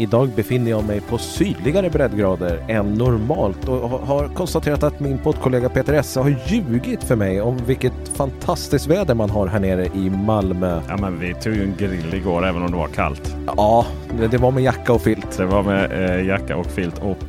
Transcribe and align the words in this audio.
Idag 0.00 0.28
befinner 0.36 0.70
jag 0.70 0.84
mig 0.84 1.00
på 1.00 1.18
sydligare 1.18 1.90
breddgrader 1.90 2.64
än 2.68 2.94
normalt 2.94 3.68
och 3.68 3.90
har 3.90 4.28
konstaterat 4.28 4.82
att 4.82 5.00
min 5.00 5.18
poddkollega 5.18 5.68
Peter 5.68 5.92
Esse 5.92 6.20
har 6.20 6.36
ljugit 6.46 7.04
för 7.04 7.16
mig 7.16 7.40
om 7.40 7.56
vilket 7.66 8.08
fantastiskt 8.16 8.86
väder 8.86 9.14
man 9.14 9.30
har 9.30 9.46
här 9.46 9.60
nere 9.60 9.86
i 9.86 10.10
Malmö. 10.10 10.80
Ja, 10.88 10.96
men 10.96 11.18
vi 11.18 11.34
tog 11.34 11.54
ju 11.54 11.62
en 11.62 11.74
grill 11.78 12.14
igår 12.14 12.46
även 12.46 12.62
om 12.62 12.70
det 12.70 12.76
var 12.76 12.88
kallt. 12.88 13.36
Ja, 13.46 13.86
det 14.30 14.38
var 14.38 14.50
med 14.50 14.62
jacka 14.62 14.92
och 14.92 15.02
filt. 15.02 15.36
Det 15.36 15.46
var 15.46 15.62
med 15.62 15.92
eh, 15.92 16.26
jacka 16.26 16.56
och 16.56 16.66
filt. 16.66 16.98
Och 16.98 17.24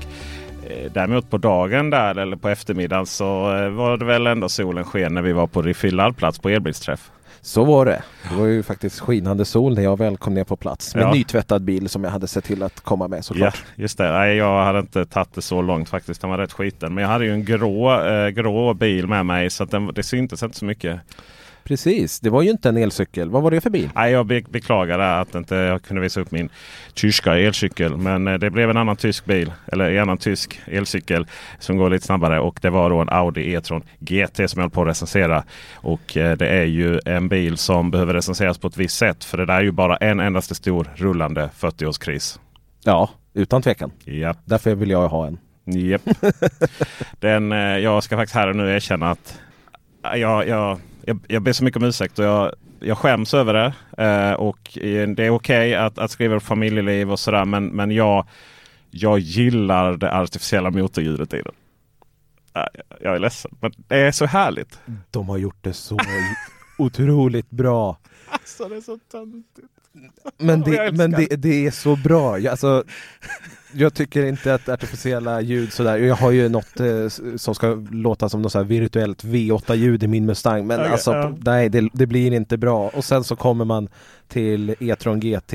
eh, 0.69 0.91
Däremot 0.93 1.29
på 1.29 1.37
dagen 1.37 1.89
där 1.89 2.15
eller 2.15 2.37
på 2.37 2.49
eftermiddagen 2.49 3.05
så 3.05 3.55
eh, 3.55 3.69
var 3.69 3.97
det 3.97 4.05
väl 4.05 4.27
ändå 4.27 4.49
solen 4.49 4.83
sken 4.83 5.13
när 5.13 5.21
vi 5.21 5.33
var 5.33 5.47
på 5.47 5.61
Refill 5.61 5.95
laddplats 5.95 6.39
på 6.39 6.49
elbilsträff. 6.49 7.11
Så 7.41 7.63
var 7.65 7.85
det. 7.85 8.03
Det 8.29 8.35
var 8.35 8.45
ju 8.45 8.63
faktiskt 8.63 8.99
skinande 8.99 9.45
sol 9.45 9.75
när 9.75 9.83
jag 9.83 9.97
väl 9.97 10.17
kom 10.17 10.33
ner 10.33 10.43
på 10.43 10.55
plats 10.55 10.95
med 10.95 11.03
Ja. 11.03 11.11
nytvättad 11.13 11.61
bil 11.61 11.89
som 11.89 12.03
jag 12.03 12.11
hade 12.11 12.27
sett 12.27 12.43
till 12.43 12.63
att 12.63 12.81
komma 12.81 13.07
med 13.07 13.17
Ja, 13.17 13.23
såklart. 13.23 13.63
just 13.75 13.97
det. 13.97 14.11
Nej, 14.11 14.35
jag 14.37 14.63
hade 14.65 14.79
inte 14.79 15.05
tagit 15.05 15.33
det 15.33 15.41
så 15.41 15.61
långt 15.61 15.89
faktiskt. 15.89 16.21
Den 16.21 16.29
var 16.29 16.37
rätt 16.37 16.53
skiten. 16.53 16.93
Men 16.93 17.01
jag 17.01 17.09
hade 17.11 17.25
ju 17.25 17.31
en 17.33 17.45
grå, 17.45 18.01
eh, 18.05 18.29
grå 18.29 18.73
bil 18.73 19.07
med 19.07 19.25
mig 19.25 19.49
så 19.49 19.63
att 19.63 19.71
den, 19.71 19.87
det 19.93 20.03
syntes 20.03 20.43
inte 20.43 20.57
så 20.57 20.65
mycket. 20.65 20.99
Precis, 21.69 22.19
det 22.19 22.29
var 22.29 22.41
ju 22.41 22.49
inte 22.49 22.69
en 22.69 22.77
elcykel. 22.77 23.29
Vad 23.29 23.43
var 23.43 23.51
det 23.51 23.61
för 23.61 23.69
bil? 23.69 23.89
Nej, 23.95 24.11
jag 24.11 24.25
be 24.25 24.41
beklagar 24.49 24.99
att 24.99 25.35
inte 25.35 25.55
jag 25.55 25.83
kunde 25.83 26.01
visa 26.01 26.21
upp 26.21 26.31
min 26.31 26.49
tyska 26.93 27.37
elcykel. 27.37 27.97
Men 27.97 28.27
eh, 28.27 28.33
det 28.33 28.49
blev 28.49 28.69
en 28.69 28.77
annan 28.77 28.95
tysk 28.95 29.25
bil, 29.25 29.53
eller 29.67 29.89
en 29.89 30.01
annan 30.01 30.17
tysk 30.17 30.61
elcykel 30.65 31.27
som 31.59 31.77
går 31.77 31.89
lite 31.89 32.05
snabbare. 32.05 32.39
Och 32.39 32.59
det 32.61 32.69
var 32.69 32.89
då 32.89 33.01
en 33.01 33.09
Audi 33.09 33.53
E-tron 33.53 33.83
GT 33.99 34.49
som 34.49 34.59
jag 34.59 34.61
höll 34.61 34.69
på 34.69 34.81
att 34.81 34.87
recensera. 34.87 35.43
Och 35.75 36.17
eh, 36.17 36.37
det 36.37 36.47
är 36.47 36.65
ju 36.65 36.99
en 37.05 37.29
bil 37.29 37.57
som 37.57 37.91
behöver 37.91 38.13
recenseras 38.13 38.57
på 38.57 38.67
ett 38.67 38.77
visst 38.77 38.97
sätt. 38.97 39.23
För 39.23 39.37
det 39.37 39.45
där 39.45 39.53
är 39.53 39.61
ju 39.61 39.71
bara 39.71 39.97
en 39.97 40.19
endaste 40.19 40.55
stor 40.55 40.89
rullande 40.95 41.49
40-årskris. 41.59 42.39
Ja, 42.83 43.09
utan 43.33 43.61
tvekan. 43.61 43.91
Ja. 44.05 44.35
Därför 44.45 44.75
vill 44.75 44.89
jag 44.89 45.07
ha 45.07 45.27
en. 45.27 45.39
Japp. 45.65 46.01
Den, 47.19 47.51
eh, 47.51 47.77
jag 47.77 48.03
ska 48.03 48.17
faktiskt 48.17 48.35
här 48.35 48.47
och 48.47 48.55
nu 48.55 48.75
erkänna 48.75 49.11
att 49.11 49.39
jag, 50.01 50.47
jag, 50.47 50.79
jag, 51.09 51.19
jag 51.27 51.41
ber 51.41 51.53
så 51.53 51.63
mycket 51.63 51.81
om 51.81 51.87
ursäkt 51.87 52.19
och 52.19 52.25
jag, 52.25 52.53
jag 52.79 52.97
skäms 52.97 53.33
över 53.33 53.53
det. 53.53 53.73
Eh, 54.03 54.33
och 54.33 54.77
det 55.15 55.25
är 55.25 55.29
okej 55.29 55.75
att, 55.75 55.97
att 55.97 56.11
skriva 56.11 56.39
familjeliv 56.39 57.11
och 57.11 57.19
sådär 57.19 57.45
men, 57.45 57.67
men 57.67 57.91
jag, 57.91 58.27
jag 58.91 59.19
gillar 59.19 59.97
det 59.97 60.11
artificiella 60.11 60.71
motorljudet 60.71 61.33
i 61.33 61.41
den. 61.41 61.53
Jag 63.01 63.15
är 63.15 63.19
ledsen 63.19 63.51
men 63.61 63.71
det 63.87 63.95
är 63.95 64.11
så 64.11 64.25
härligt. 64.25 64.79
De 65.11 65.29
har 65.29 65.37
gjort 65.37 65.57
det 65.61 65.73
så 65.73 65.97
otroligt 66.77 67.49
bra. 67.49 67.97
Alltså 68.29 68.67
det 68.69 68.75
är 68.75 68.81
så 68.81 68.99
töntigt. 69.11 69.69
Men, 70.37 70.61
det, 70.65 70.91
men 70.91 71.11
det, 71.11 71.25
det 71.25 71.65
är 71.67 71.71
så 71.71 71.95
bra. 71.95 72.33
Alltså, 72.49 72.83
jag 73.73 73.93
tycker 73.93 74.25
inte 74.25 74.53
att 74.53 74.69
artificiella 74.69 75.41
ljud 75.41 75.73
sådär, 75.73 75.97
jag 75.97 76.15
har 76.15 76.31
ju 76.31 76.49
något 76.49 76.79
eh, 76.79 77.07
som 77.37 77.55
ska 77.55 77.67
låta 77.91 78.29
som 78.29 78.41
något 78.41 78.51
så 78.51 78.63
virtuellt 78.63 79.23
V8-ljud 79.23 80.03
i 80.03 80.07
min 80.07 80.25
Mustang 80.25 80.67
men 80.67 80.79
Okej, 80.79 80.91
alltså 80.91 81.13
ja. 81.13 81.35
nej 81.45 81.69
det, 81.69 81.89
det 81.93 82.05
blir 82.05 82.33
inte 82.33 82.57
bra. 82.57 82.89
Och 82.89 83.05
sen 83.05 83.23
så 83.23 83.35
kommer 83.35 83.65
man 83.65 83.87
till 84.27 84.75
E-tron 84.79 85.19
GT, 85.19 85.53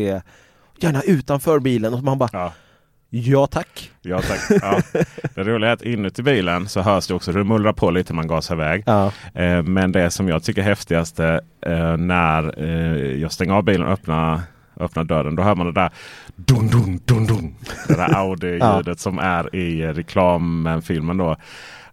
gärna 0.78 1.02
utanför 1.02 1.58
bilen 1.60 1.94
och 1.94 2.02
man 2.02 2.18
bara 2.18 2.28
Ja. 2.32 2.52
ja 3.10 3.46
tack. 3.46 3.90
Ja, 4.02 4.20
tack. 4.22 4.40
Ja. 4.62 4.80
Det 5.34 5.42
roliga 5.44 5.70
är 5.70 5.74
att 5.74 5.82
inuti 5.82 6.22
bilen 6.22 6.68
så 6.68 6.80
hörs 6.80 7.06
det 7.06 7.14
också 7.14 7.30
hur 7.32 7.38
det 7.38 7.44
mullrar 7.44 7.72
på 7.72 7.90
lite 7.90 8.12
när 8.12 8.16
man 8.16 8.26
gasar 8.26 8.54
iväg. 8.54 8.82
Ja. 8.86 9.12
Eh, 9.34 9.62
Men 9.62 9.92
det 9.92 10.10
som 10.10 10.28
jag 10.28 10.42
tycker 10.42 10.60
är 10.62 10.66
häftigast 10.66 11.20
är 11.20 11.40
eh, 11.66 11.96
när 11.96 12.62
eh, 12.62 13.20
jag 13.20 13.32
stänger 13.32 13.54
av 13.54 13.62
bilen 13.64 13.86
och 13.86 13.92
öppnar, 13.92 14.40
öppnar 14.80 15.04
dörren. 15.04 15.36
Då 15.36 15.42
hör 15.42 15.54
man 15.54 15.66
det 15.66 15.72
där 15.72 15.90
dun, 16.36 16.66
dun, 16.66 17.00
dun, 17.04 17.26
dun. 17.26 17.54
Det 17.88 17.94
där 17.94 18.14
Audi-ljudet 18.14 18.98
som 18.98 19.18
är 19.18 19.56
i 19.56 19.86
reklamfilmen 19.86 21.16
då. 21.16 21.36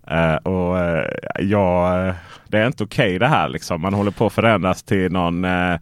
Eh, 0.08 0.36
och 0.36 0.80
eh, 0.80 1.06
ja, 1.40 2.14
det 2.48 2.58
är 2.58 2.68
inte 2.68 2.84
okej 2.84 3.20
det 3.20 3.28
här 3.28 3.50
liksom. 3.50 3.82
Man 3.82 3.94
håller 3.94 4.12
på 4.12 4.26
att 4.26 4.34
förändras 4.34 4.84
till 4.84 5.12
någon 5.12 5.46
eh, 5.46 5.76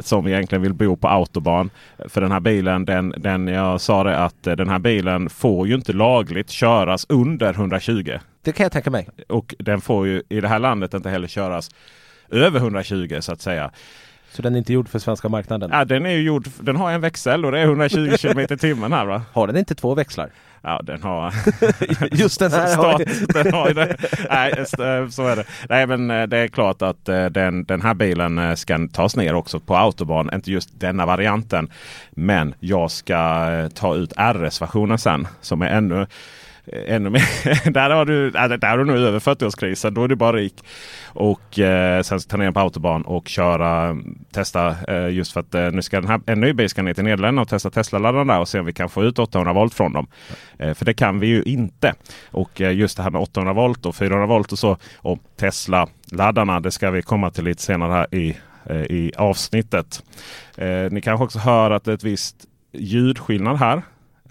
som 0.00 0.26
egentligen 0.26 0.62
vill 0.62 0.74
bo 0.74 0.96
på 0.96 1.08
autobahn. 1.08 1.70
För 2.08 2.20
den 2.20 2.32
här 2.32 2.40
bilen, 2.40 2.84
den, 2.84 3.14
den, 3.16 3.48
jag 3.48 3.80
sa 3.80 4.04
det 4.04 4.18
att 4.18 4.42
den 4.42 4.68
här 4.68 4.78
bilen 4.78 5.30
får 5.30 5.68
ju 5.68 5.74
inte 5.74 5.92
lagligt 5.92 6.50
köras 6.50 7.06
under 7.08 7.54
120. 7.54 8.18
Det 8.42 8.52
kan 8.52 8.64
jag 8.64 8.72
tänka 8.72 8.90
mig. 8.90 9.08
Och 9.28 9.54
den 9.58 9.80
får 9.80 10.06
ju 10.06 10.22
i 10.28 10.40
det 10.40 10.48
här 10.48 10.58
landet 10.58 10.94
inte 10.94 11.10
heller 11.10 11.28
köras 11.28 11.70
över 12.30 12.60
120 12.60 13.18
så 13.20 13.32
att 13.32 13.40
säga. 13.40 13.70
Så 14.36 14.42
den 14.42 14.54
är 14.54 14.58
inte 14.58 14.72
gjord 14.72 14.88
för 14.88 14.98
svenska 14.98 15.28
marknaden. 15.28 15.70
Ja, 15.72 15.84
den 15.84 16.06
är 16.06 16.10
ju 16.10 16.22
gjord, 16.22 16.48
den 16.60 16.76
har 16.76 16.90
en 16.90 17.00
växel 17.00 17.44
och 17.44 17.52
det 17.52 17.58
är 17.58 17.64
120 17.64 18.16
km 18.20 18.38
i 18.38 18.46
timmen 18.46 18.92
här 18.92 19.04
va? 19.04 19.22
Har 19.32 19.46
den 19.46 19.56
inte 19.56 19.74
två 19.74 19.94
växlar? 19.94 20.30
Ja, 20.62 20.80
den 20.84 21.02
har... 21.02 21.34
Just 22.10 22.40
den 22.40 22.52
här 22.52 22.76
har 22.76 22.94
Stat, 22.94 23.34
den 23.34 23.54
har 23.54 23.74
det. 23.74 23.96
Nej, 24.30 24.52
eh, 24.58 25.08
så 25.08 25.22
är 25.26 25.36
det. 25.36 25.44
Nej, 25.68 25.86
men 25.86 26.10
eh, 26.10 26.26
det 26.26 26.38
är 26.38 26.48
klart 26.48 26.82
att 26.82 27.08
eh, 27.08 27.26
den, 27.26 27.64
den 27.64 27.82
här 27.82 27.94
bilen 27.94 28.56
ska 28.56 28.88
tas 28.92 29.16
ner 29.16 29.34
också 29.34 29.60
på 29.60 29.76
autobahn. 29.76 30.30
Inte 30.34 30.52
just 30.52 30.80
denna 30.80 31.06
varianten. 31.06 31.70
Men 32.10 32.54
jag 32.60 32.90
ska 32.90 33.68
ta 33.74 33.94
ut 33.94 34.12
RS-versionen 34.16 34.98
sen 34.98 35.28
som 35.40 35.62
är 35.62 35.70
ännu 35.70 36.06
Eh, 36.72 36.94
ännu 36.94 37.10
mer. 37.10 37.70
där, 37.70 37.90
har 37.90 38.04
du, 38.04 38.26
äh, 38.26 38.48
där 38.48 38.68
har 38.68 38.78
du 38.78 38.84
nog 38.84 38.96
över 38.96 39.18
40-årskrisen. 39.18 39.90
Då 39.90 40.04
är 40.04 40.08
du 40.08 40.16
bara 40.16 40.36
rik. 40.36 40.64
Och 41.06 41.58
eh, 41.58 42.02
sen 42.02 42.20
ska 42.20 42.30
ta 42.30 42.36
ner 42.36 42.44
den 42.44 42.54
på 42.54 42.60
autobahn 42.60 43.02
och 43.02 43.28
köra, 43.28 43.96
testa 44.32 44.74
eh, 44.88 45.08
just 45.08 45.32
för 45.32 45.40
att 45.40 45.54
eh, 45.54 45.70
nu 45.70 45.82
ska 45.82 46.00
den 46.00 46.10
här, 46.10 46.20
en 46.26 46.40
ny 46.40 46.52
bil 46.52 46.68
ska 46.68 46.82
ner 46.82 46.94
till 46.94 47.04
Nederländerna 47.04 47.42
och 47.42 47.48
testa 47.48 47.70
Tesla-laddarna 47.70 48.32
där 48.32 48.40
och 48.40 48.48
se 48.48 48.60
om 48.60 48.66
vi 48.66 48.72
kan 48.72 48.88
få 48.88 49.04
ut 49.04 49.18
800 49.18 49.52
volt 49.52 49.74
från 49.74 49.92
dem. 49.92 50.06
Eh, 50.58 50.74
för 50.74 50.84
det 50.84 50.94
kan 50.94 51.20
vi 51.20 51.26
ju 51.26 51.42
inte. 51.42 51.94
Och 52.30 52.60
eh, 52.60 52.76
just 52.76 52.96
det 52.96 53.02
här 53.02 53.10
med 53.10 53.20
800 53.20 53.52
volt 53.52 53.86
och 53.86 53.96
400 53.96 54.26
volt 54.26 54.52
och 54.52 54.58
så 54.58 54.76
och 54.96 55.18
Tesla-laddarna 55.36 56.60
det 56.60 56.70
ska 56.70 56.90
vi 56.90 57.02
komma 57.02 57.30
till 57.30 57.44
lite 57.44 57.62
senare 57.62 57.92
här 57.92 58.14
i, 58.14 58.36
eh, 58.70 58.76
i 58.76 59.12
avsnittet. 59.16 60.02
Eh, 60.56 60.90
ni 60.90 61.00
kanske 61.00 61.24
också 61.24 61.38
hör 61.38 61.70
att 61.70 61.84
det 61.84 61.90
är 61.90 61.94
ett 61.94 62.04
visst 62.04 62.36
ljudskillnad 62.72 63.56
här. 63.56 63.82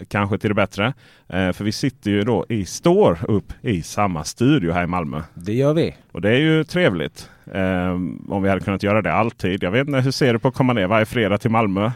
Kanske 0.08 0.38
till 0.38 0.50
det 0.50 0.54
bättre. 0.54 0.94
Eh, 1.28 1.52
för 1.52 1.64
vi 1.64 1.72
sitter 1.72 2.10
ju 2.10 2.22
då 2.22 2.46
i 2.48 2.64
står 2.64 3.18
upp 3.28 3.52
i 3.62 3.82
samma 3.82 4.24
studio 4.24 4.72
här 4.72 4.84
i 4.84 4.86
Malmö. 4.86 5.22
Det 5.34 5.52
gör 5.52 5.74
vi. 5.74 5.96
Och 6.12 6.20
det 6.20 6.30
är 6.30 6.38
ju 6.38 6.64
trevligt. 6.64 7.30
Eh, 7.52 7.90
om 8.28 8.42
vi 8.42 8.48
hade 8.48 8.60
kunnat 8.60 8.82
göra 8.82 9.02
det 9.02 9.12
alltid. 9.12 9.62
Jag 9.62 9.70
vet 9.70 9.88
inte, 9.88 10.00
hur 10.00 10.10
ser 10.10 10.32
du 10.32 10.38
på 10.38 10.48
att 10.48 10.54
komma 10.54 10.72
ner 10.72 10.86
varje 10.86 11.06
fredag 11.06 11.38
till 11.38 11.50
Malmö? 11.50 11.90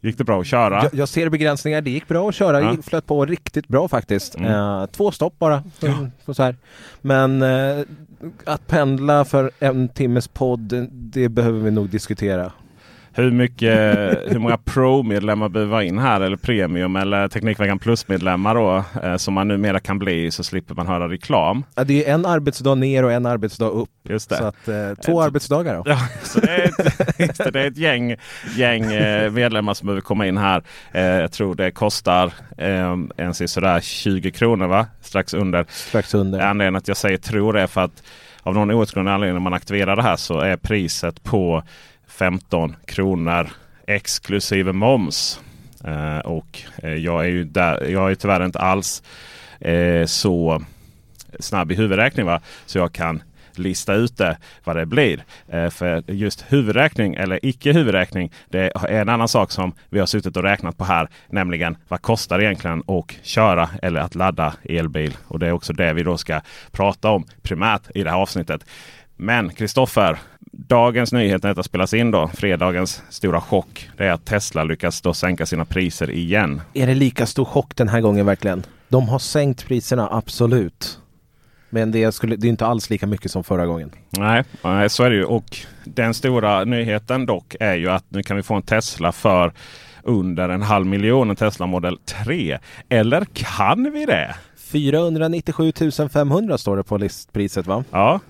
Gick 0.00 0.18
det 0.18 0.24
bra 0.24 0.40
att 0.40 0.46
köra? 0.46 0.82
Jag, 0.82 0.94
jag 0.94 1.08
ser 1.08 1.28
begränsningar. 1.28 1.80
Det 1.80 1.90
gick 1.90 2.08
bra 2.08 2.28
att 2.28 2.34
köra. 2.34 2.60
Ja. 2.60 2.76
Flöt 2.82 3.06
på 3.06 3.26
riktigt 3.26 3.68
bra 3.68 3.88
faktiskt. 3.88 4.34
Mm. 4.34 4.52
Eh, 4.52 4.86
två 4.86 5.10
stopp 5.10 5.38
bara. 5.38 5.62
Så, 5.78 6.08
så 6.24 6.34
så 6.34 6.42
här. 6.42 6.56
Men 7.00 7.42
eh, 7.42 7.84
att 8.44 8.66
pendla 8.66 9.24
för 9.24 9.50
en 9.58 9.88
timmes 9.88 10.28
podd, 10.28 10.88
det 10.90 11.28
behöver 11.28 11.60
vi 11.60 11.70
nog 11.70 11.88
diskutera. 11.88 12.52
Hur, 13.18 13.30
mycket, 13.30 13.70
hur 14.32 14.38
många 14.38 14.58
Pro-medlemmar 14.58 15.48
behöver 15.48 15.72
vara 15.72 15.84
in 15.84 15.98
här? 15.98 16.20
Eller 16.20 16.36
Premium 16.36 16.96
eller 16.96 17.28
Teknikveckan 17.28 17.78
Plus-medlemmar 17.78 18.54
då? 18.54 18.84
Eh, 19.02 19.16
som 19.16 19.34
man 19.34 19.48
numera 19.48 19.80
kan 19.80 19.98
bli 19.98 20.30
så 20.30 20.44
slipper 20.44 20.74
man 20.74 20.86
höra 20.86 21.08
reklam. 21.08 21.64
Ja, 21.74 21.84
det 21.84 22.08
är 22.08 22.14
en 22.14 22.26
arbetsdag 22.26 22.74
ner 22.74 23.04
och 23.04 23.12
en 23.12 23.26
arbetsdag 23.26 23.66
upp. 23.68 23.88
Just 24.08 24.28
det. 24.30 24.36
Så 24.36 24.44
att, 24.44 24.68
eh, 24.68 24.74
två 25.06 25.20
Ett- 25.20 25.26
arbetsdagar 25.26 25.74
då. 25.74 25.82
Ja, 25.90 25.98
så 26.22 26.40
det, 26.40 26.50
är 26.50 26.64
ett, 26.64 27.52
det 27.52 27.60
är 27.60 27.66
ett 27.66 27.76
gäng, 27.76 28.16
gäng 28.56 28.92
eh, 28.92 29.30
medlemmar 29.32 29.74
som 29.74 29.86
behöver 29.86 30.00
komma 30.00 30.26
in 30.26 30.36
här. 30.36 30.62
Eh, 30.92 31.02
jag 31.02 31.32
tror 31.32 31.54
det 31.54 31.70
kostar 31.70 32.32
eh, 32.58 32.96
en 33.16 33.34
sådär 33.34 33.80
20 33.80 34.30
kronor 34.30 34.66
va? 34.66 34.86
Strax 35.00 35.34
under. 35.34 35.66
Strax 35.68 36.14
under. 36.14 36.40
Anledningen 36.40 36.76
att 36.76 36.88
jag 36.88 36.96
säger 36.96 37.16
tror 37.18 37.58
är 37.58 37.66
för 37.66 37.80
att 37.80 38.02
av 38.42 38.54
någon 38.54 38.70
outgrundlig 38.70 39.12
anledning 39.12 39.34
när 39.34 39.40
man 39.40 39.54
aktiverar 39.54 39.96
det 39.96 40.02
här 40.02 40.16
så 40.16 40.40
är 40.40 40.56
priset 40.56 41.22
på 41.22 41.62
15 42.18 42.76
kronor 42.86 43.50
exklusive 43.86 44.72
moms. 44.72 45.40
Eh, 45.84 46.18
och 46.18 46.62
eh, 46.82 46.94
jag 46.94 47.24
är 47.24 47.28
ju 47.28 47.44
där, 47.44 47.84
jag 47.90 48.10
är 48.10 48.14
tyvärr 48.14 48.44
inte 48.44 48.58
alls 48.58 49.02
eh, 49.60 50.06
så 50.06 50.62
snabb 51.40 51.72
i 51.72 51.74
huvudräkning. 51.74 52.26
Va? 52.26 52.40
Så 52.66 52.78
jag 52.78 52.92
kan 52.92 53.22
lista 53.58 53.94
ut 53.94 54.16
det 54.16 54.38
vad 54.64 54.76
det 54.76 54.86
blir. 54.86 55.24
Eh, 55.48 55.70
för 55.70 56.10
just 56.10 56.44
huvudräkning 56.48 57.14
eller 57.14 57.40
icke 57.42 57.72
huvudräkning 57.72 58.32
det 58.48 58.72
är 58.74 59.00
en 59.00 59.08
annan 59.08 59.28
sak 59.28 59.50
som 59.50 59.72
vi 59.88 59.98
har 59.98 60.06
suttit 60.06 60.36
och 60.36 60.42
räknat 60.42 60.78
på 60.78 60.84
här. 60.84 61.08
Nämligen 61.28 61.76
vad 61.88 62.02
kostar 62.02 62.38
det 62.38 62.44
egentligen 62.44 62.82
att 62.86 63.16
köra 63.22 63.70
eller 63.82 64.00
att 64.00 64.14
ladda 64.14 64.54
elbil? 64.62 65.16
Och 65.28 65.38
det 65.38 65.46
är 65.46 65.52
också 65.52 65.72
det 65.72 65.92
vi 65.92 66.02
då 66.02 66.16
ska 66.16 66.40
prata 66.70 67.10
om 67.10 67.24
primärt 67.42 67.82
i 67.94 68.02
det 68.02 68.10
här 68.10 68.18
avsnittet. 68.18 68.64
Men 69.16 69.50
Kristoffer, 69.50 70.18
dagens 70.52 71.12
nyhet 71.12 71.42
när 71.42 71.50
detta 71.50 71.62
spelas 71.62 71.94
in 71.94 72.10
då, 72.10 72.28
fredagens 72.34 73.02
stora 73.08 73.40
chock, 73.40 73.90
det 73.96 74.04
är 74.04 74.10
att 74.12 74.24
Tesla 74.24 74.64
lyckas 74.64 75.00
då 75.00 75.14
sänka 75.14 75.46
sina 75.46 75.64
priser 75.64 76.10
igen. 76.10 76.60
Är 76.74 76.86
det 76.86 76.94
lika 76.94 77.26
stor 77.26 77.44
chock 77.44 77.76
den 77.76 77.88
här 77.88 78.00
gången 78.00 78.26
verkligen? 78.26 78.62
De 78.88 79.08
har 79.08 79.18
sänkt 79.18 79.66
priserna, 79.66 80.08
absolut. 80.10 80.98
Men 81.70 81.90
det, 81.90 82.12
skulle, 82.12 82.36
det 82.36 82.46
är 82.46 82.48
inte 82.48 82.66
alls 82.66 82.90
lika 82.90 83.06
mycket 83.06 83.30
som 83.30 83.44
förra 83.44 83.66
gången. 83.66 83.90
Nej, 84.10 84.44
så 84.90 85.04
är 85.04 85.10
det 85.10 85.16
ju. 85.16 85.24
Och 85.24 85.56
den 85.84 86.14
stora 86.14 86.64
nyheten 86.64 87.26
dock 87.26 87.56
är 87.60 87.74
ju 87.74 87.90
att 87.90 88.04
nu 88.08 88.22
kan 88.22 88.36
vi 88.36 88.42
få 88.42 88.54
en 88.54 88.62
Tesla 88.62 89.12
för 89.12 89.52
under 90.02 90.48
en 90.48 90.62
halv 90.62 90.86
miljon, 90.86 91.30
en 91.30 91.36
Tesla 91.36 91.66
Model 91.66 91.98
3. 92.24 92.58
Eller 92.88 93.24
kan 93.32 93.92
vi 93.92 94.06
det? 94.06 94.34
497 94.56 95.72
500 96.12 96.58
står 96.58 96.76
det 96.76 96.84
på 96.84 96.96
listpriset 96.96 97.66
va? 97.66 97.84
Ja. 97.90 98.20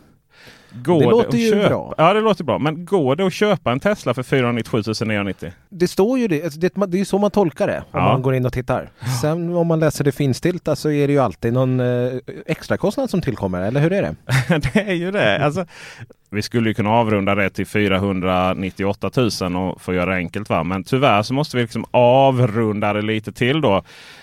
Går 0.72 1.00
Det 1.00 1.06
att 1.06 1.10
låter 1.10 1.38
ju 1.38 1.50
köpa? 1.50 1.68
bra. 1.68 1.94
Ja, 1.98 2.14
det 2.14 2.20
låter 2.20 2.44
bra. 2.44 2.58
Men 2.58 2.84
går 2.84 3.16
det 3.16 3.26
att 3.26 3.32
köpa 3.32 3.72
en 3.72 3.80
Tesla 3.80 4.14
för 4.14 4.22
497 4.22 4.82
990? 5.06 5.52
Det 5.68 5.88
står 5.88 6.18
ju 6.18 6.28
det, 6.28 6.44
alltså 6.44 6.60
det, 6.60 6.72
det 6.88 7.00
är 7.00 7.04
så 7.04 7.18
man 7.18 7.30
tolkar 7.30 7.66
det 7.66 7.78
om 7.78 8.00
Ja. 8.00 8.12
man 8.12 8.22
går 8.22 8.34
in 8.34 8.46
och 8.46 8.52
tittar. 8.52 8.90
Sen 9.22 9.54
om 9.56 9.66
man 9.66 9.80
läser 9.80 10.04
det 10.04 10.12
finstilta 10.12 10.76
så 10.76 10.90
är 10.90 11.06
det 11.06 11.12
ju 11.12 11.18
alltid 11.18 11.52
någon 11.52 11.80
eh, 11.80 12.12
extra 12.46 12.76
kostnad 12.76 13.10
som 13.10 13.20
tillkommer, 13.20 13.62
eller 13.62 13.80
hur 13.80 13.92
är 13.92 14.02
det? 14.02 14.14
det 14.72 14.80
är 14.80 14.94
ju 14.94 15.10
det. 15.10 15.44
Alltså, 15.44 15.66
vi 16.30 16.42
skulle 16.42 16.68
ju 16.70 16.74
kunna 16.74 16.90
avrunda 16.90 17.34
det 17.34 17.50
till 17.50 17.66
498 17.66 19.10
000 19.40 19.56
och 19.56 19.80
få 19.80 19.94
göra 19.94 20.10
det 20.10 20.16
enkelt. 20.16 20.48
Va? 20.48 20.62
Men 20.64 20.84
tyvärr 20.84 21.22
så 21.22 21.34
måste 21.34 21.56
vi 21.56 21.62
liksom 21.62 21.84
avrunda 21.90 22.92
det 22.92 23.02
lite 23.02 23.32
till 23.32 23.60
då. 23.60 23.82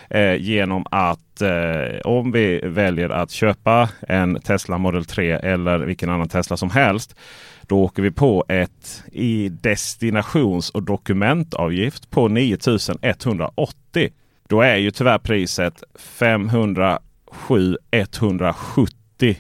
Eh, 0.10 0.36
genom 0.36 0.86
att 0.92 1.42
eh, 1.42 2.00
om 2.04 2.32
vi 2.32 2.60
väljer 2.64 3.10
att 3.10 3.32
köpa 3.32 3.90
en 4.08 4.42
Tesla 4.42 4.78
Model 4.78 5.06
3 5.06 5.32
eller 5.32 5.80
vilken 5.80 6.10
annan 6.10 6.30
Tesla 6.30 6.58
som 6.58 6.70
helst. 6.70 7.16
Då 7.62 7.84
åker 7.84 8.04
vi 8.04 8.12
på 8.12 8.46
ett 8.48 9.04
i 9.12 9.50
destinations 9.50 10.70
och 10.70 10.84
dokumentavgift 10.84 12.10
på 12.10 12.28
9180. 12.28 14.10
Då 14.48 14.62
är 14.62 14.76
ju 14.76 14.92
tyvärr 14.92 15.18
priset 15.18 15.84
507 16.00 17.78
170 17.92 19.38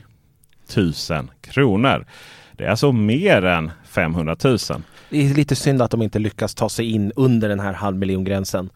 000 0.77 0.93
kronor. 1.41 2.05
Det 2.51 2.65
är 2.65 2.69
alltså 2.69 2.91
mer 2.91 3.45
än 3.45 3.71
500 3.85 4.35
000. 4.43 4.57
Det 5.09 5.25
är 5.25 5.33
lite 5.33 5.55
synd 5.55 5.81
att 5.81 5.91
de 5.91 6.01
inte 6.01 6.19
lyckas 6.19 6.55
ta 6.55 6.69
sig 6.69 6.91
in 6.91 7.11
under 7.15 7.49
den 7.49 7.59
här 7.59 7.73
halvmiljongränsen. 7.73 8.69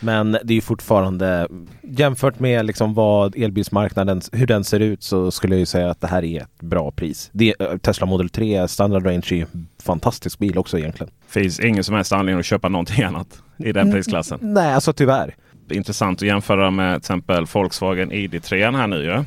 Men 0.00 0.32
det 0.32 0.52
är 0.52 0.54
ju 0.54 0.60
fortfarande 0.60 1.48
jämfört 1.82 2.40
med 2.40 2.66
liksom 2.66 2.94
vad 2.94 3.36
elbilsmarknaden, 3.36 4.20
hur 4.32 4.46
den 4.46 4.64
ser 4.64 4.80
ut 4.80 5.02
så 5.02 5.30
skulle 5.30 5.54
jag 5.54 5.60
ju 5.60 5.66
säga 5.66 5.90
att 5.90 6.00
det 6.00 6.06
här 6.06 6.24
är 6.24 6.40
ett 6.40 6.60
bra 6.60 6.90
pris. 6.90 7.30
Det, 7.32 7.54
eh, 7.58 7.76
Tesla 7.76 8.06
Model 8.06 8.28
3 8.28 8.68
Standard 8.68 9.06
Range 9.06 9.22
är 9.30 9.34
ju 9.34 9.42
en 9.42 9.68
fantastisk 9.82 10.38
bil 10.38 10.58
också 10.58 10.78
egentligen. 10.78 11.12
Finns 11.28 11.60
ingen 11.60 11.84
som 11.84 11.94
helst 11.94 12.12
anledning 12.12 12.40
att 12.40 12.46
köpa 12.46 12.68
någonting 12.68 13.04
annat 13.04 13.42
i 13.56 13.72
den 13.72 13.92
prisklassen. 13.92 14.38
Nej, 14.42 14.74
alltså 14.74 14.92
tyvärr. 14.92 15.34
Intressant 15.70 16.18
att 16.22 16.28
jämföra 16.28 16.70
med 16.70 16.94
till 16.94 16.98
exempel 16.98 17.46
Volkswagen 17.52 18.12
ID3 18.12 18.76
här 18.76 18.86
nu 18.86 19.04
ju. 19.04 19.24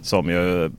Som 0.00 0.30
ju 0.30 0.70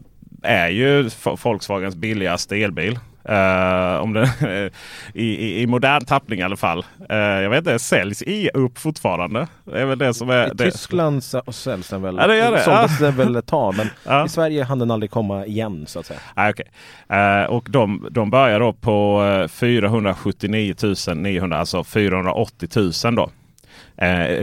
är 0.41 0.69
ju 0.69 1.09
Volkswagens 1.43 1.95
billigaste 1.95 2.55
elbil. 2.55 2.99
Eh, 3.27 4.01
om 4.01 4.13
det, 4.13 4.29
i, 5.13 5.23
i, 5.23 5.61
I 5.61 5.67
modern 5.67 6.05
tappning 6.05 6.39
i 6.39 6.43
alla 6.43 6.55
fall. 6.55 6.85
Eh, 7.09 7.17
jag 7.17 7.49
vet 7.49 7.57
inte, 7.57 7.79
säljs 7.79 8.21
i 8.21 8.49
upp 8.53 8.79
fortfarande? 8.79 9.47
Det 9.65 9.81
är 9.81 9.85
väl 9.85 9.97
det 9.97 10.13
som 10.13 10.29
är... 10.29 10.47
I 10.47 10.51
det, 10.53 10.71
Tyskland 10.71 11.23
säljs 11.51 11.89
den 11.89 12.01
väl. 12.01 12.17
Ja, 12.19 12.27
det 12.27 12.37
gör 12.37 12.51
det. 12.51 12.63
Såldes 12.63 12.99
den 12.99 13.15
väl 13.15 13.35
ett 13.35 13.45
tag 13.45 13.75
men 13.77 13.89
Ja. 14.03 14.25
i 14.25 14.29
Sverige 14.29 14.63
hann 14.63 14.79
den 14.79 14.91
aldrig 14.91 15.11
komma 15.11 15.45
igen 15.45 15.85
så 15.87 15.99
att 15.99 16.05
säga. 16.05 16.19
Ah, 16.33 16.49
okay. 16.49 16.65
Eh, 17.09 17.43
och 17.43 17.67
de, 17.69 18.07
de 18.11 18.29
börjar 18.29 18.59
då 18.59 18.73
på 18.73 19.25
eh, 19.43 19.47
479 19.47 20.75
900, 21.15 21.57
alltså 21.57 21.83
480 21.83 22.69
000 23.05 23.15
då. 23.15 23.29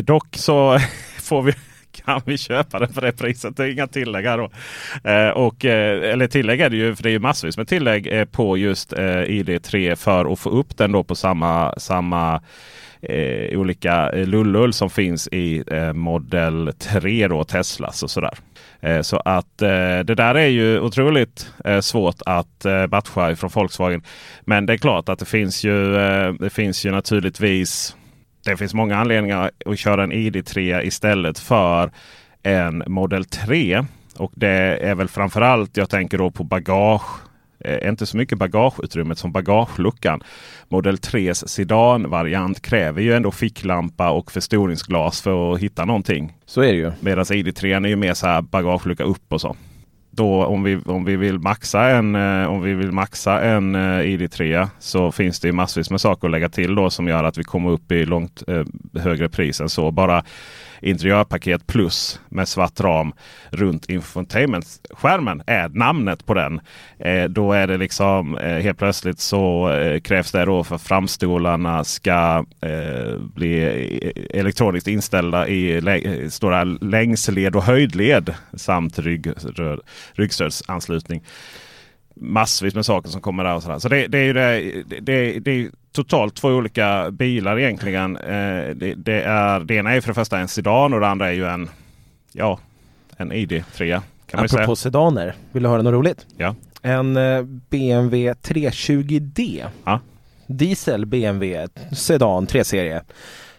Dock 0.02 0.36
så 0.36 0.78
får 1.22 1.42
vi 1.42 1.54
kan 2.04 2.20
vi 2.24 2.38
köpa 2.38 2.78
den 2.78 2.92
för 2.92 3.00
det 3.00 3.12
priset. 3.12 3.56
Det 3.56 3.64
är 3.64 3.72
inga 3.72 3.86
tillägg 3.86 4.24
här 4.24 4.38
då. 4.38 4.50
Eh, 5.10 5.28
och, 5.28 5.64
eh, 5.64 6.12
eller 6.12 6.26
tillägg 6.26 6.60
är 6.60 6.70
det 6.70 6.76
ju, 6.76 6.94
för 6.94 7.02
det 7.02 7.08
är 7.08 7.12
ju 7.12 7.18
massvis 7.18 7.56
med 7.56 7.68
tillägg 7.68 8.06
eh, 8.06 8.24
på 8.24 8.56
just 8.56 8.92
eh, 8.92 8.98
ID3 9.02 9.94
för 9.94 10.32
att 10.32 10.38
få 10.38 10.50
upp 10.50 10.76
den 10.76 10.92
då 10.92 11.04
på 11.04 11.14
samma, 11.14 11.74
samma 11.78 12.42
eh, 13.02 13.58
olika 13.58 14.10
eh, 14.10 14.26
lullull 14.26 14.72
som 14.72 14.90
finns 14.90 15.28
i 15.28 15.64
eh, 15.66 15.92
Model 15.92 16.72
3 16.78 17.28
då, 17.28 17.44
Teslas 17.44 18.02
och 18.02 18.10
sådär. 18.10 18.38
Eh, 18.80 19.00
så 19.00 19.16
att 19.24 19.62
eh, 19.62 19.98
det 20.04 20.14
där 20.14 20.34
är 20.34 20.46
ju 20.46 20.80
otroligt 20.80 21.50
eh, 21.64 21.80
svårt 21.80 22.22
att 22.26 22.64
eh, 22.64 22.86
matcha 22.86 23.36
från 23.36 23.50
Volkswagen. 23.54 24.02
Men 24.44 24.66
det 24.66 24.72
är 24.72 24.76
klart 24.76 25.08
att 25.08 25.18
det 25.18 25.24
finns 25.24 25.64
ju, 25.64 25.96
eh, 25.96 26.32
det 26.32 26.50
finns 26.50 26.86
ju 26.86 26.90
naturligtvis 26.90 27.96
det 28.44 28.56
finns 28.56 28.74
många 28.74 28.96
anledningar 28.96 29.50
att 29.66 29.78
köra 29.78 30.04
en 30.04 30.12
ID3 30.12 30.82
istället 30.82 31.38
för 31.38 31.90
en 32.42 32.84
Model 32.86 33.24
3. 33.24 33.84
Och 34.16 34.32
det 34.34 34.78
är 34.82 34.94
väl 34.94 35.08
framförallt 35.08 35.76
jag 35.76 35.90
tänker 35.90 36.18
då 36.18 36.30
på 36.30 36.44
bagage. 36.44 37.20
Eh, 37.60 37.88
inte 37.88 38.06
så 38.06 38.16
mycket 38.16 38.38
bagageutrymmet 38.38 39.18
som 39.18 39.32
bagageluckan. 39.32 40.22
Model 40.68 40.96
3s 40.96 41.46
sedanvariant 41.46 42.62
kräver 42.62 43.02
ju 43.02 43.12
ändå 43.12 43.30
ficklampa 43.30 44.10
och 44.10 44.32
förstoringsglas 44.32 45.22
för 45.22 45.52
att 45.52 45.60
hitta 45.60 45.84
någonting. 45.84 46.32
Så 46.46 46.60
är 46.60 46.72
det 46.72 46.78
ju. 46.78 46.92
Medan 47.00 47.24
ID3 47.24 47.84
är 47.84 47.88
ju 47.88 47.96
mer 47.96 48.14
så 48.14 48.26
här 48.26 48.42
bagagelucka 48.42 49.04
upp 49.04 49.32
och 49.32 49.40
så. 49.40 49.56
Då 50.16 50.44
om 50.44 50.62
vi, 50.62 50.76
om 50.86 51.04
vi 51.04 51.16
vill 51.16 51.38
maxa 51.38 51.90
en, 51.90 52.14
eh, 52.14 52.46
om 52.46 52.62
vi 52.62 52.74
vill 52.74 52.92
maxa 52.92 53.40
en 53.40 53.74
eh, 53.74 53.78
ID3 53.78 54.68
så 54.78 55.12
finns 55.12 55.40
det 55.40 55.52
massvis 55.52 55.90
med 55.90 56.00
saker 56.00 56.28
att 56.28 56.32
lägga 56.32 56.48
till 56.48 56.74
då 56.74 56.90
som 56.90 57.08
gör 57.08 57.24
att 57.24 57.38
vi 57.38 57.44
kommer 57.44 57.70
upp 57.70 57.92
i 57.92 58.04
långt 58.04 58.42
eh, 58.48 58.64
högre 59.02 59.28
pris 59.28 59.60
än 59.60 59.68
så. 59.68 59.90
Bara 59.90 60.24
interiörpaket 60.84 61.66
plus 61.66 62.20
med 62.28 62.48
svart 62.48 62.80
ram 62.80 63.12
runt 63.50 63.90
infotainmentskärmen 63.90 65.42
är 65.46 65.68
namnet 65.68 66.26
på 66.26 66.34
den. 66.34 66.60
Eh, 66.98 67.24
då 67.24 67.52
är 67.52 67.66
det 67.66 67.76
liksom 67.76 68.38
eh, 68.38 68.58
helt 68.58 68.78
plötsligt 68.78 69.20
så 69.20 69.70
eh, 69.72 70.00
krävs 70.00 70.32
det 70.32 70.44
då 70.44 70.64
för 70.64 70.78
framstolarna 70.78 71.84
ska 71.84 72.44
eh, 72.60 73.18
bli 73.18 73.64
eh, 74.02 74.38
elektroniskt 74.40 74.88
inställda 74.88 75.48
i 75.48 75.80
lä- 75.80 76.30
stora 76.30 76.64
längsled 76.64 77.56
och 77.56 77.62
höjdled 77.62 78.34
samt 78.54 78.98
rygg, 78.98 79.32
ryggstödsanslutning 80.12 81.22
massvis 82.14 82.74
med 82.74 82.86
saker 82.86 83.08
som 83.08 83.20
kommer 83.20 83.44
där. 83.44 83.54
Och 83.54 83.62
sådär. 83.62 83.78
Så 83.78 83.88
det, 83.88 84.06
det 84.06 84.18
är 84.18 84.24
ju 84.24 84.32
det, 84.32 84.82
det, 85.00 85.38
det 85.38 85.50
är 85.50 85.70
totalt 85.92 86.34
två 86.34 86.48
olika 86.48 87.10
bilar 87.10 87.58
egentligen. 87.58 88.16
Eh, 88.16 88.74
det, 88.74 88.94
det, 88.96 89.22
är, 89.22 89.60
det 89.60 89.74
ena 89.74 89.94
är 89.94 90.00
för 90.00 90.08
det 90.08 90.14
första 90.14 90.38
en 90.38 90.48
sedan 90.48 90.94
och 90.94 91.00
det 91.00 91.08
andra 91.08 91.28
är 91.28 91.32
ju 91.32 91.46
en, 91.46 91.68
ja, 92.32 92.58
en 93.16 93.32
ID3. 93.32 94.00
Kan 94.26 94.38
man 94.38 94.44
Apropå 94.44 94.76
sedaner, 94.76 95.34
vill 95.52 95.62
du 95.62 95.68
höra 95.68 95.82
något 95.82 95.92
roligt? 95.92 96.26
Ja. 96.36 96.54
En 96.82 97.16
eh, 97.16 97.42
BMW 97.42 98.34
320D. 98.42 99.64
Ja. 99.84 100.00
Diesel 100.46 101.06
BMW 101.06 101.68
Sedan 101.92 102.46
3-serie. 102.46 103.02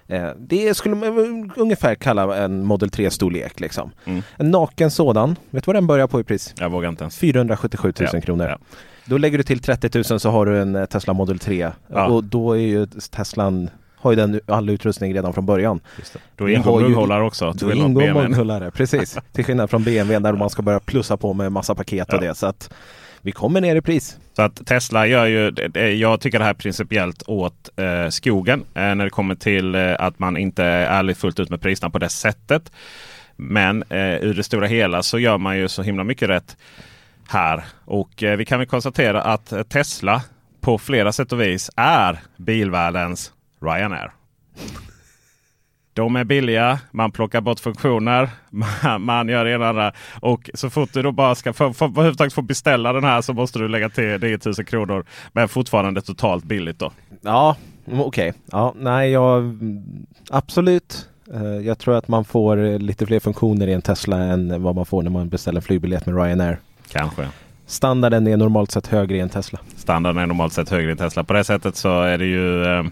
Eh, 0.08 0.28
det 0.40 0.78
skulle 0.78 0.96
man 0.96 1.52
ungefär 1.56 1.96
kalla 1.96 2.38
en 2.38 2.66
Model 2.66 2.90
3-storlek. 2.90 3.60
Liksom. 3.60 3.92
Mm. 4.06 4.22
En 4.38 4.52
naken 4.52 4.92
sådan, 4.92 5.36
vet 5.50 5.64
du 5.64 5.68
vad 5.70 5.76
den 5.76 5.88
börjar 5.88 6.08
på 6.08 6.20
i 6.20 6.24
pris? 6.24 6.54
Jag 6.60 6.70
vågar 6.70 6.90
inte 6.90 7.04
ens. 7.04 7.18
477 7.18 7.94
000 8.00 8.10
Ja, 8.14 8.22
kronor. 8.22 8.48
ja. 8.48 8.58
Då 9.06 9.18
lägger 9.18 9.38
du 9.38 9.44
till 9.44 9.60
30 9.60 10.04
000 10.12 10.20
så 10.20 10.30
har 10.30 10.46
du 10.46 10.62
en 10.62 10.76
eh, 10.76 10.86
Tesla 10.86 11.14
Model 11.14 11.40
3. 11.40 11.72
Ja. 11.88 12.08
Och 12.08 12.24
då 12.24 12.54
är 12.54 12.60
ju 12.62 12.86
Teslan 13.12 13.70
har 13.98 14.12
ju 14.12 14.16
den 14.16 14.40
all 14.46 14.70
utrustning 14.70 15.14
redan 15.14 15.34
från 15.34 15.46
början. 15.46 15.80
Då 16.36 16.46
Vi 16.46 16.54
ingår 16.54 16.72
har 16.72 16.80
ju- 16.80 16.86
munghållare 16.86 17.24
också. 17.24 17.54
Då 17.56 17.72
ingår 17.74 18.14
munhållare, 18.14 18.72
precis. 18.72 19.18
Till 19.32 19.46
skillnad 19.46 19.70
från 19.70 19.84
BMW 19.84 20.20
där 20.30 20.34
man 20.38 20.50
ska 20.50 20.62
börja 20.62 20.80
plussa 20.80 21.18
på 21.18 21.34
med 21.34 21.52
massa 21.52 21.76
paket 21.76 22.14
och 22.14 22.22
det. 22.22 22.36
Så 22.36 22.46
att 22.48 22.74
vi 23.26 23.32
kommer 23.32 23.62
ner 23.62 23.76
i 23.76 23.82
pris. 23.82 24.18
Så 24.36 24.42
att 24.42 24.66
Tesla 24.66 25.08
gör 25.08 25.26
ju, 25.26 25.52
det- 25.52 25.92
jag 25.94 26.22
tycker 26.22 26.40
det 26.40 26.46
här 26.46 26.54
principiellt 26.54 27.24
åt 27.28 27.70
eh, 27.80 28.10
skogen 28.10 28.60
eh, 28.74 28.96
när 28.96 29.04
det 29.04 29.10
kommer 29.10 29.36
till 29.36 29.76
eh, 29.76 29.96
att 30.00 30.20
man 30.20 30.38
inte 30.38 30.64
är 30.64 30.86
ärlig 30.86 31.18
fullt 31.18 31.40
ut 31.40 31.50
med 31.50 31.62
priserna 31.62 31.90
på 31.90 32.00
det 32.00 32.10
sättet. 32.10 32.72
Men 33.36 33.84
eh, 33.90 34.16
ur 34.24 34.34
det 34.34 34.44
stora 34.44 34.68
hela 34.68 35.04
så 35.04 35.20
gör 35.20 35.38
man 35.38 35.58
ju 35.58 35.68
så 35.68 35.82
himla 35.84 36.04
mycket 36.04 36.30
rätt 36.30 36.58
här. 37.28 37.64
Och 37.86 38.24
eh, 38.24 38.38
vi 38.38 38.46
kan 38.46 38.60
väl 38.60 38.68
konstatera 38.68 39.22
att 39.22 39.52
eh, 39.52 39.64
Tesla 39.64 40.22
på 40.62 40.78
flera 40.78 41.12
sätt 41.12 41.32
och 41.32 41.42
vis 41.42 41.70
är 41.76 42.20
bilvärldens 42.38 43.32
Ryanair. 43.62 44.12
De 45.96 46.16
är 46.16 46.24
billiga, 46.24 46.80
man 46.92 47.12
plockar 47.12 47.42
bort 47.42 47.60
funktioner, 47.60 48.30
man, 48.50 49.02
man 49.02 49.30
gör 49.30 49.46
det 49.46 49.52
ena 49.52 49.64
och 49.64 49.70
andra. 49.70 49.94
Och 50.20 50.50
så 50.54 50.70
fort 50.70 50.90
du 50.94 51.02
då 51.02 51.12
bara 51.12 51.36
ska 51.36 51.54
få, 51.54 51.74
få, 51.74 51.86
överhuvudtaget 51.86 52.34
få 52.34 52.42
beställa 52.42 52.94
den 52.94 53.04
här 53.04 53.22
så 53.22 53.34
måste 53.34 53.60
du 53.60 53.68
lägga 53.68 53.90
till 53.90 54.20
9000 54.22 54.66
kronor. 54.66 55.06
Men 55.32 55.48
fortfarande 55.48 56.02
totalt 56.02 56.44
billigt 56.44 56.80
då. 56.80 56.92
Ja, 57.22 57.56
mm, 57.88 58.02
okej. 58.02 58.34
Ja, 58.52 58.74
nej, 58.78 59.12
jag 59.12 59.58
absolut. 60.30 61.08
Eh, 61.34 61.44
Jag 61.46 61.78
tror 61.80 61.96
att 61.98 62.08
man 62.08 62.26
får 62.26 62.66
eh, 62.66 62.80
lite 62.80 63.06
fler 63.06 63.20
funktioner 63.20 63.68
i 63.68 63.74
en 63.74 63.82
Tesla 63.82 64.18
än 64.18 64.64
vad 64.64 64.76
man 64.76 64.86
får 64.86 65.04
när 65.04 65.12
man 65.12 65.30
beställer 65.30 65.58
en 65.58 65.62
flygbiljett 65.64 66.06
med 66.06 66.16
Ryanair. 66.24 66.58
Kanske. 66.92 67.28
Standarden 67.66 68.28
är 68.28 68.38
normalt 68.38 68.72
sett 68.72 68.88
högre 68.88 69.18
i 69.18 69.20
en 69.20 69.30
Tesla. 69.30 69.60
Standarden 69.76 70.22
är 70.24 70.26
normalt 70.28 70.54
sett 70.54 70.70
högre 70.70 70.92
i 70.92 70.96
Tesla. 70.96 71.24
På 71.24 71.34
det 71.34 71.44
sättet 71.44 71.76
så 71.76 72.02
är 72.02 72.18
det 72.18 72.26
ju 72.26 72.64
eh, 72.66 72.84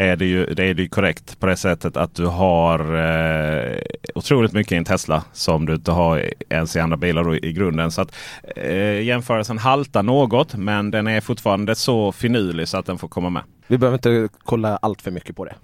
är 0.00 0.16
det, 0.16 0.24
ju, 0.24 0.46
det 0.46 0.64
är 0.64 0.74
det 0.74 0.82
ju 0.82 0.88
korrekt 0.88 1.40
på 1.40 1.46
det 1.46 1.56
sättet 1.56 1.96
att 1.96 2.14
du 2.14 2.26
har 2.26 2.80
eh, 2.80 3.78
otroligt 4.14 4.52
mycket 4.52 4.72
i 4.72 4.76
en 4.76 4.84
Tesla 4.84 5.24
som 5.32 5.66
du 5.66 5.74
inte 5.74 5.90
har 5.90 6.30
ens 6.48 6.76
i 6.76 6.80
andra 6.80 6.96
bilar 6.96 7.24
då, 7.24 7.36
i 7.36 7.52
grunden. 7.52 7.90
Så 7.90 8.00
att 8.00 8.16
eh, 8.56 9.02
jämförelsen 9.02 9.58
haltar 9.58 10.02
något 10.02 10.54
men 10.54 10.90
den 10.90 11.06
är 11.06 11.20
fortfarande 11.20 11.74
så 11.74 12.12
finurlig 12.12 12.68
så 12.68 12.78
att 12.78 12.86
den 12.86 12.98
får 12.98 13.08
komma 13.08 13.30
med. 13.30 13.42
Vi 13.70 13.78
behöver 13.78 13.96
inte 13.96 14.36
kolla 14.44 14.76
allt 14.76 15.02
för 15.02 15.10
mycket 15.10 15.36
på 15.36 15.44
det. 15.44 15.54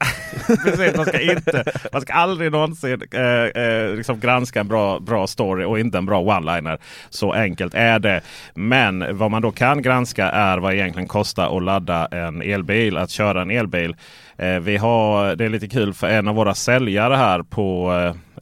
Precis, 0.65 0.97
man 0.97 1.07
ska 1.07 1.21
inte, 1.21 1.65
man 1.93 2.01
ska 2.01 2.13
aldrig 2.13 2.53
någonsin 2.53 3.03
eh, 3.13 3.63
eh, 3.63 3.95
liksom 3.95 4.21
granska 4.21 4.61
en 4.61 4.69
bra, 4.69 5.01
bra 5.01 5.27
story 5.27 5.65
och 5.65 5.79
inte 5.79 5.99
en 5.99 6.07
bra 6.07 6.21
one-liner. 6.21 6.79
Så 7.11 7.33
enkelt 7.33 7.75
är 7.75 7.99
det. 7.99 8.21
Men 8.55 9.19
vad 9.19 9.31
man 9.31 9.43
då 9.43 9.51
kan 9.51 9.83
granska 9.83 10.31
är 10.31 10.59
vad 10.59 10.73
det 10.73 10.77
egentligen 10.77 11.09
kostar 11.09 11.57
att 11.57 11.63
ladda 11.63 12.07
en 12.07 12.43
elbil, 12.43 12.97
att 12.97 13.11
köra 13.11 13.43
en 13.43 13.51
elbil. 13.51 13.97
Eh, 14.39 14.59
vi 14.59 14.77
har, 14.77 15.37
det 15.37 15.45
är 15.45 15.49
lite 15.49 15.69
kul 15.69 15.95
för 15.95 16.07
en 16.07 16.29
av 16.29 16.35
våra 16.35 16.55
säljare 16.55 17.15
här 17.15 17.43
på 17.43 17.93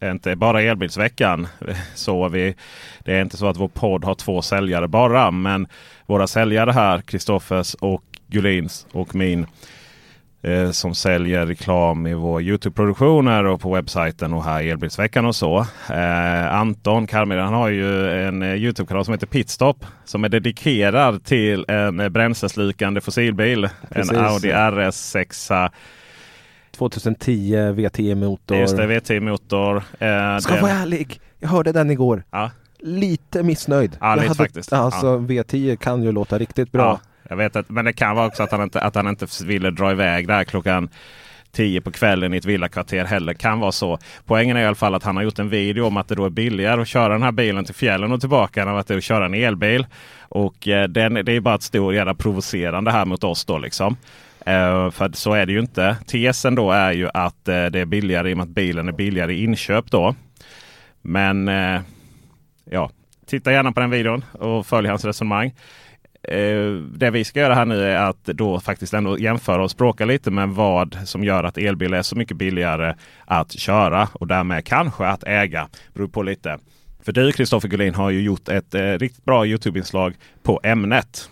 eh, 0.00 0.10
inte 0.10 0.36
bara 0.36 0.62
elbilsveckan. 0.62 1.46
Så 1.94 2.28
vi, 2.28 2.54
det 2.98 3.12
är 3.14 3.22
inte 3.22 3.36
så 3.36 3.46
att 3.46 3.56
vår 3.56 3.68
podd 3.68 4.04
har 4.04 4.14
två 4.14 4.42
säljare 4.42 4.88
bara. 4.88 5.30
Men 5.30 5.66
våra 6.06 6.26
säljare 6.26 6.72
här, 6.72 7.00
Kristoffers 7.00 7.74
och 7.74 8.04
Gullins 8.26 8.86
och 8.92 9.14
min 9.14 9.46
eh, 10.44 10.70
som 10.70 10.94
säljer 10.94 11.46
reklam 11.46 12.06
i 12.06 12.14
vår 12.14 12.42
Youtube-produktioner 12.42 13.44
och 13.46 13.60
på 13.60 13.74
webbsajten 13.74 14.32
och 14.32 14.44
här 14.44 14.62
i 14.62 14.70
Elbilsveckan 14.70 15.26
och 15.26 15.36
så. 15.36 15.58
Eh, 15.90 16.54
Anton 16.54 17.06
Karmir 17.06 17.36
han 17.38 17.54
har 17.54 17.68
ju 17.68 18.10
en 18.26 18.42
eh, 18.42 18.54
Youtube-kanal 18.54 19.04
som 19.04 19.14
heter 19.14 19.26
Pitstop 19.26 19.84
som 20.04 20.24
är 20.24 20.28
dedikerad 20.28 21.24
till 21.24 21.64
en 21.68 22.00
eh, 22.00 22.08
bränsleslukande 22.08 23.00
fossilbil. 23.00 23.68
Precis. 23.90 24.12
En 24.12 24.24
Audi 24.24 24.52
RS6. 24.52 25.70
2010 26.76 27.72
VTE-motor. 27.72 28.56
Just 28.58 28.76
det, 28.76 28.86
VT-motor. 28.86 29.76
Eh, 29.76 30.38
Ska 30.38 30.54
det- 30.54 30.60
vara 30.60 30.72
ärlig, 30.72 31.20
jag 31.38 31.48
hörde 31.48 31.72
den 31.72 31.90
igår. 31.90 32.24
Ja. 32.30 32.50
Lite 32.78 33.42
missnöjd. 33.42 33.96
Ja, 34.00 34.14
lite 34.14 34.34
faktiskt. 34.34 34.72
Alltså 34.72 35.18
V10 35.18 35.76
kan 35.76 36.02
ju 36.02 36.12
låta 36.12 36.38
riktigt 36.38 36.72
bra. 36.72 36.82
Ja, 36.82 37.00
jag 37.28 37.36
vet 37.36 37.56
att, 37.56 37.68
men 37.68 37.84
det 37.84 37.92
kan 37.92 38.16
vara 38.16 38.26
också 38.26 38.42
att 38.42 38.50
han, 38.50 38.62
inte, 38.62 38.80
att 38.80 38.94
han 38.94 39.08
inte 39.08 39.26
ville 39.44 39.70
dra 39.70 39.90
iväg 39.90 40.28
där 40.28 40.44
klockan 40.44 40.88
10 41.52 41.80
på 41.80 41.90
kvällen 41.90 42.34
i 42.34 42.36
ett 42.36 42.44
villakvarter 42.44 43.04
heller. 43.04 43.34
Kan 43.34 43.60
vara 43.60 43.72
så. 43.72 43.98
Poängen 44.26 44.56
är 44.56 44.62
i 44.62 44.66
alla 44.66 44.74
fall 44.74 44.94
att 44.94 45.02
han 45.02 45.16
har 45.16 45.22
gjort 45.22 45.38
en 45.38 45.48
video 45.48 45.86
om 45.86 45.96
att 45.96 46.08
det 46.08 46.14
då 46.14 46.24
är 46.24 46.30
billigare 46.30 46.82
att 46.82 46.88
köra 46.88 47.12
den 47.12 47.22
här 47.22 47.32
bilen 47.32 47.64
till 47.64 47.74
fjällen 47.74 48.12
och 48.12 48.20
tillbaka 48.20 48.62
än 48.62 48.68
att 48.68 48.86
det 48.86 48.94
är 48.94 48.98
att 48.98 49.04
köra 49.04 49.26
en 49.26 49.34
elbil. 49.34 49.86
Och 50.20 50.68
eh, 50.68 50.88
den, 50.88 51.14
det 51.14 51.32
är 51.32 51.40
bara 51.40 51.54
ett 51.54 51.62
stort 51.62 51.94
jävla 51.94 52.14
provocerande 52.14 52.90
här 52.90 53.04
mot 53.04 53.24
oss 53.24 53.44
då 53.44 53.58
liksom. 53.58 53.96
Eh, 54.46 54.90
för 54.90 55.10
så 55.12 55.32
är 55.32 55.46
det 55.46 55.52
ju 55.52 55.60
inte. 55.60 55.96
Tesen 56.06 56.54
då 56.54 56.70
är 56.70 56.92
ju 56.92 57.08
att 57.14 57.48
eh, 57.48 57.66
det 57.66 57.80
är 57.80 57.84
billigare 57.84 58.30
i 58.30 58.32
och 58.32 58.36
med 58.36 58.44
att 58.44 58.50
bilen 58.50 58.88
är 58.88 58.92
billigare 58.92 59.34
i 59.34 59.44
inköp 59.44 59.90
då. 59.90 60.14
Men 61.02 61.48
eh, 61.48 61.80
ja, 62.70 62.90
titta 63.26 63.52
gärna 63.52 63.72
på 63.72 63.80
den 63.80 63.90
videon 63.90 64.24
och 64.32 64.66
följ 64.66 64.88
hans 64.88 65.04
resonemang. 65.04 65.52
Eh, 66.28 66.72
det 66.74 67.10
vi 67.10 67.24
ska 67.24 67.40
göra 67.40 67.54
här 67.54 67.64
nu 67.64 67.84
är 67.84 67.96
att 67.96 68.24
då 68.24 68.60
faktiskt 68.60 68.94
ändå 68.94 69.18
jämföra 69.18 69.64
och 69.64 69.70
språka 69.70 70.04
lite 70.04 70.30
med 70.30 70.48
vad 70.48 70.98
som 71.04 71.24
gör 71.24 71.44
att 71.44 71.58
elbil 71.58 71.94
är 71.94 72.02
så 72.02 72.16
mycket 72.16 72.36
billigare 72.36 72.94
att 73.24 73.52
köra 73.52 74.08
och 74.12 74.26
därmed 74.26 74.64
kanske 74.64 75.06
att 75.06 75.24
äga. 75.24 75.68
Beror 75.94 76.08
på 76.08 76.22
lite. 76.22 76.58
För 77.02 77.12
du 77.12 77.32
Kristoffer 77.32 77.68
Gullin 77.68 77.94
har 77.94 78.10
ju 78.10 78.22
gjort 78.22 78.48
ett 78.48 78.74
eh, 78.74 78.80
riktigt 78.80 79.24
bra 79.24 79.46
Youtube-inslag 79.46 80.14
på 80.42 80.60
ämnet. 80.62 81.30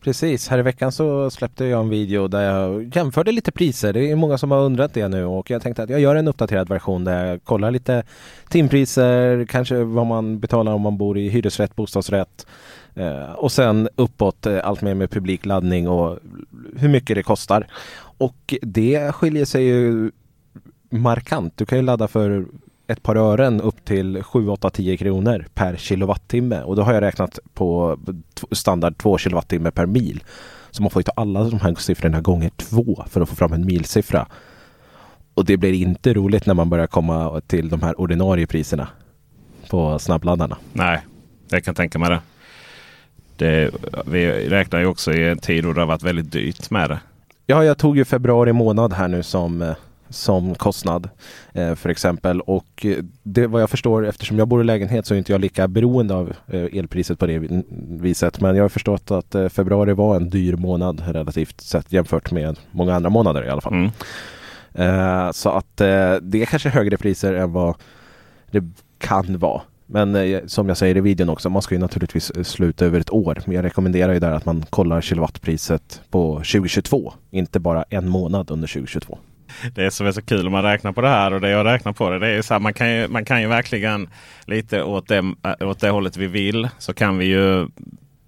Precis, 0.00 0.48
här 0.48 0.58
i 0.58 0.62
veckan 0.62 0.92
så 0.92 1.30
släppte 1.30 1.64
jag 1.64 1.80
en 1.80 1.88
video 1.88 2.28
där 2.28 2.42
jag 2.42 2.96
jämförde 2.96 3.32
lite 3.32 3.52
priser. 3.52 3.92
Det 3.92 4.10
är 4.10 4.16
många 4.16 4.38
som 4.38 4.50
har 4.50 4.60
undrat 4.60 4.94
det 4.94 5.08
nu 5.08 5.24
och 5.24 5.50
jag 5.50 5.62
tänkte 5.62 5.82
att 5.82 5.90
jag 5.90 6.00
gör 6.00 6.16
en 6.16 6.28
uppdaterad 6.28 6.68
version 6.68 7.04
där 7.04 7.26
jag 7.26 7.44
kollar 7.44 7.70
lite 7.70 8.02
timpriser, 8.48 9.46
kanske 9.48 9.84
vad 9.84 10.06
man 10.06 10.40
betalar 10.40 10.72
om 10.72 10.82
man 10.82 10.98
bor 10.98 11.18
i 11.18 11.28
hyresrätt, 11.28 11.76
bostadsrätt 11.76 12.46
eh, 12.94 13.32
och 13.32 13.52
sen 13.52 13.88
uppåt 13.96 14.46
eh, 14.46 14.60
allt 14.64 14.82
mer 14.82 14.94
med 14.94 15.10
publikladdning 15.10 15.88
och 15.88 16.18
hur 16.76 16.88
mycket 16.88 17.16
det 17.16 17.22
kostar. 17.22 17.66
Och 18.00 18.54
det 18.62 19.12
skiljer 19.12 19.44
sig 19.44 19.64
ju 19.64 20.10
markant. 20.90 21.56
Du 21.56 21.66
kan 21.66 21.78
ju 21.78 21.84
ladda 21.84 22.08
för 22.08 22.46
ett 22.86 23.02
par 23.02 23.16
ören 23.16 23.60
upp 23.60 23.84
till 23.84 24.22
7, 24.22 24.48
8, 24.48 24.70
10 24.70 24.96
kronor 24.96 25.46
per 25.54 25.76
kilowattimme 25.76 26.62
och 26.62 26.76
då 26.76 26.82
har 26.82 26.94
jag 26.94 27.00
räknat 27.00 27.38
på 27.54 27.98
standard 28.52 28.98
2 28.98 29.18
kilowattimme 29.18 29.70
per 29.70 29.86
mil. 29.86 30.24
Så 30.70 30.82
man 30.82 30.90
får 30.90 31.00
ju 31.00 31.04
ta 31.04 31.12
alla 31.16 31.44
de 31.44 31.60
här 31.60 31.74
siffrorna 31.74 32.20
gånger 32.20 32.50
två 32.56 33.04
för 33.08 33.20
att 33.20 33.28
få 33.28 33.36
fram 33.36 33.52
en 33.52 33.66
milsiffra. 33.66 34.26
Och 35.34 35.44
det 35.44 35.56
blir 35.56 35.72
inte 35.72 36.14
roligt 36.14 36.46
när 36.46 36.54
man 36.54 36.70
börjar 36.70 36.86
komma 36.86 37.40
till 37.46 37.68
de 37.68 37.82
här 37.82 38.00
ordinarie 38.00 38.46
priserna 38.46 38.88
på 39.70 39.98
snabbladdarna. 39.98 40.56
Nej, 40.72 41.00
jag 41.48 41.64
kan 41.64 41.74
tänka 41.74 41.98
mig 41.98 42.10
det 42.10 42.20
det. 43.40 43.70
Vi 44.06 44.48
räknar 44.48 44.80
ju 44.80 44.86
också 44.86 45.12
i 45.12 45.28
en 45.28 45.38
tid 45.38 45.64
då 45.64 45.72
det 45.72 45.80
har 45.80 45.86
varit 45.86 46.02
väldigt 46.02 46.32
dyrt 46.32 46.70
med 46.70 46.90
det. 46.90 47.00
Ja, 47.46 47.64
jag 47.64 47.78
tog 47.78 47.96
ju 47.96 48.04
februari 48.04 48.52
månad 48.52 48.92
här 48.92 49.08
nu 49.08 49.22
som, 49.22 49.62
eh, 49.62 49.74
som 50.08 50.54
kostnad 50.54 51.08
eh, 51.52 51.74
för 51.74 51.88
exempel 51.88 52.40
och 52.40 52.86
eh, 52.86 52.96
det 53.22 53.46
vad 53.46 53.62
jag 53.62 53.70
förstår 53.70 54.06
eftersom 54.06 54.38
jag 54.38 54.48
bor 54.48 54.60
i 54.60 54.64
lägenhet 54.64 55.06
så 55.06 55.14
är 55.14 55.18
inte 55.18 55.32
jag 55.32 55.40
lika 55.40 55.68
beroende 55.68 56.14
av 56.14 56.32
eh, 56.46 56.78
elpriset 56.78 57.18
på 57.18 57.26
det 57.26 57.38
vi- 57.38 57.62
viset. 57.88 58.40
Men 58.40 58.56
jag 58.56 58.64
har 58.64 58.68
förstått 58.68 59.10
att 59.10 59.34
eh, 59.34 59.48
februari 59.48 59.92
var 59.92 60.16
en 60.16 60.30
dyr 60.30 60.56
månad 60.56 61.02
relativt 61.06 61.60
sett 61.60 61.92
jämfört 61.92 62.30
med 62.32 62.58
många 62.70 62.94
andra 62.94 63.10
månader 63.10 63.44
i 63.44 63.48
alla 63.50 63.60
fall. 63.60 63.72
Mm. 63.74 63.90
Så 65.32 65.50
att 65.50 65.76
det 65.76 66.42
är 66.42 66.46
kanske 66.46 66.68
högre 66.68 66.96
priser 66.96 67.34
än 67.34 67.52
vad 67.52 67.74
det 68.50 68.64
kan 68.98 69.38
vara. 69.38 69.62
Men 69.92 70.14
eh, 70.14 70.40
som 70.46 70.68
jag 70.68 70.76
säger 70.76 70.96
i 70.96 71.00
videon 71.00 71.28
också, 71.28 71.50
man 71.50 71.62
ska 71.62 71.74
ju 71.74 71.80
naturligtvis 71.80 72.30
eh, 72.30 72.42
sluta 72.42 72.84
över 72.84 73.00
ett 73.00 73.10
år. 73.10 73.42
Men 73.46 73.56
jag 73.56 73.64
rekommenderar 73.64 74.12
ju 74.12 74.18
där 74.18 74.30
att 74.30 74.44
man 74.44 74.64
kollar 74.70 75.00
kilowattpriset 75.00 76.00
på 76.10 76.34
2022, 76.34 77.12
inte 77.30 77.60
bara 77.60 77.84
en 77.90 78.08
månad 78.08 78.50
under 78.50 78.68
2022. 78.68 79.18
Det 79.74 79.90
som 79.90 80.06
är 80.06 80.12
så 80.12 80.22
kul 80.22 80.46
om 80.46 80.52
man 80.52 80.62
räknar 80.62 80.92
på 80.92 81.00
det 81.00 81.08
här 81.08 81.32
och 81.32 81.40
det 81.40 81.50
jag 81.50 81.66
räknar 81.66 81.92
på 81.92 82.10
det. 82.10 82.18
det 82.18 82.28
är 82.28 82.42
så 82.42 82.54
här, 82.54 82.60
man, 82.60 82.74
kan 82.74 82.90
ju, 82.90 83.08
man 83.08 83.24
kan 83.24 83.40
ju 83.40 83.48
verkligen 83.48 84.08
lite 84.44 84.82
åt 84.82 85.08
det, 85.08 85.18
eh, 85.18 85.68
åt 85.68 85.80
det 85.80 85.90
hållet 85.90 86.16
vi 86.16 86.26
vill. 86.26 86.68
Så 86.78 86.94
kan 86.94 87.18
vi 87.18 87.24
ju 87.24 87.68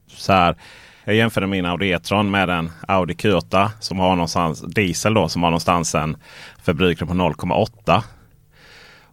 så 0.06 0.32
här. 0.32 0.56
Jag 1.04 1.14
jämförde 1.14 1.46
min 1.46 1.66
Audi 1.66 1.90
E-tron 1.90 2.30
med 2.30 2.50
en 2.50 2.70
Audi 2.88 3.14
Q8 3.14 3.68
som 3.80 3.98
har 3.98 4.16
någonstans 4.16 4.60
diesel 4.60 5.14
då 5.14 5.28
som 5.28 5.42
har 5.42 5.50
någonstans 5.50 5.94
en 5.94 6.16
förbrukning 6.62 7.08
på 7.08 7.14
0,8. 7.14 8.02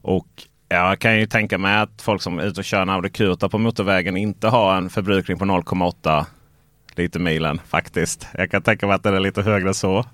Och 0.01 0.27
jag 0.69 0.99
kan 0.99 1.19
ju 1.19 1.25
tänka 1.25 1.57
mig 1.57 1.77
att 1.77 2.01
folk 2.01 2.21
som 2.21 2.39
är 2.39 2.43
ute 2.43 2.61
och 2.61 2.65
kör 2.65 2.81
en 2.81 2.89
Audi 2.89 3.09
Q8 3.09 3.49
på 3.49 3.57
motorvägen 3.57 4.17
inte 4.17 4.47
har 4.47 4.77
en 4.77 4.89
förbrukning 4.89 5.37
på 5.37 5.45
0,8 5.45 6.25
liter 6.95 7.19
milen 7.19 7.61
faktiskt. 7.67 8.27
Jag 8.33 8.51
kan 8.51 8.61
tänka 8.61 8.87
mig 8.87 8.95
att 8.95 9.03
den 9.03 9.15
är 9.15 9.19
lite 9.19 9.41
högre 9.41 9.73
så. 9.73 10.05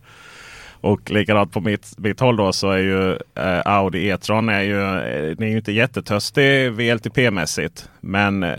Och 0.81 1.11
likadant 1.11 1.51
på 1.51 1.61
mitt, 1.61 1.97
mitt 1.97 2.19
håll 2.19 2.35
då 2.35 2.53
så 2.53 2.71
är 2.71 2.77
ju 2.77 3.11
eh, 3.13 3.61
Audi 3.65 4.09
E-tron 4.09 4.49
är 4.49 4.61
ju, 4.61 4.81
eh, 4.81 5.45
är 5.45 5.45
ju 5.45 5.57
inte 5.57 5.71
jättetörstig 5.71 6.71
VLTP-mässigt. 6.71 7.89
Men 8.01 8.43
eh, 8.43 8.57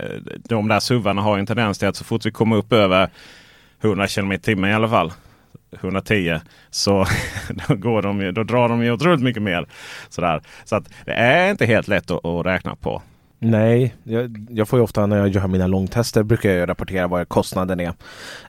de 0.49 0.67
där 0.67 0.79
SUVarna 0.79 1.21
har 1.21 1.37
en 1.37 1.45
tendens 1.45 1.79
till 1.79 1.87
att 1.87 1.95
så 1.95 2.03
fort 2.03 2.25
vi 2.25 2.31
kommer 2.31 2.55
upp 2.55 2.73
över 2.73 3.09
100 3.81 4.07
km 4.07 4.31
i 4.31 4.39
timmen 4.39 4.69
i 4.69 4.73
alla 4.73 4.89
fall 4.89 5.11
110 5.71 6.39
så 6.69 7.05
då, 7.67 7.75
går 7.75 8.01
de 8.01 8.21
ju, 8.21 8.31
då 8.31 8.43
drar 8.43 8.69
de 8.69 8.83
ju 8.83 8.91
otroligt 8.91 9.21
mycket 9.21 9.41
mer. 9.41 9.67
Sådär. 10.09 10.41
Så 10.65 10.75
att 10.75 10.89
det 11.05 11.13
är 11.13 11.51
inte 11.51 11.65
helt 11.65 11.87
lätt 11.87 12.11
att, 12.11 12.25
att 12.25 12.45
räkna 12.45 12.75
på. 12.75 13.01
Nej, 13.39 13.95
jag, 14.03 14.47
jag, 14.49 14.67
får 14.67 14.79
ju 14.79 14.83
ofta 14.83 15.05
när 15.05 15.17
jag 15.17 15.27
gör 15.27 15.47
mina 15.47 15.67
långtester 15.67 16.23
brukar 16.23 16.49
jag 16.49 16.69
rapportera 16.69 17.07
vad 17.07 17.29
kostnaden 17.29 17.79
är. 17.79 17.93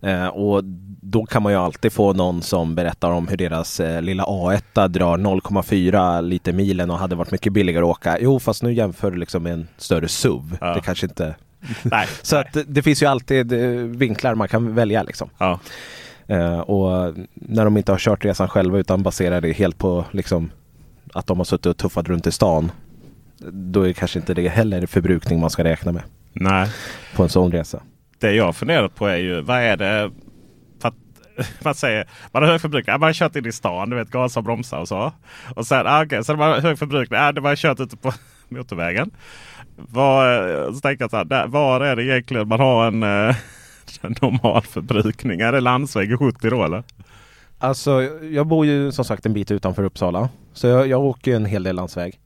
Eh, 0.02 0.26
och 0.26 0.64
då 1.00 1.26
kan 1.26 1.42
man 1.42 1.52
ju 1.52 1.58
alltid 1.58 1.92
få 1.92 2.12
någon 2.12 2.42
som 2.42 2.74
berättar 2.74 3.10
om 3.10 3.28
hur 3.28 3.36
deras 3.36 3.80
eh, 3.80 4.02
lilla 4.02 4.24
A1 4.24 4.88
drar 4.88 5.18
0,4 5.18 6.22
liter 6.22 6.52
milen 6.52 6.90
och 6.90 6.98
hade 6.98 7.16
varit 7.16 7.30
mycket 7.30 7.52
billigare 7.52 7.84
att 7.84 7.90
åka. 7.90 8.18
Jo, 8.20 8.40
fast 8.40 8.62
nu 8.62 8.72
jämför 8.72 9.10
du 9.10 9.16
liksom 9.16 9.42
med 9.42 9.52
en 9.52 9.68
större 9.76 10.08
SUV. 10.08 10.56
Ja. 10.60 10.74
Det 10.74 10.80
kanske 10.80 11.06
inte... 11.06 11.34
nej, 11.82 12.06
Så 12.22 12.36
nej. 12.36 12.44
att 12.44 12.66
det 12.66 12.82
finns 12.82 13.02
ju 13.02 13.06
alltid 13.06 13.52
eh, 13.52 13.68
vinklar 13.84 14.34
man 14.34 14.48
kan 14.48 14.74
välja 14.74 15.02
liksom. 15.02 15.30
Ja. 15.38 15.60
Eh, 16.28 16.60
och 16.60 17.14
när 17.34 17.64
de 17.64 17.76
inte 17.76 17.92
har 17.92 17.98
kört 17.98 18.24
resan 18.24 18.48
själva 18.48 18.78
utan 18.78 19.02
baserar 19.02 19.40
det 19.40 19.52
helt 19.52 19.78
på 19.78 20.04
liksom 20.10 20.50
att 21.14 21.26
de 21.26 21.38
har 21.38 21.44
suttit 21.44 21.66
och 21.66 21.76
tuffat 21.76 22.08
runt 22.08 22.26
i 22.26 22.32
stan. 22.32 22.72
Då 23.52 23.88
är 23.88 23.92
kanske 23.92 24.18
inte 24.18 24.34
det 24.34 24.48
heller 24.48 24.86
förbrukning 24.86 25.40
man 25.40 25.50
ska 25.50 25.64
räkna 25.64 25.92
med. 25.92 26.02
Nej. 26.32 26.68
På 27.16 27.22
en 27.22 27.28
sån 27.28 27.52
resa. 27.52 27.82
Det 28.18 28.32
jag 28.32 28.56
funderat 28.56 28.94
på 28.94 29.06
är 29.06 29.16
ju 29.16 29.40
vad 29.40 29.58
är 29.58 29.76
det 29.76 30.10
man 31.62 31.74
säger 31.74 32.06
man 32.32 32.42
har 32.42 32.50
hög 32.50 32.60
förbrukning. 32.60 32.92
Man 32.92 33.02
har 33.02 33.12
kört 33.12 33.36
in 33.36 33.46
i 33.46 33.52
stan, 33.52 33.90
du 33.90 33.96
vet 33.96 34.10
gasa 34.10 34.40
och 34.40 34.44
bromsa 34.44 34.78
och 34.78 34.88
så. 34.88 35.12
Och 35.54 35.66
sen, 35.66 35.86
ah, 35.86 36.04
okay, 36.04 36.22
sen 36.22 36.38
man 36.38 36.50
har 36.50 36.60
hög 36.60 36.78
förbrukning. 36.78 37.20
Ah, 37.20 37.32
det 37.32 37.40
var 37.40 37.56
kört 37.56 37.80
ute 37.80 37.96
på 37.96 38.12
motorvägen. 38.48 39.10
Var, 39.76 40.72
så 40.72 40.80
tänker 40.80 41.02
jag 41.04 41.10
så 41.10 41.16
här, 41.16 41.24
där, 41.24 41.46
var 41.46 41.80
är 41.80 41.96
det 41.96 42.04
egentligen 42.04 42.48
man 42.48 42.60
har 42.60 42.86
en 42.86 43.34
eh, 44.02 44.10
normal 44.22 44.62
förbrukning? 44.62 45.40
Är 45.40 45.52
det 45.52 45.60
landsväg 45.60 46.12
i 46.12 46.16
70 46.16 46.50
då 46.50 46.64
eller? 46.64 46.82
Alltså 47.58 48.02
jag 48.30 48.46
bor 48.46 48.66
ju 48.66 48.92
som 48.92 49.04
sagt 49.04 49.26
en 49.26 49.32
bit 49.32 49.50
utanför 49.50 49.82
Uppsala. 49.82 50.28
Så 50.52 50.66
jag, 50.66 50.86
jag 50.86 51.00
åker 51.00 51.36
en 51.36 51.44
hel 51.44 51.62
del 51.62 51.76
landsväg. 51.76 52.18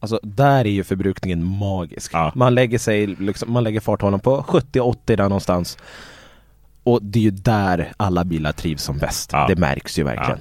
Alltså 0.00 0.20
där 0.22 0.64
är 0.64 0.70
ju 0.70 0.84
förbrukningen 0.84 1.44
magisk. 1.44 2.14
Ja. 2.14 2.32
Man 2.34 2.54
lägger 2.54 2.78
sig, 2.78 3.06
liksom, 3.06 3.52
man 3.52 3.64
lägger 3.64 3.80
farthållaren 3.80 4.20
på 4.20 4.42
70-80 4.42 4.96
där 5.06 5.16
någonstans. 5.16 5.78
Och 6.82 7.02
det 7.02 7.18
är 7.18 7.22
ju 7.22 7.30
där 7.30 7.92
alla 7.96 8.24
bilar 8.24 8.52
trivs 8.52 8.82
som 8.82 8.98
bäst. 8.98 9.30
Ja. 9.32 9.46
Det 9.48 9.56
märks 9.56 9.98
ju 9.98 10.04
verkligen. 10.04 10.38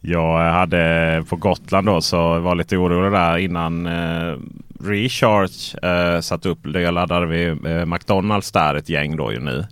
Jag 0.00 0.52
hade 0.52 1.24
på 1.28 1.36
Gotland 1.36 1.86
då 1.86 2.00
så 2.00 2.38
var 2.38 2.54
lite 2.54 2.76
orolig 2.76 3.12
där 3.12 3.36
innan 3.36 3.86
eh, 3.86 4.36
Recharge 4.84 5.78
eh, 5.82 6.20
satt 6.20 6.46
upp. 6.46 6.58
Jag 6.74 6.94
laddade 6.94 7.26
vid 7.26 7.66
eh, 7.66 7.84
McDonalds 7.84 8.52
där 8.52 8.74
ett 8.74 8.88
gäng 8.88 9.16
då 9.16 9.32
ju 9.32 9.40
nu. 9.40 9.66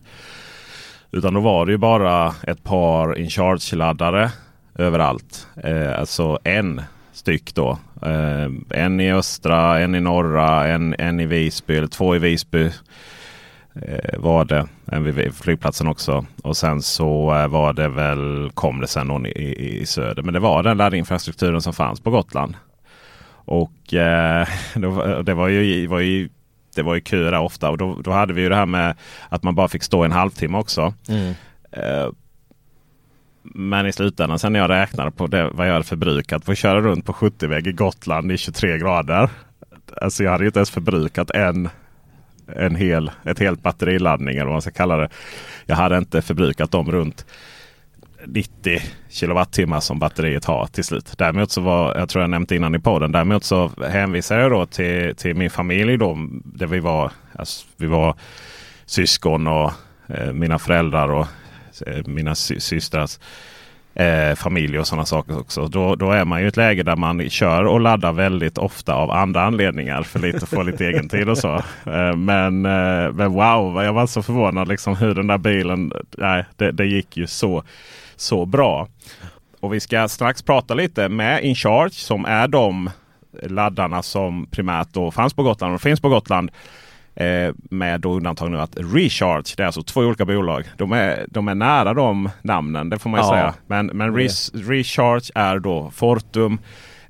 Utan 1.14 1.34
då 1.34 1.40
var 1.40 1.66
det 1.66 1.72
ju 1.72 1.78
bara 1.78 2.34
ett 2.42 2.64
par 2.64 3.18
InCharge-laddare 3.18 4.30
överallt. 4.74 5.46
Eh, 5.64 5.98
alltså 5.98 6.38
en 6.44 6.82
styck 7.12 7.54
då. 7.54 7.78
Eh, 8.02 8.50
en 8.70 9.00
i 9.00 9.12
östra, 9.12 9.80
en 9.80 9.94
i 9.94 10.00
norra, 10.00 10.68
en, 10.68 10.94
en 10.98 11.20
i 11.20 11.26
Visby, 11.26 11.76
eller 11.76 11.86
två 11.86 12.16
i 12.16 12.18
Visby. 12.18 12.70
Eh, 13.74 14.18
var 14.18 14.44
det. 14.44 14.66
En 14.86 15.04
vid 15.04 15.34
flygplatsen 15.34 15.88
också. 15.88 16.26
Och 16.42 16.56
sen 16.56 16.82
så 16.82 17.34
eh, 17.34 17.48
var 17.48 17.72
det 17.72 17.88
väl, 17.88 18.50
kom 18.54 18.80
det 18.80 18.86
sen 18.86 19.06
någon 19.06 19.26
i, 19.26 19.30
i, 19.30 19.80
i 19.80 19.86
söder. 19.86 20.22
Men 20.22 20.34
det 20.34 20.40
var 20.40 20.62
den 20.62 20.76
laddinfrastrukturen 20.76 21.62
som 21.62 21.72
fanns 21.72 22.00
på 22.00 22.10
Gotland. 22.10 22.56
Och 23.44 23.94
eh, 23.94 24.48
det 25.24 25.34
var 25.34 25.48
ju, 25.48 25.86
var 25.86 26.00
ju 26.00 26.28
det 26.74 26.82
var 26.82 26.94
ju 26.94 27.00
köer 27.00 27.30
där 27.30 27.40
ofta 27.40 27.70
och 27.70 27.78
då, 27.78 28.00
då 28.04 28.10
hade 28.10 28.32
vi 28.32 28.42
ju 28.42 28.48
det 28.48 28.56
här 28.56 28.66
med 28.66 28.94
att 29.28 29.42
man 29.42 29.54
bara 29.54 29.68
fick 29.68 29.82
stå 29.82 30.04
en 30.04 30.12
halvtimme 30.12 30.58
också. 30.58 30.94
Mm. 31.08 31.34
Eh, 31.72 32.08
men 33.42 33.86
i 33.86 33.92
slutändan 33.92 34.38
sen 34.38 34.52
när 34.52 34.60
jag 34.60 34.70
räknade 34.70 35.10
på 35.10 35.26
det, 35.26 35.50
vad 35.52 35.68
jag 35.68 35.72
hade 35.72 35.84
förbrukat. 35.84 36.44
Få 36.44 36.54
köra 36.54 36.80
runt 36.80 37.06
på 37.06 37.12
70-väg 37.12 37.66
i 37.66 37.72
Gotland 37.72 38.32
i 38.32 38.36
23 38.36 38.78
grader. 38.78 39.30
Alltså 40.02 40.24
jag 40.24 40.30
hade 40.30 40.44
ju 40.44 40.48
inte 40.48 40.58
ens 40.58 40.70
förbrukat 40.70 41.30
en, 41.30 41.68
en 42.56 42.76
hel, 42.76 43.10
ett 43.24 43.38
helt 43.38 43.62
batteriladdning 43.62 44.36
eller 44.36 44.44
vad 44.44 44.54
man 44.54 44.62
ska 44.62 44.70
kalla 44.70 44.96
det. 44.96 45.08
Jag 45.66 45.76
hade 45.76 45.98
inte 45.98 46.22
förbrukat 46.22 46.70
dem 46.70 46.92
runt 46.92 47.26
90 48.26 48.80
kilowattimmar 49.08 49.80
som 49.80 49.98
batteriet 49.98 50.44
har 50.44 50.66
till 50.66 50.84
slut. 50.84 51.14
Däremot 51.18 51.50
så 51.50 51.60
var, 51.60 51.96
jag 51.96 52.08
tror 52.08 52.22
jag 52.22 52.30
nämnt 52.30 52.52
innan 52.52 52.74
i 52.74 52.78
podden, 52.78 53.12
däremot 53.12 53.44
så 53.44 53.70
hänvisar 53.88 54.38
jag 54.38 54.50
då 54.50 54.66
till, 54.66 55.16
till 55.16 55.36
min 55.36 55.50
familj 55.50 55.96
då. 55.96 56.18
Där 56.44 56.66
vi 56.66 56.80
var, 56.80 57.12
alltså, 57.38 57.66
vi 57.76 57.86
var 57.86 58.14
syskon 58.86 59.46
och 59.46 59.72
eh, 60.08 60.32
mina 60.32 60.58
föräldrar 60.58 61.08
och 61.08 61.26
eh, 61.86 62.06
mina 62.06 62.34
sy 62.34 62.60
systrars 62.60 63.18
eh, 63.94 64.34
familj 64.34 64.78
och 64.78 64.86
sådana 64.86 65.04
saker 65.04 65.38
också. 65.38 65.68
Då, 65.68 65.94
då 65.94 66.10
är 66.10 66.24
man 66.24 66.40
ju 66.40 66.44
i 66.44 66.48
ett 66.48 66.56
läge 66.56 66.82
där 66.82 66.96
man 66.96 67.30
kör 67.30 67.64
och 67.64 67.80
laddar 67.80 68.12
väldigt 68.12 68.58
ofta 68.58 68.94
av 68.94 69.10
andra 69.10 69.42
anledningar. 69.42 70.02
För 70.02 70.18
lite, 70.18 70.46
få 70.46 70.62
lite 70.62 70.86
egen 70.86 71.08
tid 71.08 71.28
och 71.28 71.38
så. 71.38 71.54
Eh, 71.86 72.16
men, 72.16 72.66
eh, 72.66 73.12
men 73.12 73.32
wow, 73.32 73.82
jag 73.82 73.92
var 73.92 74.06
så 74.06 74.22
förvånad 74.22 74.68
liksom 74.68 74.96
hur 74.96 75.14
den 75.14 75.26
där 75.26 75.38
bilen, 75.38 75.92
nej, 76.18 76.44
det, 76.56 76.72
det 76.72 76.86
gick 76.86 77.16
ju 77.16 77.26
så, 77.26 77.62
så 78.16 78.46
bra. 78.46 78.88
Och 79.60 79.74
vi 79.74 79.80
ska 79.80 80.08
strax 80.08 80.42
prata 80.42 80.74
lite 80.74 81.08
med 81.08 81.44
InCharge 81.44 81.94
som 81.94 82.24
är 82.24 82.48
de 82.48 82.90
laddarna 83.42 84.02
som 84.02 84.46
primärt 84.50 84.88
då 84.92 85.10
fanns 85.10 85.34
på 85.34 85.42
Gotland 85.42 85.74
och 85.74 85.80
finns 85.82 86.00
på 86.00 86.08
Gotland. 86.08 86.50
Eh, 87.16 87.54
med 87.70 88.00
då 88.00 88.12
undantag 88.14 88.50
nu 88.50 88.60
att 88.60 88.76
Recharge, 88.76 89.54
det 89.56 89.62
är 89.62 89.66
alltså 89.66 89.82
två 89.82 90.00
olika 90.00 90.24
bolag. 90.24 90.64
De 90.76 90.92
är, 90.92 91.26
de 91.28 91.48
är 91.48 91.54
nära 91.54 91.94
de 91.94 92.30
namnen, 92.42 92.90
det 92.90 92.98
får 92.98 93.10
man 93.10 93.20
ju 93.20 93.26
Ja. 93.26 93.32
säga. 93.32 93.54
Men, 93.66 93.86
men 93.86 94.16
Re- 94.16 94.68
Recharge 94.68 95.30
är 95.34 95.58
då 95.58 95.90
Fortum 95.94 96.58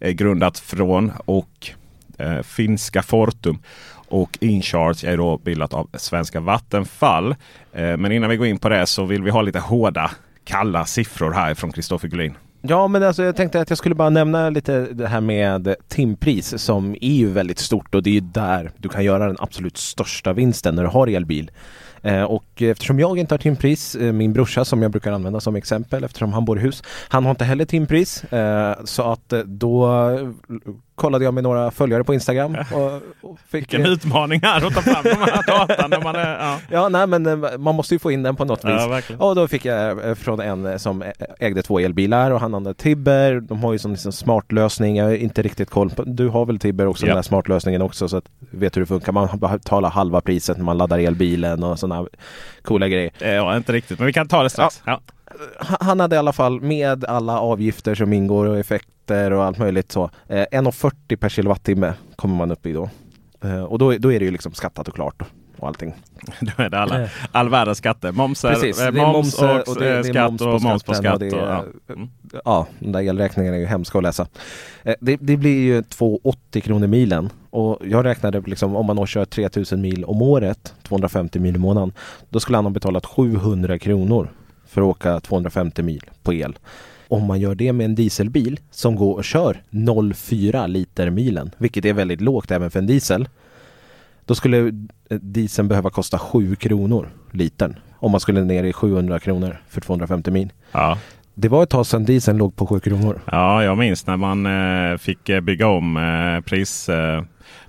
eh, 0.01 0.11
grundat 0.11 0.59
från 0.59 1.13
och 1.25 1.71
eh, 2.19 2.43
finska 2.43 3.03
Fortum. 3.03 3.59
Och 4.09 4.39
InCharge 4.41 5.05
är 5.13 5.17
då 5.17 5.39
bildat 5.39 5.75
av 5.75 5.89
svenska 5.95 6.41
Vattenfall. 6.41 7.35
Eh, 7.73 7.97
men 7.97 8.13
innan 8.13 8.31
vi 8.31 8.37
går 8.37 8.47
in 8.47 8.59
på 8.59 8.69
det 8.69 8.87
så 8.87 9.05
vill 9.05 9.23
vi 9.23 9.31
ha 9.31 9.43
lite 9.43 9.59
hårda, 9.59 10.11
kalla 10.45 10.85
siffror 10.85 11.33
här 11.33 11.55
från 11.55 11.73
Kristoffer 11.73 12.09
Gullin. 12.09 12.35
Ja, 12.63 12.89
men 12.89 13.03
alltså 13.03 13.23
jag 13.23 13.37
tänkte 13.37 13.61
att 13.61 13.71
jag 13.71 13.79
skulle 13.79 13.95
bara 13.95 14.11
nämna 14.11 14.51
lite 14.51 14.81
det 14.81 15.07
här 15.07 15.21
med 15.21 15.75
timpris 15.89 16.63
som 16.63 16.95
är 17.01 17.15
ju 17.15 17.31
väldigt 17.31 17.59
stort 17.59 17.95
och 17.95 18.03
det 18.03 18.11
är 18.11 18.15
ju 18.15 18.21
där 18.21 18.71
du 18.77 18.89
kan 18.89 19.05
göra 19.05 19.27
den 19.27 19.37
absolut 19.39 19.77
största 19.77 20.33
vinsten 20.33 20.75
när 20.75 20.83
du 20.83 20.89
har 20.89 21.07
elbil. 21.07 21.51
Eh, 22.03 22.23
och 22.23 22.63
eftersom 22.63 23.01
jag 23.01 23.19
inte 23.19 23.35
har 23.35 23.39
timpris, 23.39 23.95
eh, 23.95 24.13
min 24.13 24.33
brorsa 24.33 24.65
som 24.65 24.83
jag 24.83 24.91
brukar 24.91 25.13
använda 25.13 25.41
som 25.41 25.57
exempel 25.57 26.05
eftersom 26.05 26.33
han 26.33 26.45
bor 26.45 26.59
i 26.59 26.61
hus, 26.61 26.83
han 27.09 27.25
har 27.25 27.31
inte 27.31 27.45
heller 27.45 27.65
timpris. 27.65 28.25
Eh, 28.25 28.77
så 28.85 29.03
att 29.03 29.33
då 29.45 29.89
kollade 30.95 31.25
jag 31.25 31.35
med 31.35 31.43
några 31.43 31.71
följare 31.71 32.05
på 32.05 32.15
Instagram 32.15 32.57
och, 32.75 32.93
och 33.31 33.39
fick... 33.41 33.55
Vilken 33.55 33.87
utmaning 33.87 34.41
här 34.43 34.67
att 34.67 34.75
ta 34.75 34.83
fram 34.83 35.03
de 35.05 35.11
här 35.11 35.43
datan. 35.47 35.91
När 35.91 36.01
man 36.03 36.17
är, 36.17 36.39
ja. 36.39 36.59
Ja, 36.71 36.89
nej 36.89 37.07
men 37.07 37.27
eh, 37.27 37.59
man 37.59 37.75
måste 37.75 37.95
ju 37.95 37.99
få 37.99 38.11
in 38.13 38.23
den 38.23 38.37
på 38.37 38.45
något 38.45 38.65
vis. 38.65 38.73
Ja, 39.09 39.27
och 39.27 39.35
då 39.35 39.49
fick 39.49 39.65
jag 39.65 40.09
eh, 40.09 40.15
från 40.15 40.41
en 40.41 40.67
eh, 40.67 40.77
som 40.77 41.05
ägde 41.39 41.63
två 41.63 41.79
elbilar 41.79 42.31
och 42.31 42.41
han 42.41 42.55
hade 42.55 42.75
Tibber. 42.75 43.41
De 43.41 43.65
har 43.65 43.73
ju 43.73 43.79
som 43.79 43.91
liksom 43.93 44.13
smart 44.13 44.53
lösning. 44.53 44.97
Jag 44.97 45.05
har 45.05 45.15
inte 45.15 45.43
riktigt 45.43 45.71
koll 45.71 45.91
på. 45.91 46.03
Du 46.03 46.29
har 46.29 46.47
väl 46.47 46.59
Tibber 46.59 46.87
också, 46.87 47.05
Ja. 47.07 47.09
den 47.09 47.17
här 47.17 47.23
smart 47.23 47.49
lösningen 47.49 47.83
också 47.83 48.09
så 48.09 48.17
att 48.17 48.25
vet 48.51 48.77
hur 48.77 48.81
det 48.81 48.87
funkar. 48.87 49.13
Man 49.13 49.29
betalar 49.39 49.91
halva 49.91 50.21
priset 50.21 50.57
när 50.57 50.65
man 50.65 50.79
laddar 50.79 50.99
elbilen 50.99 51.63
och 51.63 51.79
sådana 51.79 52.07
coola 52.63 52.89
grejer. 52.89 53.11
Eh, 53.21 53.31
Ja, 53.31 53.57
inte 53.57 53.73
riktigt. 53.73 53.99
Men 53.99 54.07
vi 54.07 54.13
kan 54.13 54.29
ta 54.29 54.43
det 54.43 54.51
strax. 54.51 54.83
Ja. 54.87 55.01
Han- 55.81 56.01
hade 56.01 56.17
i 56.17 56.19
alla 56.19 56.33
fall 56.33 56.61
med 56.61 57.05
alla 57.05 57.41
avgifter 57.41 57.95
som 57.95 58.13
ingår 58.13 58.47
och 58.47 58.59
effekter 59.05 59.31
och 59.33 59.45
allt 59.45 59.59
möjligt 59.59 59.93
så. 59.93 60.11
Eh, 60.29 60.45
1,40 60.53 61.17
per 61.17 61.29
kilowattimme 61.29 61.95
kommer 62.17 62.35
man 62.37 62.51
upp 62.53 62.67
i 62.67 62.73
då. 62.73 62.89
Eh, 63.45 63.65
och 63.65 63.79
då, 63.79 63.93
då 63.99 64.13
är 64.13 64.19
det 64.19 64.25
ju 64.25 64.31
liksom 64.31 64.53
skattat 64.53 64.89
och 64.89 64.95
klart. 64.95 65.23
och 65.59 65.69
allting. 65.69 65.95
Då 66.41 66.63
är 66.63 66.71
det 66.71 66.79
alla, 66.79 67.09
all 67.33 67.49
världens 67.49 67.79
skatter. 67.79 68.13
Momser, 68.13 68.49
Precis, 68.51 68.81
eh, 68.81 68.93
det 68.93 69.01
är 69.01 69.07
moms 69.07 69.15
momser 69.41 69.61
och, 69.61 69.69
och 69.69 69.77
det- 69.81 69.89
eh, 69.97 70.03
det 70.03 70.09
är 70.09 70.13
skatt 70.13 70.31
moms 70.31 70.43
och 70.43 70.63
moms 70.63 70.83
på 70.83 70.91
och 70.91 70.97
skatt. 70.97 71.21
det 71.21 71.33
Och, 71.33 71.39
ja. 71.49 71.65
Mm. 71.89 72.09
Ja, 72.45 72.67
de 72.79 72.93
där 72.93 73.01
elräkningarna 73.03 73.57
är 73.57 73.61
ju 73.61 73.67
hemska 73.67 73.99
att 73.99 74.05
läsa. 74.05 74.27
Eh, 74.83 74.95
Det, 75.01 75.17
det 75.21 75.37
blir 75.37 75.61
ju 75.65 75.81
2,80 75.83 76.61
kronor 76.61 76.87
milen 76.87 77.31
och 77.51 77.79
jag 77.85 78.05
räknade 78.05 78.41
liksom 78.47 78.77
om 78.77 78.87
man 78.87 79.07
kör 79.07 79.25
3000 79.25 79.81
mil 79.81 80.05
om 80.05 80.23
året, 80.23 80.75
250 80.83 81.39
mil 81.39 81.55
i 81.55 81.59
månaden, 81.59 81.93
då 82.31 82.41
skulle 82.41 82.59
han 82.59 82.65
ha 82.65 82.71
betalat 82.73 83.07
700 83.07 83.79
kronor 83.79 84.29
för 84.67 84.81
att 84.81 84.87
åka 84.87 85.21
250 85.21 85.83
mil 85.83 86.03
på 86.23 86.33
el. 86.33 86.59
Om 87.15 87.27
man 87.27 87.41
gör 87.41 87.55
det 87.55 87.73
med 87.73 87.85
en 87.85 87.95
dieselbil 87.95 88.61
som 88.71 88.97
går 88.97 89.15
och 89.15 89.25
kör 89.25 89.63
0,4 89.71 90.69
liter 90.69 91.11
milen, 91.11 91.51
vilket 91.59 91.85
är 91.85 91.93
väldigt 91.93 92.21
lågt 92.21 92.51
även 92.51 92.71
för 92.71 92.79
en 92.79 92.87
diesel, 92.87 93.29
då 94.25 94.35
skulle 94.35 94.59
eh, 95.11 95.19
dieseln 95.21 95.69
behöva 95.69 95.91
kosta 95.91 96.19
7 96.19 96.55
kronor 96.57 97.09
litern 97.31 97.77
om 97.99 98.11
man 98.11 98.21
skulle 98.21 98.45
ner 98.45 98.65
i 98.65 98.73
700 98.73 99.19
kronor 99.19 99.57
för 99.69 99.81
250 99.81 100.31
mil. 100.31 100.53
Ja. 100.73 100.99
Det 101.35 101.49
var 101.49 101.63
ett 101.63 101.71
tag 101.71 101.87
sedan 101.87 102.05
dieseln 102.05 102.39
låg 102.39 102.57
på 102.57 102.67
7 102.67 102.81
kronor. 102.81 103.21
ja, 103.33 103.65
jag 103.65 103.79
minns 103.79 104.07
när 104.07 104.17
man 104.17 104.47
eh, 104.47 104.99
fick 104.99 105.31
bygga 105.43 105.67
om 105.69 105.97
eh, 105.97 106.41
pris 106.41 106.89
eh, 106.89 107.23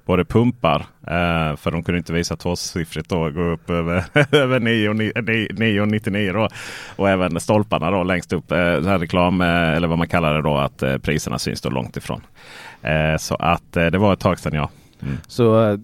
både 0.05 0.25
pumpar. 0.25 0.79
Eh, 1.07 1.55
för 1.55 1.71
de 1.71 1.83
kunde 1.83 1.97
inte 1.97 2.13
visa 2.13 2.35
tvåsiffrigt 2.35 3.09
då. 3.09 3.29
Gå 3.29 3.41
upp 3.41 3.69
över, 3.69 4.03
över 4.35 4.59
9,99 4.59 6.33
då. 6.33 6.47
Och 6.95 7.09
även 7.09 7.39
stolparna 7.39 7.91
då 7.91 8.03
längst 8.03 8.33
upp. 8.33 8.51
Eh, 8.51 8.57
här 8.57 8.99
reklam 8.99 9.41
eh, 9.41 9.47
eller 9.75 9.87
vad 9.87 9.97
man 9.97 10.07
kallar 10.07 10.33
det 10.33 10.41
då. 10.41 10.57
Att 10.57 10.83
eh, 10.83 10.97
priserna 10.97 11.39
syns 11.39 11.61
då 11.61 11.69
långt 11.69 11.97
ifrån. 11.97 12.21
Eh, 12.81 13.17
så 13.19 13.35
att 13.35 13.77
eh, 13.77 13.85
det 13.85 13.97
var 13.97 14.13
ett 14.13 14.19
tag 14.19 14.39
sedan 14.39 14.53
ja. 14.53 14.69
Mm. 15.01 15.17
Så 15.27 15.69
eh, 15.71 15.77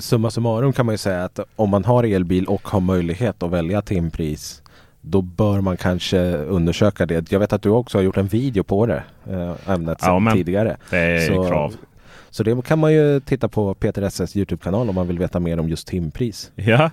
summa 0.00 0.30
summarum 0.30 0.72
kan 0.72 0.86
man 0.86 0.92
ju 0.92 0.98
säga 0.98 1.24
att 1.24 1.40
om 1.56 1.70
man 1.70 1.84
har 1.84 2.04
elbil 2.04 2.46
och 2.46 2.68
har 2.68 2.80
möjlighet 2.80 3.42
att 3.42 3.50
välja 3.50 3.82
timpris 3.82 4.62
då 5.02 5.22
bör 5.22 5.60
man 5.60 5.76
kanske 5.76 6.18
undersöka 6.36 7.06
det. 7.06 7.32
Jag 7.32 7.40
vet 7.40 7.52
att 7.52 7.62
du 7.62 7.68
också 7.68 7.98
har 7.98 8.02
gjort 8.02 8.16
en 8.16 8.26
video 8.26 8.62
på 8.62 8.86
det 8.86 9.02
ämnet 9.66 9.98
Ja, 10.02 10.18
men 10.18 10.34
tidigare. 10.34 10.76
Det 10.90 10.96
är 10.98 11.26
Så- 11.26 11.48
krav. 11.48 11.74
Så 12.30 12.42
det 12.42 12.64
kan 12.64 12.78
man 12.78 12.92
ju 12.92 13.20
titta 13.20 13.48
på 13.48 13.74
Peter 13.74 14.02
SS 14.02 14.36
Youtube-kanal 14.36 14.88
om 14.88 14.94
man 14.94 15.06
vill 15.06 15.18
veta 15.18 15.40
mer 15.40 15.60
om 15.60 15.68
just 15.68 15.88
timpris. 15.88 16.52
Ja, 16.54 16.90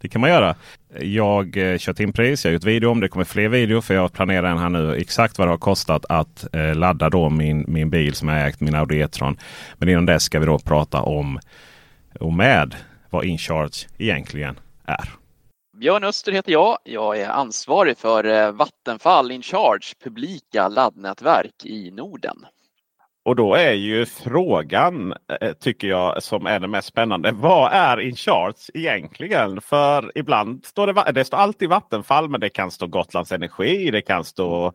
det 0.00 0.08
kan 0.08 0.20
man 0.20 0.30
göra. 0.30 0.56
Jag 1.00 1.56
eh, 1.56 1.78
kör 1.78 1.92
timpris. 1.92 2.44
Jag 2.44 2.50
har 2.50 2.54
gjort 2.54 2.64
video 2.64 2.90
om 2.90 3.00
det. 3.00 3.08
kommer 3.08 3.24
fler 3.24 3.48
videor 3.48 3.80
för 3.80 3.94
jag 3.94 4.12
planerar 4.12 4.50
en 4.50 4.58
här 4.58 4.68
nu 4.68 4.94
exakt 4.94 5.38
vad 5.38 5.48
det 5.48 5.52
har 5.52 5.58
kostat 5.58 6.04
att 6.08 6.54
eh, 6.54 6.74
ladda 6.74 7.10
då 7.10 7.30
min, 7.30 7.64
min 7.68 7.90
bil 7.90 8.14
som 8.14 8.28
jag 8.28 8.48
ägt, 8.48 8.60
min 8.60 8.74
Audi 8.74 9.00
E-tron. 9.00 9.36
Men 9.76 9.88
innan 9.88 10.06
dess 10.06 10.22
ska 10.22 10.38
vi 10.38 10.46
då 10.46 10.58
prata 10.58 11.02
om 11.02 11.38
och 12.20 12.32
med 12.32 12.74
vad 13.10 13.24
InCharge 13.24 13.86
egentligen 13.98 14.60
är. 14.84 15.10
Björn 15.76 16.04
Öster 16.04 16.32
heter 16.32 16.52
jag. 16.52 16.78
Jag 16.84 17.20
är 17.20 17.28
ansvarig 17.28 17.98
för 17.98 18.24
eh, 18.24 18.52
Vattenfall 18.52 19.30
InCharge 19.30 19.94
publika 20.04 20.68
laddnätverk 20.68 21.64
i 21.64 21.90
Norden. 21.90 22.36
Och 23.28 23.36
då 23.36 23.54
är 23.54 23.72
ju 23.72 24.06
frågan, 24.06 25.14
eh, 25.40 25.52
tycker 25.52 25.88
jag, 25.88 26.22
som 26.22 26.46
är 26.46 26.60
det 26.60 26.68
mest 26.68 26.88
spännande. 26.88 27.32
Vad 27.32 27.72
är 27.72 28.00
InCharge 28.00 28.70
egentligen? 28.74 29.60
För 29.60 30.12
ibland 30.14 30.64
står 30.64 30.86
det, 30.86 31.12
det 31.12 31.24
står 31.24 31.36
alltid 31.36 31.68
Vattenfall, 31.68 32.28
men 32.28 32.40
det 32.40 32.48
kan 32.48 32.70
stå 32.70 32.86
Gotlands 32.86 33.32
Energi. 33.32 33.90
Det 33.90 34.00
kan 34.00 34.24
stå 34.24 34.72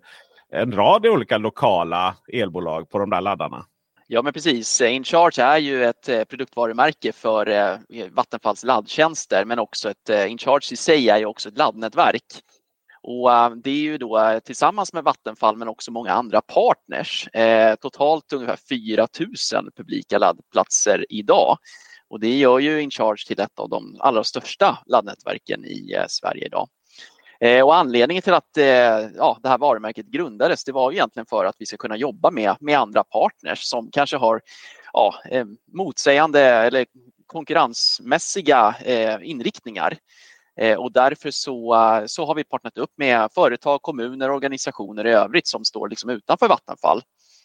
en 0.51 0.71
rad 0.71 1.05
olika 1.05 1.37
lokala 1.37 2.15
elbolag 2.33 2.89
på 2.89 2.99
de 2.99 3.09
där 3.09 3.21
laddarna. 3.21 3.65
Ja, 4.07 4.21
men 4.21 4.33
precis. 4.33 4.81
Eh, 4.81 4.95
InCharge 4.95 5.43
är 5.43 5.57
ju 5.57 5.85
ett 5.85 6.09
eh, 6.09 6.23
produktvarumärke 6.23 7.11
för 7.11 7.77
Vattenfalls 8.09 8.63
laddtjänster, 8.63 9.45
men 9.45 9.59
också 9.59 9.89
ett 9.89 10.09
InCharge 10.27 10.73
i 10.73 10.75
sig 10.75 11.09
är 11.09 11.17
ju 11.17 11.25
också 11.25 11.49
ett 11.49 11.57
laddnätverk. 11.57 12.23
Och 13.03 13.33
eh, 13.33 13.49
det 13.49 13.69
är 13.69 13.81
ju 13.81 13.97
då 13.97 14.19
eh, 14.19 14.39
tillsammans 14.39 14.93
med 14.93 15.03
Vattenfall 15.03 15.57
men 15.57 15.67
också 15.67 15.91
många 15.91 16.11
andra 16.11 16.41
partners. 16.41 17.27
Eh, 17.27 17.75
totalt 17.75 18.33
ungefär 18.33 18.59
4 18.69 19.07
000 19.53 19.71
publika 19.75 20.17
laddplatser 20.17 21.05
idag. 21.09 21.57
Och 22.09 22.19
det 22.19 22.37
gör 22.37 22.59
ju 22.59 22.81
InCharge 22.81 23.27
till 23.27 23.39
ett 23.39 23.59
av 23.59 23.69
de 23.69 23.97
allra 23.99 24.23
största 24.23 24.77
laddnätverken 24.85 25.65
i 25.65 26.05
Sverige 26.07 26.45
idag. 26.45 26.67
Och 27.63 27.75
anledningen 27.75 28.23
till 28.23 28.33
att 28.33 28.49
ja, 29.17 29.37
det 29.43 29.49
här 29.49 29.57
varumärket 29.57 30.05
grundades 30.05 30.63
det 30.63 30.71
var 30.71 30.91
egentligen 30.91 31.25
för 31.25 31.45
att 31.45 31.55
vi 31.59 31.65
ska 31.65 31.77
kunna 31.77 31.97
jobba 31.97 32.31
med, 32.31 32.55
med 32.59 32.79
andra 32.79 33.03
partners 33.03 33.59
som 33.59 33.89
kanske 33.91 34.17
har 34.17 34.41
ja, 34.93 35.15
motsägande 35.73 36.39
eller 36.41 36.85
konkurrensmässiga 37.27 38.75
inriktningar. 39.21 39.97
Eh, 40.59 40.77
och 40.77 40.91
därför 40.91 41.31
så, 41.31 41.75
eh, 41.75 42.05
så 42.05 42.25
har 42.25 42.35
vi 42.35 42.43
partnerat 42.43 42.77
upp 42.77 42.91
med 42.97 43.29
företag, 43.31 43.81
kommuner 43.81 44.29
och 44.29 44.35
organisationer 44.35 45.07
i 45.07 45.11
övrigt 45.11 45.47
som 45.47 45.65
står 45.65 45.89
liksom 45.89 46.09
utanför 46.09 46.47
Vattenfall. 46.47 47.01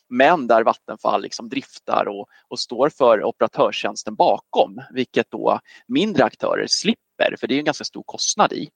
Men 0.09 0.47
där 0.47 0.65
Vattenfall 0.65 1.23
liksom 1.23 1.49
driftar 1.49 2.09
och, 2.09 2.29
och 2.49 2.61
står 2.61 2.89
för 2.89 3.25
operatörstjänsten 3.25 4.15
bakom, 4.15 4.83
vilket 4.91 5.31
då 5.31 5.61
mindre 5.87 6.25
aktörer 6.25 6.67
slipper, 6.69 7.37
för 7.41 7.47
det 7.47 7.55
är 7.55 7.59
en 7.59 7.65
ganska 7.65 7.85
stor 7.85 8.03
kostnad 8.07 8.53
i. 8.53 8.69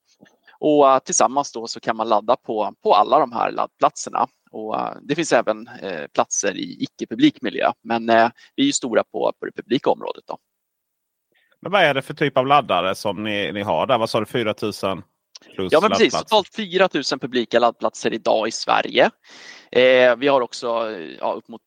Och 0.58 0.90
eh, 0.90 0.98
tillsammans 0.98 1.52
då 1.52 1.66
så 1.66 1.80
kan 1.80 1.96
man 1.96 2.08
ladda 2.08 2.36
på, 2.36 2.74
på 2.82 2.94
alla 2.94 3.18
de 3.18 3.32
här 3.32 3.50
laddplatserna. 3.50 4.26
Och, 4.50 4.76
det 5.02 5.14
finns 5.14 5.32
även 5.32 5.68
platser 6.14 6.56
i 6.56 6.76
icke-publik 6.82 7.42
miljö, 7.42 7.72
men 7.82 8.06
vi 8.56 8.68
är 8.68 8.72
stora 8.72 9.04
på, 9.04 9.32
på 9.40 9.46
det 9.46 9.52
publika 9.52 9.90
området. 9.90 10.24
Då. 10.26 10.38
Men 11.62 11.72
vad 11.72 11.82
är 11.82 11.94
det 11.94 12.02
för 12.02 12.14
typ 12.14 12.36
av 12.36 12.46
laddare 12.46 12.94
som 12.94 13.24
ni, 13.24 13.52
ni 13.52 13.62
har 13.62 13.86
där? 13.86 13.98
Vad 13.98 14.10
sa 14.10 14.20
du, 14.20 14.26
4000 14.26 15.02
plus 15.54 15.72
Ja, 15.72 15.80
men 15.80 15.90
precis. 15.90 16.12
Totalt 16.12 16.54
4 16.56 16.88
000 16.94 17.20
publika 17.20 17.58
laddplatser 17.58 18.12
idag 18.12 18.48
i 18.48 18.50
Sverige. 18.50 19.10
Eh, 19.72 20.16
vi 20.16 20.28
har 20.28 20.40
också 20.40 20.66
ja, 21.20 21.32
upp 21.32 21.48
mot 21.48 21.62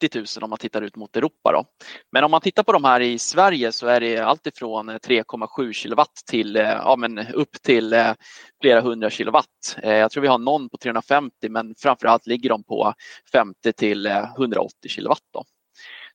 30 0.00 0.18
000 0.18 0.26
om 0.40 0.50
man 0.50 0.58
tittar 0.58 0.82
ut 0.82 0.96
mot 0.96 1.16
Europa. 1.16 1.52
Då. 1.52 1.64
Men 2.12 2.24
om 2.24 2.30
man 2.30 2.40
tittar 2.40 2.62
på 2.62 2.72
de 2.72 2.84
här 2.84 3.00
i 3.00 3.18
Sverige 3.18 3.72
så 3.72 3.86
är 3.86 4.00
det 4.00 4.18
allt 4.18 4.46
ifrån 4.46 4.90
3,7 4.90 5.72
kilowatt 5.72 6.22
till 6.30 6.54
ja, 6.54 6.96
men 6.98 7.18
upp 7.18 7.62
till 7.62 7.92
eh, 7.92 8.12
flera 8.60 8.80
hundra 8.80 9.10
kilowatt. 9.10 9.76
Eh, 9.82 9.94
jag 9.94 10.10
tror 10.10 10.22
vi 10.22 10.28
har 10.28 10.38
någon 10.38 10.68
på 10.68 10.76
350 10.78 11.48
men 11.48 11.74
framförallt 11.78 12.26
ligger 12.26 12.48
de 12.48 12.64
på 12.64 12.94
50 13.32 13.72
till 13.72 14.06
180 14.06 14.88
kilowatt. 14.88 15.22
Då. 15.32 15.44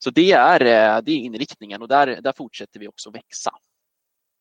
Så 0.04 0.10
det 0.10 0.32
är, 0.32 0.62
eh, 0.62 1.02
det 1.04 1.12
är 1.12 1.16
inriktningen 1.16 1.82
och 1.82 1.88
där, 1.88 2.22
där 2.22 2.34
fortsätter 2.38 2.80
vi 2.80 2.88
också 2.88 3.12
växa. 3.12 3.52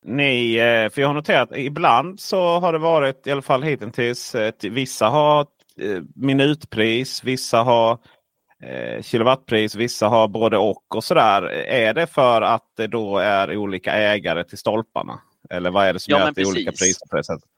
Ni, 0.04 0.54
eh, 0.54 0.90
för 0.90 1.00
jag 1.00 1.08
har 1.08 1.14
noterat 1.14 1.48
ibland 1.56 2.20
så 2.20 2.58
har 2.58 2.72
det 2.72 2.78
varit, 2.78 3.26
i 3.26 3.30
alla 3.30 3.42
fall 3.42 3.62
hittills, 3.62 4.34
vissa 4.62 5.06
har 5.08 5.40
eh, 5.80 6.02
minutpris, 6.14 7.24
vissa 7.24 7.62
har 7.62 7.98
kilowattpris, 9.02 9.74
vissa 9.74 10.08
har 10.08 10.28
både 10.28 10.58
och 10.58 10.96
och 10.96 11.04
sådär. 11.04 11.42
Är 11.52 11.94
det 11.94 12.06
för 12.06 12.42
att 12.42 12.72
det 12.76 12.86
då 12.86 13.18
är 13.18 13.56
olika 13.56 13.92
ägare 13.92 14.44
till 14.44 14.58
stolparna? 14.58 15.20
Eller 15.50 15.70
vad 15.70 15.86
är 15.86 15.92
det 15.92 15.98
som 15.98 16.12
Ja, 16.12 16.18
gör 16.18 16.28
att 16.28 16.34
det 16.34 16.40
är 16.40 16.48
olika 16.48 16.70
priser 16.70 17.06
på 17.10 17.16
det 17.16 17.24
sättet? 17.24 17.48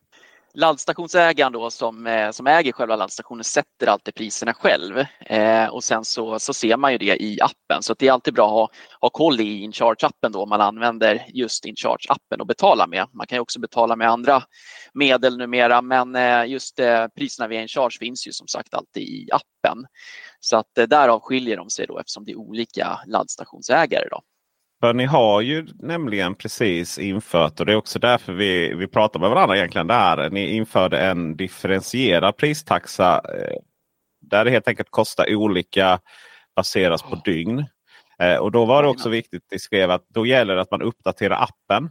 Laddstationsägaren 0.55 1.53
då 1.53 1.71
som, 1.71 2.07
eh, 2.07 2.31
som 2.31 2.47
äger 2.47 2.73
själva 2.73 2.97
laddstationen 2.97 3.45
sätter 3.45 3.87
alltid 3.87 4.15
priserna 4.15 4.55
själv 4.55 5.05
eh, 5.21 5.67
och 5.67 5.85
sen 5.85 6.05
så, 6.05 6.38
så 6.38 6.55
ser 6.55 6.77
man 6.77 6.93
ju 6.93 6.99
det 6.99 7.23
i 7.23 7.38
appen 7.41 7.83
så 7.83 7.93
att 7.93 7.99
det 7.99 8.09
är 8.09 8.12
alltid 8.12 8.35
bra 8.35 8.47
att 8.47 8.53
ha, 8.53 8.71
ha 9.01 9.11
koll 9.11 9.41
i 9.41 9.67
InCharge-appen 9.67 10.33
då 10.33 10.43
om 10.43 10.49
man 10.49 10.61
använder 10.61 11.27
just 11.29 11.65
InCharge-appen 11.65 12.41
och 12.41 12.47
betala 12.47 12.87
med. 12.87 13.07
Man 13.12 13.27
kan 13.27 13.37
ju 13.37 13.41
också 13.41 13.61
betala 13.61 13.97
med 13.97 14.09
andra 14.09 14.43
medel 14.95 15.38
numera 15.38 15.83
men 15.83 16.17
eh, 16.17 16.45
just 16.45 16.79
eh, 16.79 17.07
priserna 17.09 17.49
via 17.49 17.62
InCharge 17.62 17.99
finns 17.99 18.27
ju 18.27 18.33
som 18.33 18.49
sagt 18.49 18.75
alltid 18.75 19.03
i 19.03 19.29
appen. 19.33 19.87
Så 20.41 20.57
att 20.57 20.79
eh, 20.79 20.87
därav 20.87 21.21
skiljer 21.21 21.57
de 21.57 21.71
sig 21.71 21.87
då 21.87 21.99
eftersom 21.99 22.25
det 22.25 22.33
är 22.33 22.37
olika 22.37 23.01
laddstationsägare. 23.07 24.09
Då. 24.11 24.21
För 24.83 24.95
ni 24.95 25.05
har 25.05 25.40
ju 25.40 25.66
nämligen 25.75 26.35
precis 26.35 26.99
infört 26.99 27.61
och 27.61 27.66
det 27.66 27.73
är 27.73 27.77
också 27.77 27.99
därför 27.99 28.33
vi, 28.33 28.75
vi 28.75 28.87
pratar 28.87 29.21
med 29.21 29.31
varandra 29.31 29.57
egentligen. 29.57 29.87
Där. 29.87 30.31
Ni 30.31 30.57
införde 30.57 30.99
en 30.99 31.37
differentierad 31.37 32.37
pristaxa 32.37 33.14
eh, 33.14 33.57
där 34.21 34.45
det 34.45 34.51
helt 34.51 34.68
enkelt 34.68 34.90
kostar 34.90 35.35
olika 35.35 36.01
baseras 36.57 37.03
på 37.03 37.16
dygn. 37.25 37.64
Eh, 38.18 38.37
och 38.37 38.53
då 38.53 38.64
var 38.64 38.83
det 38.83 38.88
också 38.88 39.09
viktigt, 39.09 39.42
ni 39.53 39.59
skrev 39.59 39.90
att 39.90 40.05
då 40.09 40.27
gäller 40.27 40.55
det 40.55 40.61
att 40.62 40.71
man 40.71 40.83
uppdaterar 40.83 41.42
appen. 41.42 41.90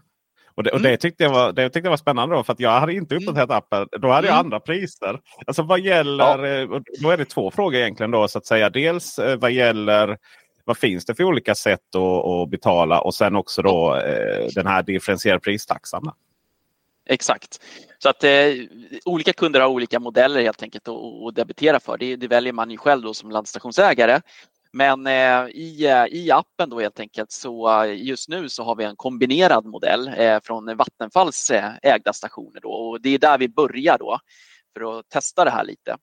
Och 0.55 0.63
det, 0.63 0.71
och 0.71 0.81
det, 0.81 0.97
tyckte 0.97 1.23
jag 1.23 1.31
var, 1.31 1.51
det 1.51 1.69
tyckte 1.69 1.87
jag 1.87 1.91
var 1.91 1.97
spännande 1.97 2.35
då, 2.35 2.43
för 2.43 2.53
att 2.53 2.59
jag 2.59 2.79
hade 2.79 2.93
inte 2.93 3.15
uppdaterat 3.15 3.51
appen. 3.51 3.87
Då 4.01 4.09
hade 4.09 4.27
jag 4.27 4.33
Mm. 4.33 4.45
andra 4.45 4.59
priser. 4.59 5.19
Alltså 5.47 5.63
vad 5.63 5.79
gäller, 5.79 6.61
eh, 6.61 6.79
då 7.01 7.09
är 7.09 7.17
det 7.17 7.25
två 7.25 7.51
frågor 7.51 7.75
egentligen 7.75 8.11
då 8.11 8.27
så 8.27 8.37
att 8.37 8.45
säga. 8.45 8.69
Dels 8.69 9.19
vad 9.37 9.51
gäller 9.51 10.17
vad 10.65 10.77
finns 10.77 11.05
det 11.05 11.15
för 11.15 11.23
olika 11.23 11.55
sätt 11.55 11.95
att, 11.95 12.25
att 12.25 12.49
betala 12.49 13.01
och 13.01 13.15
sen 13.15 13.35
också 13.35 13.61
då 13.61 13.95
eh, 13.95 14.47
den 14.55 14.67
här 14.67 14.83
differentierade 14.83 15.39
pristaxan. 15.39 16.11
Exakt. 17.05 17.61
Så 17.99 18.09
att 18.09 18.23
eh, 18.23 18.31
olika 19.05 19.33
kunder 19.33 19.59
har 19.59 19.67
olika 19.67 19.99
modeller 19.99 20.41
helt 20.41 20.63
enkelt 20.63 20.87
att 20.87 21.35
debitera 21.35 21.79
för. 21.79 21.97
Det, 21.97 22.15
det 22.15 22.27
väljer 22.27 22.53
man 22.53 22.71
ju 22.71 22.77
själv 22.77 23.01
då 23.01 23.13
som 23.13 23.31
laddstationsägare. 23.31 24.21
Men 24.73 25.07
eh, 25.07 25.47
i, 25.49 25.85
eh, 25.85 26.05
i 26.05 26.31
appen 26.31 26.69
då 26.69 26.79
helt 26.79 26.99
enkelt 26.99 27.31
så 27.31 27.83
eh, 27.83 28.03
just 28.03 28.29
nu 28.29 28.49
så 28.49 28.63
har 28.63 28.75
vi 28.75 28.83
en 28.83 28.95
kombinerad 28.95 29.65
modell 29.65 30.11
eh, 30.17 30.39
från 30.43 30.77
Vattenfalls 30.77 31.49
eh, 31.49 31.71
ägda 31.83 32.13
stationer 32.13 32.59
då 32.61 32.69
och 32.69 33.01
det 33.01 33.09
är 33.09 33.19
där 33.19 33.37
vi 33.37 33.49
börjar 33.49 33.97
då 33.97 34.19
för 34.73 34.99
att 34.99 35.09
testa 35.09 35.45
det 35.45 35.51
här 35.51 35.63
lite. 35.63 35.97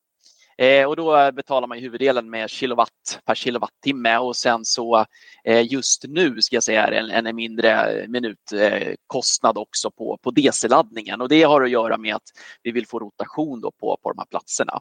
Eh, 0.58 0.86
och 0.86 0.96
då 0.96 1.16
eh, 1.16 1.30
betalar 1.30 1.68
man 1.68 1.78
huvuddelen 1.78 2.30
med 2.30 2.50
kilowatt 2.50 3.20
per 3.24 3.34
kilowattimme 3.34 4.18
och 4.18 4.36
sen 4.36 4.64
så 4.64 5.06
eh, 5.44 5.72
just 5.72 6.04
nu 6.08 6.42
ska 6.42 6.56
jag 6.56 6.62
säga 6.62 6.86
en, 6.86 7.26
en 7.26 7.36
mindre 7.36 8.04
minutkostnad 8.08 9.58
också 9.58 9.90
på, 9.90 10.18
på 10.22 10.30
DC-laddningen 10.30 11.20
och 11.20 11.28
det 11.28 11.42
har 11.42 11.62
att 11.62 11.70
göra 11.70 11.96
med 11.96 12.14
att 12.14 12.22
vi 12.62 12.70
vill 12.70 12.86
få 12.86 12.98
rotation 12.98 13.60
då 13.60 13.70
på, 13.70 13.98
på 14.02 14.12
de 14.12 14.18
här 14.18 14.26
platserna. 14.26 14.80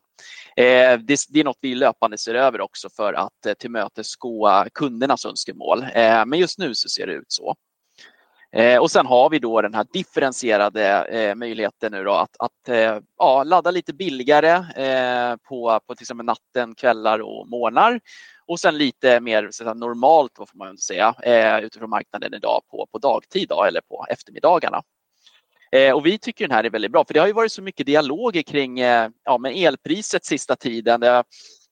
Det, 0.55 1.25
det, 1.29 1.39
är 1.39 1.43
något 1.43 1.57
vi 1.61 1.75
löpande 1.75 2.17
ser 2.17 2.35
över 2.35 2.61
också 2.61 2.89
för 2.89 3.13
att 3.13 3.59
tillmötesgå 3.59 4.65
kundernas 4.73 5.25
önskemål. 5.25 5.85
Men 6.25 6.33
just 6.33 6.59
nu 6.59 6.75
så 6.75 6.89
ser 6.89 7.07
det 7.07 7.13
ut 7.13 7.31
så. 7.31 7.55
Eh, 8.51 8.79
och 8.79 8.91
sen 8.91 9.05
har 9.05 9.29
vi 9.29 9.39
då 9.39 9.61
den 9.61 9.73
här 9.73 9.85
differentierade 9.93 11.03
eh, 11.03 11.35
möjligheten 11.35 11.91
nu 11.91 12.03
då 12.03 12.11
att, 12.11 12.35
att 12.39 12.69
eh, 12.69 12.99
ja, 13.17 13.43
ladda 13.43 13.71
lite 13.71 13.93
billigare 13.93 14.51
eh, 14.83 15.35
på, 15.35 15.79
på 15.87 15.95
till 15.95 16.03
exempel 16.03 16.25
natten, 16.25 16.75
kvällar 16.75 17.19
och 17.19 17.47
morgnar. 17.49 17.99
Och 18.45 18.59
sen 18.59 18.77
lite 18.77 19.19
mer 19.19 19.47
så 19.51 19.73
normalt, 19.73 20.31
vad 20.37 20.49
får 20.49 20.57
man 20.57 20.77
säga, 20.77 21.15
eh, 21.23 21.59
utifrån 21.59 21.89
marknaden 21.89 22.33
idag 22.33 22.61
på, 22.71 22.87
på 22.91 22.97
dagtid 22.97 23.49
då, 23.49 23.63
eller 23.63 23.81
på 23.81 24.05
eftermiddagarna. 24.09 24.81
Eh, 25.71 25.93
och 25.93 26.05
vi 26.05 26.17
tycker 26.17 26.47
den 26.47 26.55
här 26.55 26.63
är 26.63 26.69
väldigt 26.69 26.91
bra, 26.91 27.05
för 27.05 27.13
det 27.13 27.19
har 27.19 27.27
ju 27.27 27.33
varit 27.33 27.51
så 27.51 27.61
mycket 27.61 27.85
dialoger 27.85 28.41
kring 28.41 28.77
ja, 28.77 29.37
med 29.39 29.55
elpriset 29.55 30.25
sista 30.25 30.55
tiden. 30.55 30.99
Där 30.99 31.23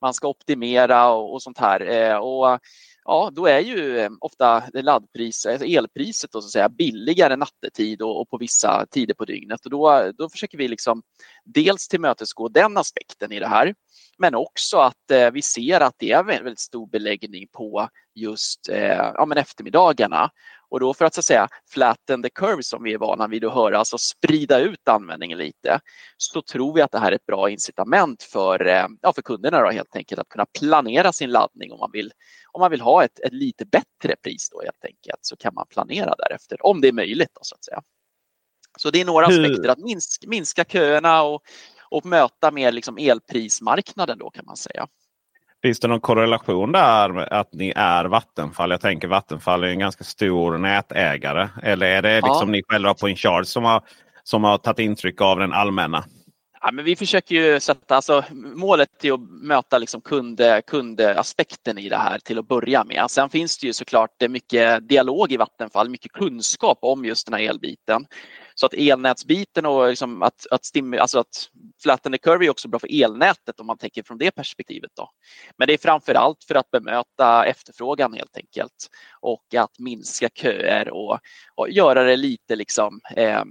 man 0.02 0.14
ska 0.14 0.28
optimera 0.28 1.10
och, 1.10 1.34
och 1.34 1.42
sånt 1.42 1.58
här. 1.58 2.20
och 2.20 2.60
ja, 3.06 3.32
då 3.34 3.46
är 3.46 3.60
ju 3.60 4.00
eh, 4.00 4.10
ofta 4.20 4.64
laddpriset, 4.74 5.50
eh, 5.50 5.52
alltså 5.54 5.68
elpriset 5.68 6.32
då, 6.32 6.42
så 6.42 6.46
att 6.46 6.52
säga, 6.52 6.70
billigare 6.70 7.36
nattetid 7.36 8.02
och, 8.02 8.22
och, 8.22 8.30
på 8.30 8.38
vissa 8.38 8.86
tider 8.92 9.14
på 9.14 9.26
dygnet. 9.26 9.66
Och 9.66 9.72
då, 9.72 10.12
då 10.18 10.30
försöker 10.30 10.58
vi 10.58 10.68
liksom 10.68 11.02
dels 11.46 11.88
tillmötesgå 11.88 12.50
den 12.50 12.78
aspekten 12.78 13.32
i 13.32 13.40
det 13.40 13.48
här, 13.48 13.76
men 14.18 14.36
också 14.36 14.78
att 14.78 15.12
eh, 15.12 15.32
vi 15.32 15.42
ser 15.42 15.82
att 15.82 15.96
det 15.98 16.12
är 16.12 16.24
väldigt 16.24 16.60
stor 16.60 16.88
beläggning 16.88 17.48
på 17.52 17.90
just 18.16 18.70
eh, 18.70 19.12
ja, 19.14 19.26
men 19.26 19.38
eftermiddagarna. 19.38 20.32
Och 20.70 20.80
då 20.80 20.94
för 20.94 21.06
att 21.06 21.14
så 21.14 21.20
att 21.20 21.26
säga 21.26 21.48
flatten 21.70 22.24
the 22.24 22.30
curve 22.30 22.64
som 22.64 22.84
vi 22.84 22.94
är 22.94 22.98
vana 22.98 23.28
vid 23.28 23.46
att 23.46 23.54
höra, 23.54 23.78
alltså 23.78 23.98
sprida 23.98 24.60
ut 24.60 24.88
användningen 24.88 25.38
lite, 25.38 25.80
så 26.18 26.42
tror 26.42 26.76
vi 26.76 26.82
att 26.82 26.92
det 26.92 27.00
här 27.00 27.12
är 27.12 27.16
ett 27.16 27.26
bra 27.26 27.50
incitament 27.50 28.24
för, 28.24 28.68
eh, 28.68 28.88
ja, 29.02 29.14
för 29.14 29.22
kunderna 29.22 29.62
då, 29.62 29.70
helt 29.70 29.96
enkelt 29.96 30.22
att 30.22 30.30
kunna 30.30 30.46
planera 30.60 31.14
sin 31.14 31.32
laddning 31.32 31.72
om 31.72 31.80
man 31.80 31.92
vill, 31.94 32.12
om 32.52 32.60
man 32.60 32.72
vill 32.72 32.82
ha 32.82 33.04
ett, 33.04 33.20
ett 33.20 33.34
lite 33.34 33.66
bättre 33.66 34.16
pris 34.24 34.50
då 34.52 34.62
helt 34.62 34.86
enkelt 34.86 35.20
så 35.22 35.38
kan 35.38 35.54
man 35.54 35.66
planera 35.70 36.16
därefter 36.18 36.66
om 36.66 36.82
det 36.82 36.88
är 36.88 36.94
möjligt 36.94 37.32
då, 37.34 37.40
så 37.44 37.56
att 37.56 37.66
säga. 37.66 37.82
Så 38.78 38.90
det 38.90 39.02
är 39.02 39.06
några 39.06 39.26
aspekter 39.26 39.70
att 39.70 39.80
minska, 39.80 40.28
minska 40.28 40.64
köerna 40.64 41.24
och, 41.24 41.42
och 41.90 42.06
möta 42.06 42.52
mer 42.52 42.72
liksom 42.72 42.98
elprismarknaden 42.98 44.18
då 44.18 44.30
kan 44.30 44.46
man 44.46 44.58
säga. 44.58 44.88
Finns 45.62 45.80
det 45.80 45.88
någon 45.88 46.00
korrelation 46.00 46.72
där 46.72 47.10
med 47.10 47.28
att 47.32 47.54
ni 47.54 47.74
är 47.76 48.06
Vattenfall? 48.06 48.72
Jag 48.72 48.82
tänker 48.82 49.08
Vattenfall 49.08 49.64
är 49.64 49.68
en 49.68 49.80
ganska 49.80 50.04
stor 50.04 50.58
nätägare. 50.58 51.48
Eller 51.64 51.86
är 51.86 52.02
det 52.02 52.16
liksom 52.16 52.48
ja. 52.48 52.52
ni 52.52 52.64
själva 52.68 52.94
på 52.94 53.10
Incharge 53.10 53.46
som 53.46 53.64
har, 53.64 53.82
som 54.24 54.44
har 54.44 54.58
tagit 54.58 54.80
intryck 54.80 55.22
av 55.22 55.40
den 55.40 55.54
allmänna? 55.54 56.04
Ja, 56.66 56.72
men 56.72 56.86
vi 56.86 56.96
försöker 56.96 57.36
ju 57.36 57.60
sätta, 57.60 57.96
alltså, 57.96 58.24
målet 58.32 59.06
är 59.06 59.14
att 59.14 59.30
möta 59.30 59.78
liksom 59.78 60.02
kund, 60.02 60.42
kundaspekten 60.68 61.78
i 61.78 61.90
det 61.90 61.98
här 61.98 62.20
till 62.20 62.40
att 62.40 62.48
börja 62.48 62.84
med. 62.84 63.06
Sen 63.10 63.30
finns 63.30 63.58
det 63.58 63.68
ju 63.68 63.74
såklart 63.74 64.30
mycket 64.30 64.90
dialog 64.90 65.32
i 65.32 65.38
Vattenfall, 65.38 65.90
mycket 65.90 66.12
kunskap 66.12 66.78
om 66.82 67.06
just 67.06 67.28
den 67.28 67.34
här 67.34 67.50
elbiten. 67.50 68.06
Så 68.56 68.66
att 68.66 68.74
elnätsbiten 68.74 69.66
och 69.66 69.90
liksom 69.90 70.24
att, 70.24 70.48
att, 70.52 70.66
stim, 70.66 70.94
alltså 70.94 71.20
att 71.20 71.50
flatten 71.84 72.12
the 72.12 72.18
curve 72.18 72.46
är 72.46 72.50
också 72.50 72.68
bra 72.68 72.80
för 72.80 73.04
elnätet 73.04 73.60
om 73.60 73.68
man 73.68 73.78
tänker 73.78 74.04
från 74.04 74.18
det 74.18 74.32
perspektivet. 74.32 74.92
Då. 74.96 75.10
Men 75.58 75.68
det 75.68 75.74
är 75.74 75.78
framför 75.78 76.14
allt 76.14 76.44
för 76.44 76.56
att 76.56 76.72
bemöta 76.72 77.46
efterfrågan 77.46 78.14
helt 78.14 78.38
enkelt 78.38 78.90
och 79.20 79.56
att 79.58 79.80
minska 79.80 80.30
köer 80.30 80.90
och, 80.90 81.20
och 81.56 81.70
göra 81.70 82.04
det 82.04 82.16
lite 82.16 82.56
liksom, 82.56 83.00
eh, 83.16 83.44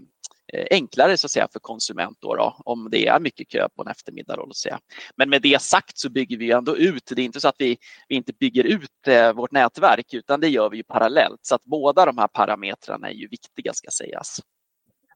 Eh, 0.55 0.67
enklare 0.71 1.17
så 1.17 1.27
att 1.27 1.31
säga, 1.31 1.49
för 1.53 1.61
konsument 1.61 2.19
då, 2.21 2.35
då, 2.35 2.57
om 2.65 2.89
det 2.91 3.07
är 3.07 3.21
mycket 3.21 3.49
kö 3.49 3.69
på 3.77 3.83
en 3.83 3.89
eftermiddag. 3.89 4.37
Då, 4.37 4.53
säga. 4.55 4.79
Men 5.17 5.31
med 5.31 5.43
det 5.43 5.63
sagt 5.63 5.99
så 5.99 6.11
bygger 6.11 6.37
vi 6.37 6.51
ändå 6.51 6.77
ut. 6.77 7.13
Det 7.17 7.23
är 7.23 7.25
inte 7.25 7.41
så 7.41 7.49
att 7.49 7.57
vi, 7.59 7.77
vi 8.09 8.17
inte 8.17 8.33
bygger 8.33 8.65
ut 8.65 9.09
eh, 9.09 9.33
vårt 9.33 9.53
nätverk 9.53 10.15
utan 10.15 10.41
det 10.41 10.49
gör 10.49 10.71
vi 10.71 10.77
ju 10.77 10.83
parallellt. 10.83 11.41
Så 11.43 11.55
att 11.55 11.65
båda 11.65 12.07
de 12.07 12.19
här 12.19 12.29
parametrarna 12.29 13.09
är 13.09 13.15
ju 13.15 13.29
viktiga 13.29 13.73
ska 13.73 13.91
sägas. 13.91 14.41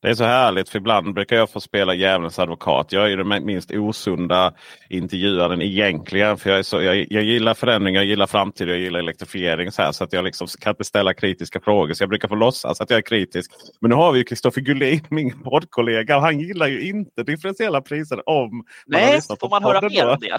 Det 0.01 0.09
är 0.09 0.15
så 0.15 0.25
härligt 0.25 0.69
för 0.69 0.79
ibland 0.79 1.15
brukar 1.15 1.37
jag 1.37 1.51
få 1.51 1.61
spela 1.61 1.95
djävulens 1.95 2.39
advokat. 2.39 2.93
Jag 2.93 3.13
är 3.13 3.17
den 3.17 3.47
minst 3.47 3.71
osunda 3.71 4.55
intervjuaren 4.89 5.63
egentligen. 5.63 6.39
För 6.39 6.51
jag, 6.51 6.67
så, 6.67 6.83
jag, 6.83 7.07
jag 7.11 7.23
gillar 7.23 7.55
förändringar, 7.55 8.01
jag 8.01 8.07
gillar 8.07 8.27
framtid 8.27 8.69
jag 8.69 8.79
gillar 8.79 8.99
elektrifiering. 8.99 9.73
Så, 9.73 9.83
här, 9.83 9.93
så 9.93 10.05
att 10.05 10.13
jag 10.13 10.25
liksom 10.25 10.49
kan 10.61 10.71
inte 10.71 10.85
ställa 10.85 11.15
kritiska 11.15 11.61
frågor. 11.61 11.95
Så 11.95 12.03
jag 12.03 12.09
brukar 12.09 12.29
få 12.29 12.35
låtsas 12.35 12.81
att 12.81 12.91
jag 12.91 12.97
är 12.97 13.03
kritisk. 13.03 13.51
Men 13.81 13.89
nu 13.89 13.95
har 13.95 14.13
vi 14.13 14.19
ju 14.19 14.25
Kristoffer 14.25 14.61
Gullin, 14.61 15.07
min 15.11 15.43
poddkollega. 15.43 16.17
Och 16.17 16.23
han 16.23 16.41
gillar 16.41 16.67
ju 16.67 16.89
inte 16.89 17.23
differentiella 17.23 17.81
priser 17.81 18.29
om 18.29 18.65
Nej, 18.87 19.21
man 19.29 19.37
får 19.41 19.49
man 19.49 19.65
höra 19.65 19.89
mer 19.89 20.09
om 20.09 20.19
det? 20.21 20.39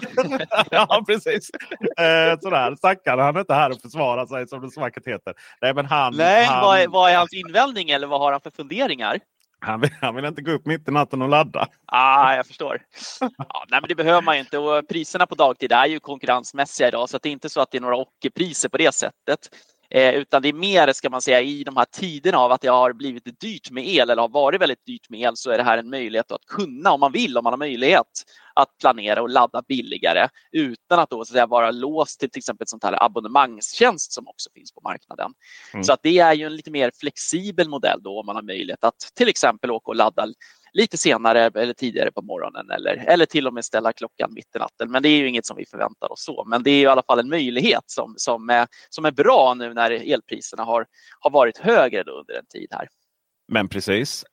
ja, 0.70 1.04
precis. 1.06 1.50
Eh, 1.98 2.38
sådär. 2.40 2.76
Stackarn, 2.76 3.18
han 3.18 3.36
är 3.36 3.40
inte 3.40 3.54
här 3.54 3.70
och 3.70 3.80
försvarar 3.80 4.26
sig 4.26 4.48
som 4.48 4.60
det 4.60 4.70
så 4.70 4.80
vackert 4.80 5.06
heter. 5.06 5.34
Nej, 5.60 5.74
men 5.74 5.86
han, 5.86 6.16
Nej 6.16 6.44
han... 6.44 6.60
Vad, 6.60 6.80
är, 6.80 6.88
vad 6.88 7.10
är 7.10 7.16
hans 7.16 7.32
invändning 7.32 7.90
eller 7.90 8.06
vad 8.06 8.20
har 8.20 8.32
han 8.32 8.40
för 8.40 8.50
funderingar? 8.50 9.18
Han 9.60 9.80
vill, 9.80 9.90
han 10.00 10.14
vill 10.14 10.24
inte 10.24 10.42
gå 10.42 10.50
upp 10.50 10.66
mitt 10.66 10.88
i 10.88 10.90
natten 10.90 11.22
och 11.22 11.28
ladda. 11.28 11.68
Ah, 11.86 12.34
jag 12.34 12.46
förstår. 12.46 12.82
Ja, 13.20 13.64
nej, 13.68 13.80
men 13.80 13.88
det 13.88 13.94
behöver 13.94 14.22
man 14.22 14.34
ju 14.34 14.40
inte 14.40 14.58
och 14.58 14.88
priserna 14.88 15.26
på 15.26 15.34
dagtid 15.34 15.72
är 15.72 15.86
ju 15.86 16.00
konkurrensmässiga 16.00 16.88
idag 16.88 17.08
så 17.08 17.18
det 17.18 17.28
är 17.28 17.32
inte 17.32 17.48
så 17.48 17.60
att 17.60 17.70
det 17.70 17.78
är 17.78 17.82
några 17.82 17.96
ockerpriser 17.96 18.68
på 18.68 18.76
det 18.76 18.94
sättet. 18.94 19.48
Eh, 19.94 20.14
utan 20.14 20.42
det 20.42 20.48
är 20.48 20.52
mer, 20.52 20.92
ska 20.92 21.10
man 21.10 21.22
säga, 21.22 21.40
i 21.40 21.64
de 21.64 21.76
här 21.76 21.84
tiderna 21.84 22.38
av 22.38 22.52
att 22.52 22.60
det 22.60 22.68
har 22.68 22.92
blivit 22.92 23.40
dyrt 23.40 23.70
med 23.70 23.88
el 23.88 24.10
eller 24.10 24.22
har 24.22 24.28
varit 24.28 24.60
väldigt 24.60 24.86
dyrt 24.86 25.10
med 25.10 25.20
el 25.20 25.36
så 25.36 25.50
är 25.50 25.58
det 25.58 25.64
här 25.64 25.78
en 25.78 25.90
möjlighet 25.90 26.32
att 26.32 26.46
kunna, 26.46 26.92
om 26.92 27.00
man 27.00 27.12
vill, 27.12 27.38
om 27.38 27.44
man 27.44 27.52
har 27.52 27.58
möjlighet, 27.58 28.06
att 28.54 28.78
planera 28.80 29.22
och 29.22 29.28
ladda 29.28 29.62
billigare 29.68 30.28
utan 30.52 30.98
att 30.98 31.10
då 31.10 31.16
så 31.16 31.20
att 31.20 31.28
säga, 31.28 31.46
vara 31.46 31.70
låst 31.70 32.20
till 32.20 32.30
till 32.30 32.38
exempel 32.38 32.66
sånt 32.66 32.84
här 32.84 33.04
abonnemangstjänst 33.04 34.12
som 34.12 34.28
också 34.28 34.50
finns 34.54 34.72
på 34.72 34.80
marknaden. 34.80 35.32
Mm. 35.74 35.84
Så 35.84 35.92
att 35.92 36.00
det 36.02 36.18
är 36.18 36.34
ju 36.34 36.46
en 36.46 36.56
lite 36.56 36.70
mer 36.70 36.90
flexibel 37.00 37.68
modell 37.68 38.02
då 38.02 38.20
om 38.20 38.26
man 38.26 38.36
har 38.36 38.42
möjlighet 38.42 38.84
att 38.84 38.98
till 39.14 39.28
exempel 39.28 39.70
åka 39.70 39.90
och 39.90 39.96
ladda 39.96 40.26
lite 40.72 40.98
senare 40.98 41.50
eller 41.54 41.72
tidigare 41.72 42.12
på 42.12 42.22
morgonen 42.22 42.70
eller, 42.70 43.04
eller 43.06 43.26
till 43.26 43.46
och 43.46 43.54
med 43.54 43.64
ställa 43.64 43.92
klockan 43.92 44.34
mitt 44.34 44.56
i 44.56 44.58
natten. 44.58 44.90
Men 44.90 45.02
det 45.02 45.08
är 45.08 45.16
ju 45.16 45.28
inget 45.28 45.46
som 45.46 45.56
vi 45.56 45.66
förväntar 45.66 46.12
oss 46.12 46.24
så. 46.24 46.44
Men 46.44 46.62
det 46.62 46.70
är 46.70 46.82
i 46.82 46.86
alla 46.86 47.02
fall 47.02 47.18
en 47.18 47.28
möjlighet 47.28 47.84
som, 47.86 48.14
som, 48.16 48.50
är, 48.50 48.66
som 48.90 49.04
är 49.04 49.10
bra 49.10 49.54
nu 49.54 49.74
när 49.74 49.90
elpriserna 49.90 50.64
har, 50.64 50.86
har 51.20 51.30
varit 51.30 51.58
högre 51.58 52.00
under 52.00 52.34
en 52.34 52.46
tid 52.46 52.68
här. 52.70 52.88
Men 53.52 53.68
precis. 53.68 54.24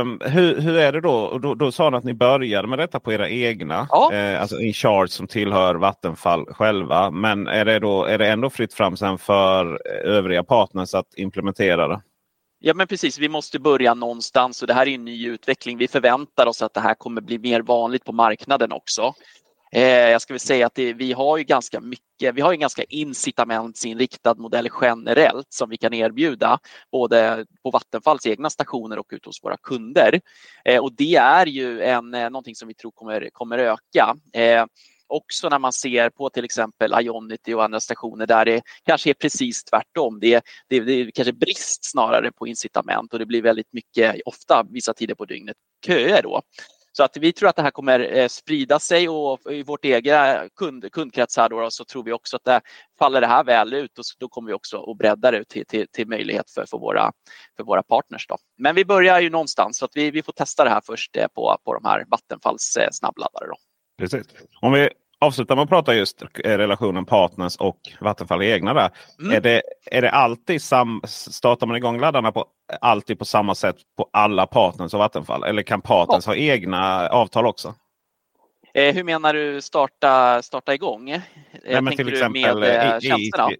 Um, 0.00 0.20
hur, 0.24 0.60
hur 0.60 0.76
är 0.76 0.92
det 0.92 1.00
då? 1.00 1.38
då? 1.38 1.54
Då 1.54 1.72
sa 1.72 1.90
ni 1.90 1.96
att 1.96 2.04
ni 2.04 2.14
började 2.14 2.68
med 2.68 2.78
detta 2.78 3.00
på 3.00 3.12
era 3.12 3.28
egna. 3.28 3.88
Ja. 3.90 4.10
Uh, 4.12 4.40
alltså 4.40 4.60
in 4.60 4.72
charge 4.72 5.08
som 5.08 5.26
tillhör 5.26 5.74
Vattenfall 5.74 6.46
själva. 6.46 7.10
Men 7.10 7.46
är 7.46 7.64
det, 7.64 7.78
då, 7.78 8.04
är 8.04 8.18
det 8.18 8.28
ändå 8.28 8.50
fritt 8.50 8.74
fram 8.74 8.96
sen 8.96 9.18
för 9.18 9.86
övriga 10.04 10.44
partners 10.44 10.94
att 10.94 11.14
implementera 11.16 11.88
det? 11.88 12.02
Ja 12.66 12.74
men 12.74 12.86
precis, 12.86 13.18
vi 13.18 13.28
måste 13.28 13.58
börja 13.58 13.94
någonstans 13.94 14.62
och 14.62 14.68
det 14.68 14.74
här 14.74 14.88
är 14.88 14.94
en 14.94 15.04
ny 15.04 15.28
utveckling. 15.28 15.78
Vi 15.78 15.88
förväntar 15.88 16.46
oss 16.46 16.62
att 16.62 16.74
det 16.74 16.80
här 16.80 16.94
kommer 16.94 17.20
bli 17.20 17.38
mer 17.38 17.60
vanligt 17.60 18.04
på 18.04 18.12
marknaden 18.12 18.72
också. 18.72 19.14
Eh, 19.72 19.82
jag 19.82 20.22
ska 20.22 20.32
väl 20.32 20.40
säga 20.40 20.66
att 20.66 20.74
det, 20.74 20.92
vi 20.92 21.12
har 21.12 21.38
ju 21.38 21.44
ganska 21.44 21.80
mycket, 21.80 22.34
vi 22.34 22.40
har 22.40 22.52
en 22.52 22.60
ganska 22.60 22.82
incitamentsinriktad 22.84 24.34
modell 24.34 24.68
generellt 24.80 25.46
som 25.48 25.70
vi 25.70 25.76
kan 25.76 25.94
erbjuda 25.94 26.58
både 26.92 27.46
på 27.62 27.70
Vattenfalls 27.70 28.26
egna 28.26 28.50
stationer 28.50 28.98
och 28.98 29.06
ute 29.10 29.28
hos 29.28 29.44
våra 29.44 29.56
kunder. 29.56 30.20
Eh, 30.64 30.82
och 30.82 30.92
det 30.92 31.16
är 31.16 31.46
ju 31.46 31.80
en, 31.82 32.14
eh, 32.14 32.30
någonting 32.30 32.54
som 32.54 32.68
vi 32.68 32.74
tror 32.74 32.90
kommer, 32.90 33.30
kommer 33.32 33.58
öka 33.58 34.16
eh, 34.32 34.64
också 35.14 35.48
när 35.48 35.58
man 35.58 35.72
ser 35.72 36.10
på 36.10 36.30
till 36.30 36.44
exempel 36.44 36.94
Ionity 37.00 37.54
och 37.54 37.64
andra 37.64 37.80
stationer 37.80 38.26
där 38.26 38.44
det 38.44 38.62
kanske 38.84 39.10
är 39.10 39.14
precis 39.14 39.64
tvärtom. 39.64 40.20
Det 40.20 40.34
är, 40.34 40.42
det 40.68 40.76
är, 40.76 40.80
det 40.80 40.92
är 40.92 41.10
kanske 41.10 41.32
brist 41.32 41.90
snarare 41.90 42.32
på 42.32 42.46
incitament 42.46 43.12
och 43.12 43.18
det 43.18 43.26
blir 43.26 43.42
väldigt 43.42 43.72
mycket, 43.72 44.20
ofta 44.24 44.66
vissa 44.70 44.94
tider 44.94 45.14
på 45.14 45.24
dygnet, 45.24 45.56
köer 45.86 46.22
då. 46.22 46.42
Så 46.96 47.04
att 47.04 47.16
vi 47.16 47.32
tror 47.32 47.48
att 47.48 47.56
det 47.56 47.62
här 47.62 47.70
kommer 47.70 48.16
eh, 48.16 48.28
sprida 48.28 48.78
sig 48.78 49.08
och 49.08 49.52
i 49.52 49.62
vårt 49.62 49.84
egna 49.84 50.48
kund, 50.56 50.92
kundkrets 50.92 51.36
här 51.36 51.48
då, 51.48 51.70
så 51.70 51.84
tror 51.84 52.04
vi 52.04 52.12
också 52.12 52.36
att 52.36 52.44
det 52.44 52.60
faller 52.98 53.20
det 53.20 53.26
här 53.26 53.44
väl 53.44 53.74
ut 53.74 53.98
och 53.98 54.04
då 54.18 54.28
kommer 54.28 54.48
vi 54.48 54.54
också 54.54 54.90
att 54.90 54.98
bredda 54.98 55.30
det 55.30 55.44
till, 55.44 55.66
till, 55.66 55.86
till 55.92 56.08
möjlighet 56.08 56.50
för, 56.50 56.66
för, 56.66 56.78
våra, 56.78 57.12
för 57.56 57.64
våra 57.64 57.82
partners. 57.82 58.26
Då. 58.26 58.36
Men 58.58 58.74
vi 58.74 58.84
börjar 58.84 59.20
ju 59.20 59.30
någonstans 59.30 59.78
så 59.78 59.84
att 59.84 59.90
vi, 59.94 60.10
vi 60.10 60.22
får 60.22 60.32
testa 60.32 60.64
det 60.64 60.70
här 60.70 60.82
först 60.86 61.16
eh, 61.16 61.26
på, 61.34 61.58
på 61.64 61.74
de 61.74 61.84
här 61.84 62.04
Vattenfalls 62.08 62.76
eh, 62.76 62.88
snabbladdare. 62.92 63.46
Då. 63.46 63.56
Precis. 63.98 64.26
Om 64.60 64.72
vi 64.72 64.90
avsluta 65.24 65.54
med 65.54 65.62
att 65.62 65.68
prata 65.68 65.94
just 65.94 66.22
relationen 66.44 67.04
partners 67.04 67.56
och 67.56 67.78
Vattenfall 68.00 68.42
egna 68.42 68.74
där. 68.74 68.90
Mm. 69.20 69.36
Är, 69.36 69.40
det, 69.40 69.62
är 69.90 70.02
det 70.02 70.10
alltid 70.10 70.62
sam, 70.62 71.00
startar 71.04 71.66
man 71.66 71.76
igång 71.76 72.00
laddarna 72.00 72.32
på, 72.32 72.46
alltid 72.80 73.18
på 73.18 73.24
samma 73.24 73.54
sätt 73.54 73.76
på 73.96 74.08
alla 74.12 74.46
partners 74.46 74.94
och 74.94 75.00
Vattenfall? 75.00 75.44
Eller 75.44 75.62
kan 75.62 75.80
partners 75.80 76.26
ja. 76.26 76.32
ha 76.32 76.36
egna 76.36 77.08
avtal 77.08 77.46
också? 77.46 77.74
Eh, 78.74 78.94
hur 78.94 79.04
menar 79.04 79.34
du 79.34 79.62
starta, 79.62 80.42
starta 80.42 80.74
igång? 80.74 81.10
Eh, 81.10 81.20
Nej, 81.64 81.82
men 81.82 81.96
till 81.96 82.12
exempel, 82.12 82.60
med 82.60 82.94
eh, 82.94 83.00
tjänsterna? 83.00 83.50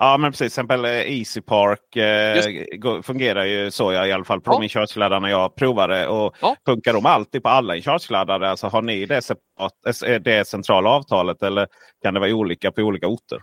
Ja 0.00 0.16
men 0.16 0.30
precis, 0.30 0.38
till 0.38 0.46
exempel 0.46 0.84
Easy 0.84 1.40
Park 1.40 1.96
eh, 1.96 3.02
fungerar 3.02 3.44
ju 3.44 3.70
så 3.70 3.92
i 3.92 4.12
alla 4.12 4.24
fall 4.24 4.40
på 4.40 4.52
ja. 4.52 4.56
de 4.56 4.62
incharge 4.62 5.30
jag 5.30 5.54
provade. 5.54 6.08
Och 6.08 6.36
ja. 6.40 6.56
Funkar 6.66 6.92
de 6.92 7.06
alltid 7.06 7.42
på 7.42 7.48
alla 7.48 7.76
incharge-laddare? 7.76 8.50
Alltså, 8.50 8.66
har 8.66 8.82
ni 8.82 9.06
det, 9.06 9.22
separat, 9.22 10.06
eh, 10.06 10.14
det 10.14 10.48
centrala 10.48 10.90
avtalet 10.90 11.42
eller 11.42 11.66
kan 12.02 12.14
det 12.14 12.20
vara 12.20 12.34
olika 12.34 12.72
på 12.72 12.82
olika 12.82 13.06
orter? 13.06 13.42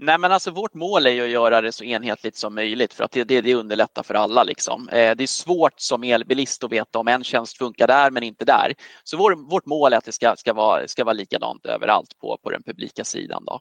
Nej, 0.00 0.18
men 0.18 0.32
alltså 0.32 0.50
vårt 0.50 0.74
mål 0.74 1.06
är 1.06 1.10
ju 1.10 1.24
att 1.24 1.30
göra 1.30 1.60
det 1.60 1.72
så 1.72 1.84
enhetligt 1.84 2.36
som 2.36 2.54
möjligt 2.54 2.94
för 2.94 3.04
att 3.04 3.10
det, 3.10 3.24
det, 3.24 3.40
det 3.40 3.54
underlättar 3.54 4.02
för 4.02 4.14
alla. 4.14 4.42
Liksom. 4.42 4.88
Eh, 4.88 5.16
det 5.16 5.22
är 5.22 5.26
svårt 5.26 5.80
som 5.80 6.04
elbilist 6.04 6.64
att 6.64 6.72
veta 6.72 6.98
om 6.98 7.08
en 7.08 7.24
tjänst 7.24 7.58
funkar 7.58 7.86
där 7.86 8.10
men 8.10 8.22
inte 8.22 8.44
där. 8.44 8.74
Så 9.04 9.16
vår, 9.16 9.50
vårt 9.50 9.66
mål 9.66 9.92
är 9.92 9.96
att 9.96 10.04
det 10.04 10.12
ska, 10.12 10.36
ska, 10.36 10.52
vara, 10.52 10.88
ska 10.88 11.04
vara 11.04 11.12
likadant 11.12 11.66
överallt 11.66 12.18
på, 12.20 12.38
på 12.42 12.50
den 12.50 12.62
publika 12.62 13.04
sidan. 13.04 13.44
Då. 13.44 13.60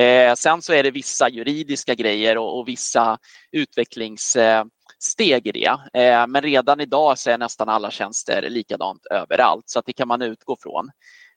Eh, 0.00 0.34
sen 0.34 0.62
så 0.62 0.72
är 0.72 0.82
det 0.82 0.90
vissa 0.90 1.28
juridiska 1.28 1.94
grejer 1.94 2.38
och, 2.38 2.58
och 2.58 2.68
vissa 2.68 3.18
utvecklingssteg 3.52 5.46
i 5.46 5.52
det. 5.52 5.76
Eh, 6.02 6.26
men 6.26 6.42
redan 6.42 6.80
idag 6.80 7.18
så 7.18 7.30
är 7.30 7.38
nästan 7.38 7.68
alla 7.68 7.90
tjänster 7.90 8.46
likadant 8.50 9.06
överallt 9.06 9.64
så 9.66 9.78
att 9.78 9.86
det 9.86 9.92
kan 9.92 10.08
man 10.08 10.22
utgå 10.22 10.56
från. 10.60 10.90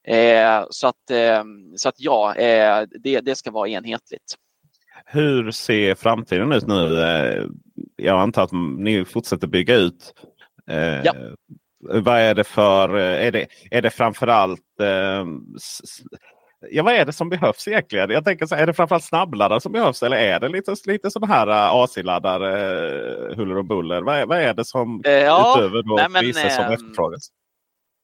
Eh, 0.07 0.65
så, 0.69 0.87
att, 0.87 1.11
eh, 1.11 1.43
så 1.75 1.89
att 1.89 1.95
ja, 1.97 2.35
eh, 2.35 2.87
det, 3.03 3.19
det 3.19 3.35
ska 3.35 3.51
vara 3.51 3.69
enhetligt. 3.69 4.35
Hur 5.05 5.51
ser 5.51 5.95
framtiden 5.95 6.51
ut 6.51 6.67
nu? 6.67 7.49
Jag 7.95 8.19
antar 8.19 8.43
att 8.43 8.51
ni 8.77 9.05
fortsätter 9.05 9.47
bygga 9.47 9.75
ut. 9.75 10.13
Ja. 11.03 11.13
Vad 11.79 12.17
är 12.19 12.35
det 12.35 12.43
för, 12.43 12.95
är 12.97 13.31
det, 13.31 13.47
är 13.71 13.81
det 13.81 13.89
framförallt 13.89 14.61
Ja, 16.71 16.83
vad 16.83 16.93
är 16.93 17.05
det 17.05 17.13
som 17.13 17.29
behövs 17.29 17.67
egentligen? 17.67 18.09
Jag 18.09 18.25
tänker 18.25 18.45
så 18.45 18.55
är 18.55 18.67
det 18.67 18.73
framförallt 18.73 19.03
snabbladdare 19.03 19.61
som 19.61 19.71
behövs 19.71 20.03
eller 20.03 20.17
är 20.17 20.39
det 20.39 20.49
lite, 20.49 20.75
lite 20.85 21.11
sådana 21.11 21.33
här 21.33 21.47
AC-laddare, 21.83 23.35
huller 23.35 23.57
och 23.57 23.65
buller? 23.65 24.01
Vad 24.01 24.15
är, 24.15 24.25
vad 24.25 24.37
är 24.37 24.53
det 24.53 24.65
som 24.65 25.01
ja, 25.03 25.55
utöver 25.57 25.83
då 25.83 25.95
nej, 25.95 26.09
men, 26.09 26.33
som 26.33 26.65
efterfrågas? 26.65 27.29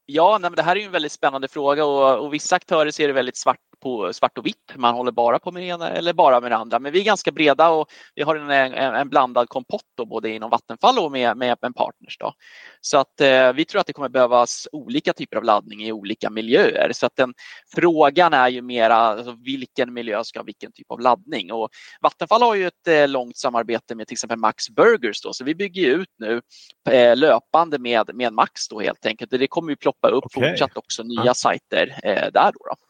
Ja, 0.05 0.37
nej, 0.37 0.51
det 0.55 0.63
här 0.63 0.75
är 0.75 0.85
en 0.85 0.91
väldigt 0.91 1.11
spännande 1.11 1.47
fråga 1.47 1.85
och, 1.85 2.25
och 2.25 2.33
vissa 2.33 2.55
aktörer 2.55 2.91
ser 2.91 3.07
det 3.07 3.13
väldigt 3.13 3.37
svart 3.37 3.64
på 3.85 4.13
svart 4.13 4.37
och 4.37 4.45
vitt. 4.45 4.73
Man 4.75 4.95
håller 4.95 5.11
bara 5.11 5.39
på 5.39 5.51
med 5.51 5.63
det 5.63 5.67
ena 5.67 5.89
eller 5.89 6.13
bara 6.13 6.41
med 6.41 6.51
det 6.51 6.55
andra. 6.55 6.79
Men 6.79 6.91
vi 6.91 6.99
är 6.99 7.03
ganska 7.03 7.31
breda 7.31 7.69
och 7.69 7.87
vi 8.15 8.23
har 8.23 8.35
en, 8.35 8.49
en, 8.49 8.95
en 8.95 9.09
blandad 9.09 9.49
kompott 9.49 9.85
då, 9.97 10.05
både 10.05 10.29
inom 10.29 10.49
Vattenfall 10.49 10.99
och 10.99 11.11
med, 11.11 11.37
med, 11.37 11.57
med 11.61 11.75
partners. 11.75 12.17
Då. 12.19 12.33
Så 12.81 12.97
att 12.97 13.21
eh, 13.21 13.53
vi 13.53 13.65
tror 13.65 13.81
att 13.81 13.87
det 13.87 13.93
kommer 13.93 14.09
behövas 14.09 14.67
olika 14.71 15.13
typer 15.13 15.37
av 15.37 15.43
laddning 15.43 15.83
i 15.83 15.91
olika 15.91 16.29
miljöer. 16.29 16.91
Så 16.93 17.05
att 17.05 17.15
den, 17.15 17.33
frågan 17.75 18.33
är 18.33 18.49
ju 18.49 18.61
mera 18.61 18.95
alltså, 18.95 19.31
vilken 19.31 19.93
miljö 19.93 20.23
ska 20.23 20.39
ha 20.39 20.43
vilken 20.43 20.71
typ 20.71 20.91
av 20.91 20.99
laddning. 20.99 21.51
Och 21.51 21.69
Vattenfall 22.01 22.41
har 22.41 22.55
ju 22.55 22.67
ett 22.67 22.87
eh, 22.87 23.07
långt 23.07 23.37
samarbete 23.37 23.95
med 23.95 24.07
till 24.07 24.15
exempel 24.15 24.37
Max 24.37 24.69
Burgers 24.69 25.21
då, 25.21 25.33
så 25.33 25.43
vi 25.43 25.55
bygger 25.55 25.87
ut 25.87 26.09
nu 26.17 26.41
eh, 26.89 27.15
löpande 27.15 27.79
med, 27.79 28.09
med 28.13 28.33
Max 28.33 28.67
då 28.69 28.79
helt 28.79 29.05
enkelt. 29.05 29.31
Det 29.31 29.47
kommer 29.47 29.69
ju 29.69 29.75
ploppa 29.75 30.07
upp 30.07 30.25
okay. 30.25 30.49
fortsatt 30.49 30.77
också 30.77 31.03
nya 31.03 31.25
ja. 31.25 31.33
sajter 31.33 31.99
eh, 32.03 32.31
där. 32.33 32.51
Då, 32.51 32.59
då. 32.69 32.84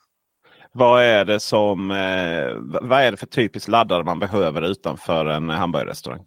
Vad 0.77 1.03
är 1.03 1.25
det 1.25 1.39
som 1.39 1.91
eh, 1.91 2.53
vad 2.81 3.01
är 3.01 3.11
det 3.11 3.17
för 3.17 3.25
typiskt 3.25 3.69
laddare 3.69 4.03
man 4.03 4.19
behöver 4.19 4.61
utanför 4.61 5.25
en 5.25 5.49
hamburgerrestaurang? 5.49 6.21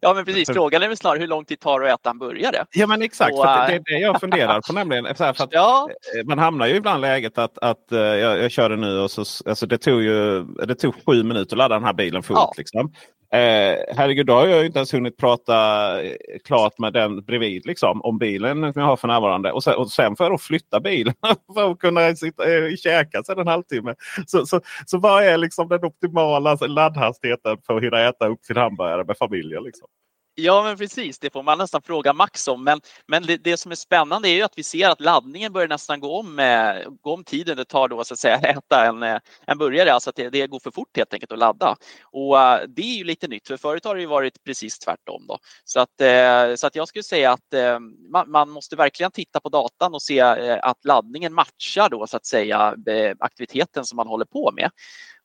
Ja 0.00 0.14
men 0.14 0.24
precis, 0.24 0.50
frågan 0.50 0.82
är 0.82 0.88
väl 0.88 0.96
snarare 0.96 1.18
hur 1.18 1.26
lång 1.26 1.44
tid 1.44 1.60
tar 1.60 1.80
det 1.80 1.94
att 1.94 2.00
äta 2.00 2.10
en 2.10 2.18
burgare? 2.18 2.64
Ja 2.72 2.86
men 2.86 3.02
exakt, 3.02 3.32
och, 3.32 3.44
det 3.44 3.50
är 3.50 3.82
det 3.84 3.98
jag 3.98 4.20
funderar 4.20 4.60
på 4.60 4.72
nämligen. 4.72 5.14
För 5.14 5.24
att, 5.24 5.48
ja. 5.50 5.88
Eh, 6.18 6.26
man 6.26 6.38
hamnar 6.38 6.66
ju 6.66 6.74
ibland 6.74 7.00
läget 7.00 7.38
att, 7.38 7.58
att 7.58 7.84
jag, 7.88 8.38
jag 8.38 8.50
kör 8.50 8.70
det 8.70 8.76
nu 8.76 8.98
och 8.98 9.10
så, 9.10 9.20
alltså 9.20 9.66
det, 9.66 9.78
tog 9.78 10.02
ju, 10.02 10.44
det 10.44 10.74
tog 10.74 10.94
sju 11.06 11.22
minuter 11.22 11.54
att 11.54 11.58
ladda 11.58 11.74
den 11.74 11.84
här 11.84 11.92
bilen 11.92 12.22
fullt. 12.22 12.38
Ja. 12.38 12.54
Liksom. 12.56 12.92
Eh, 13.34 13.78
herregud, 13.96 14.26
då 14.26 14.32
har 14.32 14.46
jag 14.46 14.66
inte 14.66 14.78
ens 14.78 14.94
hunnit 14.94 15.16
prata 15.16 15.54
eh, 16.02 16.16
klart 16.44 16.78
med 16.78 16.92
den 16.92 17.24
bredvid 17.24 17.66
liksom, 17.66 18.02
om 18.02 18.18
bilen 18.18 18.72
som 18.72 18.82
jag 18.82 18.88
har 18.88 18.96
för 18.96 19.08
närvarande. 19.08 19.52
Och 19.52 19.64
sen, 19.64 19.74
och 19.74 19.90
sen 19.90 20.16
får 20.16 20.24
jag 20.24 20.32
då 20.32 20.38
flytta 20.38 20.80
bilen 20.80 21.14
för 21.54 21.70
att 21.70 21.78
kunna 21.78 22.16
sitta, 22.16 22.54
äh, 22.54 22.76
käka 22.76 23.22
sig 23.22 23.34
en 23.38 23.48
halvtimme. 23.48 23.94
Så, 24.26 24.46
så, 24.46 24.60
så 24.86 24.98
vad 24.98 25.24
är 25.24 25.36
liksom 25.36 25.68
den 25.68 25.84
optimala 25.84 26.54
laddhastigheten 26.54 27.56
för 27.66 27.76
att 27.76 27.82
hinna 27.82 28.00
äta 28.08 28.28
upp 28.28 28.44
sin 28.44 28.56
hamburgare 28.56 29.04
med 29.04 29.16
familjen? 29.18 29.62
Liksom? 29.62 29.88
Ja, 30.36 30.62
men 30.62 30.76
precis. 30.76 31.18
Det 31.18 31.32
får 31.32 31.42
man 31.42 31.58
nästan 31.58 31.82
fråga 31.82 32.12
Max 32.12 32.48
om. 32.48 32.64
Men, 32.64 32.80
men 33.06 33.22
det, 33.22 33.36
det, 33.36 33.56
som 33.56 33.72
är 33.72 33.76
spännande 33.76 34.28
är 34.28 34.34
ju 34.34 34.42
att 34.42 34.58
vi 34.58 34.62
ser 34.62 34.88
att 34.88 35.00
laddningen 35.00 35.52
börjar 35.52 35.68
nästan 35.68 36.00
gå 36.00 36.18
om, 36.18 36.38
eh, 36.38 36.90
gå 37.02 37.14
om 37.14 37.24
tiden 37.24 37.56
det 37.56 37.64
tar 37.64 37.88
då 37.88 38.04
så 38.04 38.14
att 38.14 38.20
säga 38.20 38.36
äta 38.42 38.86
en, 38.86 39.02
eh, 39.02 39.18
en 39.46 39.58
burgare. 39.58 39.92
Alltså 39.92 40.10
att 40.10 40.16
det, 40.16 40.30
det 40.30 40.46
går 40.46 40.60
för 40.60 40.70
fort 40.70 40.96
helt 40.96 41.14
enkelt 41.14 41.32
att 41.32 41.38
ladda. 41.38 41.76
Och 42.02 42.36
uh, 42.36 42.56
det 42.68 42.82
är 42.82 42.98
ju 42.98 43.04
lite 43.04 43.28
nytt 43.28 43.48
för 43.48 43.56
förut 43.56 43.84
har 43.84 43.94
det 43.94 44.00
ju 44.00 44.06
varit 44.06 44.44
precis 44.44 44.78
tvärtom. 44.78 45.26
Då. 45.26 45.38
Så, 45.64 45.80
att, 45.80 46.00
uh, 46.02 46.56
så 46.56 46.66
att 46.66 46.74
jag 46.74 46.88
skulle 46.88 47.02
säga 47.02 47.32
att 47.32 47.54
uh, 47.54 47.78
man, 48.12 48.30
man, 48.30 48.50
måste 48.50 48.76
verkligen 48.76 49.12
titta 49.12 49.40
på 49.40 49.48
datan 49.48 49.94
och 49.94 50.02
se 50.02 50.20
att 50.20 50.84
laddningen 50.84 51.34
matchar 51.34 51.88
då 51.88 52.06
så 52.06 52.16
att 52.16 52.26
säga 52.26 52.74
aktiviteten 53.18 53.84
som 53.84 53.96
man 53.96 54.06
håller 54.06 54.24
på 54.24 54.52
med. 54.52 54.70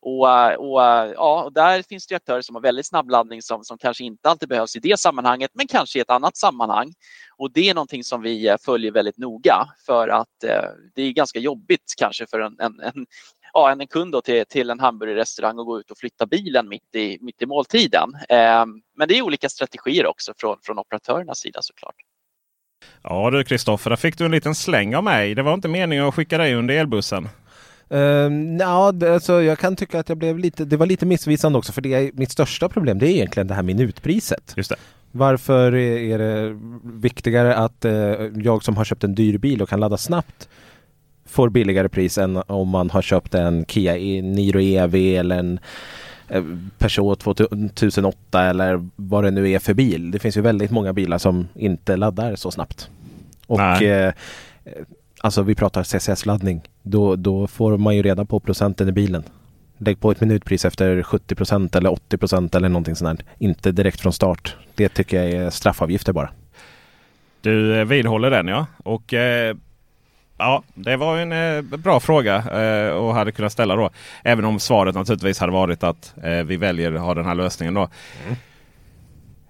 Och, 0.02 0.26
och, 0.58 0.82
ja, 1.16 1.44
och 1.44 1.54
där 1.54 1.82
finns 1.82 2.08
det 2.08 2.16
aktörer 2.16 2.42
som 2.42 2.56
har 2.56 2.62
väldigt 2.62 2.88
snabb 2.88 3.10
laddning 3.10 3.42
som, 3.42 3.64
som 3.64 3.78
kanske 3.78 4.04
inte 4.04 4.30
alltid 4.30 4.50
behövs 4.50 4.76
i 4.76 4.80
det 4.80 5.00
sammanhanget 5.00 5.52
men 5.54 5.68
kanske 5.68 6.00
i 6.00 6.02
ett 6.02 6.10
annat 6.10 6.38
sammanhang. 6.38 6.94
Och 7.38 7.52
det 7.52 7.70
är 7.70 7.74
någonting 7.74 8.04
som 8.04 8.22
vi 8.22 8.48
eh, 8.48 8.56
följer 8.66 8.92
väldigt 8.92 9.18
noga 9.18 9.68
för 9.86 10.08
att 10.08 10.44
eh, 10.44 10.70
det 10.96 11.02
är 11.02 11.12
ganska 11.12 11.40
jobbigt 11.40 11.94
kanske 11.98 12.28
för 12.28 12.40
en, 12.40 12.60
en, 12.60 12.80
en 12.80 13.06
ja, 13.54 13.72
en 13.72 13.88
kund 13.88 14.24
till, 14.24 14.46
till 14.50 14.70
en 14.70 14.80
hamburgerrestaurang 14.80 15.60
och 15.60 15.66
gå 15.66 15.80
ut 15.80 15.92
och 15.92 15.98
flytta 15.98 16.26
bilen 16.26 16.70
mitt 16.70 16.96
i, 16.96 17.18
mitt 17.22 17.42
i 17.42 17.46
måltiden. 17.46 18.10
Eh, 18.30 18.66
men 18.98 19.08
det 19.08 19.18
är 19.18 19.22
olika 19.22 19.50
strategier 19.50 20.06
också 20.06 20.34
från, 20.38 20.58
från 20.64 20.80
operatörernas 20.80 21.40
sida 21.40 21.60
såklart. 21.62 21.96
Ja 23.04 23.32
du 23.32 23.44
Kristoffer, 23.44 23.90
där 23.90 23.98
fick 23.98 24.18
du 24.18 24.26
en 24.26 24.32
liten 24.32 24.56
släng 24.56 24.96
av 24.96 25.04
mig. 25.04 25.36
Det 25.36 25.42
var 25.42 25.54
inte 25.54 25.68
meningen 25.68 26.06
att 26.06 26.16
skicka 26.16 26.38
dig 26.38 26.56
under 26.56 26.76
elbussen. 26.76 27.30
Uh, 27.94 28.00
ja, 28.60 28.94
alltså, 29.14 29.42
jag 29.42 29.60
kan 29.60 29.76
tycka 29.76 30.00
att 30.00 30.10
jag 30.10 30.18
blev 30.18 30.40
lite, 30.40 30.66
det 30.66 30.78
var 30.78 30.86
lite 30.86 31.06
missvisande 31.06 31.58
också 31.58 31.72
för 31.72 31.82
det 31.82 31.94
är, 31.94 32.12
mitt 32.14 32.32
största 32.32 32.70
problem 32.70 33.00
det 33.00 33.08
är 33.08 33.12
egentligen 33.12 33.48
det 33.48 33.54
här 33.54 33.64
minutpriset. 33.64 34.54
Just 34.58 34.70
det. 34.70 34.76
Varför 35.12 35.76
är 35.76 36.18
det 36.18 36.60
viktigare 36.84 37.56
att 37.56 37.86
uh, 37.86 37.92
jag 38.36 38.64
som 38.64 38.78
har 38.78 38.86
köpt 38.86 39.04
en 39.04 39.16
dyr 39.16 39.38
bil 39.38 39.62
och 39.62 39.70
kan 39.70 39.80
ladda 39.80 39.98
snabbt 39.98 40.50
får 41.30 41.50
billigare 41.50 41.90
pris 41.90 42.18
än 42.18 42.42
om 42.48 42.70
man 42.70 42.90
har 42.90 43.02
köpt 43.02 43.36
en 43.36 43.66
Kia 43.66 43.94
Niro 44.22 44.60
EV 44.60 44.96
eller 44.96 45.40
en 45.40 45.60
eh, 46.28 46.44
Peugeot 46.78 47.20
2008 47.20 48.44
eller 48.44 48.90
vad 48.96 49.24
det 49.24 49.32
nu 49.32 49.50
är 49.52 49.60
för 49.60 49.74
bil. 49.74 50.12
Det 50.12 50.20
finns 50.20 50.38
ju 50.38 50.42
väldigt 50.42 50.72
många 50.72 50.94
bilar 50.94 51.18
som 51.18 51.48
inte 51.56 51.98
laddar 51.98 52.36
så 52.36 52.52
snabbt. 52.52 52.90
Och 53.48 53.82
eh, 53.82 54.14
Alltså 55.22 55.42
vi 55.42 55.56
pratar 55.56 55.84
CCS-laddning. 55.84 56.62
Då, 56.90 57.16
då 57.16 57.48
får 57.48 57.78
man 57.78 57.96
ju 57.96 58.02
reda 58.02 58.26
på 58.26 58.40
procenten 58.40 58.90
i 58.90 58.92
bilen. 58.92 59.24
Lägg 59.78 60.00
på 60.00 60.12
ett 60.12 60.22
minutpris 60.22 60.66
efter 60.66 61.04
70 61.04 61.36
procent 61.36 61.76
eller 61.76 61.92
80 61.92 62.18
procent 62.18 62.56
eller 62.56 62.70
någonting 62.70 62.96
sånt. 62.96 63.24
Inte 63.38 63.72
direkt 63.72 64.02
från 64.02 64.14
start. 64.14 64.56
Det 64.76 64.90
tycker 64.90 65.24
jag 65.24 65.32
är 65.32 65.50
straffavgifter 65.50 66.14
bara. 66.14 66.30
Du 67.42 67.80
eh, 67.80 67.86
vidhåller 67.86 68.32
den 68.32 68.48
ja. 68.48 68.66
Och 68.78 69.14
eh, 69.14 69.56
ja, 70.38 70.64
det 70.74 70.98
var 70.98 71.18
en 71.18 71.32
eh, 71.32 71.78
bra 71.78 72.00
fråga 72.00 72.36
eh, 72.36 72.92
och 72.92 73.14
hade 73.14 73.32
kunnat 73.32 73.52
ställa 73.52 73.76
då. 73.76 73.90
Även 74.24 74.46
om 74.46 74.60
svaret 74.60 74.96
naturligtvis 74.96 75.40
hade 75.40 75.54
varit 75.54 75.84
att 75.84 76.14
eh, 76.24 76.44
vi 76.44 76.58
väljer 76.58 76.94
att 76.94 77.02
ha 77.02 77.14
den 77.14 77.26
här 77.26 77.36
lösningen 77.36 77.74
då. 77.74 77.90
Mm. 78.26 78.36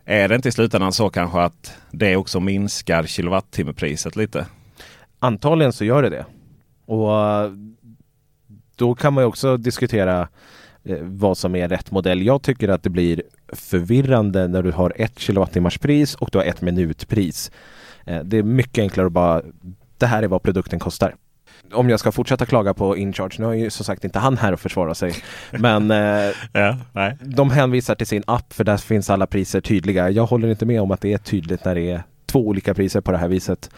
Är 0.06 0.28
det 0.28 0.36
inte 0.36 0.50
i 0.50 0.52
slutändan 0.52 0.94
så 0.94 1.10
kanske 1.10 1.40
att 1.40 1.78
det 1.92 2.16
också 2.16 2.40
minskar 2.40 3.04
kilowattimmepriset 3.04 4.16
lite? 4.16 4.46
Antagligen 5.20 5.74
så 5.74 5.86
gör 5.86 6.04
det 6.04 6.10
det. 6.10 6.26
Och 6.90 7.22
eh, 7.22 7.52
då 8.76 8.96
kan 8.96 9.14
man 9.14 9.24
ju 9.24 9.28
också 9.28 9.58
diskutera 9.58 10.28
eh, 10.84 10.98
vad 11.02 11.38
som 11.38 11.56
är 11.56 11.70
rätt 11.70 11.92
modell. 11.92 12.22
Jag 12.22 12.42
tycker 12.42 12.70
att 12.70 12.84
det 12.84 12.90
blir 12.90 13.22
förvirrande 13.54 14.48
när 14.48 14.64
du 14.64 14.72
har 14.72 14.94
ett 14.96 15.20
kilowattimmars 15.20 15.78
pris 15.78 16.16
och 16.16 16.30
du 16.32 16.38
har 16.38 16.46
ett 16.46 16.62
minutpris. 16.62 17.52
Eh, 18.06 18.20
det 18.24 18.38
är 18.38 18.44
mycket 18.44 18.82
enklare 18.82 19.08
att 19.08 19.14
bara, 19.14 19.42
det 19.98 20.06
här 20.06 20.24
är 20.24 20.28
vad 20.28 20.44
produkten 20.44 20.80
kostar. 20.80 21.16
Om 21.74 21.90
jag 21.90 22.00
ska 22.00 22.12
fortsätta 22.12 22.46
klaga 22.46 22.74
på 22.74 22.98
InCharge, 22.98 23.36
nu 23.40 23.46
har 23.46 23.54
ju 23.54 23.70
som 23.70 23.86
sagt 23.86 24.04
inte 24.04 24.20
han 24.20 24.38
här 24.38 24.54
att 24.54 24.60
försvara 24.60 24.96
sig, 24.96 25.14
men 25.52 25.90
ja, 26.54 26.78
de 27.22 27.52
hänvisar 27.52 27.96
till 27.96 28.08
sin 28.08 28.24
app 28.28 28.54
för 28.54 28.64
där 28.64 28.78
finns 28.78 29.10
alla 29.10 29.28
priser 29.28 29.62
tydliga. 29.62 30.10
Jag 30.10 30.26
håller 30.26 30.48
inte 30.48 30.66
med 30.66 30.82
om 30.82 30.92
att 30.92 31.02
det 31.02 31.14
är 31.14 31.18
tydligt 31.18 31.66
när 31.66 31.76
det 31.76 31.92
är 31.92 32.04
två 32.26 32.48
olika 32.48 32.74
priser 32.74 33.02
på 33.02 33.12
det 33.12 33.18
här 33.18 33.28
viset. 33.28 33.70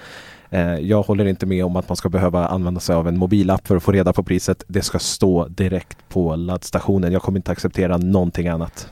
Eh, 0.52 0.76
jag 0.76 1.02
håller 1.02 1.26
inte 1.26 1.46
med 1.46 1.66
om 1.66 1.76
att 1.76 1.90
man 1.90 1.96
ska 1.96 2.10
behöva 2.10 2.48
använda 2.48 2.80
sig 2.80 2.96
av 2.96 3.08
en 3.08 3.18
mobilapp 3.18 3.68
för 3.68 3.76
att 3.76 3.84
få 3.84 3.92
reda 3.92 4.14
på 4.14 4.24
priset. 4.24 4.64
Det 4.68 4.82
ska 4.82 5.00
stå 5.00 5.48
direkt 5.48 6.10
på 6.10 6.36
laddstationen. 6.36 7.12
Jag 7.12 7.22
kommer 7.22 7.40
inte 7.40 7.52
acceptera 7.52 7.98
någonting 7.98 8.48
annat. 8.48 8.92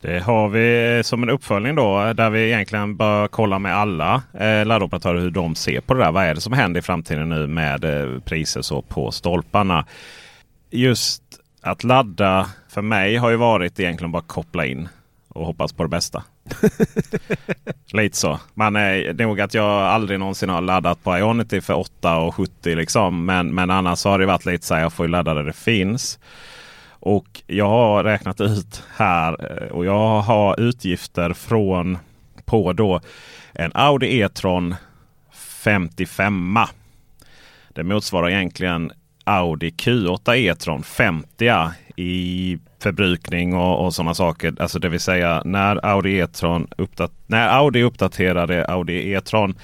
Det 0.00 0.20
har 0.20 0.48
vi 0.48 1.02
som 1.04 1.22
en 1.22 1.30
uppföljning 1.30 1.74
då 1.74 2.02
eh, 2.02 2.10
där 2.10 2.30
vi 2.30 2.46
egentligen 2.46 2.96
bör 2.96 3.28
kolla 3.28 3.58
med 3.58 3.76
alla 3.76 4.22
eh, 4.32 4.66
laddoperatörer 4.66 5.20
hur 5.20 5.30
de 5.30 5.54
ser 5.54 5.80
på 5.80 5.94
det 5.94 6.00
där. 6.00 6.12
Vad 6.12 6.24
är 6.24 6.34
det 6.34 6.40
som 6.40 6.52
händer 6.52 6.78
i 6.80 6.82
framtiden 6.82 7.28
nu 7.28 7.46
med 7.46 7.84
eh, 7.84 8.20
priser 8.20 8.62
så 8.62 8.82
på 8.82 9.10
stolparna? 9.10 9.86
Just 10.70 11.22
att 11.60 11.84
ladda 11.84 12.46
för 12.68 12.82
mig 12.82 13.16
har 13.16 13.30
ju 13.30 13.36
varit 13.36 13.80
egentligen 13.80 14.12
bara 14.12 14.22
koppla 14.22 14.66
in 14.66 14.88
och 15.28 15.46
hoppas 15.46 15.72
på 15.72 15.82
det 15.82 15.88
bästa. 15.88 16.22
Lite 17.92 18.16
så. 18.16 18.40
Man 18.54 18.76
är 18.76 19.14
nog 19.14 19.40
att 19.40 19.54
jag 19.54 19.82
aldrig 19.82 20.18
någonsin 20.18 20.48
har 20.48 20.60
laddat 20.60 21.04
på 21.04 21.18
Ionity 21.18 21.60
för 21.60 21.74
8 21.74 22.16
och 22.16 22.34
70 22.34 22.74
liksom. 22.74 23.24
Men, 23.24 23.54
men 23.54 23.70
annars 23.70 24.04
har 24.04 24.18
det 24.18 24.26
varit 24.26 24.46
lite 24.46 24.66
så 24.66 24.74
här. 24.74 24.82
Jag 24.82 24.92
får 24.92 25.06
ju 25.06 25.10
ladda 25.10 25.34
där 25.34 25.44
det 25.44 25.52
finns. 25.52 26.18
Och 26.88 27.42
jag 27.46 27.68
har 27.68 28.04
räknat 28.04 28.40
ut 28.40 28.82
här 28.96 29.62
eh, 29.62 29.68
och 29.68 29.84
jag 29.84 30.20
har 30.20 30.60
utgifter 30.60 31.32
från 31.32 31.98
på 32.44 32.72
då 32.72 33.00
en 33.52 33.70
Audi 33.74 34.20
E-tron 34.20 34.74
55. 35.32 36.58
Det 37.68 37.84
motsvarar 37.84 38.30
egentligen 38.30 38.92
Audi 39.24 39.70
Q8 39.70 40.34
E-tron 40.34 40.82
50 40.82 41.70
i 41.96 42.58
förbrukning 42.84 43.54
och, 43.54 43.84
och 43.84 43.94
sådana 43.94 44.14
saker. 44.14 44.54
Alltså 44.58 44.78
det 44.78 44.88
vill 44.88 45.00
säga 45.00 45.42
när 45.44 45.86
Audi 45.86 46.18
E-tron 46.18 46.68
uppdat 46.76 47.12
när 47.26 47.48
Audi 47.48 47.82
uppdaterade 47.82 48.64
Audi 48.64 49.12
E-tron 49.12 49.54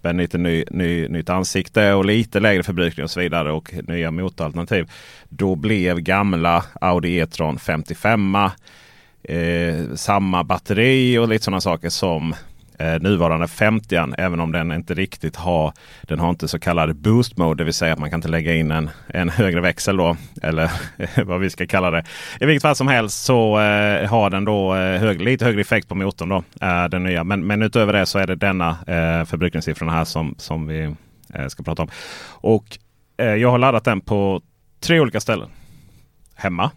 med 0.00 0.16
lite 0.16 0.38
ny, 0.38 0.64
ny, 0.70 1.08
nytt 1.08 1.30
ansikte 1.30 1.92
och 1.92 2.04
lite 2.04 2.40
lägre 2.40 2.62
förbrukning 2.62 3.04
och 3.04 3.10
så 3.10 3.20
vidare 3.20 3.52
och 3.52 3.74
nya 3.88 4.10
motoralternativ. 4.10 4.90
Då 5.28 5.56
blev 5.56 6.00
gamla 6.00 6.64
Audi 6.80 7.18
E-tron 7.18 7.58
55 7.58 8.34
eh, 9.22 9.94
samma 9.94 10.44
batteri 10.44 11.18
och 11.18 11.28
lite 11.28 11.44
sådana 11.44 11.60
saker 11.60 11.88
som 11.88 12.34
eh, 12.82 13.00
nuvarande 13.00 13.48
50 13.48 14.14
även 14.18 14.40
om 14.40 14.52
den 14.52 14.72
inte 14.72 14.94
riktigt 14.94 15.36
har 15.36 15.72
den 16.02 16.20
har 16.20 16.30
inte 16.30 16.48
så 16.48 16.58
kallad 16.58 16.96
boost 16.96 17.36
mode. 17.36 17.60
Det 17.60 17.64
vill 17.64 17.74
säga 17.74 17.92
att 17.92 17.98
man 17.98 18.10
kan 18.10 18.18
inte 18.18 18.28
lägga 18.28 18.54
in 18.54 18.70
en, 18.70 18.90
en 19.06 19.28
högre 19.28 19.60
växel 19.60 19.96
då. 19.96 20.16
Eller 20.42 20.70
vad 21.24 21.40
vi 21.40 21.50
ska 21.50 21.66
kalla 21.66 21.90
det. 21.90 22.04
I 22.40 22.46
vilket 22.46 22.62
fall 22.62 22.76
som 22.76 22.88
helst 22.88 23.24
så 23.24 23.60
eh, 23.60 24.10
har 24.10 24.30
den 24.30 24.44
då 24.44 24.74
eh, 24.74 25.00
hög, 25.00 25.20
lite 25.20 25.44
högre 25.44 25.60
effekt 25.60 25.88
på 25.88 25.94
motorn. 25.94 26.28
då 26.28 26.44
eh, 26.60 26.84
den 26.84 27.04
nya. 27.04 27.24
Men, 27.24 27.46
men 27.46 27.62
utöver 27.62 27.92
det 27.92 28.06
så 28.06 28.18
är 28.18 28.26
det 28.26 28.34
denna 28.34 28.70
eh, 28.70 29.24
förbrukningssiffrorna 29.24 29.92
här 29.92 30.04
som, 30.04 30.34
som 30.38 30.66
vi 30.66 30.94
eh, 31.34 31.46
ska 31.46 31.62
prata 31.62 31.82
om. 31.82 31.88
Och 32.30 32.78
eh, 33.16 33.34
jag 33.34 33.50
har 33.50 33.58
laddat 33.58 33.84
den 33.84 34.00
på 34.00 34.42
tre 34.80 35.00
olika 35.00 35.20
ställen. 35.20 35.48
Hemma 36.34 36.70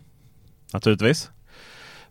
naturligtvis. 0.74 1.32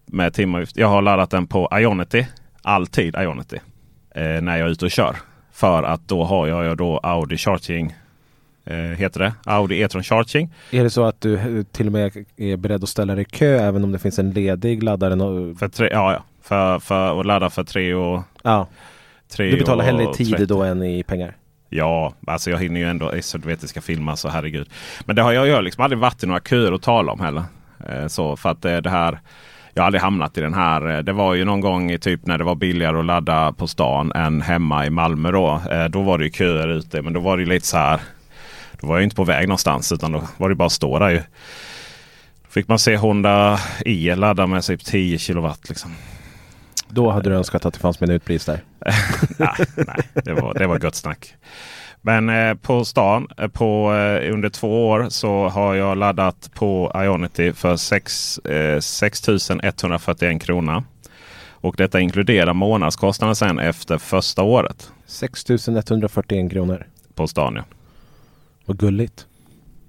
Med 0.06 0.34
timavgift. 0.34 0.76
Jag 0.76 0.88
har 0.88 1.02
laddat 1.02 1.30
den 1.30 1.46
på 1.46 1.68
Ionity. 1.72 2.26
Alltid 2.62 3.16
Ionity 3.16 3.56
eh, 3.56 3.62
när 4.14 4.56
jag 4.56 4.66
är 4.66 4.70
ute 4.70 4.84
och 4.84 4.90
kör. 4.90 5.16
För 5.52 5.82
att 5.82 6.08
då 6.08 6.24
har 6.24 6.46
jag 6.46 6.76
då 6.76 6.98
Audi 6.98 7.36
Charging. 7.36 7.94
Eh, 8.66 8.76
heter 8.76 9.20
det? 9.20 9.32
Audi 9.44 9.80
E-tron 9.80 10.02
Charging. 10.02 10.50
Är 10.70 10.82
det 10.84 10.90
så 10.90 11.04
att 11.04 11.20
du 11.20 11.34
eh, 11.34 11.62
till 11.62 11.86
och 11.86 11.92
med 11.92 12.24
är 12.36 12.56
beredd 12.56 12.82
att 12.82 12.88
ställa 12.88 13.14
dig 13.14 13.22
i 13.22 13.24
kö 13.24 13.58
även 13.58 13.84
om 13.84 13.92
det 13.92 13.98
finns 13.98 14.18
en 14.18 14.30
ledig 14.30 14.82
laddare? 14.82 15.14
No 15.14 15.54
för 15.54 15.68
tre, 15.68 15.88
ja, 15.92 16.12
ja. 16.12 16.24
För, 16.42 16.78
för 16.78 17.20
att 17.20 17.26
ladda 17.26 17.50
för 17.50 17.64
tre 17.64 17.94
och... 17.94 18.22
Ja. 18.42 18.66
Tre 19.28 19.50
du 19.50 19.56
betalar 19.56 19.84
hellre 19.84 20.02
i 20.02 20.06
och 20.06 20.14
tid 20.14 20.30
30. 20.30 20.46
då 20.46 20.62
än 20.62 20.82
i 20.82 21.02
pengar? 21.02 21.36
Ja, 21.68 22.14
alltså 22.26 22.50
jag 22.50 22.58
hinner 22.58 22.80
ju 22.80 22.86
ändå. 22.86 23.12
Så 23.20 23.38
du 23.38 23.48
vet 23.48 23.60
det 23.60 23.68
ska 23.68 23.80
filmas 23.80 24.20
så 24.20 24.28
herregud. 24.28 24.68
Men 25.04 25.16
det 25.16 25.22
har 25.22 25.32
jag, 25.32 25.46
jag 25.46 25.64
liksom 25.64 25.84
aldrig 25.84 25.98
varit 25.98 26.22
i 26.22 26.26
några 26.26 26.40
köer 26.40 26.72
att 26.72 26.82
tala 26.82 27.12
om 27.12 27.20
heller. 27.20 27.42
Eh, 27.88 28.06
så 28.06 28.36
för 28.36 28.48
att 28.48 28.64
eh, 28.64 28.76
det 28.76 28.90
här 28.90 29.20
jag 29.74 29.82
har 29.82 29.86
aldrig 29.86 30.02
hamnat 30.02 30.38
i 30.38 30.40
den 30.40 30.54
här. 30.54 30.90
Eh, 30.96 30.98
Det 30.98 31.12
var 31.12 31.34
ju 31.34 31.44
någon 31.44 31.60
gång 31.60 31.90
i 31.90 31.98
typ 31.98 32.26
när 32.26 32.38
det 32.38 32.44
var 32.44 32.54
billigare 32.54 32.98
att 32.98 33.04
ladda 33.04 33.52
på 33.52 33.66
stan 33.66 34.12
än 34.12 34.40
hemma 34.42 34.86
i 34.86 34.90
Malmö. 34.90 35.30
Då, 35.30 35.60
Eh, 35.70 35.84
då 35.84 36.02
var 36.02 36.18
det 36.18 36.24
ju 36.24 36.30
köer 36.30 36.68
ute. 36.68 37.02
Men 37.02 37.12
då 37.12 37.20
var 37.20 37.36
det 37.36 37.42
ju 37.42 37.48
lite 37.48 37.66
så 37.66 37.76
här. 37.76 38.00
Då 38.80 38.86
var 38.86 38.96
jag 38.96 39.02
inte 39.04 39.16
på 39.16 39.24
väg 39.24 39.48
någonstans 39.48 39.92
utan 39.92 40.12
då 40.12 40.22
var 40.36 40.48
det 40.48 40.54
bara 40.54 40.66
att 40.66 40.72
stå 40.72 40.98
där 40.98 41.10
ju. 41.10 41.18
Då 42.42 42.50
fick 42.50 42.68
man 42.68 42.78
se 42.78 42.96
Honda 42.96 43.60
E 43.84 44.14
ladda 44.14 44.46
med 44.46 44.62
typ 44.62 44.84
10 44.84 45.18
kilowatt. 45.18 45.68
Liksom. 45.68 45.90
Då 46.88 47.10
hade 47.10 47.30
du 47.30 47.36
önskat 47.36 47.64
att 47.64 47.74
det 47.74 47.80
fanns 47.80 48.00
minutpris 48.00 48.44
där? 48.44 48.60
nej, 49.38 49.54
nej 49.76 50.08
det, 50.24 50.32
var, 50.34 50.54
det 50.54 50.66
var 50.66 50.78
gott 50.78 50.94
snack. 50.94 51.34
Men 52.06 52.28
eh, 52.28 52.54
på 52.54 52.84
stan 52.84 53.28
eh, 53.38 53.48
på, 53.48 53.94
eh, 53.94 54.32
under 54.32 54.48
två 54.48 54.88
år 54.88 55.06
så 55.08 55.48
har 55.48 55.74
jag 55.74 55.98
laddat 55.98 56.50
på 56.54 56.92
Ionity 56.94 57.52
för 57.52 57.76
6, 57.76 58.38
eh, 58.38 58.80
6 58.80 59.28
141 59.62 60.42
kronor. 60.42 60.84
Och 61.50 61.74
detta 61.76 62.00
inkluderar 62.00 62.54
månadskostnaden 62.54 63.36
sen 63.36 63.58
efter 63.58 63.98
första 63.98 64.42
året 64.42 64.92
6 65.06 65.50
141 65.50 66.50
kronor. 66.50 66.86
på 67.14 67.26
stan. 67.26 67.54
Ja. 67.56 67.64
Vad 68.64 68.78
gulligt. 68.78 69.26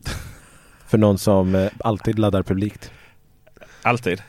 För 0.88 0.98
någon 0.98 1.18
som 1.18 1.56
eh, 1.56 1.72
alltid 1.80 2.20
laddar 2.20 2.44
publikt. 2.44 2.92
Alltid. 3.82 4.22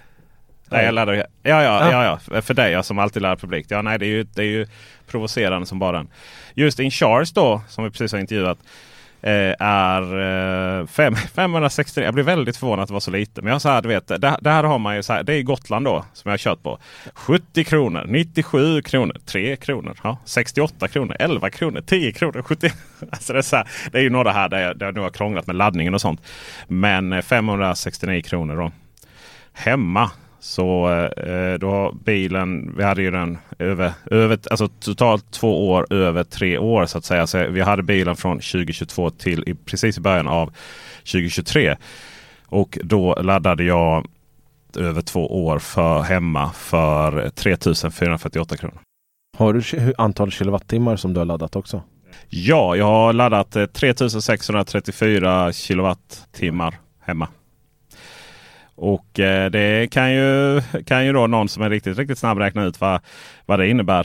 Nej, 0.68 0.84
jag 0.84 0.94
laddar, 0.94 1.14
ja, 1.14 1.24
ja, 1.42 1.90
ja, 1.90 2.18
ja, 2.30 2.42
för 2.42 2.54
dig 2.54 2.72
ja, 2.72 2.82
som 2.82 2.98
alltid 2.98 3.22
laddar 3.22 3.36
publikt. 3.36 3.70
Ja, 3.70 3.82
nej, 3.82 3.98
det 3.98 4.06
är, 4.06 4.08
ju, 4.08 4.22
det 4.22 4.42
är 4.42 4.46
ju 4.46 4.66
provocerande 5.06 5.66
som 5.66 5.78
bara 5.78 5.96
den. 5.96 6.08
Just 6.54 6.80
InCharge 6.80 7.32
då, 7.34 7.62
som 7.68 7.84
vi 7.84 7.90
precis 7.90 8.12
har 8.12 8.18
intervjuat, 8.18 8.58
eh, 9.22 9.54
är 9.58 10.02
eh, 10.80 10.86
fem, 10.86 11.16
560. 11.34 12.00
Jag 12.00 12.14
blir 12.14 12.24
väldigt 12.24 12.56
förvånad 12.56 12.82
att 12.82 12.88
det 12.88 12.92
var 12.92 13.00
så 13.00 13.10
lite. 13.10 13.42
Men 13.42 13.52
jag 13.52 13.62
så 13.62 13.68
här, 13.68 13.82
du 13.82 13.88
vet, 13.88 14.08
det, 14.08 14.36
det 14.40 14.50
här 14.50 14.64
har 14.64 14.78
man 14.78 14.96
ju 14.96 15.02
så 15.02 15.12
här, 15.12 15.22
det 15.22 15.34
är 15.34 15.42
Gotland 15.42 15.84
då 15.84 16.04
som 16.12 16.28
jag 16.28 16.32
har 16.32 16.38
kört 16.38 16.62
på. 16.62 16.78
70 17.14 17.64
kronor, 17.64 18.04
97 18.08 18.82
kronor, 18.82 19.16
3 19.26 19.56
kronor, 19.56 19.98
ja, 20.02 20.18
68 20.24 20.88
kronor, 20.88 21.16
11 21.18 21.50
kronor, 21.50 21.80
10 21.80 22.12
kronor, 22.12 22.42
70. 22.42 22.70
Alltså 23.10 23.32
det, 23.32 23.38
är 23.38 23.42
så 23.42 23.56
här, 23.56 23.68
det 23.92 23.98
är 23.98 24.02
ju 24.02 24.10
några 24.10 24.32
här 24.32 24.48
där 24.48 24.60
jag, 24.60 24.78
där 24.78 24.86
jag 24.86 24.94
nu 24.94 25.00
har 25.00 25.10
krånglat 25.10 25.46
med 25.46 25.56
laddningen 25.56 25.94
och 25.94 26.00
sånt. 26.00 26.20
Men 26.68 27.12
eh, 27.12 27.22
569 27.22 28.22
kronor 28.22 28.56
då. 28.56 28.72
Hemma 29.52 30.10
så 30.46 30.88
eh, 31.16 31.58
då 31.58 31.70
har 31.70 31.92
bilen, 32.04 32.76
vi 32.76 32.84
hade 32.84 33.02
ju 33.02 33.10
den 33.10 33.38
över, 33.58 33.92
över 34.10 34.38
alltså 34.50 34.68
totalt 34.68 35.30
två 35.30 35.68
år 35.68 35.92
över 35.92 36.24
tre 36.24 36.58
år 36.58 36.86
så 36.86 36.98
att 36.98 37.04
säga. 37.04 37.26
Så 37.26 37.46
vi 37.48 37.60
hade 37.60 37.82
bilen 37.82 38.16
från 38.16 38.36
2022 38.36 39.10
till 39.10 39.44
i, 39.46 39.54
precis 39.54 39.98
i 39.98 40.00
början 40.00 40.28
av 40.28 40.52
2023. 40.98 41.76
Och 42.46 42.78
då 42.82 43.14
laddade 43.14 43.64
jag 43.64 44.06
över 44.76 45.02
två 45.02 45.46
år 45.46 45.58
för 45.58 46.02
hemma 46.02 46.50
för 46.52 47.30
3448 47.30 48.56
kronor. 48.56 48.80
Har 49.38 49.52
du 49.52 49.94
antal 49.98 50.30
kilowattimmar 50.30 50.96
som 50.96 51.14
du 51.14 51.20
har 51.20 51.24
laddat 51.24 51.56
också? 51.56 51.82
Ja, 52.28 52.76
jag 52.76 52.84
har 52.84 53.12
laddat 53.12 53.56
eh, 53.56 53.66
3634 53.66 55.52
kilowattimmar 55.52 56.78
hemma. 57.00 57.28
Och 58.76 59.20
eh, 59.20 59.50
det 59.50 59.90
kan 59.90 60.12
ju, 60.12 60.60
kan 60.86 61.06
ju 61.06 61.12
då 61.12 61.26
någon 61.26 61.48
som 61.48 61.62
är 61.62 61.70
riktigt, 61.70 61.98
riktigt 61.98 62.18
snabb 62.18 62.38
räkna 62.38 62.64
ut 62.64 62.80
vad, 62.80 63.00
vad 63.46 63.58
det 63.58 63.68
innebär. 63.68 64.02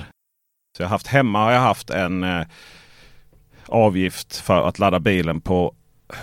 Så 0.78 0.84
jag 0.84 0.88
har 0.88 0.92
haft 0.92 1.08
hemma 1.08 1.44
har 1.44 1.52
jag 1.52 1.62
haft 1.62 1.90
en 1.90 2.24
eh, 2.24 2.42
avgift 3.68 4.38
för 4.38 4.68
att 4.68 4.80
ladda 4.80 5.00
bilen 5.00 5.42
på 5.42 5.74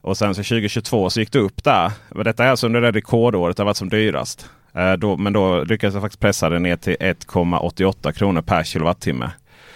Och 0.00 0.16
sen 0.16 0.34
så 0.34 0.42
2022 0.42 1.10
så 1.10 1.20
gick 1.20 1.32
det 1.32 1.38
upp 1.38 1.64
där. 1.64 1.92
Men 2.10 2.24
detta 2.24 2.44
är 2.44 2.48
alltså 2.48 2.66
under 2.66 2.80
det 2.80 2.92
rekordåret 2.92 3.56
det 3.56 3.62
har 3.62 3.66
varit 3.66 3.76
som 3.76 3.88
dyrast. 3.88 4.50
Eh, 4.74 4.92
då, 4.92 5.16
men 5.16 5.32
då 5.32 5.64
lyckades 5.64 5.94
jag 5.94 6.02
faktiskt 6.02 6.20
pressa 6.20 6.48
det 6.48 6.58
ner 6.58 6.76
till 6.76 6.96
1,88 7.00 8.12
kronor 8.12 8.42
per 8.42 8.64
kilowattimme. 8.64 9.30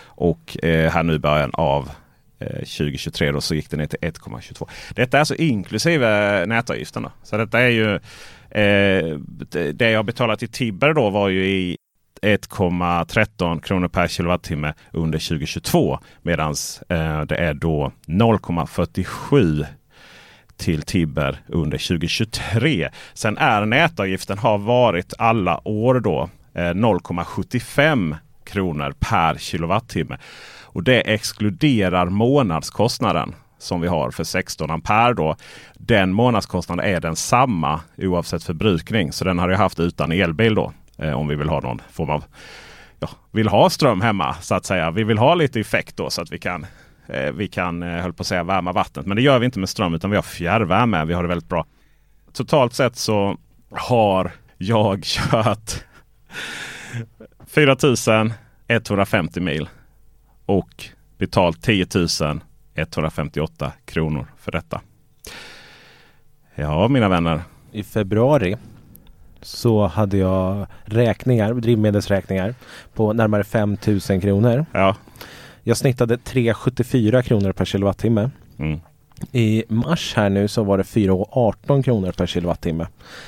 Och 0.05 0.65
eh, 0.65 0.91
här 0.93 1.03
nu 1.03 1.15
i 1.15 1.19
början 1.19 1.51
av 1.55 1.91
eh, 2.39 2.47
2023 2.57 3.33
då, 3.33 3.41
så 3.41 3.55
gick 3.55 3.71
det 3.71 3.77
ner 3.77 3.87
till 3.87 3.99
1,22. 3.99 4.69
Detta 4.95 5.17
är 5.17 5.19
alltså 5.19 5.35
inklusive 5.35 6.47
nätavgifterna. 6.47 7.13
Så 7.23 7.37
detta 7.37 7.61
är 7.61 7.69
ju 7.69 7.95
eh, 8.51 9.19
det- 9.51 9.73
det 9.73 9.91
jag 9.91 10.05
betalat 10.05 10.39
till 10.39 10.49
Tibber 10.49 10.95
då 10.95 11.11
var 11.11 11.29
ju 11.29 11.47
i 11.47 11.77
1,13 12.23 13.61
kronor 13.61 13.89
per 13.89 14.09
kilowattimme 14.09 14.75
under 14.93 15.19
2022. 15.19 15.99
Medan 16.23 16.55
eh, 16.89 17.21
det 17.23 17.37
är 17.37 17.55
då 17.55 17.93
0,47 18.07 19.67
till 20.57 20.83
Tibber 20.83 21.41
under 21.47 21.79
2023. 21.79 22.89
Sen 23.15 23.39
är 23.39 23.67
nätavgiften 23.67 24.39
har 24.39 24.59
varit 24.59 25.15
alla 25.19 25.69
år 25.69 26.01
då 26.01 26.31
eh, 26.55 26.61
0,75 26.61 28.17
kronor 28.45 28.95
per 28.99 29.35
kilowattimme. 29.39 30.19
Och 30.63 30.83
det 30.83 31.01
exkluderar 31.01 32.07
månadskostnaden. 32.07 33.35
som 33.59 33.81
vi 33.81 33.89
har 33.89 34.11
för 34.11 34.25
16 34.25 34.71
ampere 34.71 35.15
då. 35.15 35.37
Den 35.75 36.13
månadskostnaden 36.13 36.85
är 36.85 37.01
densamma 37.01 37.81
oavsett 37.99 38.45
förbrukning. 38.45 39.13
Så 39.13 39.25
den 39.25 39.39
har 39.39 39.49
jag 39.49 39.59
haft 39.59 39.81
utan 39.81 40.13
elbil 40.13 40.55
då. 40.55 40.73
Eh, 40.99 41.13
om 41.13 41.29
vi 41.29 41.37
vill 41.37 41.49
ha 41.49 41.61
någon 41.61 41.81
form 41.93 42.11
av 42.11 42.25
ja, 43.01 43.09
vill 43.31 43.49
ha 43.49 43.71
ström 43.71 44.01
hemma 44.01 44.35
så 44.35 44.55
att 44.55 44.65
säga. 44.65 44.91
Vi 44.91 45.05
vill 45.05 45.19
ha 45.19 45.35
lite 45.35 45.61
effekt 45.61 45.97
då 45.97 46.11
så 46.11 46.23
att 46.23 46.33
vi 46.33 46.39
kan 46.39 46.67
vi 47.35 47.49
kan, 47.49 47.83
eh, 47.83 48.03
höll 48.03 48.13
på 48.13 48.21
att 48.21 48.27
säga, 48.27 48.43
värma 48.43 48.73
vattnet. 48.73 49.07
Men 49.07 49.17
det 49.17 49.23
gör 49.23 49.39
vi 49.39 49.47
inte 49.47 49.59
med 49.59 49.69
ström 49.69 49.95
utan 49.95 50.11
vi 50.11 50.17
har 50.17 50.23
fjärrvärme. 50.23 51.05
Vi 51.05 51.15
har 51.15 51.23
det 51.23 51.29
väldigt 51.29 51.49
bra. 51.49 51.67
Totalt 52.33 52.75
sett 52.75 52.97
så 52.97 53.37
har 53.71 54.33
jag 54.57 55.03
kört 55.05 55.85
4150 57.47 59.41
mil 59.41 59.69
och 60.47 60.85
betalt 61.19 61.63
10 61.63 61.87
158 62.75 63.73
kronor 63.85 64.27
för 64.39 64.53
detta. 64.53 64.81
Ja, 66.55 66.89
mina 66.89 67.09
vänner. 67.09 67.41
I 67.73 67.83
februari 67.83 68.57
så 69.41 69.87
hade 69.87 70.17
jag 70.17 70.67
räkningar, 70.85 71.55
drivmedelsräkningar 71.55 72.55
på 72.95 73.13
närmare 73.13 73.45
5000 73.45 74.21
kronor. 74.21 74.67
Ja. 74.73 74.97
Jag 75.69 75.77
snittade 75.77 76.17
3,74 76.17 77.23
kronor 77.23 77.53
per 77.53 77.65
kilowattimme. 77.65 78.31
Mm. 78.59 78.81
I 79.33 79.65
mars 79.69 80.15
här 80.17 80.29
nu 80.31 80.49
så 80.49 80.63
var 80.65 80.79
det 80.79 80.85
4,18 80.85 81.83
kronor 81.83 82.13
per 82.13 82.27
kilowattimme 82.27 82.87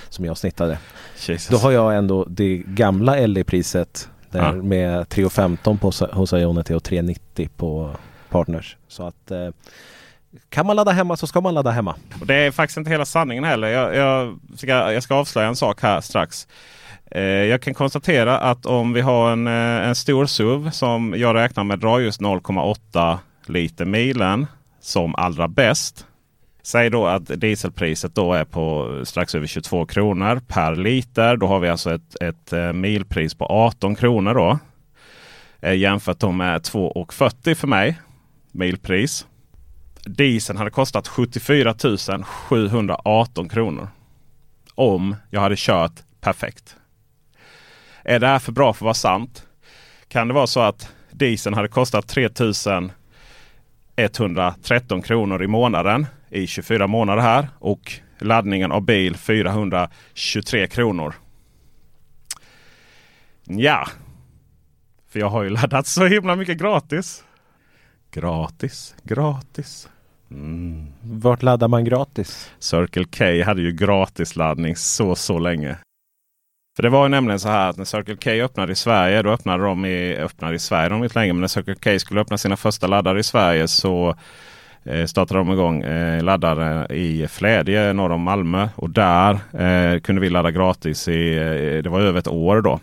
som 0.09 0.25
jag 0.25 0.39
snittade. 0.39 0.79
Jesus. 1.27 1.49
Då 1.49 1.57
har 1.57 1.71
jag 1.71 1.97
ändå 1.97 2.25
det 2.25 2.57
gamla 2.67 3.27
LE-priset 3.27 4.09
där 4.31 4.39
Ja. 4.41 4.53
med 4.53 5.07
3,15 5.09 5.79
på, 5.79 6.17
hos 6.17 6.33
Ionity 6.33 6.75
och 6.75 6.83
3,90 6.83 7.49
på 7.57 7.91
Partners. 8.29 8.77
Så 8.89 9.07
att 9.07 9.31
eh, 9.31 9.49
kan 10.49 10.67
man 10.67 10.77
ladda 10.77 10.93
hemma 10.93 11.17
så 11.17 11.27
ska 11.27 11.41
man 11.41 11.55
ladda 11.55 11.71
hemma. 11.71 11.95
Och 12.21 12.27
det 12.27 12.35
är 12.35 12.51
faktiskt 12.51 12.77
inte 12.77 12.91
hela 12.91 13.05
sanningen 13.05 13.45
heller. 13.45 13.69
Jag, 13.69 13.95
jag, 13.97 14.39
ska, 14.57 14.93
jag 14.93 15.03
ska 15.03 15.15
avslöja 15.15 15.49
en 15.49 15.57
sak 15.57 15.83
här 15.83 16.01
strax. 16.01 16.47
Eh, 17.11 17.23
jag 17.23 17.63
kan 17.63 17.75
konstatera 17.75 18.39
att 18.39 18.67
om 18.67 18.93
vi 18.93 19.01
har 19.01 19.33
en, 19.33 19.47
eh, 19.47 19.89
en 19.89 19.95
stor 19.95 20.27
SUV 20.27 20.71
som 20.71 21.15
jag 21.17 21.35
räknar 21.35 21.65
med 21.65 21.79
drar 21.79 21.99
just 21.99 22.21
0,8 22.21 23.19
liter 23.47 23.85
milen 23.85 24.47
som 24.81 25.15
allra 25.15 25.49
bäst. 25.49 26.07
Säg 26.63 26.91
då 26.91 27.07
att 27.07 27.41
dieselpriset 27.41 28.15
då 28.15 28.33
är 28.33 28.45
på 28.45 29.01
strax 29.05 29.35
över 29.35 29.47
22 29.47 29.87
kronor 29.87 30.41
per 30.49 30.77
liter. 30.77 31.37
Då 31.37 31.47
har 31.47 31.61
vi 31.61 31.69
alltså 31.69 31.95
ett, 31.95 32.23
ett 32.23 32.53
eh, 32.53 32.73
milpris 32.73 33.35
på 33.35 33.47
18 33.47 33.95
kronor 33.95 34.35
då. 34.35 34.59
Jämfört 35.75 36.19
då 36.19 36.33
med 36.33 36.61
2,40 36.61 37.55
för 37.55 37.67
mig 37.67 37.99
milpris. 38.53 39.27
Dieseln 40.05 40.59
hade 40.59 40.71
kostat 40.71 41.09
74 41.09 41.75
718 42.25 43.49
kronor. 43.49 43.89
Om 44.75 45.17
jag 45.31 45.41
hade 45.41 45.55
kört 45.59 45.93
perfekt. 46.21 46.77
Är 48.09 48.19
det 48.19 48.27
här 48.27 48.39
för 48.39 48.53
bra 48.53 48.73
för 48.73 48.79
att 48.79 48.83
vara 48.83 48.95
sant? 48.95 49.47
Kan 50.09 50.29
det 50.29 50.35
vara 50.35 50.47
så 50.47 50.61
att 50.61 50.93
dieseln 51.11 51.55
hade 51.55 51.69
kostat 51.69 52.09
3 52.09 52.29
113 53.97 55.03
kronor 55.03 55.43
i 55.43 55.47
månaden 55.47 56.07
i 56.29 56.47
24 56.47 56.87
månader 56.87 57.23
här 57.23 57.49
och 57.59 57.93
laddningen 58.19 58.73
av 58.73 58.83
bil 58.83 59.17
423 59.17 60.67
kronor. 60.67 61.15
Ja, 63.45 63.89
för 65.09 65.21
jag 65.21 65.29
har 65.29 65.43
ju 65.43 65.51
laddat 65.61 65.87
så 65.87 66.07
himla 66.07 66.37
mycket 66.37 66.59
gratis. 66.59 67.25
Gratis, 68.11 68.95
gratis. 69.03 69.89
Mm. 70.31 70.87
Vart 71.03 71.43
laddar 71.43 71.69
man 71.69 71.85
gratis? 71.85 72.51
Circle 72.59 73.05
K 73.05 73.45
hade 73.45 73.63
ju 73.63 73.73
gratisladdning 73.73 74.77
så, 74.77 75.15
så 75.15 75.39
länge. 75.39 75.77
För 76.79 76.83
det 76.83 76.89
var 76.89 77.05
ju 77.05 77.09
nämligen 77.09 77.41
så 77.41 77.49
här 77.49 77.71
att 77.71 77.77
när 77.77 77.85
Circle 77.85 78.17
K 78.17 78.31
öppnade 78.31 78.73
i 78.73 78.75
Sverige, 78.75 79.23
då 79.23 79.31
öppnade 79.31 79.65
de 79.65 79.85
i, 79.85 80.17
öppnade 80.17 80.55
i 80.55 80.59
Sverige 80.59 80.89
de 80.89 81.05
inte 81.05 81.19
länge. 81.19 81.33
Men 81.33 81.41
när 81.41 81.49
Circle 81.49 81.75
K 81.75 81.99
skulle 81.99 82.21
öppna 82.21 82.39
sina 82.39 82.57
första 82.57 82.87
laddare 82.87 83.21
i 83.21 83.23
Sverige 83.23 83.69
så 83.69 84.17
eh, 84.85 85.05
startade 85.05 85.41
de 85.41 85.53
igång 85.53 85.83
eh, 85.83 86.23
laddare 86.23 86.95
i 86.95 87.27
Flädje 87.29 87.93
norr 87.93 88.11
om 88.11 88.21
Malmö. 88.21 88.69
Och 88.75 88.91
där 88.91 89.33
eh, 89.53 90.01
kunde 90.01 90.21
vi 90.21 90.31
ladda 90.31 90.51
gratis 90.51 91.09
i, 91.09 91.37
eh, 91.37 91.83
det 91.83 91.89
var 91.89 92.01
över 92.01 92.19
ett 92.19 92.29
år 92.29 92.63
då. 92.63 92.81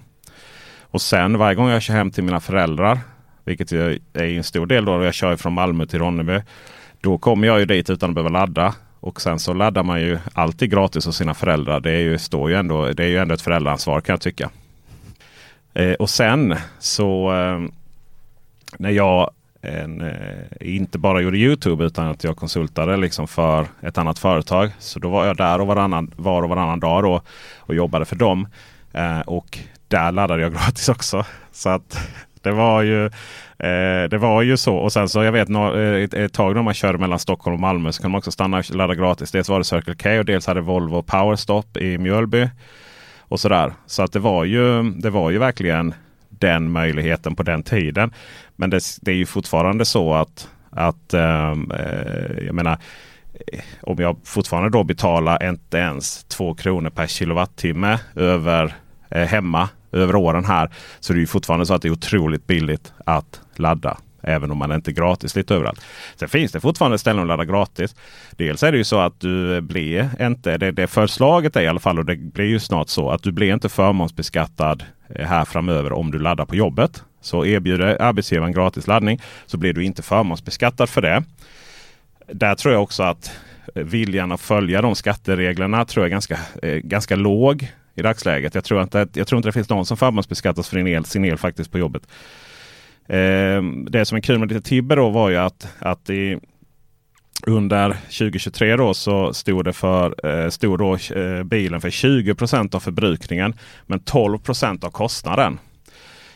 Och 0.82 1.02
sen 1.02 1.38
varje 1.38 1.56
gång 1.56 1.70
jag 1.70 1.82
kör 1.82 1.94
hem 1.94 2.12
till 2.12 2.24
mina 2.24 2.40
föräldrar, 2.40 3.00
vilket 3.44 3.72
är 3.72 4.00
en 4.14 4.44
stor 4.44 4.66
del 4.66 4.86
då, 4.86 5.04
jag 5.04 5.14
kör 5.14 5.36
från 5.36 5.54
Malmö 5.54 5.86
till 5.86 6.00
Ronneby. 6.00 6.42
Då 7.02 7.18
kommer 7.18 7.48
jag 7.48 7.60
ju 7.60 7.66
dit 7.66 7.90
utan 7.90 8.10
att 8.10 8.16
behöva 8.16 8.30
ladda. 8.30 8.74
Och 9.06 9.22
sen 9.22 9.40
så 9.40 9.54
laddar 9.54 9.84
man 9.84 10.02
ju 10.02 10.20
alltid 10.34 10.72
gratis 10.72 11.06
hos 11.06 11.18
sina 11.18 11.34
föräldrar. 11.34 11.80
Det 11.80 11.92
är 11.92 12.00
ju, 12.00 12.18
står 12.18 12.50
ju 12.50 12.56
ändå, 12.56 12.86
det 12.86 13.04
är 13.04 13.08
ju 13.08 13.18
ändå 13.18 13.34
ett 13.34 13.42
föräldraansvar 13.42 14.02
kan 14.02 14.14
jag 14.14 14.22
tycka. 14.22 14.50
Eh, 15.74 15.94
och 15.94 16.10
sen 16.10 16.56
så 16.80 17.34
eh, 17.34 17.72
när 18.78 18.90
jag 18.90 19.32
en, 19.62 20.02
eh, 20.02 20.76
inte 20.76 20.98
bara 20.98 21.22
gjorde 21.22 21.38
Youtube 21.38 21.86
utan 21.86 22.08
att 22.08 22.24
jag 22.24 22.38
konsultade 22.38 22.98
liksom 22.98 23.28
för 23.28 23.68
ett 23.82 23.98
annat 23.98 24.20
företag. 24.20 24.72
Så 24.80 25.00
då 25.00 25.10
var 25.10 25.26
jag 25.26 25.38
där 25.38 25.62
och 25.62 25.68
varannan, 25.68 26.12
var 26.16 26.44
och 26.44 26.50
varannan 26.50 26.80
dag 26.80 27.04
då 27.04 27.22
och 27.58 27.76
jobbade 27.76 28.06
för 28.06 28.16
dem. 28.16 28.48
Eh, 28.94 29.20
och 29.20 29.60
där 29.88 30.12
laddade 30.12 30.42
jag 30.42 30.54
gratis 30.54 30.90
också. 30.90 31.26
Så 31.52 31.70
att 31.70 32.00
det 32.42 32.52
var 32.52 32.82
ju 32.82 33.10
Eh, 33.60 34.10
det 34.10 34.18
var 34.18 34.42
ju 34.42 34.58
så. 34.58 34.76
Och 34.76 34.94
sen 34.94 35.10
så 35.10 35.24
jag 35.24 35.32
vet 35.32 35.50
eh, 35.50 36.04
ett, 36.04 36.14
ett 36.14 36.34
tag 36.34 36.56
när 36.56 36.62
man 36.62 36.74
körde 36.74 36.98
mellan 36.98 37.20
Stockholm 37.20 37.54
och 37.54 37.60
Malmö 37.60 37.92
så 37.92 38.02
kan 38.02 38.12
man 38.12 38.18
också 38.18 38.32
stanna 38.32 38.58
och 38.58 38.76
ladda 38.76 38.96
gratis. 38.96 39.32
Dels 39.32 39.50
var 39.50 39.58
det 39.58 39.66
Circle 39.66 39.96
K 39.96 40.20
och 40.20 40.26
dels 40.26 40.48
hade 40.48 40.62
Volvo 40.62 41.04
Powerstop 41.04 41.78
i 41.78 41.98
Mjölby. 41.98 42.50
Och 43.20 43.40
sådär. 43.40 43.74
Så 43.86 44.04
att 44.04 44.12
det 44.12 44.20
var 44.20 44.44
ju, 44.44 44.84
det 44.84 45.10
var 45.10 45.32
ju 45.32 45.38
verkligen 45.38 45.94
den 46.30 46.72
möjligheten 46.72 47.36
på 47.36 47.44
den 47.44 47.64
tiden. 47.64 48.14
Men 48.56 48.70
det, 48.70 48.80
det 49.02 49.12
är 49.12 49.16
ju 49.16 49.26
fortfarande 49.26 49.86
så 49.86 50.14
att, 50.14 50.50
att 50.70 51.14
ehm, 51.14 51.72
eh, 51.72 52.46
jag 52.46 52.56
menar 52.56 52.78
eh, 53.54 53.60
om 53.82 53.98
jag 54.00 54.18
fortfarande 54.24 54.70
då 54.70 54.84
betalar 54.84 55.50
inte 55.50 55.78
ens 55.78 56.24
2 56.24 56.54
kronor 56.54 56.90
per 56.90 57.08
kilowattimme 57.08 58.00
över 58.16 58.74
eh, 59.10 59.28
hemma 59.28 59.70
över 59.96 60.16
åren 60.16 60.46
här. 60.46 60.70
Så 61.00 61.14
det 61.14 61.18
är 61.18 61.22
ju 61.22 61.28
fortfarande 61.28 61.66
så 61.66 61.74
att 61.74 61.82
det 61.82 61.88
är 61.88 61.92
otroligt 61.92 62.48
billigt 62.48 62.94
att 63.06 63.42
ladda. 63.56 63.98
Även 64.28 64.52
om 64.52 64.58
man 64.58 64.72
inte 64.72 64.92
är 64.92 64.94
gratis 64.94 65.36
lite 65.36 65.56
överallt. 65.56 65.82
Sen 66.16 66.30
finns 66.30 66.52
det 66.52 66.60
fortfarande 66.60 66.98
ställen 66.98 67.22
att 67.22 67.28
ladda 67.28 67.46
gratis. 67.46 67.96
Dels 68.32 68.64
är 68.64 68.72
det 68.72 68.78
ju 68.78 68.84
så 68.84 69.00
att 69.00 69.20
du 69.20 69.62
blir 69.62 70.10
inte, 70.22 70.58
det, 70.58 70.72
det 70.72 70.88
förslaget 70.88 71.56
är 71.56 71.62
i 71.62 71.68
alla 71.68 71.80
fall 71.80 72.00
och 72.00 72.06
det 72.06 72.16
blir 72.16 72.46
ju 72.46 72.60
snart 72.60 72.90
så 72.90 73.10
att 73.10 73.24
du 73.24 73.32
blir 73.32 73.54
inte 73.54 73.70
förmånsbeskattad 73.70 74.84
eh, 75.10 75.28
här 75.28 75.46
framöver 75.46 75.94
om 75.94 76.12
du 76.12 76.20
laddar 76.20 76.46
på 76.46 76.56
jobbet. 76.56 77.04
Så 77.22 77.46
erbjuder 77.46 78.02
arbetsgivaren 78.02 78.52
gratis 78.52 78.88
laddning 78.88 79.22
så 79.46 79.58
blir 79.58 79.74
du 79.74 79.84
inte 79.84 80.02
förmånsbeskattad 80.02 80.90
för 80.90 81.02
det. 81.02 81.24
Där 82.28 82.56
tror 82.56 82.74
jag 82.74 82.84
också 82.84 83.04
att 83.04 83.32
eh, 83.76 83.84
viljan 83.84 84.32
att 84.32 84.42
följa 84.42 84.82
de 84.82 84.96
skattereglerna 84.96 85.86
tror 85.86 86.04
jag 86.04 86.08
är 86.08 86.12
ganska, 86.12 86.40
eh, 86.62 86.76
ganska 86.76 87.16
låg 87.16 87.72
i 87.96 88.02
dagsläget. 88.02 88.56
Jag 88.56 88.64
tror, 88.64 88.82
inte, 88.82 89.08
jag 89.14 89.28
tror 89.28 89.38
inte 89.38 89.48
det 89.48 89.54
finns 89.54 89.70
någon 89.70 89.86
som 89.86 89.98
förmånsbeskattas 89.98 90.70
för 90.70 90.78
sin 90.78 90.88
el, 90.88 91.06
sin 91.06 91.26
el 91.26 91.38
faktiskt 91.38 91.72
på 91.72 91.80
jobbet. 91.80 92.04
Eh, 93.08 93.62
det 93.90 94.06
som 94.06 94.18
är 94.18 94.22
kul 94.22 94.40
med 94.40 94.52
lite 94.52 94.70
Tibber 94.70 94.96
då 94.96 95.10
var 95.10 95.30
ju 95.30 95.38
att, 95.38 95.68
att 95.80 96.10
i, 96.10 96.40
under 97.48 97.90
2023 97.94 98.76
då 98.76 98.94
så 98.94 99.34
stod, 99.34 99.66
det 99.66 99.74
för, 99.74 100.28
eh, 100.28 100.50
stod 100.50 100.80
då, 100.80 100.94
eh, 100.94 101.44
bilen 101.44 101.82
för 101.82 101.90
20% 101.90 102.76
av 102.76 102.80
förbrukningen 102.80 103.54
men 103.86 104.00
12% 104.00 104.84
av 104.84 104.90
kostnaden. 104.90 105.60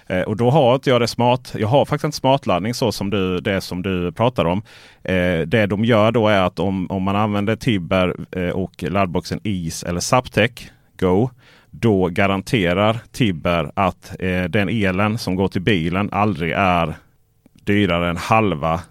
Eh, 0.09 0.21
och 0.21 0.37
då 0.37 0.49
har 0.49 0.75
inte 0.75 0.89
jag 0.89 1.01
det 1.01 1.07
smart. 1.07 1.53
Jag 1.57 1.67
har 1.67 1.85
faktiskt 1.85 2.03
inte 2.03 2.17
smartladdning 2.17 2.73
så 2.73 2.91
som 2.91 3.09
du, 3.09 3.39
det 3.39 3.61
som 3.61 3.81
du 3.81 4.11
pratar 4.11 4.45
om. 4.45 4.61
Eh, 5.03 5.39
det 5.39 5.65
de 5.65 5.85
gör 5.85 6.11
då 6.11 6.27
är 6.27 6.41
att 6.41 6.59
om, 6.59 6.91
om 6.91 7.03
man 7.03 7.15
använder 7.15 7.55
Tibber 7.55 8.15
eh, 8.31 8.49
och 8.49 8.83
laddboxen 8.83 9.39
Is 9.43 9.83
eller 9.83 9.99
Zaptec 9.99 10.51
Go. 10.99 11.29
Då 11.71 12.07
garanterar 12.07 12.99
Tibber 13.11 13.71
att 13.73 14.15
eh, 14.19 14.43
den 14.43 14.69
elen 14.69 15.17
som 15.17 15.35
går 15.35 15.47
till 15.47 15.61
bilen 15.61 16.09
aldrig 16.11 16.51
är 16.51 16.93
dyrare 17.63 18.09
än 18.09 18.17
halva 18.17 18.81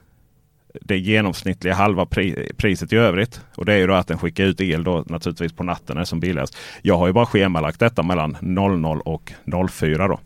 det 0.81 0.99
genomsnittliga 0.99 1.75
halva 1.75 2.07
pri 2.07 2.53
priset 2.57 2.93
i 2.93 2.97
övrigt. 2.97 3.41
Och 3.55 3.65
det 3.65 3.73
är 3.73 3.79
ju 3.79 3.87
då 3.87 3.95
att 3.95 4.09
den 4.09 4.19
skickar 4.19 4.45
ut 4.45 4.61
el 4.61 4.85
då 4.85 5.05
naturligtvis 5.07 5.53
på 5.53 5.65
natten 5.65 5.85
när 5.89 5.95
det 5.95 6.03
är 6.03 6.05
som 6.05 6.21
billigast. 6.21 6.57
Jag 6.83 6.99
har 6.99 7.07
ju 7.07 7.13
bara 7.13 7.27
schemalagt 7.27 7.81
detta 7.81 8.03
mellan 8.03 8.37
00 8.41 9.01
och 9.05 9.33
04 9.71 10.09
då. 10.09 10.21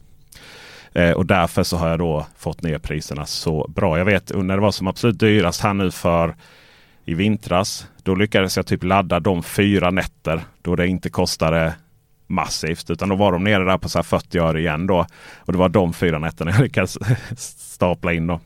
Eh, 1.00 1.12
och 1.12 1.26
därför 1.26 1.62
så 1.62 1.76
har 1.76 1.88
jag 1.88 1.98
då 1.98 2.26
fått 2.36 2.62
ner 2.62 2.78
priserna 2.78 3.26
så 3.26 3.66
bra. 3.68 3.98
Jag 3.98 4.04
vet 4.04 4.32
när 4.36 4.56
det 4.56 4.62
var 4.62 4.70
som 4.70 4.86
absolut 4.86 5.20
dyrast 5.20 5.60
här 5.60 5.74
nu 5.74 5.90
för 5.90 6.34
i 7.04 7.14
vintras. 7.14 7.86
Då 8.02 8.14
lyckades 8.14 8.56
jag 8.56 8.66
typ 8.66 8.84
ladda 8.84 9.20
de 9.20 9.42
fyra 9.42 9.90
nätter 9.90 10.40
då 10.62 10.76
det 10.76 10.86
inte 10.86 11.10
kostade 11.10 11.74
massivt. 12.26 12.90
Utan 12.90 13.08
då 13.08 13.16
var 13.16 13.32
de 13.32 13.44
nere 13.44 13.64
där 13.64 13.78
på 13.78 13.88
så 13.88 13.98
här 13.98 14.02
40 14.02 14.38
öre 14.38 14.60
igen 14.60 14.86
då. 14.86 15.06
Och 15.38 15.52
det 15.52 15.58
var 15.58 15.68
de 15.68 15.92
fyra 15.92 16.18
nätterna 16.18 16.50
jag 16.50 16.60
lyckades 16.60 16.98
stapla 17.74 18.12
in 18.12 18.26
då. 18.26 18.40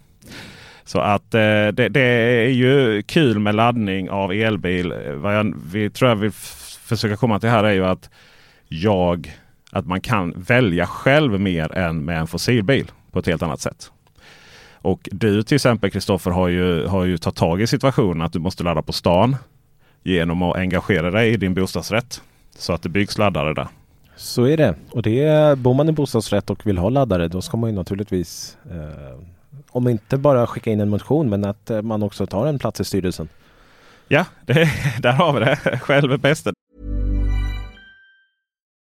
Så 0.85 0.99
att 1.01 1.35
eh, 1.35 1.69
det, 1.69 1.89
det, 1.89 2.01
är 2.01 2.49
ju 2.49 3.03
kul 3.03 3.39
med 3.39 3.55
laddning 3.55 4.11
av 4.11 4.33
elbil. 4.33 4.95
Vad 5.15 5.37
jag 5.37 5.55
vi, 5.73 5.91
tror 5.91 6.09
jag 6.09 6.17
vill 6.17 6.33
försöka 6.33 7.17
komma 7.17 7.41
till 7.41 7.49
här 7.49 7.65
är 7.65 7.73
ju 7.73 7.87
att 7.87 8.11
jag 8.69 9.37
att 9.71 9.87
man 9.87 10.01
kan 10.01 10.35
välja 10.37 10.87
själv 10.87 11.41
mer 11.41 11.73
än 11.73 12.05
med 12.05 12.19
en 12.19 12.27
fossilbil 12.27 12.91
på 13.11 13.19
ett 13.19 13.27
helt 13.27 13.43
annat 13.43 13.61
sätt. 13.61 13.93
Och 14.87 15.09
du 15.13 15.43
till 15.43 15.55
exempel 15.55 15.91
Kristoffer 15.91 16.31
har 16.31 16.49
ju, 16.49 16.87
har 16.87 17.05
ju 17.05 17.19
tagit 17.19 17.37
tag 17.37 17.63
i 17.63 17.67
situationen 17.67 18.23
att 18.23 18.33
du 18.33 18.39
måste 18.39 18.65
ladda 18.65 18.83
på 18.83 18.93
stan 18.93 19.37
genom 20.03 20.43
att 20.43 20.57
engagera 20.57 21.11
dig 21.11 21.33
i 21.33 21.37
din 21.37 21.55
bostadsrätt. 21.55 22.23
Så 22.57 22.73
att 22.73 22.83
det 22.83 22.89
byggs 22.89 23.19
laddare 23.19 23.55
där. 23.55 23.69
Så 24.17 24.45
är 24.45 24.57
det. 24.57 24.75
Och 24.91 25.03
det 25.03 25.25
är, 25.25 25.57
bor 25.57 25.75
man 25.75 25.89
i 25.89 25.93
bostadsrätt 25.93 26.51
och 26.51 26.67
vill 26.67 26.79
ha 26.79 26.89
laddare 26.89 27.29
då 27.29 27.43
ska 27.43 27.57
man 27.57 27.71
ju 27.71 27.77
naturligtvis 27.77 28.57
eh, 28.71 29.21
om 29.71 29.89
inte 29.89 30.17
bara 30.17 30.47
skicka 30.47 30.71
in 30.71 30.81
en 30.81 30.89
motion 30.89 31.31
men 31.31 31.45
att 31.45 31.71
eh, 31.71 31.83
man 31.83 32.03
också 32.03 32.27
tar 32.27 32.47
en 32.47 32.59
plats 32.59 32.81
i 32.81 32.85
styrelsen. 32.85 33.29
Ja, 34.09 34.25
det, 34.45 34.71
där 34.99 35.13
har 35.13 35.33
vi 35.33 35.41
det. 35.41 35.79
Själv 35.79 36.13
är 36.13 36.17
bäst. 36.19 36.47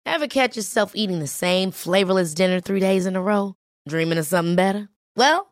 Have 0.08 0.28
catch 0.28 0.56
yourself 0.56 0.90
eating 0.94 1.20
the 1.20 1.26
same 1.26 1.72
flavorless 1.72 2.34
dinner 2.34 2.60
three 2.60 2.80
days 2.80 3.06
in 3.06 3.16
a 3.16 3.20
row? 3.20 3.52
Dreaming 3.90 4.18
of 4.20 4.26
something 4.26 4.56
better? 4.56 4.86
Well, 5.16 5.51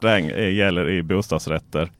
Den 0.00 0.30
eh, 0.30 0.54
gäller 0.54 0.90
i 0.90 1.02
bostadsrätter. 1.02 1.90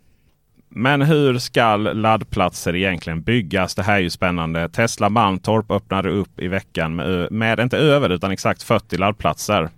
Men 0.69 1.03
hur 1.03 1.39
ska 1.39 1.77
laddplatser 1.77 2.77
egentligen 2.77 3.23
byggas? 3.23 3.75
Det 3.75 3.83
här 3.83 3.95
är 3.97 4.01
ju 4.01 4.11
spännande. 4.11 4.69
Tesla 4.69 5.09
Malmtorp 5.09 5.71
öppnade 5.71 6.11
upp 6.11 6.41
i 6.41 6.49
veckan 6.49 6.97
med, 6.97 7.33
med 7.33 7.61
inte 7.61 7.79
över 7.79 8.11
utan 8.11 8.31
exakt 8.31 8.63
40 8.63 8.97
laddplatser. 8.97 9.69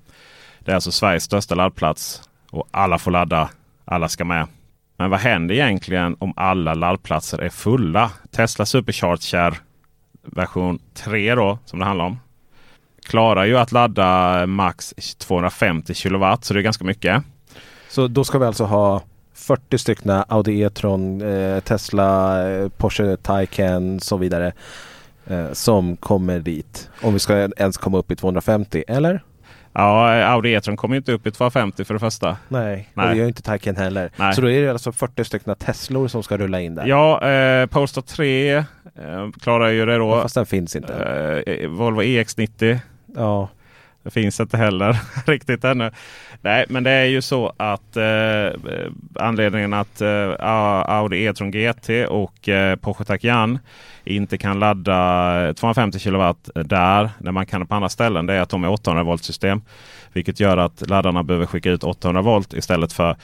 Det 0.58 0.70
är 0.70 0.74
alltså 0.74 0.92
Sveriges 0.92 1.22
största 1.22 1.54
laddplats 1.54 2.28
och 2.50 2.68
alla 2.70 2.98
får 2.98 3.10
ladda. 3.10 3.50
Alla 3.84 4.08
ska 4.08 4.24
med. 4.24 4.46
Men 4.98 5.10
vad 5.10 5.20
händer 5.20 5.54
egentligen 5.54 6.16
om 6.18 6.32
alla 6.36 6.74
laddplatser 6.74 7.38
är 7.38 7.48
fulla? 7.48 8.10
Tesla 8.30 8.66
Supercharger 8.66 9.54
version 10.22 10.78
3 10.94 11.34
då 11.34 11.58
som 11.64 11.78
det 11.78 11.84
handlar 11.84 12.04
om. 12.04 12.20
Klarar 13.06 13.44
ju 13.44 13.58
att 13.58 13.72
ladda 13.72 14.46
max 14.46 14.94
250 15.18 15.94
kilowatt 15.94 16.44
så 16.44 16.54
det 16.54 16.60
är 16.60 16.62
ganska 16.62 16.84
mycket. 16.84 17.22
Så 17.88 18.08
då 18.08 18.24
ska 18.24 18.38
vi 18.38 18.46
alltså 18.46 18.64
ha 18.64 19.02
40 19.34 19.78
stycken 19.78 20.22
Audi 20.28 20.62
E-tron, 20.62 21.22
eh, 21.22 21.60
Tesla, 21.60 22.42
eh, 22.50 22.68
Porsche 22.68 23.16
Taycan 23.16 23.96
och 23.96 24.02
så 24.02 24.16
vidare 24.16 24.52
eh, 25.26 25.52
som 25.52 25.96
kommer 25.96 26.38
dit. 26.38 26.90
Om 27.02 27.12
vi 27.12 27.18
ska 27.18 27.48
ens 27.56 27.76
komma 27.76 27.98
upp 27.98 28.10
i 28.10 28.16
250, 28.16 28.84
eller? 28.88 29.22
Ja, 29.72 30.24
Audi 30.24 30.52
E-tron 30.52 30.76
kommer 30.76 30.96
inte 30.96 31.12
upp 31.12 31.26
i 31.26 31.30
250 31.30 31.84
för 31.84 31.94
det 31.94 32.00
första. 32.00 32.36
Nej, 32.48 32.88
Nej. 32.94 33.06
och 33.06 33.14
det 33.14 33.18
gör 33.18 33.28
inte 33.28 33.42
Taycan 33.42 33.76
heller. 33.76 34.10
Nej. 34.16 34.34
Så 34.34 34.40
då 34.40 34.50
är 34.50 34.62
det 34.62 34.70
alltså 34.70 34.92
40 34.92 35.24
stycken 35.24 35.54
Teslor 35.54 36.08
som 36.08 36.22
ska 36.22 36.36
rulla 36.36 36.60
in 36.60 36.74
där. 36.74 36.86
Ja, 36.86 37.28
eh, 37.28 37.66
Polestar 37.66 38.02
3 38.02 38.56
eh, 38.56 38.64
klarar 39.40 39.68
ju 39.68 39.86
det 39.86 39.96
då. 39.98 40.08
Ja, 40.08 40.22
fast 40.22 40.34
den 40.34 40.46
finns 40.46 40.76
inte. 40.76 40.94
Eh, 41.46 41.68
Volvo 41.68 42.02
EX90. 42.02 42.78
Ja. 43.16 43.48
Det 44.02 44.10
finns 44.10 44.40
inte 44.40 44.56
heller 44.56 44.98
riktigt 45.26 45.64
ännu. 45.64 45.90
Nej, 46.46 46.64
men 46.68 46.84
det 46.84 46.90
är 46.90 47.04
ju 47.04 47.22
så 47.22 47.52
att 47.56 47.96
eh, 47.96 48.60
anledningen 49.14 49.72
att 49.72 50.00
eh, 50.00 50.34
Audi 50.40 51.24
E-tron 51.24 51.50
GT 51.50 51.90
och 52.08 52.48
eh, 52.48 52.76
Porsche 52.76 53.04
Taycan 53.04 53.58
inte 54.04 54.38
kan 54.38 54.58
ladda 54.58 55.54
250 55.54 55.98
kilowatt 55.98 56.50
där 56.54 57.10
när 57.18 57.32
man 57.32 57.46
kan 57.46 57.66
på 57.66 57.74
andra 57.74 57.88
ställen. 57.88 58.26
Det 58.26 58.34
är 58.34 58.40
att 58.40 58.48
de 58.48 58.64
är 58.64 58.68
800 58.70 59.02
volt 59.02 59.24
system. 59.24 59.62
Vilket 60.12 60.40
gör 60.40 60.56
att 60.56 60.88
laddarna 60.88 61.22
behöver 61.22 61.46
skicka 61.46 61.70
ut 61.70 61.84
800 61.84 62.22
volt 62.22 62.54
istället 62.54 62.92
för 62.92 63.16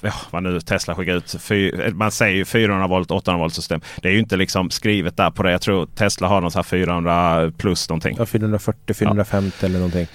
ja, 0.00 0.12
vad 0.30 0.42
nu 0.42 0.60
Tesla 0.60 0.94
skickar 0.94 1.14
ut. 1.14 1.36
Fy, 1.40 1.72
man 1.92 2.10
säger 2.10 2.36
ju 2.36 2.44
400 2.44 2.86
volt, 2.86 3.10
800 3.10 3.42
volt 3.42 3.54
system. 3.54 3.80
Det 4.02 4.08
är 4.08 4.12
ju 4.12 4.18
inte 4.18 4.36
liksom 4.36 4.70
skrivet 4.70 5.16
där 5.16 5.30
på 5.30 5.42
det. 5.42 5.50
Jag 5.50 5.60
tror 5.60 5.86
Tesla 5.86 6.28
har 6.28 6.40
något 6.40 6.54
här 6.54 6.62
400 6.62 7.52
plus 7.58 7.88
någonting. 7.88 8.16
Ja, 8.18 8.26
440, 8.26 8.94
450 8.94 9.56
ja. 9.60 9.66
eller 9.66 9.78
någonting. 9.78 10.06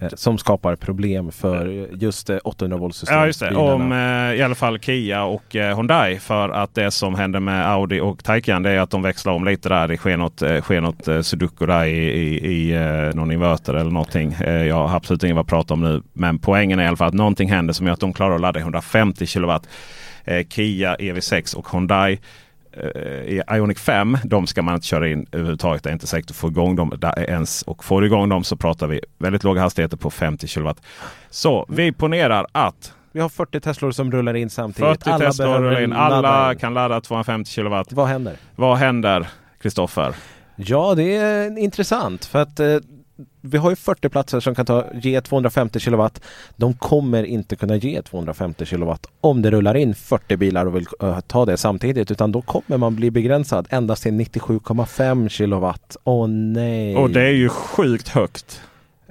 Eh, 0.00 0.08
som 0.14 0.38
skapar 0.38 0.76
problem 0.76 1.32
för 1.32 1.88
just 1.92 2.30
800 2.30 2.76
volt 2.76 2.94
system. 2.94 3.18
Ja 3.18 3.26
just 3.26 3.40
det. 3.40 3.54
Om 3.54 3.92
eh, 3.92 4.34
i 4.34 4.42
alla 4.42 4.54
fall 4.54 4.78
Kia 4.78 5.24
och 5.24 5.56
eh, 5.56 5.76
Hyundai. 5.76 6.18
För 6.18 6.48
att 6.48 6.74
det 6.74 6.90
som 6.90 7.14
händer 7.14 7.40
med 7.40 7.70
Audi 7.70 8.00
och 8.00 8.24
Taycan 8.24 8.62
det 8.62 8.70
är 8.70 8.80
att 8.80 8.90
de 8.90 9.02
växlar 9.02 9.32
om 9.32 9.44
lite 9.44 9.68
där. 9.68 9.88
Det 9.88 9.96
sker 9.96 10.16
något, 10.16 10.42
sker 10.62 10.80
något 10.80 11.26
sudoku 11.26 11.66
där 11.66 11.84
i, 11.84 11.98
i, 11.98 12.72
i 12.72 13.12
någon 13.14 13.32
inverter 13.32 13.74
eller 13.74 13.90
någonting. 13.90 14.36
jag 14.40 14.88
har 14.88 14.96
absolut 14.96 15.24
inget 15.24 15.38
att 15.38 15.46
prata 15.46 15.74
om 15.74 15.80
nu. 15.80 16.02
Men 16.12 16.38
poängen 16.38 16.78
är 16.78 16.84
i 16.84 16.86
alla 16.86 16.96
fall 16.96 17.08
att 17.08 17.14
någonting 17.14 17.50
händer 17.50 17.74
som 17.74 17.86
gör 17.86 17.94
att 17.94 18.00
de 18.00 18.12
klarar 18.12 18.34
att 18.34 18.40
ladda 18.40 18.60
150 18.60 19.26
kilowatt. 19.26 19.68
Kia 20.48 20.96
EV6 20.96 21.56
och 21.56 21.72
Hyundai 21.72 22.18
i 23.26 23.42
Ionic 23.50 23.78
5, 23.78 24.18
de 24.24 24.46
ska 24.46 24.62
man 24.62 24.74
inte 24.74 24.86
köra 24.86 25.08
in 25.08 25.26
överhuvudtaget. 25.32 25.82
Det 25.82 25.90
är 25.90 25.92
inte 25.92 26.06
säkert 26.06 26.30
att 26.30 26.36
få 26.36 26.48
igång 26.48 26.76
dem 26.76 26.92
ens. 27.16 27.62
Och 27.62 27.84
får 27.84 28.00
du 28.00 28.06
igång 28.06 28.28
dem 28.28 28.44
så 28.44 28.56
pratar 28.56 28.86
vi 28.86 29.00
väldigt 29.18 29.44
låga 29.44 29.60
hastigheter 29.60 29.96
på 29.96 30.10
50 30.10 30.46
kW. 30.48 30.74
Så 31.30 31.66
vi 31.68 31.92
ponerar 31.92 32.46
att 32.52 32.92
vi 33.12 33.20
har 33.20 33.28
40 33.28 33.60
Teslor 33.60 33.90
som 33.90 34.12
rullar 34.12 34.34
in 34.34 34.50
samtidigt. 34.50 35.04
40 35.04 35.10
alla 35.10 35.26
Teslor 35.26 35.58
rullar 35.58 35.80
in. 35.80 35.92
Alla 35.92 36.54
kan 36.54 36.74
ladda 36.74 37.00
250 37.00 37.50
kW. 37.54 37.82
Vad 37.90 38.06
händer? 38.06 38.36
Vad 38.56 38.76
händer, 38.76 39.28
Kristoffer? 39.60 40.14
Ja, 40.56 40.94
det 40.94 41.16
är 41.16 41.58
intressant 41.58 42.24
för 42.24 42.42
att 42.42 42.60
eh, 42.60 42.76
vi 43.46 43.58
har 43.58 43.70
ju 43.70 43.76
40 43.76 44.08
platser 44.08 44.40
som 44.40 44.54
kan 44.54 44.66
ta, 44.66 44.84
ge 44.94 45.20
250 45.20 45.80
kilowatt. 45.80 46.20
De 46.56 46.74
kommer 46.74 47.24
inte 47.24 47.56
kunna 47.56 47.76
ge 47.76 48.02
250 48.02 48.64
kilowatt 48.64 49.06
om 49.20 49.42
det 49.42 49.50
rullar 49.50 49.76
in 49.76 49.94
40 49.94 50.36
bilar 50.36 50.66
och 50.66 50.76
vill 50.76 50.86
uh, 51.02 51.20
ta 51.20 51.44
det 51.44 51.56
samtidigt 51.56 52.10
utan 52.10 52.32
då 52.32 52.42
kommer 52.42 52.76
man 52.76 52.96
bli 52.96 53.10
begränsad 53.10 53.66
endast 53.70 54.02
till 54.02 54.12
97,5 54.12 55.28
kilowatt. 55.28 55.96
Åh 56.04 56.24
oh, 56.24 56.28
nej! 56.28 56.96
Och 56.96 57.10
det 57.10 57.22
är 57.22 57.32
ju 57.32 57.48
sjukt 57.48 58.08
högt. 58.08 58.62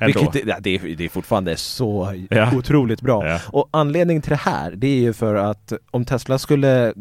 Vilket, 0.06 0.46
ja, 0.46 0.58
det, 0.60 0.76
är, 0.76 0.96
det 0.96 1.06
är 1.06 1.10
fortfarande 1.10 1.58
så 1.58 2.14
ja. 2.30 2.56
otroligt 2.56 3.02
bra. 3.02 3.28
Ja. 3.28 3.40
Och 3.48 3.70
anledningen 3.72 4.22
till 4.22 4.30
det 4.30 4.36
här 4.36 4.72
det 4.72 4.88
är 4.88 5.00
ju 5.00 5.14
för 5.14 5.36
att 5.36 5.74
om 5.92 6.06
Tesla 6.06 6.38
skulle 6.38 6.94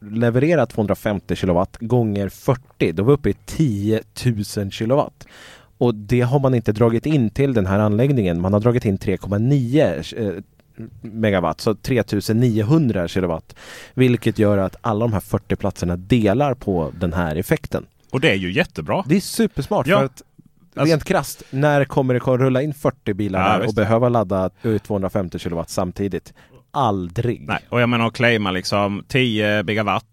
leverera 0.00 0.66
250 0.66 1.36
kilowatt 1.36 1.76
gånger 1.80 2.28
40 2.28 2.92
då 2.92 3.02
var 3.02 3.10
vi 3.10 3.14
uppe 3.14 3.30
i 3.30 3.34
10 3.46 4.02
000 4.56 4.70
kilowatt. 4.70 5.26
Och 5.78 5.94
det 5.94 6.20
har 6.20 6.40
man 6.40 6.54
inte 6.54 6.72
dragit 6.72 7.06
in 7.06 7.30
till 7.30 7.54
den 7.54 7.66
här 7.66 7.78
anläggningen. 7.78 8.40
Man 8.40 8.52
har 8.52 8.60
dragit 8.60 8.84
in 8.84 8.98
3,9 8.98 10.42
megawatt, 11.00 11.60
så 11.60 11.74
3900 11.74 13.08
kilowatt. 13.08 13.54
Vilket 13.94 14.38
gör 14.38 14.58
att 14.58 14.76
alla 14.80 15.00
de 15.04 15.12
här 15.12 15.20
40 15.20 15.56
platserna 15.56 15.96
delar 15.96 16.54
på 16.54 16.92
den 17.00 17.12
här 17.12 17.36
effekten. 17.36 17.86
Och 18.10 18.20
det 18.20 18.30
är 18.30 18.34
ju 18.34 18.52
jättebra. 18.52 19.04
Det 19.06 19.16
är 19.16 19.20
supersmart 19.20 19.86
Ja. 19.86 19.98
för 19.98 20.04
att 20.04 20.22
Alltså- 20.74 20.92
rent 20.92 21.04
krasst, 21.04 21.42
när 21.50 21.84
kommer 21.84 22.14
det 22.14 22.20
att 22.20 22.40
rulla 22.40 22.62
in 22.62 22.74
40 22.74 23.14
bilar 23.14 23.52
Ja, 23.52 23.58
där 23.58 23.66
och 23.68 23.74
behöva 23.74 24.08
ladda 24.08 24.50
ut 24.62 24.82
250 24.84 25.38
kilowatt 25.38 25.70
samtidigt? 25.70 26.32
Aldrig. 26.70 27.46
Nej, 27.46 27.58
och 27.68 27.80
jag 27.80 27.88
menar 27.88 28.06
att 28.06 28.12
claima 28.14 28.50
liksom 28.50 29.04
10 29.08 29.62
megawatt. 29.62 30.04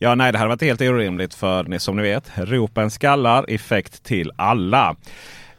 Ja, 0.00 0.14
nej, 0.14 0.32
det 0.32 0.38
hade 0.38 0.48
varit 0.48 0.62
helt 0.62 0.80
orimligt 0.80 1.34
för 1.34 1.64
ni 1.64 1.78
som 1.78 1.96
ni 1.96 2.02
vet, 2.02 2.30
ropen 2.36 2.90
skallar, 2.90 3.44
effekt 3.48 4.02
till 4.02 4.32
alla. 4.36 4.96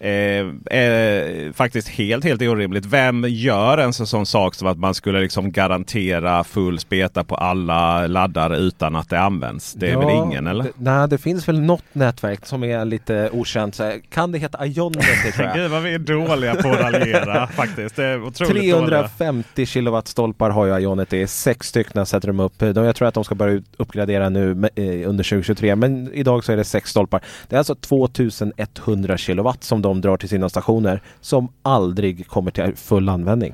Eh, 0.01 0.77
eh, 0.79 1.51
faktiskt 1.53 1.87
helt, 1.89 2.23
helt 2.23 2.41
orimligt. 2.41 2.85
Vem 2.85 3.25
gör 3.27 3.77
en 3.77 3.93
så- 3.93 4.05
sån 4.05 4.25
sak 4.25 4.55
som 4.55 4.67
att 4.67 4.77
man 4.77 4.93
skulle 4.93 5.19
liksom 5.21 5.51
garantera 5.51 6.43
full 6.43 6.79
speta 6.79 7.23
på 7.23 7.35
alla 7.35 8.07
laddare 8.07 8.57
utan 8.57 8.95
att 8.95 9.09
det 9.09 9.19
används? 9.19 9.73
Det 9.73 9.89
är 9.91 9.97
väl 9.97 10.09
ingen 10.09 10.47
eller? 10.47 10.63
Det, 10.63 10.71
nej, 10.77 11.07
det 11.07 11.17
finns 11.17 11.47
väl 11.47 11.61
något 11.61 11.83
nätverk 11.93 12.45
som 12.45 12.63
är 12.63 12.85
lite 12.85 13.29
okänt. 13.33 13.75
Så 13.75 13.93
kan 14.09 14.31
det 14.31 14.37
heta 14.37 14.65
Ionity 14.65 15.07
jag? 15.37 15.53
Gud 15.55 15.71
vad 15.71 15.83
vi 15.83 15.93
är 15.93 15.99
dåliga 15.99 16.55
på 16.55 16.69
att 16.69 16.79
raljera 16.81 17.47
faktiskt. 17.55 17.95
Det 17.95 18.05
är 18.05 18.23
otroligt 18.23 18.71
dåliga. 18.71 18.87
350 18.87 19.65
kilowatt 19.65 20.07
stolpar 20.07 20.49
har 20.49 20.65
ju 20.65 20.79
Ionity. 20.83 21.27
Sex 21.27 21.67
stycken 21.67 22.05
sätter 22.05 22.27
de 22.27 22.39
upp. 22.39 22.53
De, 22.59 22.75
jag 22.85 22.95
tror 22.95 23.07
att 23.07 23.13
de 23.13 23.23
ska 23.23 23.35
börja 23.35 23.61
uppgradera 23.77 24.29
nu 24.29 24.51
eh, 24.75 25.09
under 25.09 25.23
2023. 25.23 25.75
Men 25.75 26.13
idag 26.13 26.43
så 26.43 26.51
är 26.51 26.57
det 26.57 26.63
sex 26.63 26.89
stolpar. 26.89 27.21
Det 27.47 27.55
är 27.55 27.57
alltså 27.57 27.75
2100 27.75 29.17
kilowatt 29.17 29.63
som 29.63 29.81
de 29.81 29.88
drar 29.95 30.17
till 30.17 30.29
sina 30.29 30.49
stationer 30.49 31.01
som 31.21 31.47
aldrig 31.61 32.27
kommer 32.27 32.51
till 32.51 32.75
full 32.75 33.09
användning. 33.09 33.53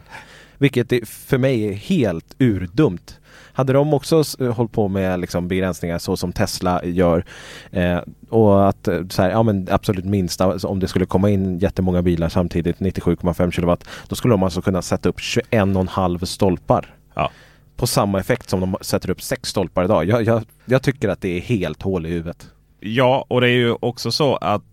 Vilket 0.57 0.91
är, 0.91 1.05
för 1.05 1.37
mig 1.37 1.67
är 1.67 1.73
helt 1.73 2.35
urdumt. 2.39 3.19
Hade 3.53 3.73
de 3.73 3.93
också 3.93 4.19
s- 4.19 4.37
hållit 4.55 4.71
på 4.71 4.87
med 4.87 5.19
liksom 5.19 5.47
begränsningar 5.47 5.97
så 5.99 6.17
som 6.17 6.31
Tesla 6.33 6.85
gör 6.85 7.25
eh, 7.71 7.99
och 8.29 8.69
att 8.69 8.87
eh, 8.87 8.99
så 9.09 9.21
här, 9.21 9.29
ja, 9.29 9.43
men 9.43 9.67
absolut 9.71 10.05
minsta 10.05 10.45
alltså 10.45 10.67
om 10.67 10.79
det 10.79 10.87
skulle 10.87 11.05
komma 11.05 11.29
in 11.29 11.59
jättemånga 11.59 12.01
bilar 12.01 12.29
samtidigt 12.29 12.77
97,5 12.79 13.51
kilowatt 13.51 13.83
då 14.07 14.15
skulle 14.15 14.33
de 14.33 14.43
alltså 14.43 14.61
kunna 14.61 14.81
sätta 14.81 15.09
upp 15.09 15.19
21,5 15.19 16.25
stolpar 16.25 16.95
Ja. 17.15 17.31
på 17.75 17.87
samma 17.87 18.19
effekt 18.19 18.49
som 18.49 18.59
de 18.59 18.75
sätter 18.81 19.09
upp 19.09 19.21
sex 19.21 19.49
stolpar 19.49 19.83
idag. 19.83 20.05
Jag, 20.05 20.23
jag, 20.23 20.43
jag 20.65 20.81
tycker 20.83 21.09
att 21.09 21.21
det 21.21 21.37
är 21.37 21.41
helt 21.41 21.81
hål 21.81 22.05
i 22.05 22.09
huvudet. 22.09 22.47
Ja, 22.79 23.25
och 23.27 23.41
det 23.41 23.47
är 23.47 23.55
ju 23.57 23.71
också 23.79 24.11
så 24.11 24.35
att 24.35 24.63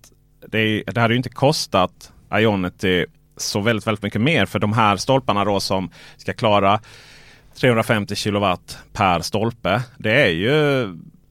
det, 0.48 0.58
är, 0.58 0.92
det 0.92 1.00
hade 1.00 1.14
ju 1.14 1.18
inte 1.18 1.28
kostat 1.28 2.12
Ionity 2.34 3.00
eh, 3.00 3.06
så 3.36 3.60
väldigt, 3.60 3.86
väldigt 3.86 4.02
mycket 4.02 4.20
mer. 4.20 4.46
För 4.46 4.58
de 4.58 4.72
här 4.72 4.96
stolparna 4.96 5.44
då 5.44 5.60
som 5.60 5.90
ska 6.16 6.32
klara 6.32 6.80
350 7.60 8.14
kilowatt 8.14 8.78
per 8.92 9.20
stolpe. 9.20 9.82
Det 9.98 10.22
är 10.22 10.30
ju 10.30 10.86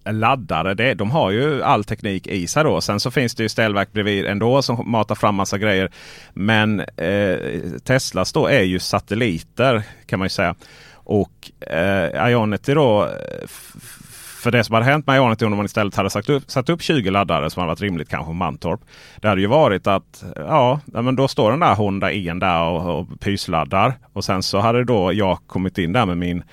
laddare. 0.09 0.73
Det, 0.73 0.93
de 0.93 1.11
har 1.11 1.31
ju 1.31 1.63
all 1.63 1.83
teknik 1.83 2.27
i 2.27 2.47
sig 2.47 2.63
då. 2.63 2.81
Sen 2.81 2.99
så 2.99 3.11
finns 3.11 3.35
det 3.35 3.43
ju 3.43 3.49
ställverk 3.49 3.93
bredvid 3.93 4.25
ändå 4.25 4.61
som 4.61 4.91
matar 4.91 5.15
fram 5.15 5.35
massa 5.35 5.57
grejer. 5.57 5.91
Men 6.33 6.79
eh, 6.79 7.37
Teslas 7.83 8.33
då 8.33 8.47
är 8.47 8.61
ju 8.61 8.79
satelliter 8.79 9.83
kan 10.05 10.19
man 10.19 10.25
ju 10.25 10.29
säga. 10.29 10.55
Och 10.93 11.51
eh, 11.67 12.29
Ionity 12.29 12.73
då 12.73 13.03
eh, 13.03 13.47
för 14.41 14.51
det 14.51 14.63
som 14.63 14.73
hade 14.73 14.85
hänt 14.85 15.07
med 15.07 15.17
Ionity 15.17 15.45
om 15.45 15.55
man 15.55 15.65
istället 15.65 15.95
hade 15.95 16.09
satt 16.09 16.29
upp, 16.29 16.51
satt 16.51 16.69
upp 16.69 16.81
20 16.81 17.09
laddare 17.09 17.49
som 17.49 17.61
hade 17.61 17.71
varit 17.71 17.81
rimligt 17.81 18.09
kanske 18.09 18.33
Mantorp. 18.33 18.79
Det 19.21 19.27
hade 19.27 19.41
ju 19.41 19.47
varit 19.47 19.87
att 19.87 20.23
ja, 20.35 20.79
men 20.85 21.15
då 21.15 21.27
står 21.27 21.51
den 21.51 21.59
där 21.59 21.75
Honda 21.75 22.11
en 22.11 22.39
där 22.39 22.61
och, 22.61 22.99
och 22.99 23.19
pysladdar. 23.19 23.93
Och 24.13 24.23
sen 24.23 24.43
så 24.43 24.59
hade 24.59 24.83
då 24.83 25.13
jag 25.13 25.39
kommit 25.47 25.77
in 25.77 25.93
där 25.93 26.05
med 26.05 26.17
min 26.17 26.43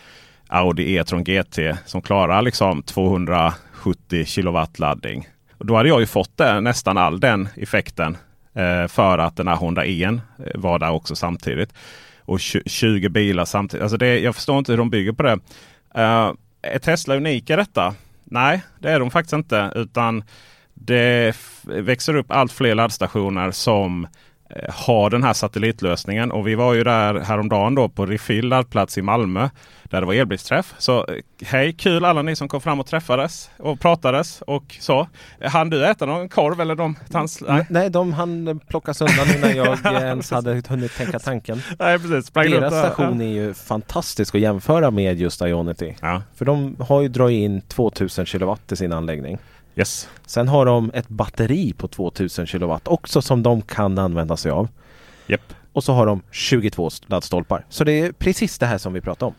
Audi 0.49 0.97
E-tron 0.97 1.24
GT 1.24 1.59
som 1.86 2.03
klarar 2.03 2.43
liksom 2.43 2.82
270 2.82 4.24
kilowatt 4.24 4.78
laddning. 4.78 5.28
Och 5.59 5.66
då 5.66 5.76
hade 5.76 5.89
jag 5.89 6.01
ju 6.01 6.07
fått 6.07 6.36
det, 6.36 6.61
nästan 6.61 6.99
all 6.99 7.20
den 7.20 7.49
effekten 7.57 8.16
eh, 8.55 8.86
för 8.86 9.18
att 9.18 9.36
den 9.36 9.49
här 9.49 9.57
Honda 9.57 9.86
E 9.86 10.20
var 10.55 10.78
där 10.78 10.91
också 10.91 11.16
samtidigt. 11.16 11.74
Och 12.20 12.41
20 12.41 13.09
bilar 13.09 13.45
samtidigt. 13.45 13.82
Alltså 13.82 13.97
det, 13.97 14.18
jag 14.18 14.34
förstår 14.34 14.59
inte 14.59 14.72
hur 14.72 14.78
de 14.78 14.91
bygger 14.91 15.12
på 15.12 15.22
det. 15.22 15.39
Uh, 15.99 16.32
är 16.63 16.79
Tesla 16.79 17.17
unika 17.17 17.53
i 17.53 17.57
detta? 17.57 17.95
Nej, 18.25 18.63
det 18.79 18.91
är 18.91 19.01
de 19.01 19.11
faktiskt 19.11 19.33
inte. 19.33 19.73
Utan 19.75 20.25
det 20.75 21.37
växer 21.63 22.17
upp 22.17 22.31
allt 22.31 22.53
fler 22.53 22.75
laddstationer 22.75 23.51
som 23.51 24.07
eh, 24.49 24.74
har 24.74 25.11
den 25.11 25.22
här 25.24 25.32
satellitlösningen. 25.32 26.32
Och 26.32 26.46
vi 26.46 26.55
var 26.55 26.74
ju 26.74 26.84
där 26.84 27.14
häromdagen 27.14 27.74
då 27.74 27.88
på 27.88 28.07
Refill 28.07 28.49
laddplats 28.49 28.99
i 28.99 29.03
Malmö. 29.03 29.49
Där 29.82 30.01
det 30.01 30.07
var 30.07 30.14
elbilsträff. 30.14 30.74
Så 30.78 30.99
eh, 30.99 31.14
hej, 31.46 31.72
kul 31.72 32.05
alla 32.05 32.22
ni 32.22 32.36
som 32.36 32.49
kom 32.49 32.61
fram 32.61 32.80
och 32.80 32.86
träffades 32.86 33.51
och 33.57 33.80
pratades 33.80 34.42
och 34.42 34.76
så. 34.80 35.09
Han 35.42 35.70
du 35.70 35.86
äta 35.86 36.07
någon 36.07 36.28
korv 36.28 36.61
eller 36.61 36.74
de? 36.74 36.96
Tans, 37.11 37.42
nej. 37.49 37.66
Nej, 37.70 37.90
de 37.90 38.12
hann 38.12 38.61
plockas 38.68 39.01
undan 39.01 39.36
innan 39.36 39.57
jag 39.57 39.78
ens 40.03 40.30
hade 40.30 40.62
hunnit 40.68 40.96
tänka 40.96 41.18
tanken. 41.18 41.62
nej, 41.78 41.99
precis. 41.99 42.30
Runt 42.34 42.51
Deras 42.51 42.78
station 42.78 43.20
är 43.20 43.32
ju 43.32 43.55
fantastisk 43.55 44.34
att 44.34 44.40
jämföra 44.40 44.90
med 44.90 45.20
just 45.20 45.42
Ionity. 45.42 45.94
Ja, 46.01 46.22
För 46.34 46.44
de 46.44 46.76
har 46.88 47.03
ju 47.03 47.09
dragit 47.09 47.38
in 47.38 47.61
2000 47.61 48.26
kilowatt 48.26 48.72
i 48.72 48.76
sin 48.76 48.92
anläggning. 48.92 49.38
Yes. 49.79 50.09
Sen 50.26 50.49
har 50.49 50.66
de 50.66 50.91
ett 50.95 51.09
batteri 51.09 51.72
på 51.72 51.89
2000 51.89 52.47
kilowatt 52.47 52.89
också 52.89 53.22
som 53.22 53.43
de 53.43 53.62
kan 53.62 53.99
använda 53.99 54.37
sig 54.37 54.51
av. 54.51 54.68
Japp. 55.26 55.55
Och 55.72 55.85
så 55.85 55.93
har 55.93 56.07
de 56.07 56.22
22 56.31 56.91
laddstolpar. 57.07 57.64
Så 57.68 57.85
det 57.85 57.93
är 57.93 58.12
precis 58.12 58.59
det 58.59 58.66
här 58.66 58.79
som 58.79 58.93
vi 58.93 59.01
pratar 59.01 59.26
om. 59.26 59.35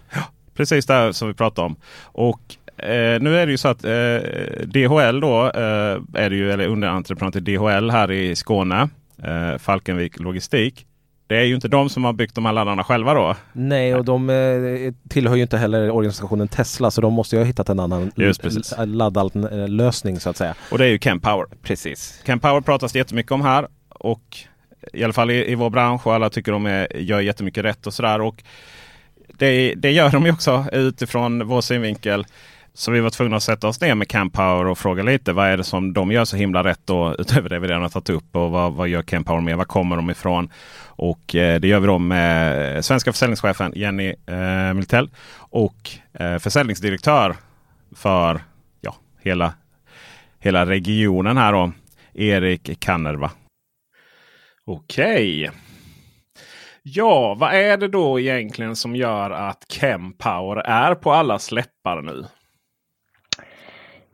Precis 0.54 0.86
det 0.86 0.94
här 0.94 1.12
som 1.12 1.28
vi 1.28 1.34
pratade 1.34 1.66
om. 1.66 1.76
Och 2.02 2.56
eh, 2.78 3.22
nu 3.22 3.38
är 3.38 3.46
det 3.46 3.52
ju 3.52 3.58
så 3.58 3.68
att 3.68 3.84
eh, 3.84 4.18
DHL 4.66 5.20
då 5.20 5.46
eh, 5.46 6.02
är 6.14 6.30
det 6.30 6.36
ju, 6.36 6.52
eller 6.52 6.68
underentreprenör 6.68 7.32
till 7.32 7.44
DHL 7.44 7.90
här 7.90 8.12
i 8.12 8.36
Skåne. 8.36 8.90
Eh, 9.24 9.58
Falkenvik 9.58 10.20
Logistik. 10.20 10.86
Det 11.30 11.38
är 11.38 11.44
ju 11.44 11.56
inte 11.56 11.68
de 11.68 11.90
som 11.90 12.04
har 12.04 12.14
byggt 12.14 12.36
de 12.36 12.46
här 12.46 12.54
laddarna 12.54 12.84
själva 12.84 13.14
då. 13.14 13.36
Nej, 13.54 13.96
och 13.96 14.06
de 14.06 14.30
eh, 14.30 14.94
tillhör 15.10 15.36
ju 15.36 15.42
inte 15.42 15.58
heller 15.58 15.92
organisationen 15.92 16.48
Tesla 16.48 16.92
så 16.92 17.02
de 17.02 17.14
måste 17.14 17.36
ju 17.36 17.40
ha 17.40 17.46
hittat 17.46 17.70
en 17.70 17.80
annan 17.80 18.12
laddlösning 18.86 20.20
så 20.20 20.30
att 20.30 20.38
säga. 20.38 20.56
Och 20.72 20.78
det 20.78 20.86
är 20.86 20.90
ju 20.90 20.98
Ken 21.00 21.20
Power. 21.20 21.46
Precis. 21.64 22.22
Ken 22.26 22.40
Power 22.40 22.62
pratas 22.62 22.92
det 22.92 23.00
jättemycket 23.00 23.32
om 23.32 23.42
här. 23.42 23.68
Och 23.90 24.38
i 24.94 25.04
alla 25.04 25.14
fall 25.14 25.32
i, 25.32 25.52
i 25.52 25.56
vår 25.56 25.70
bransch 25.70 26.08
och 26.08 26.14
alla 26.14 26.30
tycker 26.30 26.52
de 26.52 26.66
är, 26.66 26.98
gör 26.98 27.20
jättemycket 27.20 27.66
rätt 27.66 27.88
och 27.88 27.94
sådär. 27.94 28.22
Och 28.22 28.44
det, 29.38 29.74
det 29.78 29.92
gör 29.92 30.10
de 30.10 30.26
ju 30.26 30.32
också 30.32 30.66
utifrån 30.72 31.48
vår 31.48 31.62
synvinkel. 31.62 32.26
Så 32.80 32.92
vi 32.92 33.00
var 33.00 33.10
tvungna 33.10 33.38
att 33.38 33.44
sätta 33.44 33.68
oss 33.68 33.82
ner 33.82 33.96
med 33.96 34.08
Campower 34.08 34.68
och 34.68 34.78
fråga 34.78 35.04
lite 35.04 35.34
vad 35.34 35.48
är 35.48 35.58
det 35.58 35.64
som 35.64 35.94
de 35.94 36.12
gör 36.12 36.26
så 36.26 36.38
himla 36.38 36.64
rätt 36.64 36.80
då 36.86 37.16
utöver 37.20 37.50
det 37.50 37.60
vi 37.60 37.68
redan 37.68 37.82
har 37.82 37.90
tagit 37.90 38.10
upp 38.10 38.36
och 38.36 38.52
vad, 38.52 38.74
vad 38.74 38.88
gör 38.88 39.02
Campower 39.02 39.42
med? 39.42 39.58
Var 39.58 39.66
kommer 39.66 39.96
de 39.96 40.10
ifrån? 40.10 40.50
Och 40.86 41.36
eh, 41.36 41.60
det 41.60 41.68
gör 41.68 41.80
vi 41.80 41.88
då 41.88 41.98
med 41.98 42.76
eh, 42.76 42.82
svenska 42.82 43.12
försäljningschefen 43.12 43.74
Jenny 43.76 44.16
eh, 44.26 44.74
Miltell 44.74 45.10
och 45.38 45.90
eh, 46.14 46.38
försäljningsdirektör 46.38 47.36
för 47.96 48.42
ja, 48.82 48.96
hela, 49.22 49.54
hela 50.40 50.66
regionen 50.66 51.38
här 51.38 51.54
då. 51.54 51.72
Erik 52.14 52.80
Kannerva. 52.80 53.32
Okej. 54.66 55.52
Ja, 56.84 57.36
vad 57.40 57.54
är 57.54 57.78
det 57.78 57.88
då 57.88 58.20
egentligen 58.20 58.76
som 58.76 58.96
gör 58.96 59.32
att 59.32 59.66
Chempower 59.70 60.58
är 60.58 60.96
på 60.96 61.12
alla 61.12 61.40
släppar 61.40 62.02
nu? 62.02 62.26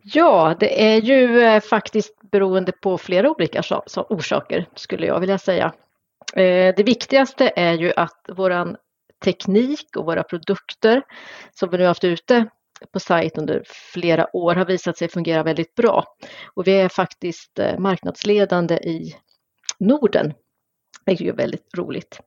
Ja, 0.07 0.55
det 0.59 0.83
är 0.93 1.01
ju 1.01 1.41
eh, 1.41 1.61
faktiskt 1.61 2.31
beroende 2.31 2.71
på 2.71 2.97
flera 2.97 3.31
olika 3.31 3.63
orsaker 4.09 4.65
skulle 4.75 5.05
jag 5.05 5.19
vilja 5.19 5.37
säga. 5.37 5.73
Eh, 6.35 6.75
det 6.75 6.83
viktigaste 6.83 7.51
är 7.55 7.73
ju 7.73 7.93
att 7.95 8.25
våran 8.27 8.77
teknik 9.23 9.97
och 9.97 10.05
våra 10.05 10.23
produkter 10.23 11.03
som 11.51 11.69
vi 11.69 11.77
nu 11.77 11.85
haft 11.85 12.03
ute 12.03 12.49
på 12.91 12.99
sajt 12.99 13.37
under 13.37 13.63
flera 13.93 14.35
år 14.35 14.55
har 14.55 14.65
visat 14.65 14.97
sig 14.97 15.09
fungera 15.09 15.43
väldigt 15.43 15.75
bra. 15.75 16.03
Och 16.55 16.67
vi 16.67 16.71
är 16.71 16.89
faktiskt 16.89 17.59
eh, 17.59 17.79
marknadsledande 17.79 18.75
i 18.75 19.15
Norden. 19.79 20.33
Det 21.05 21.11
är 21.11 21.23
ju 21.23 21.31
väldigt 21.31 21.77
roligt. 21.77 22.19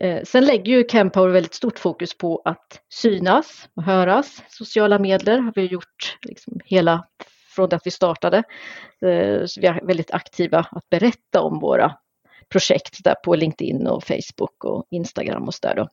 Eh, 0.00 0.22
sen 0.22 0.44
lägger 0.44 0.72
ju 0.72 0.84
Campower 0.84 1.28
väldigt 1.28 1.54
stort 1.54 1.78
fokus 1.78 2.18
på 2.18 2.42
att 2.44 2.80
synas 2.88 3.68
och 3.76 3.82
höras. 3.82 4.42
Sociala 4.48 4.98
medier 4.98 5.38
har 5.38 5.52
vi 5.54 5.66
gjort 5.66 6.18
liksom 6.22 6.60
hela 6.64 7.06
från 7.54 7.68
det 7.68 7.76
att 7.76 7.86
vi 7.86 7.90
startade. 7.90 8.36
Eh, 9.02 9.44
så 9.46 9.60
vi 9.60 9.66
är 9.66 9.86
väldigt 9.86 10.10
aktiva 10.10 10.58
att 10.70 10.88
berätta 10.90 11.40
om 11.40 11.60
våra 11.60 11.96
projekt 12.48 13.04
där 13.04 13.14
på 13.14 13.34
LinkedIn 13.34 13.86
och 13.86 14.04
Facebook 14.04 14.64
och 14.64 14.86
Instagram 14.90 15.42
och 15.42 15.54
så 15.54 15.68
där 15.68 15.74
då. 15.74 15.88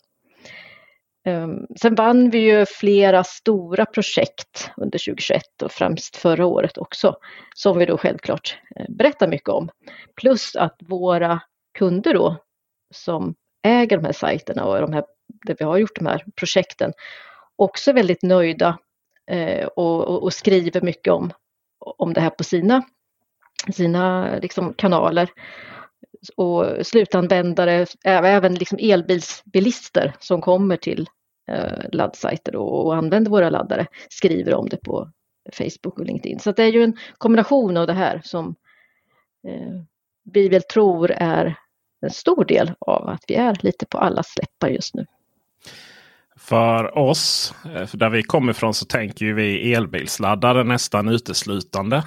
Ehm, 1.26 1.68
sen 1.80 1.96
vann 1.96 2.30
vi 2.30 2.38
ju 2.38 2.66
flera 2.66 3.24
stora 3.24 3.86
projekt 3.86 4.72
under 4.78 5.00
2021 5.00 5.62
och 5.62 5.72
främst 5.72 6.16
förra 6.18 6.46
året 6.46 6.78
också 6.78 7.16
som 7.56 7.78
vi 7.78 7.86
då 7.86 7.98
självklart 7.98 8.58
eh, 8.76 8.86
berättar 8.90 9.28
mycket 9.28 9.50
om. 9.50 9.70
Plus 10.16 10.56
att 10.56 10.76
våra 10.80 11.40
kunder 11.78 12.14
då 12.14 12.38
som 12.94 13.36
äger 13.64 13.98
de 13.98 14.06
här 14.06 14.14
sajterna 14.14 14.66
och 14.66 14.82
de 14.82 14.94
här 14.94 15.04
där 15.46 15.56
vi 15.60 15.66
har 15.66 15.78
gjort 15.78 15.96
de 15.96 16.06
här 16.06 16.26
projekten, 16.36 16.94
också 17.56 17.94
väldigt 17.94 18.24
nöjda 18.24 18.78
eh, 19.32 19.66
och, 19.66 20.08
och, 20.08 20.24
och, 20.24 20.34
skriver 20.34 20.82
mycket 20.82 21.14
om, 21.14 21.32
om 21.80 22.14
det 22.14 22.22
här 22.22 22.30
på 22.30 22.44
sina, 22.44 22.84
sina 23.74 24.36
liksom, 24.42 24.74
kanaler. 24.74 25.30
Och 26.36 26.66
slutanvändare, 26.86 27.86
även 28.04 28.56
liksom 28.56 28.78
elbilsbilister 28.82 30.16
som 30.20 30.42
kommer 30.42 30.78
till 30.78 31.08
eh, 31.52 31.90
laddsajter 31.92 32.56
och, 32.56 32.86
och 32.86 32.96
använder 32.96 33.32
våra 33.32 33.50
laddare 33.50 33.88
skriver 34.10 34.54
om 34.54 34.70
det 34.70 34.78
på 34.78 35.12
Facebook 35.54 36.00
och 36.00 36.06
LinkedIn. 36.06 36.40
Så 36.40 36.52
det 36.52 36.64
är 36.64 36.72
ju 36.72 36.84
en 36.84 36.98
kombination 37.18 37.78
av 37.78 37.88
det 37.88 37.94
här 37.94 38.22
som 38.24 38.56
eh, 39.48 39.82
vi 40.24 40.50
väl 40.50 40.62
tror 40.62 41.12
är 41.12 41.56
en 42.04 42.10
stor 42.10 42.46
del 42.46 42.74
av 42.80 43.10
att 43.10 43.24
vi 43.28 43.36
är 43.36 43.58
lite 43.60 43.86
på 43.86 43.98
alla 43.98 44.24
släppar 44.24 44.68
just 44.68 44.96
nu. 44.96 45.06
För 46.38 46.98
oss, 46.98 47.54
eh, 47.76 47.90
där 47.94 48.10
vi 48.10 48.24
kommer 48.24 48.52
ifrån, 48.52 48.74
så 48.74 48.86
tänker 48.86 49.34
vi 49.34 49.74
elbilsladdare 49.74 50.64
nästan 50.64 51.08
uteslutande. 51.08 52.04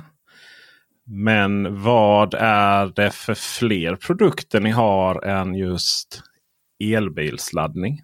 Men 1.04 1.82
vad 1.82 2.34
är 2.38 2.86
det 2.86 3.10
för 3.10 3.34
fler 3.34 3.96
produkter 3.96 4.60
ni 4.60 4.70
har 4.70 5.24
än 5.24 5.54
just 5.54 6.22
elbilsladdning? 6.84 8.02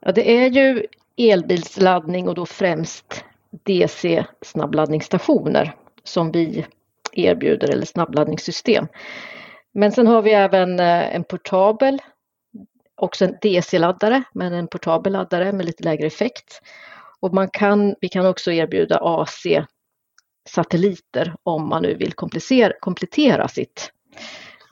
Ja, 0.00 0.12
det 0.12 0.36
är 0.36 0.50
ju 0.50 0.86
elbilsladdning 1.16 2.28
och 2.28 2.34
då 2.34 2.46
främst 2.46 3.24
DC 3.64 4.24
snabbladdningsstationer 4.42 5.74
som 6.04 6.32
vi 6.32 6.66
erbjuder 7.12 7.70
eller 7.70 7.86
snabbladdningssystem. 7.86 8.86
Men 9.74 9.92
sen 9.92 10.06
har 10.06 10.22
vi 10.22 10.32
även 10.32 10.80
eh, 10.80 11.14
en 11.14 11.24
portabel, 11.24 11.98
också 12.94 13.24
en 13.24 13.36
DC-laddare, 13.42 14.22
men 14.34 14.52
en 14.52 14.68
portabel 14.68 15.12
laddare 15.12 15.52
med 15.52 15.66
lite 15.66 15.84
lägre 15.84 16.06
effekt. 16.06 16.60
Och 17.20 17.34
man 17.34 17.50
kan, 17.50 17.94
vi 18.00 18.08
kan 18.08 18.26
också 18.26 18.52
erbjuda 18.52 18.98
AC-satelliter 19.02 19.74
om 21.42 21.68
man 21.68 21.82
nu 21.82 21.94
vill 21.94 22.12
komplettera 22.80 23.48
sitt 23.48 23.92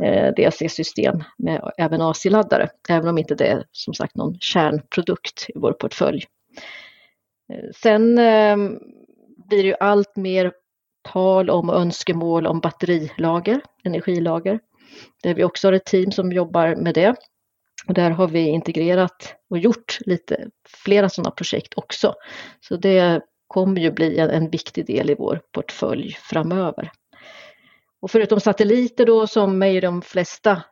eh, 0.03 0.35
DC-system 0.37 1.25
med 1.39 1.71
även 1.79 2.01
AC-laddare, 2.01 2.69
även 2.89 3.09
om 3.09 3.19
inte 3.19 3.35
det 3.35 3.47
är 3.47 3.65
som 3.73 3.95
sagt 3.95 4.17
någon 4.17 4.39
kärnprodukt 4.41 5.47
i 5.49 5.53
vår 5.55 5.73
portfölj. 5.73 6.25
Eh, 7.53 7.71
sen 7.77 8.19
ehm, 8.19 8.79
blir 9.49 9.63
det 9.63 9.69
ju 9.69 9.75
allt 9.81 10.17
mer 10.17 10.53
tal 11.13 11.51
om 11.51 11.71
önskemål 11.71 12.47
om 12.47 12.61
batterilager, 12.61 13.61
energilager 13.85 14.61
där 15.23 15.35
vi 15.35 15.45
också 15.45 15.69
har 15.69 15.73
ett 15.73 15.85
team 15.85 16.13
som 16.13 16.33
jobbar 16.33 16.77
med 16.77 16.95
det. 16.95 17.17
Och 17.87 17.95
där 17.95 18.11
har 18.11 18.29
vi 18.29 18.41
integrerat 18.49 19.35
och 19.51 19.59
gjort 19.59 19.99
lite 20.01 20.49
flera 20.69 21.09
sådana 21.09 21.31
projekt 21.31 21.75
också. 21.77 22.15
Så 22.61 22.77
det 22.77 23.21
kommer 23.47 23.81
ju 23.81 23.91
bli 23.91 24.19
en, 24.19 24.31
en 24.31 24.51
viktig 24.51 24.87
del 24.87 25.11
i 25.11 25.15
vår 25.15 25.41
portfölj 25.53 26.13
framöver. 26.13 26.91
Och 28.01 28.11
förutom 28.11 28.41
satelliter 28.41 29.07
då 29.07 29.27
som 29.27 29.63
är 29.63 29.81
de 29.81 30.03
flesta 30.03 30.63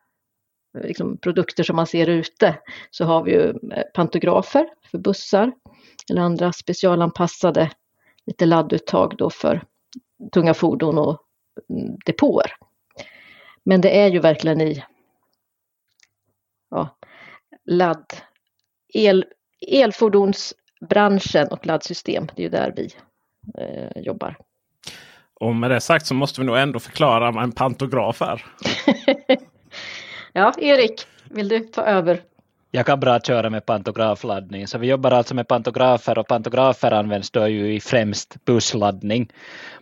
eh, 0.79 0.85
liksom, 0.85 1.19
produkter 1.19 1.65
som 1.65 1.77
man 1.77 1.87
ser 1.87 2.09
ute 2.09 2.59
så 2.91 3.05
har 3.05 3.23
vi 3.23 3.33
ju 3.33 3.49
eh, 3.49 3.83
pantografer 3.95 4.69
för 4.91 4.99
bussar 4.99 5.53
eller 6.11 6.23
andra 6.23 6.53
specialanpassade 6.53 7.71
lite 8.27 8.47
ladduttag 8.47 9.15
då 9.19 9.31
för 9.31 9.63
tunga 10.33 10.55
fordon 10.55 10.99
och 10.99 11.23
mm, 11.71 11.97
depåer. 12.07 12.53
Men 13.69 13.81
det 13.81 14.01
är 14.01 14.11
ju 14.11 14.19
verkligen 14.19 14.61
i 14.61 14.85
ja, 16.71 16.97
ladd, 17.65 18.13
el, 18.95 19.25
elfordonsbranschen 19.67 21.49
och 21.51 21.67
laddsystem. 21.67 22.27
Det 22.27 22.43
är 22.43 22.45
ju 22.45 22.49
där 22.49 22.73
vi 22.77 22.91
eh, 23.59 24.03
jobbar. 24.03 24.37
Och 25.35 25.55
med 25.55 25.71
det 25.71 25.81
sagt 25.81 26.07
så 26.07 26.15
måste 26.15 26.41
vi 26.41 26.47
nog 26.47 26.59
ändå 26.59 26.79
förklara 26.79 27.31
vad 27.31 27.45
en 27.45 27.53
pantograf 27.53 28.23
är. 28.23 28.47
ja, 30.33 30.53
Erik, 30.59 31.07
vill 31.31 31.49
du 31.49 31.61
ta 31.61 31.83
över? 31.83 32.23
Jag 32.71 32.87
kan 32.87 33.01
bra 33.01 33.21
köra 33.21 33.51
med 33.51 33.67
pantografladdning. 33.67 34.67
Så 34.67 34.79
vi 34.79 34.87
jobbar 34.87 35.11
alltså 35.11 35.35
med 35.35 35.49
pantografer 35.49 36.19
och 36.19 36.29
pantografer 36.29 36.91
används 36.91 37.31
då 37.31 37.49
ju 37.49 37.75
i 37.75 37.81
främst 37.81 38.45
bussladdning 38.45 39.31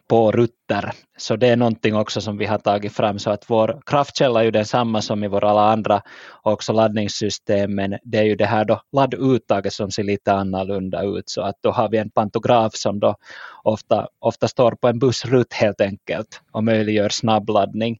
på 0.08 0.32
rutter. 0.32 0.92
Så 1.16 1.36
det 1.36 1.48
är 1.48 1.56
någonting 1.56 1.96
också 1.96 2.20
som 2.20 2.36
vi 2.38 2.46
har 2.46 2.58
tagit 2.58 2.92
fram 2.92 3.18
så 3.18 3.30
att 3.30 3.50
vår 3.50 3.80
kraftkälla 3.86 4.40
är 4.40 4.44
ju 4.44 4.50
densamma 4.50 5.02
som 5.02 5.24
i 5.24 5.28
våra 5.28 5.50
alla 5.50 5.72
andra 5.72 6.02
också 6.42 6.72
laddningssystem 6.72 7.74
men 7.74 7.98
det 8.02 8.18
är 8.18 8.22
ju 8.24 8.36
det 8.36 8.46
här 8.46 8.64
då 8.64 8.80
ladduttaget 8.92 9.72
som 9.72 9.90
ser 9.90 10.04
lite 10.04 10.32
annorlunda 10.32 11.02
ut 11.02 11.30
så 11.30 11.42
att 11.42 11.56
då 11.60 11.70
har 11.70 11.88
vi 11.88 11.98
en 11.98 12.10
pantograf 12.10 12.74
som 12.74 13.00
då 13.00 13.16
ofta, 13.62 14.08
ofta 14.18 14.48
står 14.48 14.72
på 14.72 14.88
en 14.88 14.98
bussrutt 14.98 15.52
helt 15.52 15.80
enkelt 15.80 16.40
och 16.52 16.64
möjliggör 16.64 17.08
snabbladdning. 17.08 17.98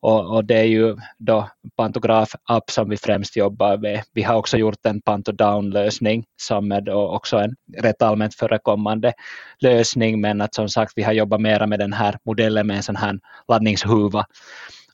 Och, 0.00 0.36
och, 0.36 0.44
det 0.44 0.54
är 0.54 0.64
ju 0.64 0.96
då 1.18 1.48
pantograf-app 1.76 2.70
som 2.70 2.88
vi 2.88 2.96
främst 2.96 3.36
jobbar 3.36 3.76
med. 3.76 4.02
Vi 4.12 4.22
har 4.22 4.34
också 4.34 4.56
gjort 4.56 4.86
en 4.86 5.00
pantodown-lösning 5.00 6.24
som 6.36 6.72
är 6.72 6.80
då 6.80 7.08
också 7.08 7.36
en 7.36 7.56
rätt 7.78 8.02
allmänt 8.02 8.34
förekommande 8.34 9.12
lösning 9.58 10.20
men 10.20 10.40
att 10.40 10.54
som 10.54 10.68
sagt 10.68 10.92
vi 10.96 11.02
har 11.02 11.12
jobbat 11.12 11.40
mera 11.40 11.66
med 11.66 11.78
den 11.78 11.92
här 11.92 12.18
modellen 12.24 12.66
med 12.66 12.76
en 12.76 12.82
sån 12.82 12.96
här 12.96 13.18
laddningshuva 13.48 14.26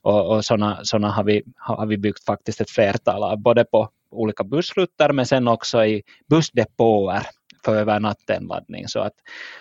och, 0.01 0.35
och 0.35 0.45
sådana 0.45 0.79
såna 0.83 1.11
har, 1.11 1.23
vi, 1.23 1.43
har 1.55 1.85
vi 1.85 1.97
byggt 1.97 2.25
faktiskt 2.25 2.61
ett 2.61 2.69
flertal 2.69 3.23
av 3.23 3.37
både 3.37 3.65
på 3.65 3.89
olika 4.11 4.43
bussrutter 4.43 5.13
men 5.13 5.25
sen 5.25 5.47
också 5.47 5.85
i 5.85 6.03
bussdepåer 6.29 7.21
för 7.65 7.75
övernattenladdning. 7.75 8.87
Så 8.87 8.99
att, 8.99 9.13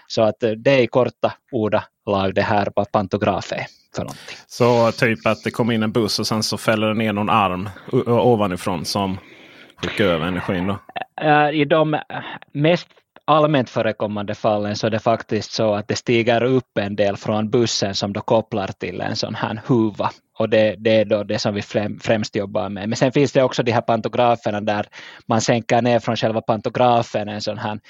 så 0.07 0.23
att 0.23 0.41
det 0.57 0.71
är 0.71 0.83
i 0.83 0.87
korta 0.87 1.33
ordalag 2.05 2.35
det 2.35 2.43
här 2.43 2.69
vad 2.77 2.93
pantograf 2.93 3.53
är 3.53 3.67
för 3.97 4.03
någonting. 4.03 4.37
Så 4.47 4.93
typ 4.93 5.27
att 5.27 5.45
det 5.45 5.51
kommer 5.51 5.73
in 5.73 5.83
en 5.83 5.93
buss 5.93 6.19
och 6.19 6.27
sen 6.27 6.43
så 6.43 6.57
fäller 6.57 6.87
det 6.87 6.95
ner 6.95 7.13
någon 7.13 7.31
arm 7.31 7.69
ovanifrån 8.07 8.85
som 8.85 9.19
skickar 9.77 10.05
över 10.05 10.27
energin? 10.27 10.67
Då? 10.67 10.79
I 11.53 11.65
de 11.65 11.97
mest 12.53 12.89
allmänt 13.27 13.71
förekommande 13.71 14.35
fallen 14.35 14.77
så 14.77 14.87
är 14.87 14.91
det 14.91 14.99
faktiskt 14.99 15.53
så 15.53 15.75
att 15.75 15.89
det 15.89 15.97
stiger 15.97 16.45
upp 16.45 16.79
en 16.79 16.97
del 16.97 17.17
från 17.17 17.51
bussen 17.51 17.95
som 17.95 18.13
då 18.13 18.21
kopplar 18.21 18.67
till 18.67 19.01
en 19.01 19.17
sån 19.17 19.35
här 19.35 19.61
huva. 19.67 20.11
Och 20.39 20.49
det, 20.49 20.75
det 20.79 20.91
är 20.91 21.05
då 21.05 21.25
det 21.25 21.39
som 21.39 21.55
vi 21.55 21.63
främst 22.03 22.37
jobbar 22.37 22.69
med. 22.69 22.89
Men 22.89 22.97
sen 22.97 23.13
finns 23.13 23.33
det 23.33 23.43
också 23.43 23.63
de 23.63 23.73
här 23.73 23.81
pantograferna 23.81 24.61
där 24.61 24.87
man 25.27 25.41
sänker 25.41 25.83
ner 25.83 25.99
från 25.99 26.17
själva 26.17 26.41
pantografen 26.41 27.29
en 27.29 27.41
sån 27.41 27.59
här 27.59 27.81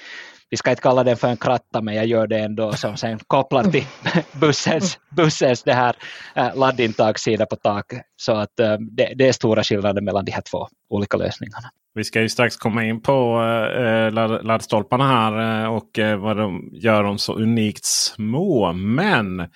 vi 0.55 0.57
ska 0.57 0.69
inte 0.69 0.81
kalla 0.81 1.03
den 1.03 1.17
för 1.17 1.27
en 1.27 1.37
kratta, 1.37 1.81
men 1.81 1.95
jag 1.95 2.05
gör 2.05 2.27
det 2.27 2.39
ändå 2.39 2.73
som 2.73 2.97
sen 2.97 3.19
kopplar 3.27 3.63
till 3.63 3.83
bussens, 4.39 4.99
bussens 5.09 5.63
det 5.63 5.73
här 5.73 5.95
äh, 6.35 6.55
laddintagssida 6.55 7.45
på 7.45 7.55
taket. 7.55 8.01
Så 8.15 8.31
att 8.31 8.59
äh, 8.59 8.73
det, 8.79 9.13
det, 9.15 9.27
är 9.27 9.31
stora 9.31 9.63
skillnader 9.63 10.01
mellan 10.01 10.25
de 10.25 10.31
här 10.31 10.41
två 10.41 10.67
olika 10.89 11.17
lösningarna. 11.17 11.69
Vi 11.93 12.03
ska 12.03 12.21
ju 12.21 12.29
strax 12.29 12.57
komma 12.57 12.83
in 12.83 13.01
på 13.01 13.41
äh, 13.77 14.11
laddstolparna 14.43 15.07
här 15.07 15.69
och 15.69 15.89
vad 16.17 16.37
de 16.37 16.69
gör 16.73 17.03
dem 17.03 17.17
så 17.17 17.33
unikt 17.33 17.85
små. 17.85 18.73
Men 18.73 19.47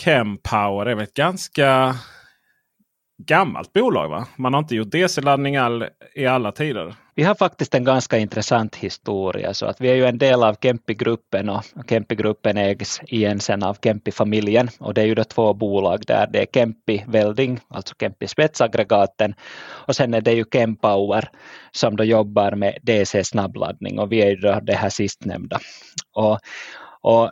Chempower 0.00 0.86
är 0.86 0.94
väl 0.94 1.04
ett 1.04 1.14
ganska 1.14 1.94
gammalt 3.18 3.72
bolag 3.72 4.08
va? 4.08 4.26
Man 4.36 4.54
har 4.54 4.58
inte 4.58 4.74
gjort 4.74 4.90
DC-laddning 4.90 5.54
i 6.14 6.26
alla 6.26 6.52
tider. 6.52 6.94
Vi 7.14 7.24
har 7.24 7.34
faktiskt 7.34 7.74
en 7.74 7.84
ganska 7.84 8.18
intressant 8.18 8.76
historia 8.76 9.54
så 9.54 9.66
att 9.66 9.80
vi 9.80 9.90
är 9.90 9.94
ju 9.94 10.04
en 10.04 10.18
del 10.18 10.42
av 10.42 10.54
Kempi-gruppen 10.54 11.48
och 11.48 11.64
Kempi-gruppen 11.88 12.56
ägs 12.56 13.00
igen 13.02 13.40
sen 13.40 13.62
av 13.62 13.76
Kempi-familjen 13.82 14.68
och 14.78 14.94
det 14.94 15.00
är 15.00 15.06
ju 15.06 15.14
då 15.14 15.24
två 15.24 15.54
bolag 15.54 16.02
där. 16.06 16.26
Det 16.32 16.42
är 16.42 16.46
Kempi 16.54 17.04
Welding, 17.06 17.60
alltså 17.68 17.94
Kempi 18.00 18.26
spetsaggregaten 18.28 19.34
och 19.70 19.96
sen 19.96 20.14
är 20.14 20.20
det 20.20 20.32
ju 20.32 20.44
Kempower 20.52 21.28
som 21.72 21.96
då 21.96 22.04
jobbar 22.04 22.52
med 22.52 22.78
DC 22.82 23.24
snabbladdning 23.24 23.98
och 23.98 24.12
vi 24.12 24.22
är 24.22 24.28
ju 24.30 24.36
då 24.36 24.60
det 24.62 24.74
här 24.74 24.90
sistnämnda. 24.90 25.58
Och, 26.14 26.38
och 27.00 27.30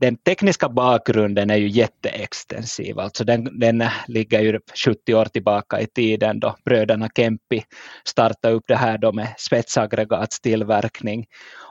den 0.00 0.16
tekniska 0.16 0.68
bakgrunden 0.68 1.50
är 1.50 1.56
ju 1.56 1.68
jätteextensiv, 1.68 2.98
alltså 2.98 3.24
den, 3.24 3.58
den 3.58 3.84
ligger 4.08 4.40
ju 4.40 4.60
70 4.84 5.14
år 5.14 5.24
tillbaka 5.24 5.80
i 5.80 5.86
tiden 5.86 6.40
då 6.40 6.56
bröderna 6.64 7.08
Kempi 7.16 7.62
startade 8.04 8.54
upp 8.54 8.64
det 8.68 8.76
här 8.76 8.98
då 8.98 9.12
med 9.12 9.34
spetsaggregatstillverkning. 9.38 11.26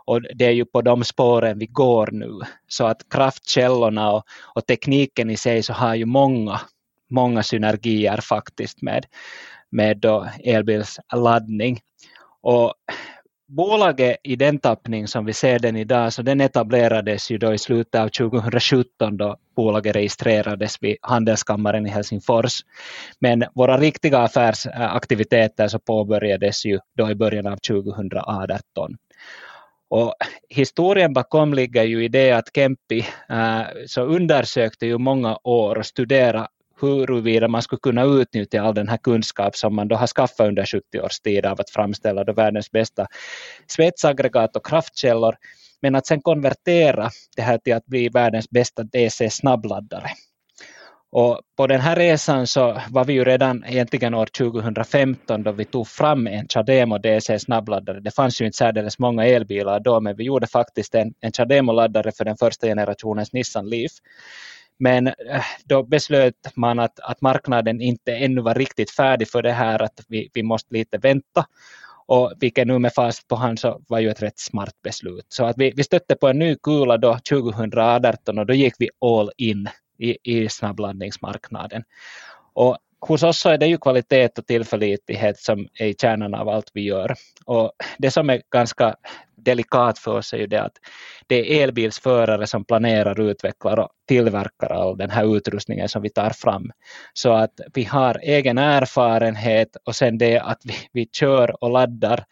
Och 0.06 0.22
det 0.22 0.46
är 0.46 0.52
ju 0.52 0.66
på 0.66 0.82
de 0.82 1.04
spåren 1.04 1.60
vi 1.60 1.66
går 1.66 2.10
nu. 2.12 2.40
Så 2.68 2.86
att 2.86 3.10
kraftkällorna 3.10 4.12
och, 4.12 4.24
och 4.56 4.66
tekniken 4.66 5.30
i 5.30 5.38
sig 5.38 5.64
så 5.64 5.74
har 5.74 5.96
ju 5.96 6.06
många, 6.06 6.62
många 7.10 7.44
synergier 7.44 8.18
faktiskt 8.22 8.82
med, 8.82 9.06
med 9.70 9.98
då 9.98 10.28
elbilsladdning. 10.44 11.80
Och 12.42 12.74
bolaget 13.50 14.18
i 14.24 14.36
den 14.36 14.60
tappning 14.60 15.08
som 15.08 15.26
vi 15.26 15.34
ser 15.34 15.60
den 15.60 15.76
idag, 15.76 16.14
så 16.14 16.22
den 16.22 16.42
etablerades 16.42 17.32
ju 17.32 17.38
då 17.38 17.54
i 17.54 17.58
slutet 17.58 18.02
av 18.02 18.10
2017 18.10 19.18
då 19.18 19.38
bolaget 19.56 19.96
registrerades 19.96 20.78
vid 20.82 20.98
Handelskammaren 21.02 21.86
i 21.86 21.90
Helsingfors. 21.90 22.62
Men 23.20 23.44
våra 23.56 23.78
riktiga 23.78 24.20
affärsaktiviteter 24.20 25.68
så 25.68 25.80
påbörjades 25.80 26.66
ju 26.66 26.80
då 26.98 27.10
i 27.10 27.16
början 27.16 27.48
av 27.48 27.58
2018. 27.58 28.98
Och 29.90 30.14
historien 30.50 31.14
bakom 31.14 31.54
ligger 31.54 31.84
ju 31.84 32.04
i 32.04 32.08
det 32.08 32.32
att 32.32 32.56
Kempi 32.56 33.06
äh, 33.30 33.62
så 33.88 34.02
undersökte 34.02 34.86
ju 34.86 34.98
många 34.98 35.38
år 35.44 35.78
och 35.78 35.86
studerade 35.86 36.48
huruvida 36.82 37.48
man 37.48 37.62
skulle 37.62 37.80
kunna 37.80 38.04
utnyttja 38.04 38.62
all 38.62 38.74
den 38.74 38.88
här 38.88 38.98
kunskap 38.98 39.56
som 39.56 39.76
man 39.76 39.88
då 39.88 39.96
har 39.96 40.08
skaffat 40.08 40.48
under 40.48 40.66
70 40.66 41.02
års 41.02 41.20
tid 41.20 41.46
av 41.46 41.62
att 41.62 41.70
framställa 41.70 42.24
då 42.24 42.34
världens 42.34 42.72
bästa 42.72 43.08
svetsaggregat 43.68 44.56
och 44.56 44.66
kraftkällor, 44.66 45.36
men 45.82 45.96
att 45.96 46.08
sen 46.08 46.22
konvertera 46.22 47.10
det 47.36 47.42
här 47.42 47.58
till 47.58 47.74
att 47.74 47.86
bli 47.86 48.10
världens 48.10 48.50
bästa 48.50 48.84
DC-snabbladdare. 48.84 50.10
Och 51.12 51.42
på 51.58 51.68
den 51.68 51.82
här 51.82 51.96
resan 51.96 52.48
så 52.48 52.82
var 52.90 53.06
vi 53.06 53.14
ju 53.14 53.24
redan 53.24 53.66
egentligen 53.66 54.14
år 54.14 54.26
2015 54.26 55.44
då 55.44 55.52
vi 55.52 55.66
tog 55.66 55.88
fram 55.88 56.28
en 56.28 56.48
Chademo 56.48 56.98
DC 56.98 57.40
snabbladdare. 57.40 58.00
Det 58.00 58.12
fanns 58.12 58.42
ju 58.42 58.46
inte 58.46 58.58
särdeles 58.58 59.00
många 59.00 59.26
elbilar 59.26 59.80
då 59.80 60.00
men 60.00 60.16
vi 60.16 60.24
gjorde 60.24 60.48
faktiskt 60.48 60.96
en, 60.96 61.14
en 61.20 61.32
Chademo-laddare 61.32 62.12
för 62.12 62.26
den 62.26 62.38
första 62.38 62.68
generationens 62.68 63.34
Nissan 63.34 63.70
Leaf. 63.70 63.92
Men 64.80 65.08
äh, 65.08 65.44
då 65.66 65.84
beslöt 65.84 66.56
man 66.56 66.80
att, 66.80 67.00
att 67.00 67.22
marknaden 67.22 67.82
inte 67.82 68.16
ännu 68.16 68.42
var 68.42 68.56
riktigt 68.56 68.92
färdig 68.92 69.30
för 69.30 69.42
det 69.42 69.52
här, 69.52 69.82
att 69.82 70.06
vi, 70.08 70.30
vi 70.34 70.44
måste 70.44 70.74
lite 70.74 70.98
vänta. 70.98 71.46
Och 72.06 72.34
vilket 72.40 72.68
nu 72.68 72.80
med 72.80 72.94
fast 72.94 73.28
på 73.28 73.36
hand 73.36 73.60
så 73.60 73.82
var 73.88 74.00
ju 74.00 74.10
ett 74.10 74.22
rätt 74.22 74.40
smart 74.40 74.74
beslut. 74.84 75.26
Så 75.30 75.46
att 75.46 75.58
vi, 75.58 75.74
vi 75.76 75.84
stötte 75.84 76.16
på 76.16 76.28
en 76.28 76.40
ny 76.40 76.56
kula 76.64 76.98
då 76.98 77.20
2018 77.30 78.40
och 78.40 78.46
då 78.46 78.54
gick 78.54 78.74
vi 78.80 78.90
all 79.02 79.32
in 79.38 79.70
i, 79.98 80.18
i 80.24 80.50
snabbladdningsmarknaden. 80.50 81.84
Och 82.54 82.78
hos 83.02 83.24
oss 83.24 83.40
så 83.40 83.50
är 83.50 83.58
det 83.58 83.68
ju 83.68 83.78
kvalitet 83.78 84.30
och 84.38 84.48
tillförlitlighet 84.48 85.40
som 85.40 85.68
är 85.74 85.94
kärnan 85.94 86.34
av 86.34 86.50
allt 86.50 86.72
vi 86.74 86.82
gör. 86.82 87.16
Och 87.46 87.72
det 87.98 88.12
som 88.12 88.30
är 88.30 88.42
ganska 88.52 88.96
delikat 89.36 90.00
för 90.00 90.18
oss 90.18 90.34
är 90.34 90.38
ju 90.38 90.48
det 90.48 90.62
att 90.62 90.78
det 91.28 91.36
är 91.36 91.64
elbilsförare 91.64 92.48
som 92.48 92.66
planerar, 92.66 93.22
utvecklar 93.22 93.80
och 93.80 93.90
tillverkar 94.08 94.70
all 94.70 94.98
den 94.98 95.10
här 95.10 95.38
utrustningen 95.38 95.90
som 95.90 96.02
vi 96.02 96.10
tar 96.10 96.30
fram. 96.30 96.72
Så 97.14 97.34
att 97.34 97.60
vi 97.74 97.84
har 97.84 98.20
egen 98.24 98.58
erfarenhet 98.58 99.78
och 99.86 99.96
sen 99.96 100.18
det 100.18 100.40
att 100.40 100.62
vi, 100.64 100.74
vi 100.94 101.10
kör 101.12 101.64
och 101.64 101.70
laddar 101.70 102.24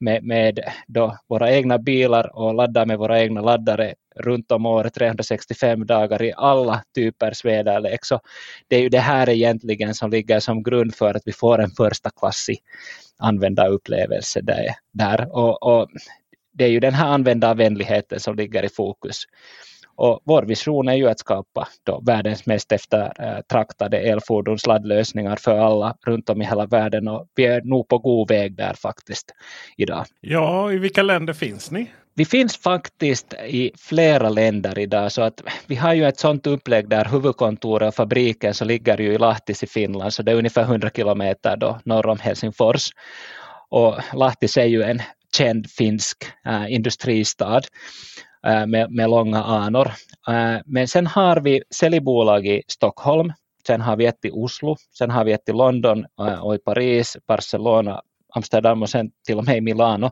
med, 0.00 0.24
med 0.24 0.60
då 0.86 1.16
våra 1.28 1.52
egna 1.52 1.78
bilar 1.78 2.36
och 2.36 2.54
laddar 2.54 2.86
med 2.86 2.98
våra 2.98 3.20
egna 3.20 3.40
laddare 3.40 3.94
runt 4.16 4.52
om 4.52 4.66
året 4.66 4.94
365 4.94 5.86
dagar 5.86 6.22
i 6.22 6.32
alla 6.36 6.82
typers 6.94 7.44
väderlek. 7.44 8.04
Så 8.04 8.20
det 8.68 8.76
är 8.76 8.80
ju 8.80 8.88
det 8.88 8.98
här 8.98 9.28
egentligen 9.28 9.94
som 9.94 10.10
ligger 10.10 10.40
som 10.40 10.62
grund 10.62 10.94
för 10.94 11.14
att 11.14 11.22
vi 11.24 11.32
får 11.32 11.60
en 11.60 11.70
första 11.70 12.10
klassig 12.10 12.58
användarupplevelse 13.18 14.40
där. 14.40 14.66
där. 14.92 15.36
Och, 15.36 15.62
och 15.62 15.88
det 16.52 16.64
är 16.64 16.68
ju 16.68 16.80
den 16.80 16.94
här 16.94 17.08
användarvänligheten 17.08 18.20
som 18.20 18.36
ligger 18.36 18.64
i 18.64 18.68
fokus. 18.68 19.24
Och 20.02 20.20
vår 20.24 20.42
vision 20.42 20.88
är 20.88 20.94
ju 20.94 21.08
att 21.08 21.18
skapa 21.18 21.68
världens 22.06 22.46
mest 22.46 22.72
eftertraktade 22.72 23.98
elfordonsladdlösningar 23.98 25.36
för 25.36 25.58
alla 25.58 25.96
runt 26.06 26.30
om 26.30 26.42
i 26.42 26.44
hela 26.44 26.66
världen 26.66 27.08
och 27.08 27.28
vi 27.34 27.46
är 27.46 27.62
nog 27.62 27.88
på 27.88 27.98
god 27.98 28.28
väg 28.28 28.56
där 28.56 28.74
faktiskt 28.74 29.30
idag. 29.76 30.04
Ja, 30.20 30.72
i 30.72 30.78
vilka 30.78 31.02
länder 31.02 31.32
finns 31.32 31.70
ni? 31.70 31.86
Vi 32.14 32.24
finns 32.24 32.56
faktiskt 32.56 33.34
i 33.48 33.70
flera 33.78 34.28
länder 34.28 34.78
idag 34.78 35.12
så 35.12 35.22
att 35.22 35.42
vi 35.66 35.74
har 35.74 35.94
ju 35.94 36.04
ett 36.04 36.18
sådant 36.18 36.46
upplägg 36.46 36.88
där 36.88 37.04
huvudkontoret 37.04 37.88
och 37.88 37.94
fabriken 37.94 38.54
så 38.54 38.64
ligger 38.64 39.00
ju 39.00 39.12
i 39.12 39.18
Lahtis 39.18 39.62
i 39.62 39.66
Finland 39.66 40.12
så 40.12 40.22
det 40.22 40.32
är 40.32 40.36
ungefär 40.36 40.62
100 40.62 40.90
kilometer 40.96 41.56
då 41.56 41.80
norr 41.84 42.06
om 42.06 42.18
Helsingfors. 42.18 42.90
Och 43.68 43.94
Lahtis 44.14 44.56
är 44.56 44.66
ju 44.66 44.82
en 44.82 45.02
känd 45.36 45.70
finsk 45.70 46.24
äh, 46.46 46.72
industristad 46.72 47.62
Äh, 48.46 48.66
med, 48.66 48.90
med 48.90 49.10
långa 49.10 49.42
anor. 49.42 49.92
Äh, 50.28 50.60
Men 50.66 50.88
sen 50.88 51.06
har 51.06 51.40
vi 51.40 51.62
säljbolag 51.74 52.46
i 52.46 52.62
Stockholm, 52.68 53.32
sen 53.66 53.80
har 53.80 53.96
vi 53.96 54.06
ett 54.06 54.24
i 54.24 54.30
Oslo, 54.30 54.76
sen 54.98 55.10
har 55.10 55.24
vi 55.24 55.32
ett 55.32 55.48
i 55.48 55.52
London 55.52 56.04
äh, 56.20 56.44
och 56.44 56.54
i 56.54 56.58
Paris, 56.58 57.16
Barcelona, 57.26 58.02
Amsterdam 58.34 58.82
och 58.82 58.90
sen 58.90 59.10
till 59.26 59.38
och 59.38 59.44
med 59.44 59.56
i 59.56 59.60
Milano. 59.60 60.10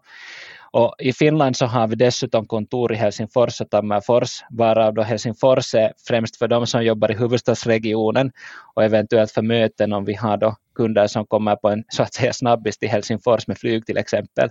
Och 0.72 0.94
I 0.98 1.12
Finland 1.12 1.56
så 1.56 1.66
har 1.66 1.86
vi 1.86 1.96
dessutom 1.96 2.46
kontor 2.46 2.92
i 2.92 2.96
Helsingfors 2.96 3.60
och 3.60 3.70
Tammerfors, 3.70 4.42
varav 4.50 4.94
då 4.94 5.02
Helsingfors 5.02 5.74
är 5.74 5.92
främst 6.08 6.36
för 6.36 6.48
de 6.48 6.66
som 6.66 6.84
jobbar 6.84 7.10
i 7.10 7.14
huvudstadsregionen 7.14 8.32
och 8.74 8.84
eventuellt 8.84 9.30
för 9.30 9.42
möten 9.42 9.92
om 9.92 10.04
vi 10.04 10.14
har 10.14 10.36
då 10.36 10.56
kunder 10.80 11.06
som 11.06 11.26
kommer 11.26 11.56
på 11.56 11.68
en 11.68 11.84
så 11.88 12.02
att 12.02 12.14
säga 12.14 12.32
snabbis 12.32 12.78
till 12.78 12.88
Helsingfors 12.88 13.46
med 13.46 13.58
flyg 13.58 13.86
till 13.86 13.98
exempel. 13.98 14.50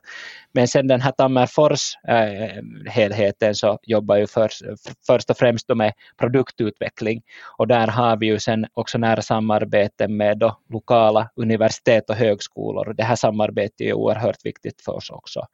Men 0.54 0.68
sen 0.68 0.88
den 0.88 1.02
här 1.02 1.12
Tammerfors-helheten 1.12 3.50
eh, 3.50 3.54
så 3.54 3.80
jobbar 3.84 4.18
ju 4.18 4.28
först, 4.28 4.62
först 5.08 5.30
och 5.30 5.38
främst 5.38 5.70
med 5.76 5.94
produktutveckling 6.18 7.22
och 7.58 7.68
där 7.68 7.88
har 7.88 8.18
vi 8.18 8.26
ju 8.26 8.40
sen 8.40 8.66
också 8.74 8.98
nära 8.98 9.22
samarbete 9.22 10.08
med 10.08 10.38
då 10.38 10.60
lokala 10.70 11.30
universitet 11.36 12.10
och 12.10 12.16
högskolor. 12.16 12.94
Det 12.94 13.04
här 13.04 13.16
samarbetet 13.16 13.82
är 13.82 13.94
oerhört 13.94 14.46
viktigt 14.46 14.82
för 14.82 14.96
oss 14.96 15.10
också. 15.10 15.48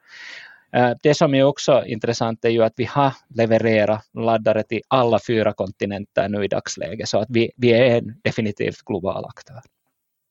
Eh, 0.76 0.92
det 1.04 1.14
som 1.14 1.36
är 1.36 1.44
också 1.44 1.86
intressant 1.86 2.46
är 2.46 2.50
ju 2.50 2.64
att 2.64 2.74
vi 2.76 2.86
har 2.86 3.14
levererat 3.30 4.10
laddare 4.14 4.64
till 4.64 4.82
alla 4.88 5.20
fyra 5.28 5.54
kontinenter 5.54 6.30
nu 6.30 6.46
i 6.46 6.48
dagsläget, 6.48 7.10
så 7.10 7.20
att 7.20 7.28
vi, 7.30 7.52
vi 7.58 7.74
är 7.74 7.98
en 7.98 8.16
definitivt 8.24 8.86
global 8.86 9.26
aktör. 9.26 9.62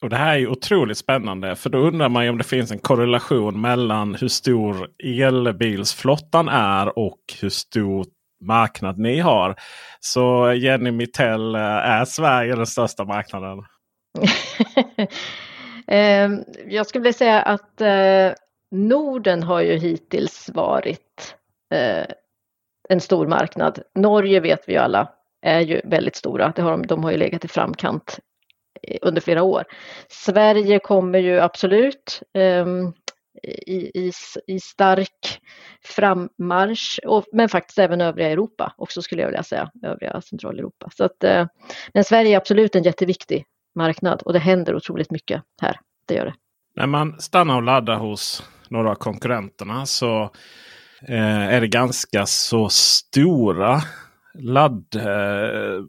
Och 0.04 0.10
Det 0.10 0.16
här 0.16 0.38
är 0.38 0.48
otroligt 0.48 0.98
spännande 0.98 1.56
för 1.56 1.70
då 1.70 1.78
undrar 1.78 2.08
man 2.08 2.24
ju 2.24 2.30
om 2.30 2.38
det 2.38 2.44
finns 2.44 2.70
en 2.70 2.78
korrelation 2.78 3.60
mellan 3.60 4.14
hur 4.14 4.28
stor 4.28 4.88
elbilsflottan 5.04 6.48
är 6.48 6.98
och 6.98 7.18
hur 7.40 7.48
stor 7.48 8.06
marknad 8.40 8.98
ni 8.98 9.20
har. 9.20 9.56
Så 10.00 10.52
Jenny 10.52 10.90
Mittell, 10.90 11.54
eh, 11.54 11.60
är 11.60 12.04
Sverige 12.04 12.56
den 12.56 12.66
största 12.66 13.04
marknaden? 13.04 13.64
Ehm, 15.86 16.44
jag 16.68 16.86
skulle 16.86 17.02
vilja 17.02 17.18
säga 17.18 17.42
att 17.42 17.80
eh, 17.80 18.32
Norden 18.70 19.42
har 19.42 19.60
ju 19.60 19.76
hittills 19.76 20.50
varit 20.54 21.36
eh, 21.74 22.06
en 22.88 23.00
stor 23.00 23.26
marknad. 23.26 23.78
Norge 23.94 24.40
vet 24.40 24.60
vi 24.66 24.72
ju 24.72 24.78
alla 24.78 25.08
är 25.42 25.60
ju 25.60 25.80
väldigt 25.84 26.16
stora. 26.16 26.52
Har 26.56 26.86
de 26.86 27.04
har 27.04 27.10
ju 27.10 27.16
legat 27.16 27.44
i 27.44 27.48
framkant 27.48 28.18
under 29.02 29.20
flera 29.20 29.42
år. 29.42 29.64
Sverige 30.08 30.78
kommer 30.78 31.18
ju 31.18 31.40
absolut 31.40 32.22
ehm, 32.34 32.92
i, 33.42 34.06
i, 34.06 34.12
i, 34.46 34.60
stark 34.60 35.40
frammarsch, 35.84 37.00
och, 37.06 37.24
men 37.32 37.48
faktiskt 37.48 37.78
även 37.78 38.00
övriga 38.00 38.30
Europa 38.30 38.74
också 38.76 39.02
skulle 39.02 39.22
jag 39.22 39.28
vilja 39.28 39.42
säga, 39.42 39.70
övriga 39.82 40.20
Centraleuropa. 40.20 40.90
Så 40.96 41.04
att, 41.04 41.24
eh, 41.24 41.46
men 41.94 42.04
Sverige 42.04 42.32
är 42.32 42.36
absolut 42.36 42.74
en 42.74 42.82
jätteviktig 42.82 43.44
marknad 43.74 44.22
och 44.22 44.32
det 44.32 44.38
händer 44.38 44.76
otroligt 44.76 45.10
mycket 45.10 45.42
här. 45.62 45.80
Det 46.06 46.14
gör 46.14 46.26
det. 46.26 46.34
När 46.76 46.86
man 46.86 47.20
stannar 47.20 47.56
och 47.56 47.62
laddar 47.62 47.96
hos 47.96 48.42
några 48.68 48.90
av 48.90 48.94
konkurrenterna 48.94 49.86
så 49.86 50.22
eh, 51.08 51.54
är 51.54 51.60
det 51.60 51.68
ganska 51.68 52.26
så 52.26 52.68
stora 52.68 53.80
ladd... 54.38 54.94
Eh, 54.94 55.84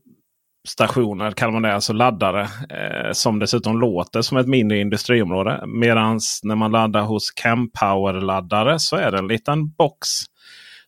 stationer 0.66 1.32
kallar 1.32 1.54
man 1.54 1.62
det, 1.62 1.74
alltså 1.74 1.94
laddare. 1.94 2.42
Eh, 2.70 3.12
som 3.12 3.40
dessutom 3.40 3.80
låter 3.80 4.22
som 4.22 4.38
ett 4.38 4.48
mindre 4.48 4.78
industriområde. 4.78 5.64
Medan 5.68 6.20
när 6.44 6.56
man 6.56 6.72
laddar 6.72 7.02
hos 7.02 7.32
Campower-laddare 7.32 8.80
så 8.80 8.96
är 8.96 9.12
det 9.12 9.18
en 9.18 9.28
liten 9.28 9.70
box. 9.70 10.08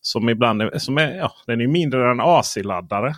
Som 0.02 0.30
ibland 0.30 0.62
är, 0.62 0.78
som 0.78 0.98
är, 0.98 1.16
ja, 1.16 1.32
den 1.46 1.62
är 1.62 1.68
mindre 1.68 2.12
än 2.12 2.20
AC-laddare. 2.20 3.16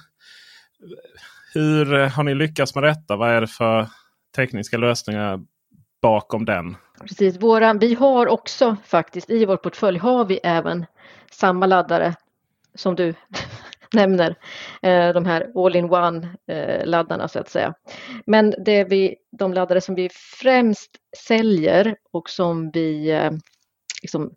Hur 1.54 2.10
har 2.10 2.24
ni 2.24 2.36
lyckats 2.36 2.76
med 2.76 2.84
detta? 2.84 3.16
Vad 3.16 3.30
är 3.30 3.42
det 3.42 3.48
för 3.48 3.88
tekniska 4.36 4.78
lösningar 4.78 5.40
bakom 6.02 6.46
den? 6.46 6.76
Precis, 7.02 7.42
våra, 7.42 7.74
vi 7.74 7.94
har 7.94 8.28
också 8.28 8.76
faktiskt 8.86 9.30
i 9.30 9.46
vår 9.46 9.58
portfölj 9.58 9.98
har 10.00 10.26
vi 10.26 10.40
även 10.44 10.86
samma 11.32 11.66
laddare 11.66 12.16
som 12.76 12.96
du 12.96 13.14
nämner, 13.96 14.36
eh, 14.82 15.14
de 15.14 15.26
här 15.26 15.52
all-in-one 15.56 16.36
eh, 16.48 16.86
laddarna 16.86 17.28
så 17.28 17.40
att 17.40 17.50
säga. 17.50 17.74
Men 18.26 18.54
det 18.66 18.84
vi, 18.84 19.16
de 19.38 19.54
laddare 19.54 19.82
som 19.82 19.96
vi 19.96 20.10
främst 20.42 20.92
säljer 21.28 21.96
och 22.12 22.30
som 22.30 22.72
vi 22.72 23.12
eh, 23.12 23.32
liksom 24.02 24.34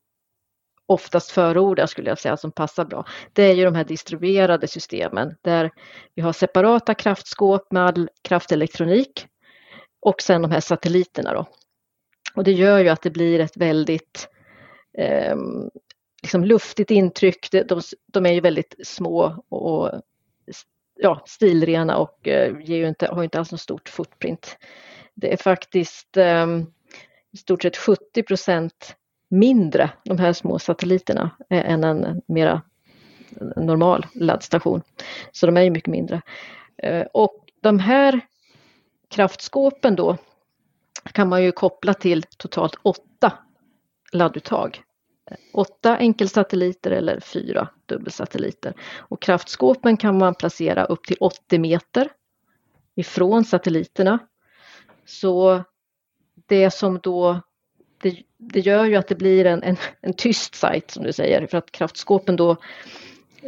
oftast 0.87 1.31
förordar 1.31 1.87
skulle 1.87 2.09
jag 2.09 2.19
säga 2.19 2.37
som 2.37 2.53
passar 2.53 2.85
bra. 2.85 3.05
Det 3.33 3.43
är 3.43 3.55
ju 3.55 3.65
de 3.65 3.75
här 3.75 3.85
distribuerade 3.85 4.69
systemen 4.69 5.35
där 5.43 5.71
vi 6.15 6.23
har 6.23 6.33
separata 6.33 6.95
kraftskåp 6.95 7.73
med 7.73 7.83
all 7.83 8.09
kraftelektronik 8.23 9.27
och 10.01 10.23
sen 10.23 10.43
de 10.43 10.51
här 10.51 10.61
satelliterna 10.61 11.33
då 11.33 11.47
och 12.35 12.45
det 12.45 12.53
gör 12.53 12.79
ju 12.79 12.89
att 12.89 13.03
det 13.03 13.11
blir 13.11 13.41
ett 13.41 13.57
väldigt 13.57 14.29
eh, 14.99 15.37
liksom 16.23 16.45
luftigt 16.45 16.91
intryck. 16.91 17.51
De, 17.51 17.81
de, 18.07 18.27
är 18.27 18.33
ju 18.33 18.41
väldigt 18.41 18.75
små 18.85 19.45
och 19.49 20.03
ja, 20.99 21.23
stilrena 21.27 21.97
och 21.97 22.29
eh, 22.29 22.61
ger 22.61 22.77
ju 22.77 22.89
inte, 22.89 23.07
har 23.07 23.25
inte 23.25 23.39
alls 23.39 23.53
något 23.53 23.61
stort 23.61 23.89
footprint. 23.89 24.57
Det 25.15 25.33
är 25.33 25.37
faktiskt 25.37 26.17
eh, 26.17 26.47
i 27.33 27.37
stort 27.37 27.63
sett 27.63 27.77
70 27.77 28.23
procent 28.23 28.97
mindre, 29.29 29.91
de 30.05 30.19
här 30.19 30.33
små 30.33 30.59
satelliterna, 30.59 31.31
eh, 31.51 31.71
än 31.71 31.85
en 31.85 32.23
mera 32.27 32.63
normal 33.57 34.07
laddstation. 34.15 34.83
Så 35.33 35.47
de 35.47 35.57
är 35.57 35.63
ju 35.63 35.71
mycket 35.71 35.91
mindre. 35.91 36.23
Eh, 36.77 37.07
och 37.13 37.45
de 37.61 37.79
här 37.79 38.21
kraftskåpen 39.09 39.97
då 39.97 40.17
kan 41.13 41.29
man 41.29 41.43
ju 41.43 41.53
koppla 41.53 41.95
till 41.95 42.23
totalt 42.23 42.75
åtta 42.83 43.33
ladduttag. 44.13 44.83
Åtta 45.53 45.97
enkelsatelliter 45.97 46.91
eller 46.91 47.21
fyra 47.21 47.69
dubbelsatelliter. 47.87 48.75
Och 48.99 49.23
kraftskåpen 49.23 49.97
kan 49.97 50.19
man 50.19 50.35
placera 50.35 50.85
upp 50.85 51.05
till 51.05 51.17
80 51.21 51.59
meter 51.59 52.09
ifrån 52.95 53.45
satelliterna. 53.45 54.19
Så 55.05 55.65
det 56.47 56.71
som 56.71 56.99
då 56.99 57.41
det, 57.99 58.23
det 58.39 58.61
gör 58.61 58.85
ju 58.85 58.97
att 58.97 59.09
det 59.09 59.15
blir 59.15 59.45
en, 59.45 59.63
en, 59.63 59.77
en 60.01 60.13
tyst 60.13 60.55
sajt 60.55 60.91
som 60.91 61.05
du 61.05 61.13
säger 61.13 61.47
för 61.47 61.59
att 61.59 61.73
kraftskåpen 61.73 62.37
då 62.37 62.57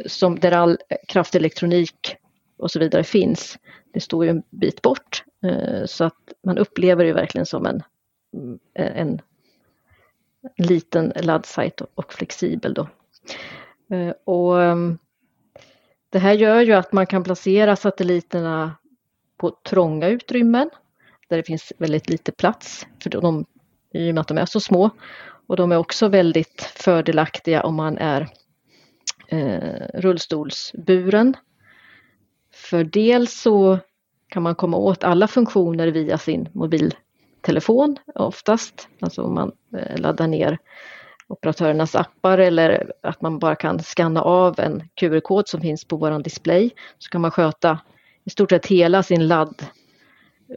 som 0.05 0.39
där 0.39 0.51
all 0.51 0.77
kraftelektronik 1.07 2.15
och 2.57 2.71
så 2.71 2.79
vidare 2.79 3.03
finns, 3.03 3.57
det 3.93 3.99
står 3.99 4.25
ju 4.25 4.29
en 4.31 4.43
bit 4.49 4.81
bort. 4.81 5.23
Eh, 5.43 5.85
så 5.85 6.03
att 6.03 6.33
man 6.43 6.57
upplever 6.57 7.05
det 7.05 7.13
verkligen 7.13 7.45
som 7.45 7.65
en, 7.65 7.83
en 8.73 9.21
liten 10.57 11.13
laddsajt 11.15 11.81
och 11.81 12.13
flexibel 12.13 12.73
då. 12.73 12.87
Eh, 13.95 14.13
och 14.23 14.63
ehm, 14.63 14.97
det 16.09 16.19
här 16.19 16.33
gör 16.33 16.61
ju 16.61 16.73
att 16.73 16.91
man 16.91 17.05
kan 17.07 17.23
placera 17.23 17.75
satelliterna 17.75 18.75
på 19.37 19.57
trånga 19.69 20.07
utrymmen 20.07 20.69
där 21.29 21.37
det 21.37 21.43
finns 21.43 21.73
väldigt 21.77 22.09
lite 22.09 22.31
plats 22.31 22.87
för 23.03 23.09
de, 23.09 23.45
i 23.93 24.11
och 24.11 24.15
med 24.15 24.21
att 24.21 24.27
de 24.27 24.37
är 24.37 24.45
så 24.45 24.59
små. 24.59 24.89
Och 25.47 25.55
de 25.55 25.71
är 25.71 25.77
också 25.77 26.07
väldigt 26.07 26.61
fördelaktiga 26.61 27.63
om 27.63 27.75
man 27.75 27.97
är 27.97 28.29
eh, 29.27 29.87
rullstolsburen. 29.93 31.33
För 32.53 32.83
dels 32.83 33.41
så 33.41 33.79
kan 34.27 34.43
man 34.43 34.55
komma 34.55 34.77
åt 34.77 35.03
alla 35.03 35.27
funktioner 35.27 35.87
via 35.87 36.17
sin 36.17 36.49
mobil 36.53 36.95
telefon 37.45 37.97
oftast, 38.15 38.87
alltså 38.99 39.23
om 39.23 39.33
man 39.33 39.51
eh, 39.77 39.97
laddar 39.97 40.27
ner 40.27 40.57
operatörernas 41.27 41.95
appar 41.95 42.37
eller 42.37 42.93
att 43.01 43.21
man 43.21 43.39
bara 43.39 43.55
kan 43.55 43.79
skanna 43.79 44.21
av 44.21 44.59
en 44.59 44.89
QR-kod 44.95 45.47
som 45.47 45.61
finns 45.61 45.85
på 45.85 45.97
vår 45.97 46.23
display 46.23 46.71
så 46.97 47.09
kan 47.09 47.21
man 47.21 47.31
sköta 47.31 47.79
i 48.23 48.29
stort 48.29 48.49
sett 48.49 48.65
hela 48.65 49.03
sin 49.03 49.27
ladd 49.27 49.65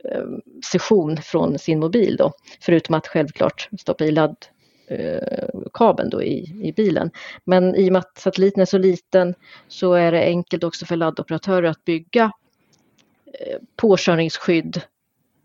eh, 0.05 0.24
session 0.72 1.16
från 1.16 1.59
sin 1.59 1.80
mobil 1.80 2.16
då, 2.16 2.32
förutom 2.61 2.95
att 2.95 3.07
självklart 3.07 3.68
stoppa 3.80 4.05
i 4.05 4.11
laddkabeln 4.11 6.09
eh, 6.09 6.11
då 6.11 6.22
i, 6.22 6.61
i 6.62 6.72
bilen. 6.72 7.11
Men 7.45 7.74
i 7.74 7.89
och 7.89 7.93
med 7.93 8.01
att 8.01 8.18
satelliten 8.18 8.61
är 8.61 8.66
så 8.66 8.78
liten 8.78 9.34
så 9.68 9.93
är 9.93 10.12
det 10.12 10.24
enkelt 10.24 10.64
också 10.64 10.86
för 10.86 10.97
laddoperatörer 10.97 11.70
att 11.70 11.84
bygga 11.84 12.32
påkörningsskydd 13.76 14.82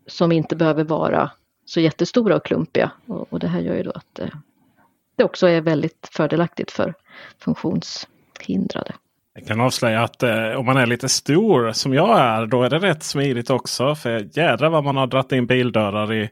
som 0.06 0.32
inte 0.32 0.56
behöver 0.56 0.84
vara 0.84 1.30
så 1.64 1.80
jättestora 1.80 2.36
och 2.36 2.44
klumpiga. 2.44 2.90
Och, 3.06 3.32
och 3.32 3.38
det 3.38 3.48
här 3.48 3.60
gör 3.60 3.74
ju 3.74 3.82
då 3.82 3.90
att 3.90 4.18
eh, 4.18 4.28
det 5.16 5.24
också 5.24 5.46
är 5.46 5.60
väldigt 5.60 6.08
fördelaktigt 6.12 6.70
för 6.70 6.94
funktionshindrade. 7.38 8.94
Jag 9.34 9.46
kan 9.46 9.60
avslöja 9.60 10.02
att 10.02 10.22
eh, 10.22 10.52
om 10.52 10.66
man 10.66 10.76
är 10.76 10.86
lite 10.86 11.08
stor 11.08 11.72
som 11.72 11.94
jag 11.94 12.18
är, 12.18 12.46
då 12.46 12.62
är 12.62 12.70
det 12.70 12.78
rätt 12.78 13.02
smidigt 13.02 13.50
också. 13.50 13.94
För 13.94 14.28
jädrar 14.38 14.70
vad 14.70 14.84
man 14.84 14.96
har 14.96 15.06
dragit 15.06 15.32
in 15.32 15.46
bildörrar 15.46 16.12
i 16.12 16.30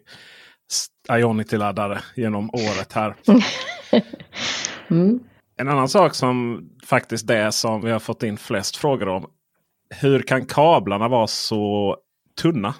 Ionity-laddare 1.10 2.00
genom 2.16 2.50
året 2.50 2.92
här. 2.92 3.14
mm. 4.90 5.20
En 5.56 5.68
annan 5.68 5.88
sak 5.88 6.14
som 6.14 6.62
faktiskt 6.86 7.26
det 7.26 7.52
som 7.52 7.80
vi 7.80 7.90
har 7.90 7.98
fått 7.98 8.22
in 8.22 8.36
flest 8.36 8.76
frågor 8.76 9.08
om. 9.08 9.26
Hur 9.90 10.22
kan 10.22 10.46
kablarna 10.46 11.08
vara 11.08 11.26
så 11.26 11.96
tunna? 12.42 12.74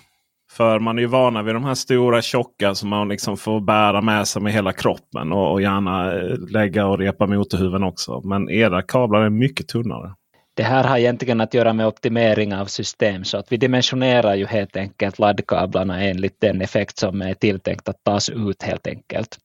För 0.57 0.79
man 0.79 0.99
är 0.99 1.03
ju 1.03 1.09
vana 1.09 1.43
vid 1.43 1.55
de 1.55 1.65
här 1.65 1.75
stora 1.75 2.23
tjocka 2.23 2.75
som 2.75 2.89
man 2.89 3.09
liksom 3.09 3.37
får 3.37 3.61
bära 3.61 4.01
med 4.01 4.29
sig 4.29 4.43
med 4.43 4.53
hela 4.53 4.73
kroppen. 4.73 5.33
Och, 5.33 5.53
och 5.53 5.63
gärna 5.63 6.15
eh, 6.15 6.39
lägga 6.51 6.87
och 6.87 6.99
repa 6.99 7.27
motorhuven 7.27 7.83
också. 7.83 8.21
Men 8.25 8.51
era 8.51 8.83
kablar 8.83 9.21
är 9.21 9.31
mycket 9.31 9.69
tunnare. 9.69 10.15
Det 10.55 10.63
här 10.63 10.85
har 10.85 10.99
egentligen 10.99 11.41
att 11.41 11.55
göra 11.55 11.73
med 11.73 11.87
optimering 11.87 12.55
av 12.55 12.67
system 12.67 13.25
så 13.25 13.39
att 13.39 13.53
vi 13.53 13.57
dimensionerar 13.57 14.35
ju 14.35 14.47
helt 14.47 14.77
enkelt 14.77 15.19
laddkablarna 15.19 16.03
enligt 16.03 16.41
den 16.41 16.61
effekt 16.61 16.99
som 16.99 17.23
är 17.23 17.35
tilltänkt 17.35 17.89
att 17.89 18.05
tas 18.05 18.29
ut 18.29 18.63
helt 18.63 18.87
enkelt. 18.87 19.39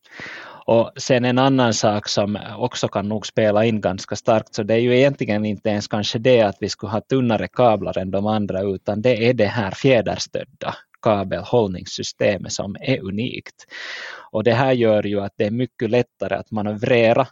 Och 0.66 0.92
sen 0.98 1.26
en 1.26 1.40
annan 1.40 1.74
sak 1.74 2.08
som 2.08 2.38
också 2.58 2.88
kan 2.88 3.10
nog 3.10 3.28
spela 3.28 3.66
in 3.66 3.82
ganska 3.82 4.16
starkt, 4.16 4.56
så 4.56 4.64
det 4.64 4.74
är 4.74 4.80
ju 4.80 4.98
egentligen 4.98 5.46
inte 5.46 5.70
ens 5.70 5.88
kanske 5.88 6.20
det 6.20 6.42
att 6.42 6.58
vi 6.60 6.70
skulle 6.70 6.92
ha 6.92 7.02
tunnare 7.02 7.48
kablar 7.48 7.98
än 7.98 8.12
de 8.12 8.26
andra, 8.26 8.62
utan 8.62 9.02
det 9.02 9.30
är 9.30 9.34
det 9.34 9.46
här 9.46 9.72
fjäderstödda 9.72 10.76
kabelhållningssystemet 11.08 12.54
som 12.54 12.76
är 12.82 13.00
unikt. 13.00 13.66
Och 14.32 14.44
det 14.44 14.54
här 14.54 14.72
gör 14.72 15.04
ju 15.04 15.22
att 15.22 15.34
det 15.38 15.46
är 15.46 15.52
mycket 15.52 15.90
lättare 15.90 16.36
att 16.36 16.52
manövrera 16.52 17.28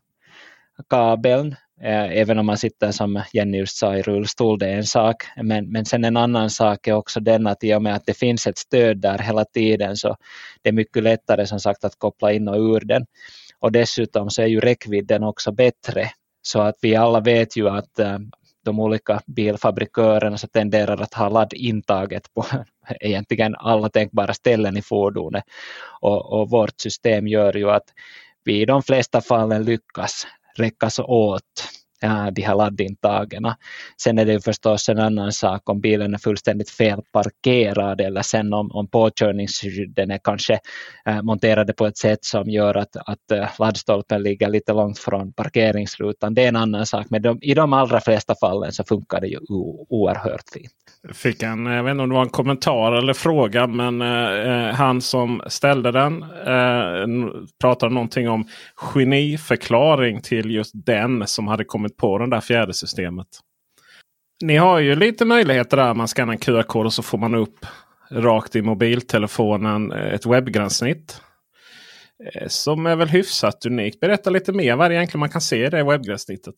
kabeln 0.89 1.55
eh, 1.81 2.17
även 2.17 2.39
om 2.39 2.45
man 2.45 2.57
sitter 2.57 2.91
som 2.91 3.21
Jenny 3.33 3.57
just 3.57 3.77
sa 3.77 3.97
i 3.97 4.01
rullstol, 4.01 4.59
det 4.59 4.67
är 4.67 4.75
en 4.75 4.83
sak. 4.83 5.15
Men, 5.43 5.71
men 5.71 5.85
sen 5.85 6.05
en 6.05 6.17
annan 6.17 6.49
sak 6.49 6.87
är 6.87 6.93
också 6.93 7.19
den 7.19 7.47
att 7.47 7.63
i 7.63 7.73
och 7.75 7.81
med 7.81 7.95
att 7.95 8.05
det 8.05 8.17
finns 8.17 8.47
ett 8.47 8.57
stöd 8.57 8.97
där 8.97 9.17
hela 9.17 9.45
tiden 9.45 9.97
så 9.97 10.15
det 10.61 10.69
är 10.69 10.73
mycket 10.73 11.03
lättare 11.03 11.45
som 11.45 11.59
sagt 11.59 11.85
att 11.85 11.99
koppla 11.99 12.33
in 12.33 12.47
och 12.47 12.59
ur 12.59 12.79
den. 12.79 13.05
Och 13.59 13.71
dessutom 13.71 14.29
så 14.29 14.41
är 14.41 14.47
ju 14.47 14.59
räckvidden 14.59 15.23
också 15.23 15.51
bättre. 15.51 16.09
Så 16.41 16.61
att 16.61 16.75
vi 16.81 16.95
alla 16.95 17.19
vet 17.19 17.57
ju 17.57 17.69
att 17.69 17.99
eh, 17.99 18.17
de 18.65 18.79
olika 18.79 19.21
bilfabrikörerna 19.25 20.37
så 20.37 20.47
tenderar 20.47 21.01
att 21.01 21.13
ha 21.13 21.29
laddintaget 21.29 22.33
på 22.33 22.45
egentligen 22.99 23.55
alla 23.55 23.89
tänkbara 23.89 24.33
ställen 24.33 24.77
i 24.77 24.81
fordonet. 24.81 25.43
Och, 26.01 26.33
och 26.33 26.49
vårt 26.49 26.81
system 26.81 27.27
gör 27.27 27.57
ju 27.57 27.71
att 27.71 27.85
vi 28.43 28.61
i 28.61 28.65
de 28.65 28.83
flesta 28.83 29.21
fallen 29.21 29.63
lyckas 29.63 30.27
räckas 30.57 30.99
åt 30.99 31.43
de 32.31 32.41
här 32.41 32.55
laddintagen. 32.55 33.53
Sen 34.01 34.19
är 34.19 34.25
det 34.25 34.31
ju 34.31 34.41
förstås 34.41 34.89
en 34.89 34.99
annan 34.99 35.31
sak 35.31 35.69
om 35.69 35.81
bilen 35.81 36.13
är 36.13 36.17
fullständigt 36.17 36.69
felparkerad 36.69 38.01
eller 38.01 38.21
sen 38.21 38.53
om, 38.53 38.71
om 38.71 38.87
påkörningsskydden 38.87 40.11
är 40.11 40.19
kanske 40.23 40.59
äh, 41.05 41.21
monterade 41.21 41.73
på 41.73 41.85
ett 41.85 41.97
sätt 41.97 42.25
som 42.25 42.49
gör 42.49 42.77
att, 42.77 42.95
att 42.95 43.31
äh, 43.31 43.49
laddstolpen 43.59 44.23
ligger 44.23 44.49
lite 44.49 44.73
långt 44.73 44.99
från 44.99 45.33
parkeringsrutan. 45.33 46.33
Det 46.33 46.43
är 46.43 46.47
en 46.47 46.55
annan 46.55 46.85
sak, 46.85 47.05
men 47.09 47.21
de, 47.21 47.39
i 47.41 47.53
de 47.53 47.73
allra 47.73 48.01
flesta 48.01 48.35
fallen 48.41 48.71
så 48.71 48.83
funkar 48.83 49.21
det 49.21 49.27
ju 49.27 49.39
oerhört 49.89 50.49
fint. 50.53 50.73
Fick 51.13 51.43
en, 51.43 51.65
jag 51.65 51.83
vet 51.83 51.91
inte 51.91 52.03
om 52.03 52.09
det 52.09 52.15
var 52.15 52.21
en 52.21 52.29
kommentar 52.29 52.91
eller 52.91 53.13
fråga, 53.13 53.67
men 53.67 54.01
eh, 54.01 54.67
eh 54.67 54.73
han 54.73 55.01
som 55.01 55.41
ställde 55.47 55.91
den 55.91 56.23
eh, 56.23 57.31
pratade 57.61 57.93
någonting 57.93 58.29
om 58.29 58.47
geniförklaring 58.75 60.21
till 60.21 60.51
just 60.51 60.71
den 60.85 61.27
som 61.27 61.47
hade 61.47 61.63
kommit 61.63 61.97
på 61.97 62.17
det 62.17 62.29
där 62.29 62.41
fjärde 62.41 62.73
systemet. 62.73 63.27
Ni 64.43 64.57
har 64.57 64.79
ju 64.79 64.95
lite 64.95 65.25
möjligheter 65.25 65.77
där. 65.77 65.93
Man 65.93 66.07
skannar 66.07 66.33
en 66.33 66.39
QR-kod 66.39 66.85
och 66.85 66.93
så 66.93 67.03
får 67.03 67.17
man 67.17 67.35
upp 67.35 67.65
rakt 68.11 68.55
i 68.55 68.61
mobiltelefonen 68.61 69.91
eh, 69.91 70.13
ett 70.13 70.25
webbgränssnitt. 70.25 71.21
Eh, 72.33 72.47
som 72.47 72.85
är 72.85 72.95
väl 72.95 73.09
hyfsat 73.09 73.65
unikt. 73.65 73.99
Berätta 73.99 74.29
lite 74.29 74.53
mer 74.53 74.75
vad 74.75 74.91
det 74.91 74.95
egentligen 74.95 75.19
man 75.19 75.29
kan 75.29 75.41
se 75.41 75.65
i 75.65 75.69
det 75.69 75.83
webbgränssnittet 75.83 76.55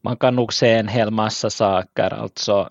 man 0.00 0.16
kan 0.16 0.34
nog 0.34 0.52
se 0.52 0.72
en 0.72 0.88
hel 0.88 1.10
massa 1.10 1.50
saker. 1.50 2.14
Alltså, 2.14 2.70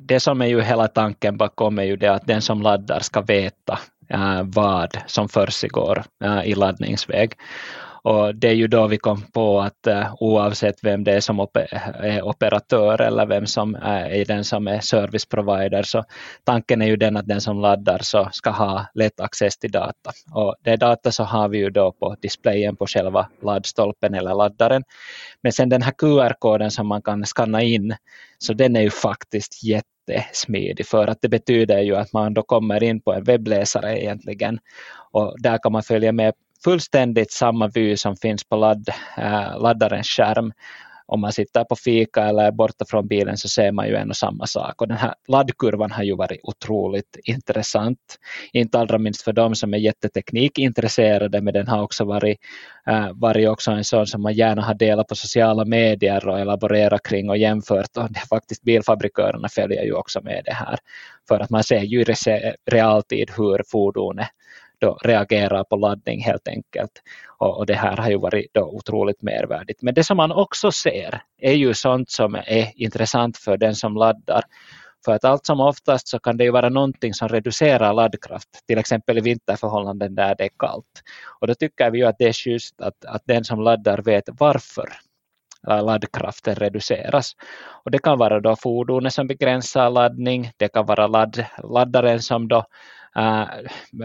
det 0.00 0.20
som 0.20 0.42
är 0.42 0.46
ju 0.46 0.60
hela 0.60 0.88
tanken 0.88 1.36
bakom 1.36 1.78
är 1.78 1.82
ju 1.82 1.96
det 1.96 2.12
att 2.12 2.26
den 2.26 2.42
som 2.42 2.62
laddar 2.62 3.00
ska 3.00 3.20
veta 3.20 3.78
äh, 4.08 4.42
vad 4.42 4.98
som 5.06 5.28
försiggår 5.28 6.04
äh, 6.24 6.42
i 6.44 6.54
laddningsväg. 6.54 7.32
Och 8.04 8.34
det 8.34 8.48
är 8.48 8.54
ju 8.54 8.66
då 8.66 8.86
vi 8.86 8.98
kom 8.98 9.22
på 9.22 9.60
att 9.60 9.86
uh, 9.86 10.14
oavsett 10.20 10.84
vem 10.84 11.04
det 11.04 11.12
är 11.12 11.20
som 11.20 11.40
är 11.40 12.22
operatör 12.22 13.00
eller 13.00 13.26
vem 13.26 13.46
som 13.46 13.74
eh, 13.74 14.20
är 14.20 14.24
den 14.24 14.44
som 14.44 14.68
är 14.68 14.80
service 14.80 15.26
provider 15.26 15.82
så 15.82 16.04
tanken 16.44 16.82
är 16.82 16.86
ju 16.86 16.96
den 16.96 17.16
att 17.16 17.26
den 17.26 17.40
som 17.40 17.60
laddar 17.60 17.98
så 18.02 18.28
ska 18.32 18.50
ha 18.50 18.86
lätt 18.94 19.20
access 19.20 19.58
till 19.58 19.70
data. 19.70 20.12
Och 20.34 20.54
det 20.62 20.76
data 20.76 21.12
så 21.12 21.24
har 21.24 21.48
vi 21.48 21.58
ju 21.58 21.70
då 21.70 21.92
på 21.92 22.16
displayen 22.22 22.76
på 22.76 22.86
själva 22.86 23.28
laddstolpen 23.42 24.14
eller 24.14 24.34
laddaren. 24.34 24.82
Men 25.42 25.52
sen 25.52 25.68
den 25.68 25.82
här 25.82 25.92
QR-koden 25.92 26.70
som 26.70 26.86
man 26.86 27.02
kan 27.02 27.24
skanna 27.26 27.62
in 27.62 27.94
så 28.38 28.52
den 28.52 28.76
är 28.76 28.80
ju 28.80 28.90
faktiskt 28.90 29.64
jättesmidig 29.64 30.86
för 30.86 31.06
att 31.06 31.18
det 31.22 31.28
betyder 31.28 31.80
ju 31.80 31.96
att 31.96 32.12
man 32.12 32.34
då 32.34 32.42
kommer 32.42 32.82
in 32.82 33.00
på 33.00 33.12
en 33.12 33.24
webbläsare 33.24 34.00
egentligen 34.00 34.58
och 35.12 35.36
där 35.38 35.58
kan 35.58 35.72
man 35.72 35.82
följa 35.82 36.12
med 36.12 36.34
fullständigt 36.64 37.32
samma 37.32 37.68
vy 37.68 37.96
som 37.96 38.16
finns 38.16 38.44
på 38.44 38.56
ladd, 38.56 38.88
äh, 39.16 39.60
laddarens 39.60 40.06
skärm 40.06 40.52
om 41.12 41.20
man 41.20 41.32
sitter 41.32 41.64
på 41.64 41.76
fika 41.76 42.24
eller 42.24 42.44
är 42.44 42.52
borta 42.52 42.84
från 42.88 43.08
bilen 43.08 43.36
så 43.36 43.48
ser 43.48 43.72
man 43.72 43.88
ju 43.88 43.96
en 43.96 44.10
och 44.10 44.16
samma 44.16 44.46
sak. 44.46 44.80
Och 44.80 44.88
den 44.88 44.96
här 44.96 45.14
laddkurvan 45.28 45.90
har 45.90 46.02
ju 46.02 46.16
varit 46.16 46.40
otroligt 46.42 47.16
intressant. 47.24 47.98
Inte 48.52 48.78
allra 48.78 48.98
minst 48.98 49.22
för 49.22 49.32
dem 49.32 49.54
som 49.54 49.74
är 49.74 49.78
jätteteknikintresserade 49.78 51.40
men 51.40 51.54
den 51.54 51.68
har 51.68 51.82
också 51.82 52.04
varit, 52.04 52.38
äh, 52.86 53.08
varit 53.14 53.48
också 53.48 53.70
en 53.70 53.84
sån 53.84 54.06
som 54.06 54.22
man 54.22 54.34
gärna 54.34 54.62
har 54.62 54.74
delat 54.74 55.08
på 55.08 55.14
sociala 55.14 55.64
medier 55.64 56.28
och 56.28 56.40
elaborerat 56.40 57.02
kring 57.02 57.30
och 57.30 57.38
jämfört. 57.38 57.96
Och 57.96 58.12
det 58.12 58.20
faktiskt 58.20 58.62
bilfabrikörerna 58.62 59.48
följer 59.48 59.84
ju 59.84 59.92
också 59.92 60.20
med 60.20 60.42
det 60.44 60.54
här. 60.54 60.78
För 61.28 61.40
att 61.40 61.50
man 61.50 61.64
ser 61.64 61.82
ju 61.82 62.00
i 62.00 62.04
realtid 62.70 63.30
hur 63.36 63.62
fordonet 63.70 64.28
då 64.82 64.98
reagerar 65.02 65.64
på 65.64 65.76
laddning 65.76 66.22
helt 66.22 66.48
enkelt. 66.48 66.90
Och, 67.38 67.58
och, 67.58 67.66
det 67.66 67.74
här 67.74 67.96
har 67.96 68.10
ju 68.10 68.18
varit 68.18 68.54
då 68.54 68.62
otroligt 68.62 69.22
mervärdigt. 69.22 69.82
Men 69.82 69.94
det 69.94 70.04
som 70.04 70.16
man 70.16 70.32
också 70.32 70.72
ser 70.72 71.22
är 71.38 71.52
ju 71.52 71.74
sånt 71.74 72.10
som 72.10 72.34
är 72.34 72.72
intressant 72.74 73.38
för 73.38 73.56
den 73.56 73.74
som 73.74 73.94
laddar. 73.94 74.42
För 75.04 75.12
att 75.12 75.24
allt 75.24 75.46
som 75.46 75.60
oftast 75.60 76.08
så 76.08 76.18
kan 76.18 76.36
det 76.36 76.44
ju 76.44 76.50
vara 76.50 76.68
någonting 76.68 77.14
som 77.14 77.28
reducerar 77.28 77.92
laddkraft, 77.92 78.48
till 78.66 78.78
exempel 78.78 79.18
i 79.18 79.20
vinterförhållanden 79.20 80.14
där 80.14 80.34
det 80.34 80.44
är 80.44 80.50
kallt. 80.58 81.02
Och 81.40 81.46
då 81.46 81.54
tycker 81.54 81.90
vi 81.90 81.98
ju 81.98 82.04
att 82.04 82.18
det 82.18 82.28
är 82.28 82.32
schysst 82.32 82.80
att, 82.80 83.04
att 83.04 83.22
den 83.24 83.44
som 83.44 83.60
laddar 83.60 84.02
vet 84.02 84.24
varför 84.38 84.88
laddkraften 85.66 86.54
reduceras. 86.54 87.32
Och 87.84 87.90
det 87.90 87.98
kan 87.98 88.18
vara 88.18 88.40
då 88.40 88.56
fordonet 88.56 89.14
som 89.14 89.26
begränsar 89.26 89.90
laddning, 89.90 90.50
det 90.56 90.68
kan 90.68 90.86
vara 90.86 91.06
ladd, 91.06 91.44
laddaren 91.62 92.22
som 92.22 92.48
då 92.48 92.64
Eh, 93.16 93.46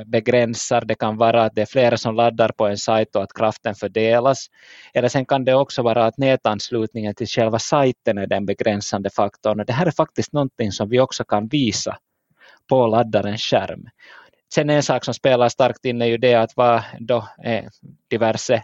begränsar, 0.05 0.81
det 0.85 0.95
kan 0.95 1.17
vara 1.17 1.43
att 1.43 1.55
det 1.55 1.61
är 1.61 1.65
flera 1.65 1.97
som 1.97 2.15
laddar 2.15 2.49
på 2.49 2.67
en 2.67 2.77
sajt 2.77 3.15
och 3.15 3.23
att 3.23 3.33
kraften 3.33 3.75
fördelas. 3.75 4.47
Eller 4.93 5.07
sen 5.07 5.25
kan 5.25 5.45
det 5.45 5.53
också 5.53 5.81
vara 5.81 6.05
att 6.05 6.17
nätanslutningen 6.17 7.15
till 7.15 7.27
själva 7.27 7.59
sajten 7.59 8.17
är 8.17 8.27
den 8.27 8.45
begränsande 8.45 9.09
faktorn. 9.09 9.59
Och 9.59 9.65
det 9.65 9.73
här 9.73 9.85
är 9.85 9.91
faktiskt 9.91 10.33
någonting 10.33 10.71
som 10.71 10.89
vi 10.89 10.99
också 10.99 11.23
kan 11.23 11.47
visa 11.47 11.97
på 12.69 12.87
laddarens 12.87 13.41
skärm. 13.41 13.89
Sen 14.53 14.69
en 14.69 14.83
sak 14.83 15.05
som 15.05 15.13
spelar 15.13 15.49
starkt 15.49 15.85
in 15.85 16.01
är 16.01 16.05
ju 16.05 16.17
det 16.17 16.35
att 16.35 16.51
vad 16.55 16.81
då 16.99 17.27
eh, 17.43 17.65
diverse, 18.09 18.63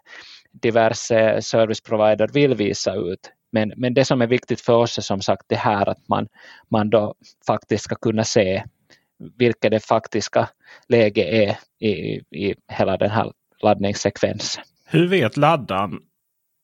diverse 0.51 1.41
serviceprovider 1.41 2.27
vill 2.27 2.55
visa 2.55 2.95
ut. 2.95 3.31
Men, 3.51 3.73
men 3.77 3.93
det 3.93 4.05
som 4.05 4.21
är 4.21 4.27
viktigt 4.27 4.61
för 4.61 4.73
oss 4.73 4.97
är 4.97 5.01
som 5.01 5.21
sagt 5.21 5.45
det 5.47 5.55
här 5.55 5.89
att 5.89 6.07
man, 6.07 6.27
man 6.69 6.89
då 6.89 7.15
faktiskt 7.47 7.83
ska 7.83 7.95
kunna 7.95 8.23
se 8.23 8.63
vilket 9.37 9.71
det 9.71 9.79
faktiska 9.79 10.49
läget 10.87 11.27
är 11.27 11.57
i, 11.87 12.21
i 12.31 12.55
hela 12.71 12.97
den 12.97 13.09
här 13.09 13.31
laddningssekvensen. 13.61 14.63
Hur 14.85 15.07
vet 15.07 15.37
laddaren 15.37 15.99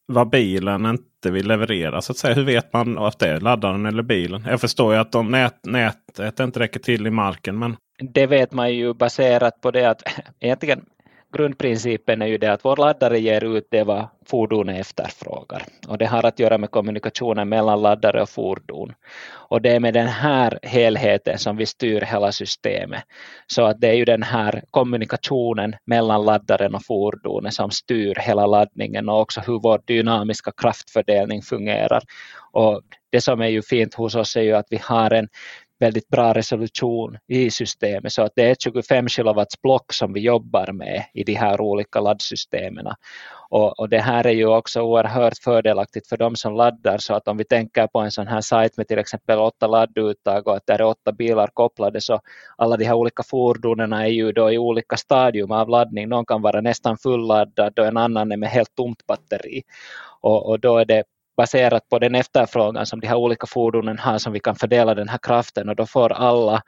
vad 0.06 0.30
bilen 0.30 0.86
inte 0.86 1.31
vill 1.31 1.48
leverera? 1.48 2.02
Så 2.02 2.11
att 2.11 2.18
säga. 2.18 2.34
Hur 2.34 2.44
vet 2.44 2.73
man 2.73 2.98
att 2.98 3.19
det 3.19 3.27
är 3.27 3.40
laddaren 3.40 3.86
eller 3.86 4.03
bilen? 4.03 4.45
Jag 4.48 4.61
förstår 4.61 4.94
ju 4.94 4.99
att 4.99 5.15
om 5.15 5.31
nät, 5.31 5.65
nätet 5.65 6.40
inte 6.40 6.60
räcker 6.60 6.80
till 6.80 7.07
i 7.07 7.10
marken. 7.10 7.60
Men... 7.60 7.76
Det 7.99 8.27
vet 8.27 8.52
man 8.52 8.73
ju 8.73 8.94
baserat 8.94 9.61
på 9.61 9.72
det 9.72 9.86
att 9.86 10.03
egentligen 10.40 10.86
grundprincipen 11.34 12.22
är 12.22 12.26
ju 12.26 12.38
det 12.38 12.53
att 12.53 12.65
vår 12.65 12.77
laddare 12.77 13.19
ger 13.19 13.57
ut 13.57 13.68
det 13.72 13.84
vad 13.84 14.07
fordonet 14.26 14.80
efterfrågar. 14.80 15.64
Och 15.88 15.97
det 15.97 16.06
har 16.06 16.26
att 16.26 16.39
göra 16.39 16.57
med 16.57 16.72
kommunikationen 16.72 17.49
mellan 17.49 17.81
laddare 17.81 18.22
och 18.22 18.30
fordon. 18.30 18.93
Och 19.31 19.61
det 19.61 19.72
är 19.72 19.80
med 19.80 19.93
den 19.93 20.07
här 20.07 20.60
helheten 20.64 21.38
som 21.38 21.57
vi 21.57 21.65
styr 21.65 22.01
hela 22.01 22.31
systemet. 22.31 23.03
Så 23.47 23.65
att 23.65 23.81
det 23.81 23.88
är 23.88 23.93
ju 23.93 24.06
den 24.06 24.23
här 24.23 24.64
kommunikationen 24.72 25.76
mellan 25.85 26.26
laddaren 26.26 26.76
och 26.76 26.85
fordonet 26.85 27.53
som 27.53 27.72
styr 27.72 28.15
hela 28.15 28.45
laddningen 28.45 29.10
och 29.10 29.19
också 29.19 29.41
hur 29.41 29.60
vår 29.60 29.81
dynamiska 29.85 30.51
kraftfördelning 30.57 31.41
fungerar. 31.41 32.03
Och 32.51 32.81
det 33.11 33.22
som 33.22 33.41
är 33.41 33.47
ju 33.47 33.61
fint 33.61 33.93
hos 33.93 34.15
oss 34.15 34.35
är 34.35 34.41
ju 34.41 34.53
att 34.53 34.68
vi 34.69 34.80
har 34.84 35.14
en 35.14 35.27
väldigt 35.80 36.07
bra 36.07 36.34
resolution 36.34 37.18
i 37.27 37.51
systemet 37.51 38.14
så 38.14 38.22
att 38.22 38.31
det 38.35 38.43
är 38.43 38.51
ett 38.51 38.61
25 38.61 39.07
kilowatts 39.07 39.61
block 39.61 39.93
som 39.93 40.14
vi 40.14 40.19
jobbar 40.19 40.72
med 40.72 41.06
i 41.14 41.23
de 41.23 41.34
här 41.34 41.61
olika 41.61 41.99
laddsystemen. 41.99 42.88
Och, 43.49 43.80
och, 43.80 43.89
det 43.89 43.99
här 43.99 44.27
är 44.27 44.31
ju 44.31 44.45
också 44.45 44.81
oerhört 44.81 45.38
fördelaktigt 45.38 46.07
för 46.07 46.18
de 46.18 46.35
som 46.35 46.53
laddar 46.53 46.97
så 46.97 47.14
att 47.14 47.27
om 47.27 47.38
vi 47.38 47.43
tänker 47.43 47.88
på 47.88 47.99
en 47.99 48.11
sån 48.11 48.27
här 48.27 48.41
sajt 48.41 48.77
med 48.77 48.88
till 48.88 48.99
exempel 48.99 49.39
åtta 49.39 49.68
ladduttag 49.68 50.47
och 50.47 50.56
att 50.56 50.65
där 50.65 50.80
är 50.80 50.85
åtta 50.85 51.11
bilar 51.11 51.47
kopplade 51.53 52.01
så 52.01 52.19
alla 52.57 52.77
de 52.77 52.85
här 52.85 52.93
olika 52.93 53.23
fordonen 53.23 53.93
är 53.93 54.07
ju 54.07 54.31
då 54.31 54.51
i 54.51 54.57
olika 54.57 54.97
stadium 54.97 55.51
av 55.51 55.69
laddning. 55.69 56.10
Någon 56.10 56.26
kan 56.26 56.41
vara 56.41 56.61
nästan 56.61 56.97
fulladdad 56.97 57.80
och 57.80 57.85
en 57.85 57.97
annan 57.97 58.31
är 58.31 58.38
med 58.38 58.49
helt 58.49 58.76
tomt 58.76 59.07
batteri. 59.07 59.61
Och, 60.22 60.49
och 60.49 60.60
då 60.60 60.77
är 60.77 60.85
det 60.85 61.03
baserat 61.39 61.89
på 61.89 61.99
den 61.99 62.15
efterfrågan 62.15 62.85
som 62.85 62.99
de 62.99 63.07
här 63.07 63.15
olika 63.15 63.47
fordonen 63.47 63.99
har 63.99 64.17
som 64.17 64.33
vi 64.33 64.39
kan 64.39 64.55
fördela 64.55 64.95
den 64.95 65.09
här 65.09 65.19
kraften 65.21 65.69
och 65.69 65.75
då 65.75 65.85
får 65.85 66.11
alla, 66.11 66.61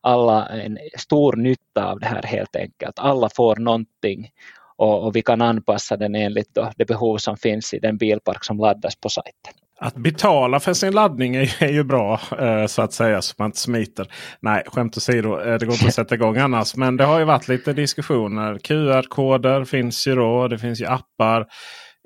alla 0.00 0.46
en 0.48 0.78
stor 0.98 1.36
nytta 1.36 1.86
av 1.90 2.00
det 2.00 2.06
här 2.06 2.22
helt 2.22 2.56
enkelt. 2.56 2.98
Alla 2.98 3.28
får 3.36 3.56
någonting 3.56 4.30
och, 4.76 5.04
och 5.04 5.16
vi 5.16 5.22
kan 5.22 5.42
anpassa 5.42 5.96
den 5.96 6.14
enligt 6.14 6.54
då 6.54 6.70
det 6.76 6.84
behov 6.84 7.18
som 7.18 7.36
finns 7.36 7.74
i 7.74 7.78
den 7.78 7.96
bilpark 7.96 8.44
som 8.44 8.58
laddas 8.58 8.96
på 8.96 9.08
sajten. 9.08 9.54
Att 9.78 9.94
betala 9.94 10.60
för 10.60 10.74
sin 10.74 10.92
laddning 10.92 11.36
är, 11.36 11.62
är 11.62 11.72
ju 11.72 11.84
bra 11.84 12.20
eh, 12.38 12.66
så 12.66 12.82
att 12.82 12.92
säga 12.92 13.22
så 13.22 13.34
man 13.38 13.46
inte 13.46 13.58
smiter. 13.58 14.08
Nej, 14.40 14.62
skämt 14.66 14.96
åsido, 14.96 15.40
eh, 15.40 15.58
det 15.58 15.66
går 15.66 15.74
inte 15.74 15.86
att 15.86 15.94
sätta 15.94 16.14
igång 16.14 16.36
annars. 16.36 16.76
Men 16.76 16.96
det 16.96 17.04
har 17.04 17.18
ju 17.18 17.24
varit 17.24 17.48
lite 17.48 17.72
diskussioner. 17.72 18.58
QR-koder 18.58 19.64
finns 19.64 20.06
ju 20.06 20.14
då. 20.14 20.48
Det 20.48 20.58
finns 20.58 20.80
ju 20.80 20.86
appar. 20.86 21.40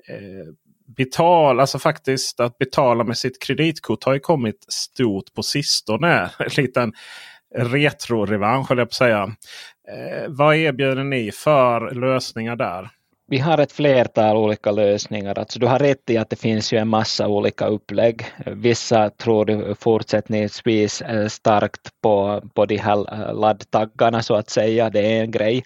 Eh, 0.09 0.47
Betala, 0.97 1.63
alltså 1.63 1.79
faktiskt 1.79 2.39
att 2.39 2.57
betala 2.57 3.03
med 3.03 3.17
sitt 3.17 3.41
kreditkort 3.41 4.03
har 4.03 4.13
ju 4.13 4.19
kommit 4.19 4.65
stort 4.67 5.33
på 5.33 5.43
sistone. 5.43 6.29
En 6.39 6.49
liten 6.57 6.93
retro-revansch 7.55 8.69
höll 8.69 8.77
jag 8.77 8.87
på 8.87 8.91
att 8.91 8.93
säga. 8.93 9.35
Eh, 9.91 10.25
vad 10.27 10.55
erbjuder 10.55 11.03
ni 11.03 11.31
för 11.31 11.91
lösningar 11.91 12.55
där? 12.55 12.89
Vi 13.31 13.37
har 13.37 13.57
ett 13.57 13.71
flertal 13.71 14.37
olika 14.37 14.71
lösningar. 14.71 15.39
Alltså 15.39 15.59
du 15.59 15.67
har 15.67 15.79
rätt 15.79 16.09
i 16.09 16.17
att 16.17 16.29
det 16.29 16.35
finns 16.35 16.73
ju 16.73 16.77
en 16.77 16.87
massa 16.87 17.27
olika 17.27 17.65
upplägg. 17.65 18.25
Vissa 18.45 19.09
tror 19.09 19.45
du 19.45 19.75
fortsättningsvis 19.79 21.03
starkt 21.29 21.89
på, 22.01 22.43
på 22.53 22.65
de 22.65 22.77
här 22.77 23.33
laddtaggarna 23.33 24.21
så 24.21 24.35
att 24.35 24.49
säga. 24.49 24.89
Det 24.89 24.99
är 24.99 25.21
en 25.21 25.31
grej. 25.31 25.63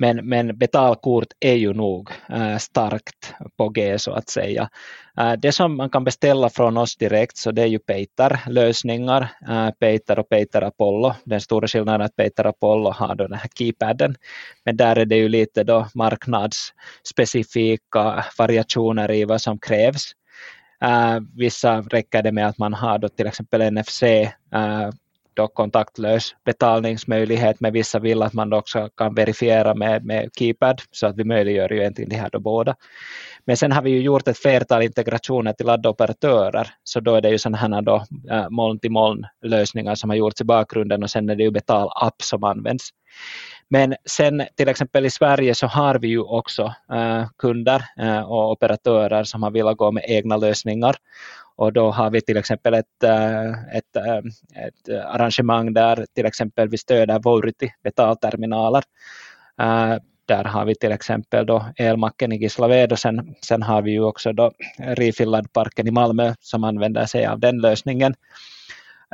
Men, 0.00 0.28
men 0.28 0.58
betalkort 0.58 1.26
är 1.40 1.54
ju 1.54 1.72
nog 1.72 2.10
eh, 2.28 2.56
starkt 2.56 3.34
på 3.56 3.68
G 3.68 3.98
så 3.98 4.12
att 4.12 4.28
säga. 4.28 4.70
Eh, 5.18 5.32
det 5.32 5.52
som 5.52 5.76
man 5.76 5.90
kan 5.90 6.04
beställa 6.04 6.50
från 6.50 6.76
oss 6.76 6.96
direkt 6.96 7.36
så 7.36 7.50
det 7.50 7.62
är 7.62 7.66
ju 7.66 7.78
Peter-lösningar, 7.78 9.28
eh, 9.48 9.70
Peter 9.70 10.18
och 10.18 10.28
Peter 10.28 10.62
Apollo. 10.62 11.14
Den 11.24 11.40
stora 11.40 11.68
skillnaden 11.68 12.00
är 12.00 12.04
att 12.04 12.16
Peter 12.16 12.46
Apollo 12.46 12.90
har 12.90 13.14
då 13.14 13.26
den 13.26 13.38
här 13.38 13.48
keypaden, 13.58 14.16
men 14.64 14.76
där 14.76 14.96
är 14.96 15.04
det 15.04 15.16
ju 15.16 15.28
lite 15.28 15.64
då 15.64 15.86
marknadsspecifika 15.94 18.24
variationer 18.38 19.10
i 19.10 19.24
vad 19.24 19.40
som 19.40 19.58
krävs. 19.58 20.12
Uh, 20.84 21.18
vissa 21.36 21.80
räcker 21.80 22.22
det 22.22 22.32
med 22.32 22.48
att 22.48 22.58
man 22.58 22.74
har 22.74 22.98
då 22.98 23.08
till 23.08 23.26
exempel 23.26 23.72
NFC 23.72 24.02
uh, 24.02 24.90
då 25.40 25.48
kontaktlös 25.48 26.34
betalningsmöjlighet, 26.44 27.60
men 27.60 27.72
vissa 27.72 27.98
vill 27.98 28.22
att 28.22 28.32
man 28.32 28.52
också 28.52 28.88
kan 28.96 29.14
verifiera 29.14 29.74
med, 29.74 30.04
med 30.04 30.30
Keypad, 30.38 30.80
så 30.90 31.06
att 31.06 31.16
vi 31.16 31.24
möjliggör 31.24 31.72
ju 31.72 31.78
egentligen 31.78 32.10
det 32.10 32.16
här 32.16 32.30
då 32.32 32.40
båda. 32.40 32.76
Men 33.46 33.56
sen 33.56 33.72
har 33.72 33.82
vi 33.82 33.90
ju 33.90 34.00
gjort 34.00 34.28
ett 34.28 34.38
flertal 34.38 34.82
integrationer 34.82 35.52
till 35.52 35.66
laddoperatörer, 35.66 36.70
så 36.84 37.00
då 37.00 37.14
är 37.14 37.20
det 37.20 37.30
ju 37.30 37.38
sådana 37.38 37.56
här 37.58 37.82
då, 37.82 38.04
äh, 38.30 38.50
moln-till-moln 38.50 39.24
lösningar 39.42 39.94
som 39.94 40.10
har 40.10 40.16
gjorts 40.16 40.40
i 40.40 40.44
bakgrunden 40.44 41.02
och 41.02 41.10
sen 41.10 41.30
är 41.30 41.36
det 41.36 41.42
ju 41.42 41.50
betalapp 41.50 42.22
som 42.22 42.44
används. 42.44 42.90
Men 43.70 43.94
sen 44.04 44.42
till 44.56 44.68
exempel 44.68 45.06
i 45.06 45.10
Sverige 45.10 45.54
så 45.54 45.66
har 45.66 45.98
vi 45.98 46.08
ju 46.08 46.20
också 46.20 46.74
äh, 46.92 47.26
kunder 47.38 47.84
äh, 47.98 48.20
och 48.20 48.50
operatörer 48.50 49.24
som 49.24 49.42
har 49.42 49.50
velat 49.50 49.76
gå 49.76 49.92
med 49.92 50.04
egna 50.06 50.36
lösningar 50.36 50.96
och 51.56 51.72
då 51.72 51.90
har 51.90 52.10
vi 52.10 52.20
till 52.20 52.36
exempel 52.36 52.74
ett, 52.74 53.02
äh, 53.04 53.50
ett, 53.50 53.96
äh, 53.96 54.16
ett 54.66 55.04
arrangemang 55.04 55.74
där 55.74 56.06
till 56.14 56.26
exempel 56.26 56.68
vi 56.68 56.78
stöder 56.78 57.18
Vourity 57.18 57.70
betalterminaler. 57.84 58.82
Äh, 59.60 59.96
där 60.26 60.44
har 60.44 60.64
vi 60.64 60.74
till 60.74 60.92
exempel 60.92 61.46
då 61.46 61.66
elmacken 61.76 62.32
i 62.32 62.36
Gislaved 62.36 62.92
och 62.92 62.98
sen, 62.98 63.34
sen 63.42 63.62
har 63.62 63.82
vi 63.82 63.90
ju 63.90 64.04
också 64.04 64.32
då 64.32 64.52
Refillad-parken 64.78 65.88
i 65.88 65.90
Malmö 65.90 66.34
som 66.40 66.64
använder 66.64 67.06
sig 67.06 67.26
av 67.26 67.40
den 67.40 67.60
lösningen. 67.60 68.14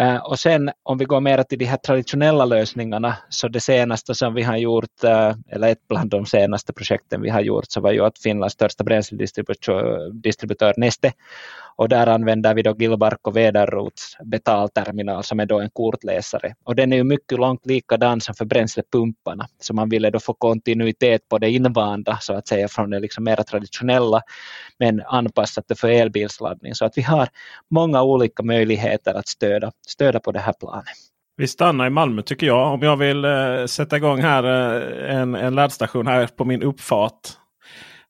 Uh, 0.03 0.17
och 0.17 0.39
sen 0.39 0.71
om 0.83 0.99
vi 0.99 1.05
går 1.05 1.21
mer 1.21 1.43
till 1.43 1.59
de 1.59 1.65
här 1.65 1.77
traditionella 1.77 2.45
lösningarna, 2.45 3.17
så 3.29 3.49
det 3.49 3.61
senaste 3.61 4.15
som 4.15 4.35
vi 4.35 4.43
har 4.43 4.57
gjort, 4.57 5.05
uh, 5.05 5.33
eller 5.49 5.69
ett 5.69 5.89
bland 5.89 6.11
de 6.11 6.27
senaste 6.27 6.73
projekten 6.73 7.23
vi 7.23 7.31
har 7.31 7.41
gjort, 7.41 7.65
så 7.69 7.81
var 7.81 7.93
ju 7.93 8.05
att 8.05 8.19
Finlands 8.19 8.55
största 8.55 8.85
bränsledistributör 8.85 10.75
Neste 10.77 11.13
och 11.77 11.89
där 11.89 12.07
använder 12.07 12.55
vi 12.55 12.63
då 12.63 12.75
Gilbark 12.79 13.27
och 13.27 13.37
Väderrots 13.37 14.17
betalterminal 14.25 15.25
som 15.25 15.41
är 15.41 15.47
då 15.47 15.61
en 15.61 15.71
kortläsare. 15.71 16.55
Och 16.65 16.75
den 16.75 16.93
är 16.93 16.97
ju 16.97 17.05
mycket 17.05 17.39
långt 17.39 17.67
likadan 17.67 18.21
som 18.21 18.35
för 18.35 18.45
bränslepumparna. 18.45 19.47
Så 19.61 19.75
man 19.75 19.89
ville 19.89 20.11
då 20.11 20.21
få 20.21 20.35
kontinuitet 20.35 21.29
på 21.29 21.39
det 21.39 21.51
invanda 21.51 22.19
så 22.21 22.35
att 22.35 22.49
säga 22.49 22.69
från 22.69 22.91
det 22.91 23.01
liksom 23.01 23.25
mer 23.25 23.37
traditionella 23.37 24.23
men 24.79 25.03
anpassat 25.07 25.65
det 25.69 25.75
för 25.75 25.89
elbilsladdning. 25.89 26.75
Så 26.75 26.85
att 26.85 26.99
vi 26.99 27.03
har 27.03 27.29
många 27.71 28.03
olika 28.03 28.43
möjligheter 28.43 29.15
att 29.15 29.29
stödja, 29.29 29.73
stöda 29.87 30.21
på 30.21 30.33
det 30.33 30.41
här 30.41 30.53
planet. 30.53 30.85
Vi 31.37 31.47
stannar 31.47 31.87
i 31.87 31.91
Malmö 31.91 32.23
tycker 32.23 32.47
jag. 32.47 32.73
Om 32.75 32.83
jag 32.83 32.97
vill 32.97 33.25
eh, 33.25 33.65
sätta 33.67 33.97
igång 33.97 34.21
här 34.21 34.45
eh, 34.45 35.17
en, 35.17 35.35
en 35.35 35.55
laddstation 35.55 36.07
här 36.07 36.27
på 36.27 36.45
min 36.45 36.63
uppfart. 36.63 37.29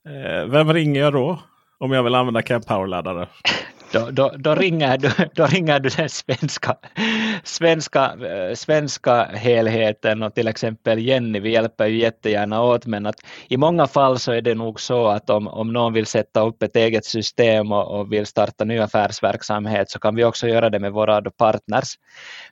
Eh, 0.09 0.47
vem 0.47 0.73
ringer 0.73 1.01
jag 1.01 1.13
då? 1.13 1.39
Om 1.79 1.93
jag 1.93 2.03
vill 2.03 2.15
använda 2.15 2.43
cab 2.43 2.67
power-laddare. 2.67 3.29
Då, 3.93 4.11
då, 4.11 4.33
då, 4.39 4.55
ringer 4.55 4.99
du, 4.99 5.11
då 5.35 5.47
ringer 5.47 5.81
du 5.81 5.89
den 5.89 6.09
svenska, 6.09 6.77
svenska, 7.45 8.17
svenska 8.55 9.25
helheten 9.25 10.23
och 10.23 10.35
till 10.35 10.49
exempel 10.49 10.99
Jenny, 10.99 11.41
vi 11.41 11.51
hjälper 11.51 11.87
ju 11.87 11.99
jättegärna 11.99 12.63
åt 12.63 12.87
men 12.87 13.07
att 13.07 13.17
i 13.49 13.57
många 13.57 13.87
fall 13.87 14.19
så 14.19 14.33
är 14.33 14.43
det 14.43 14.55
nog 14.55 14.81
så 14.81 15.07
att 15.07 15.31
om, 15.31 15.49
om 15.49 15.73
någon 15.73 15.93
vill 15.93 16.07
sätta 16.07 16.41
upp 16.41 16.63
ett 16.63 16.77
eget 16.77 17.05
system 17.05 17.73
och, 17.73 18.01
och 18.01 18.13
vill 18.13 18.27
starta 18.27 18.65
ny 18.65 18.79
affärsverksamhet 18.79 19.91
så 19.91 19.99
kan 19.99 20.15
vi 20.15 20.25
också 20.25 20.49
göra 20.49 20.71
det 20.71 20.79
med 20.79 20.93
våra 20.93 21.31
partners. 21.31 21.95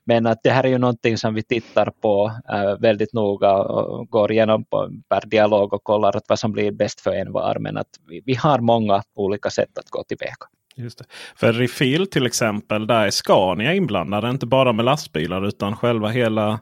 Men 0.05 0.27
att 0.27 0.43
det 0.43 0.51
här 0.51 0.65
är 0.65 0.69
ju 0.69 0.79
någonting 0.79 1.19
som 1.19 1.35
vi 1.35 1.43
tittar 1.43 1.91
på 2.03 2.33
eh, 2.53 2.81
väldigt 2.81 3.13
noga 3.13 3.53
och 3.53 4.09
går 4.09 4.33
igenom 4.33 4.65
på, 4.65 4.91
per 5.09 5.27
dialog 5.27 5.73
och 5.73 5.85
kollar 5.85 6.17
att 6.17 6.29
vad 6.29 6.39
som 6.39 6.53
blir 6.53 6.73
bäst 6.73 7.01
för 7.01 7.13
en 7.13 7.33
var 7.33 7.59
men 7.59 7.77
att 7.77 7.91
vi, 8.09 8.23
vi 8.27 8.35
har 8.35 8.59
många 8.59 9.03
olika 9.15 9.51
sätt 9.51 9.79
att 9.79 9.91
gå 9.91 10.05
tillväga. 10.05 10.35
Just 10.77 10.99
det. 10.99 11.05
För 11.37 11.53
Refill 11.53 12.07
till 12.07 12.27
exempel, 12.27 12.87
där 12.87 13.07
är 13.07 13.11
Scania 13.11 13.75
inblandade. 13.75 14.31
Inte 14.31 14.47
bara 14.47 14.73
med 14.73 14.85
lastbilar 14.85 15.47
utan 15.47 15.77
själva 15.77 16.09
hela, 16.09 16.61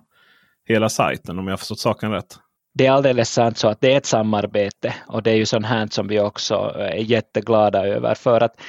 hela 0.68 0.88
sajten 0.88 1.38
om 1.38 1.48
jag 1.48 1.58
förstått 1.58 1.78
saken 1.78 2.10
rätt. 2.10 2.38
Det 2.74 2.86
är 2.86 2.90
alldeles 2.92 3.30
sant 3.30 3.58
så 3.58 3.68
att 3.68 3.80
det 3.80 3.92
är 3.92 3.96
ett 3.96 4.06
samarbete 4.06 4.94
och 5.06 5.22
det 5.22 5.30
är 5.30 5.34
ju 5.34 5.46
sånt 5.46 5.66
här 5.66 5.86
som 5.90 6.08
vi 6.08 6.20
också 6.20 6.74
eh, 6.78 6.86
är 6.86 6.96
jätteglada 6.96 7.86
över 7.86 8.14
för 8.14 8.40
att 8.40 8.60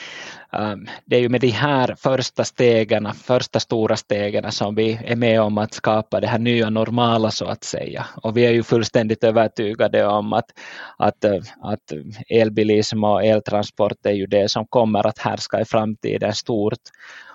Ehm, 0.54 0.88
det 1.06 1.16
är 1.16 1.20
ju 1.20 1.30
med 1.30 1.42
de 1.42 1.48
här 1.48 1.96
första 1.98 2.44
stegen, 2.44 3.14
första 3.14 3.60
stora 3.60 3.96
stegen 3.96 4.52
som 4.52 4.76
vi 4.76 5.00
är 5.06 5.16
med 5.16 5.42
om 5.42 5.58
att 5.58 5.74
skapa 5.74 6.20
det 6.20 6.28
här 6.28 6.40
nya 6.40 6.70
normala 6.70 7.32
så 7.32 7.46
att 7.46 7.64
säga. 7.64 8.06
Och 8.16 8.38
vi 8.38 8.46
är 8.46 8.52
ju 8.52 8.64
fullständigt 8.64 9.24
övertygade 9.24 10.06
om 10.06 10.34
att, 10.34 10.46
att, 10.98 11.24
eh, 11.24 11.40
att 11.62 11.94
elbilism 12.30 13.04
och 13.04 13.24
eltransport 13.24 14.06
är 14.06 14.12
ju 14.12 14.26
det 14.26 14.50
som 14.50 14.68
kommer 14.68 15.08
att 15.08 15.18
härska 15.18 15.62
i 15.62 15.66
framtiden 15.66 16.34
stort. 16.34 16.80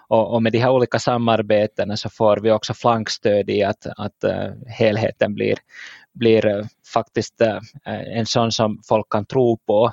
Och, 0.08 0.34
och, 0.34 0.42
med 0.42 0.52
de 0.52 0.58
här 0.58 0.70
olika 0.70 0.98
samarbetena 0.98 1.96
så 1.96 2.10
får 2.10 2.36
vi 2.36 2.50
också 2.50 2.74
flankstöd 2.74 3.50
i 3.50 3.62
att, 3.62 3.86
att 3.96 4.24
eh, 4.24 4.50
helheten 4.66 5.34
blir, 5.34 5.58
blir 6.14 6.46
eh, 6.46 6.64
faktiskt 6.92 7.42
en 7.84 8.26
sån 8.26 8.52
som 8.52 8.82
folk 8.88 9.06
kan 9.10 9.26
tro 9.26 9.56
på 9.56 9.92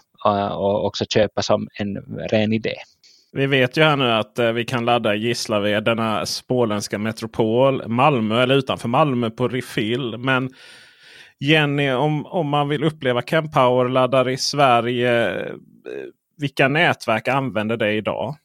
och 0.52 0.86
också 0.86 1.06
köpa 1.06 1.42
som 1.42 1.68
en 1.74 1.98
ren 2.30 2.54
idé. 2.54 2.76
Vi 3.36 3.48
vet 3.48 3.78
ju 3.78 3.84
här 3.84 3.98
nu 3.98 4.12
att 4.12 4.40
eh, 4.40 4.52
vi 4.52 4.66
kan 4.66 4.86
ladda 4.86 5.16
i 5.16 5.18
Gislaved, 5.18 5.84
denna 5.84 6.26
småländska 6.26 6.98
metropol, 6.98 7.88
Malmö 7.88 8.44
eller 8.44 8.56
utanför 8.56 8.88
Malmö 8.88 9.30
på 9.30 9.48
refill. 9.48 10.18
Men 10.18 10.50
Jenny, 11.40 11.92
om, 11.92 12.26
om 12.26 12.50
man 12.50 12.70
vill 12.70 12.84
uppleva 12.84 13.22
Campower-laddare 13.22 14.32
i 14.32 14.38
Sverige, 14.38 15.42
eh, 15.46 15.54
vilka 16.38 16.68
nätverk 16.68 17.28
använder 17.28 17.78
det 17.78 17.92
idag? 17.92 18.36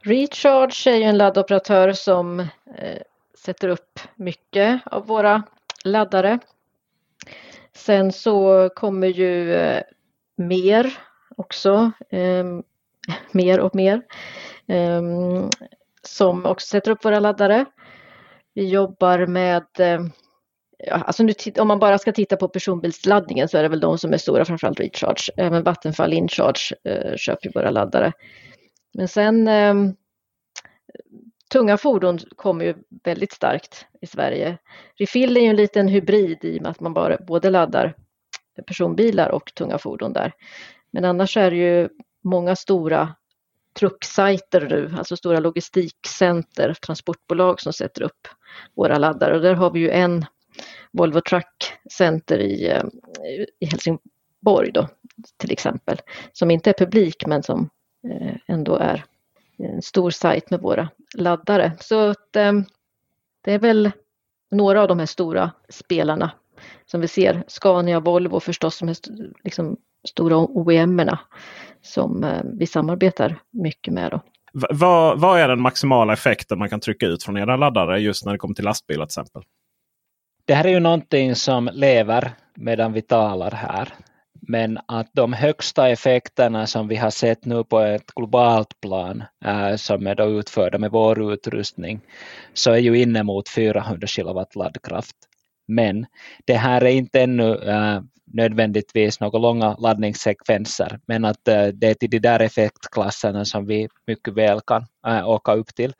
Recharge 0.00 0.90
är 0.90 0.96
ju 0.96 1.02
en 1.02 1.18
laddoperatör 1.18 1.92
som 1.92 2.40
eh, 2.40 3.02
sätter 3.38 3.68
upp 3.68 4.00
mycket 4.14 4.80
av 4.86 5.06
våra 5.06 5.42
laddare. 5.84 6.38
Sen 7.74 8.12
så 8.12 8.68
kommer 8.74 9.08
ju 9.08 9.54
eh, 9.54 9.82
mer 10.36 10.92
också, 11.36 11.92
eh, 12.10 12.44
mer 13.32 13.60
och 13.60 13.74
mer, 13.74 14.02
ehm, 14.66 15.48
som 16.02 16.46
också 16.46 16.66
sätter 16.66 16.90
upp 16.90 17.04
våra 17.04 17.20
laddare. 17.20 17.64
Vi 18.54 18.68
jobbar 18.68 19.26
med 19.26 19.66
eh, 19.78 20.00
Ja, 20.86 20.94
alltså 20.94 21.22
nu, 21.22 21.32
om 21.58 21.68
man 21.68 21.78
bara 21.78 21.98
ska 21.98 22.12
titta 22.12 22.36
på 22.36 22.48
personbilsladdningen 22.48 23.48
så 23.48 23.58
är 23.58 23.62
det 23.62 23.68
väl 23.68 23.80
de 23.80 23.98
som 23.98 24.12
är 24.12 24.18
stora, 24.18 24.44
framförallt 24.44 24.80
Recharge. 24.80 25.30
Även 25.36 25.62
Vattenfall 25.62 26.12
Incharge 26.12 26.74
eh, 26.84 27.16
köper 27.16 27.50
våra 27.54 27.70
laddare. 27.70 28.12
Men 28.94 29.08
sen 29.08 29.48
eh, 29.48 29.74
tunga 31.52 31.76
fordon 31.76 32.18
kommer 32.18 32.64
ju 32.64 32.74
väldigt 33.04 33.32
starkt 33.32 33.86
i 34.00 34.06
Sverige. 34.06 34.58
Refill 34.96 35.36
är 35.36 35.40
ju 35.40 35.46
en 35.46 35.56
liten 35.56 35.88
hybrid 35.88 36.38
i 36.44 36.58
och 36.58 36.62
med 36.62 36.70
att 36.70 36.80
man 36.80 36.94
bara, 36.94 37.16
både 37.16 37.50
laddar 37.50 37.94
personbilar 38.66 39.28
och 39.28 39.54
tunga 39.54 39.78
fordon 39.78 40.12
där. 40.12 40.32
Men 40.90 41.04
annars 41.04 41.36
är 41.36 41.50
det 41.50 41.56
ju 41.56 41.88
många 42.22 42.56
stora 42.56 43.14
trucksajter 43.74 44.60
nu, 44.60 44.94
alltså 44.98 45.16
stora 45.16 45.40
logistikcenter, 45.40 46.74
transportbolag 46.74 47.60
som 47.60 47.72
sätter 47.72 48.02
upp 48.02 48.28
våra 48.74 48.98
laddare 48.98 49.34
och 49.34 49.42
där 49.42 49.54
har 49.54 49.70
vi 49.70 49.80
ju 49.80 49.90
en 49.90 50.26
Volvo 50.92 51.20
Truck 51.20 51.72
Center 51.90 52.38
i, 52.38 52.68
eh, 52.68 52.84
i 53.60 53.66
Helsingborg 53.66 54.72
då 54.72 54.88
till 55.36 55.52
exempel, 55.52 55.98
som 56.32 56.50
inte 56.50 56.70
är 56.70 56.74
publik 56.74 57.26
men 57.26 57.42
som 57.42 57.70
eh, 58.08 58.36
ändå 58.46 58.76
är 58.76 59.04
en 59.58 59.82
stor 59.82 60.10
sajt 60.10 60.50
med 60.50 60.60
våra 60.60 60.88
laddare. 61.14 61.72
Så 61.80 62.08
att, 62.08 62.36
eh, 62.36 62.52
det 63.40 63.52
är 63.52 63.58
väl 63.58 63.90
några 64.50 64.82
av 64.82 64.88
de 64.88 64.98
här 64.98 65.06
stora 65.06 65.50
spelarna 65.68 66.30
som 66.86 67.00
vi 67.00 67.08
ser. 67.08 67.44
Scania, 67.46 68.00
Volvo 68.00 68.40
förstås 68.40 68.76
som 68.76 68.88
är 68.88 68.96
liksom 69.44 69.76
stora 70.08 70.36
OEM-erna 70.36 71.18
som 71.82 72.24
eh, 72.24 72.42
vi 72.58 72.66
samarbetar 72.66 73.36
mycket 73.50 73.94
med. 73.94 74.10
Då. 74.10 74.20
Vad, 74.52 75.20
vad 75.20 75.40
är 75.40 75.48
den 75.48 75.60
maximala 75.60 76.12
effekten 76.12 76.58
man 76.58 76.68
kan 76.68 76.80
trycka 76.80 77.06
ut 77.06 77.22
från 77.22 77.36
era 77.36 77.56
laddare 77.56 78.00
just 78.00 78.24
när 78.24 78.32
det 78.32 78.38
kommer 78.38 78.54
till 78.54 78.64
lastbilar 78.64 79.06
till 79.06 79.20
exempel? 79.20 79.42
Det 80.44 80.54
här 80.54 80.64
är 80.64 80.68
ju 80.68 80.80
någonting 80.80 81.34
som 81.34 81.70
lever 81.72 82.32
medan 82.54 82.92
vi 82.92 83.02
talar 83.02 83.50
här. 83.50 83.88
Men 84.48 84.78
att 84.88 85.10
de 85.12 85.32
högsta 85.32 85.88
effekterna 85.88 86.66
som 86.66 86.88
vi 86.88 86.96
har 86.96 87.10
sett 87.10 87.44
nu 87.44 87.64
på 87.64 87.80
ett 87.80 88.14
globalt 88.16 88.80
plan 88.80 89.24
äh, 89.44 89.76
som 89.76 90.06
är 90.06 90.14
då 90.14 90.24
utförda 90.24 90.78
med 90.78 90.90
vår 90.90 91.32
utrustning 91.32 92.00
så 92.52 92.70
är 92.70 92.78
ju 92.78 92.98
inemot 92.98 93.48
400 93.48 94.06
kilowatt 94.06 94.56
laddkraft. 94.56 95.16
Men 95.68 96.06
det 96.44 96.54
här 96.54 96.84
är 96.84 96.90
inte 96.90 97.20
ännu 97.20 97.54
äh, 97.56 98.00
nödvändigtvis 98.32 99.20
några 99.20 99.38
långa 99.38 99.76
laddningssekvenser 99.76 100.98
men 101.06 101.24
att 101.24 101.48
eh, 101.48 101.66
det 101.66 101.86
är 101.86 101.94
till 101.94 102.10
de 102.10 102.18
där 102.18 102.40
effektklasserna 102.40 103.44
som 103.44 103.66
vi 103.66 103.88
mycket 104.06 104.34
väl 104.34 104.60
kan 104.66 104.86
äh, 105.06 105.28
åka 105.28 105.52
upp 105.52 105.74
till. 105.74 105.92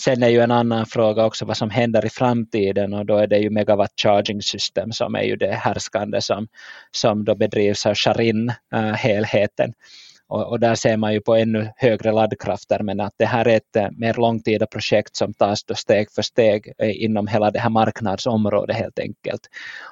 Sen 0.00 0.22
är 0.22 0.28
ju 0.28 0.40
en 0.40 0.50
annan 0.50 0.86
fråga 0.86 1.24
också 1.24 1.44
vad 1.44 1.56
som 1.56 1.70
händer 1.70 2.06
i 2.06 2.10
framtiden 2.10 2.94
och 2.94 3.06
då 3.06 3.16
är 3.16 3.26
det 3.26 3.38
ju 3.38 3.50
megawatt 3.50 3.92
charging 4.02 4.42
system 4.42 4.92
som 4.92 5.14
är 5.14 5.22
ju 5.22 5.36
det 5.36 5.54
härskande 5.54 6.20
som, 6.20 6.48
som 6.90 7.24
då 7.24 7.34
bedrivs 7.34 7.86
av 7.86 7.94
Sharin 7.94 8.52
äh, 8.74 8.80
helheten. 8.80 9.72
Och, 10.28 10.50
och, 10.50 10.60
där 10.60 10.74
ser 10.74 10.96
man 10.96 11.12
ju 11.12 11.20
på 11.20 11.34
ännu 11.34 11.70
högre 11.76 12.12
laddkrafter 12.12 12.82
men 12.82 13.00
att 13.00 13.14
det 13.16 13.24
här 13.24 13.48
är 13.48 13.56
ett 13.56 13.76
eh, 13.76 13.88
mer 13.96 14.14
långtida 14.14 14.66
projekt 14.66 15.16
som 15.16 15.34
tas 15.34 15.64
då 15.64 15.74
steg 15.74 16.10
för 16.10 16.22
steg 16.22 16.72
eh, 16.78 17.04
inom 17.04 17.26
hela 17.26 17.50
det 17.50 17.58
här 17.58 17.70
marknadsområdet 17.70 18.76
helt 18.76 18.98
enkelt. 18.98 19.40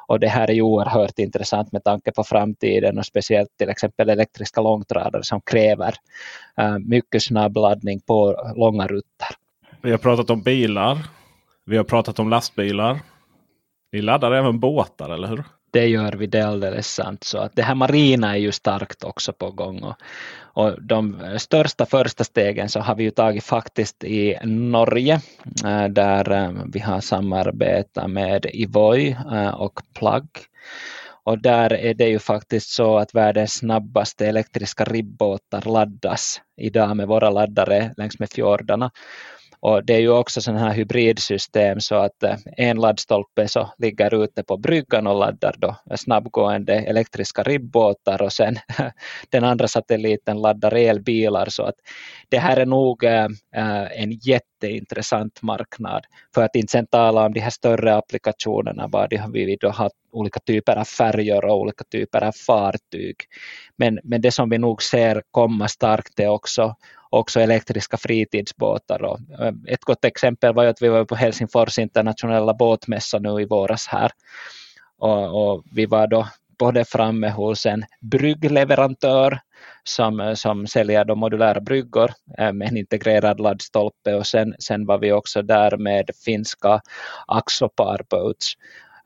Och 0.08 0.20
det 0.20 0.28
här 0.28 0.50
är 0.50 0.54
ju 0.54 0.62
oerhört 0.62 1.18
intressant 1.18 1.72
med 1.72 1.84
tanke 1.84 2.12
på 2.12 2.24
framtiden 2.24 2.98
och 2.98 3.06
speciellt 3.06 3.48
till 3.58 3.68
exempel 3.68 4.10
elektriska 4.10 4.60
långtradare 4.60 5.22
som 5.22 5.40
kräver 5.40 5.94
eh, 6.60 6.78
mycket 6.78 7.22
snabb 7.22 7.56
laddning 7.56 8.00
på 8.00 8.52
långa 8.56 8.86
rutter. 8.86 9.28
Vi 9.82 9.90
har 9.90 9.98
pratat 9.98 10.30
om 10.30 10.42
bilar. 10.42 10.98
Vi 11.64 11.76
har 11.76 11.84
pratat 11.84 12.18
om 12.18 12.30
lastbilar. 12.30 13.00
Ni 13.92 14.02
laddar 14.02 14.32
även 14.32 14.60
båtar, 14.60 15.10
eller 15.10 15.28
hur? 15.28 15.44
Det 15.76 15.86
gör 15.86 16.12
vi, 16.12 16.26
det 16.26 16.38
är 16.38 16.46
alldeles 16.46 16.94
sant. 16.94 17.24
Så 17.24 17.38
att 17.38 17.56
det 17.56 17.62
här 17.62 17.74
marina 17.74 18.32
är 18.32 18.40
ju 18.40 18.52
starkt 18.52 19.04
också 19.04 19.32
på 19.32 19.50
gång. 19.50 19.82
Och, 19.82 19.94
och 20.40 20.82
de 20.82 21.16
största 21.38 21.86
första 21.86 22.24
stegen 22.24 22.68
så 22.68 22.80
har 22.80 22.94
vi 22.94 23.04
ju 23.04 23.10
tagit 23.10 23.44
faktiskt 23.44 24.04
i 24.04 24.38
Norge 24.44 25.20
eh, 25.64 25.84
där 25.84 26.30
eh, 26.30 26.50
vi 26.72 26.80
har 26.80 27.00
samarbetat 27.00 28.10
med 28.10 28.46
Ivoi 28.52 29.16
eh, 29.32 29.48
och 29.48 29.80
Plug. 29.94 30.28
Och 31.24 31.42
där 31.42 31.72
är 31.72 31.94
det 31.94 32.08
ju 32.08 32.18
faktiskt 32.18 32.70
så 32.70 32.98
att 32.98 33.14
världens 33.14 33.52
snabbaste 33.52 34.26
elektriska 34.26 34.84
ribbåtar 34.84 35.70
laddas 35.72 36.40
idag 36.56 36.96
med 36.96 37.08
våra 37.08 37.30
laddare 37.30 37.94
längs 37.96 38.18
med 38.18 38.30
fjordarna. 38.30 38.90
Och 39.66 39.84
det 39.84 39.94
är 39.94 40.00
ju 40.00 40.10
också 40.10 40.40
sådana 40.40 40.60
här 40.60 40.74
hybridsystem 40.74 41.80
så 41.80 41.94
att 41.94 42.22
eh, 42.22 42.36
en 42.56 42.76
laddstolpe 42.76 43.48
så 43.48 43.70
ligger 43.78 44.24
ute 44.24 44.42
på 44.42 44.56
bryggan 44.56 45.06
och 45.06 45.18
laddar 45.18 45.54
då 45.58 45.76
snabbgående 45.96 46.74
elektriska 46.74 47.42
ribbåtar 47.42 48.22
och 48.22 48.32
sen 48.32 48.56
den 49.30 49.44
andra 49.44 49.68
satelliten 49.68 50.40
laddar 50.40 50.74
elbilar 50.74 51.46
så 51.48 51.62
att 51.62 51.74
det 52.28 52.38
här 52.38 52.56
är 52.56 52.66
nog 52.66 53.04
eh, 53.04 53.24
eh, 53.56 54.02
en 54.02 54.12
jätteintressant 54.12 55.42
marknad. 55.42 56.04
För 56.34 56.42
att 56.42 56.56
inte 56.56 56.70
sen 56.70 56.86
tala 56.86 57.26
om 57.26 57.32
de 57.32 57.40
här 57.40 57.50
större 57.50 57.94
applikationerna, 57.94 58.88
bara 58.88 59.08
vi 59.32 59.56
då 59.60 59.68
har 59.68 59.90
olika 60.12 60.40
typer 60.40 60.76
av 60.76 60.84
färger 60.84 61.44
och 61.44 61.60
olika 61.60 61.84
typer 61.84 62.24
av 62.24 62.32
fartyg. 62.32 63.16
Men, 63.76 63.98
men 64.04 64.20
det 64.20 64.30
som 64.30 64.50
vi 64.50 64.58
nog 64.58 64.82
ser 64.82 65.22
komma 65.30 65.68
starkt 65.68 66.20
är 66.20 66.28
också 66.28 66.74
också 67.16 67.40
elektriska 67.40 67.96
fritidsbåtar. 67.96 69.02
Och 69.02 69.18
eh, 69.40 69.52
ett 69.66 69.84
gott 69.84 70.04
exempel 70.04 70.54
var 70.54 70.64
att 70.64 70.82
vi 70.82 70.88
var 70.88 71.04
på 71.04 71.14
Helsingfors 71.14 71.78
internationella 71.78 72.54
båtmässa 72.54 73.18
nu 73.18 73.40
i 73.40 73.44
våras 73.44 73.86
här. 73.86 74.10
Och, 74.98 75.52
och 75.52 75.64
vi 75.72 75.86
var 75.86 76.06
då 76.06 76.26
både 76.58 76.84
framme 76.84 77.30
hos 77.30 77.66
en 77.66 77.84
bryggleverantör 78.00 79.40
som, 79.84 80.34
som 80.36 80.66
säljer 80.66 81.04
de 81.04 81.18
modulära 81.18 81.60
bryggor 81.60 82.10
eh, 82.38 82.52
med 82.52 82.68
en 82.68 82.76
integrerad 82.76 83.40
laddstolpe 83.40 84.14
och 84.14 84.26
sen, 84.26 84.54
sen 84.58 84.86
var 84.86 84.98
vi 84.98 85.12
också 85.12 85.42
där 85.42 85.76
med 85.76 86.10
finska 86.24 86.80
Axopar 87.26 88.00
Boats 88.10 88.54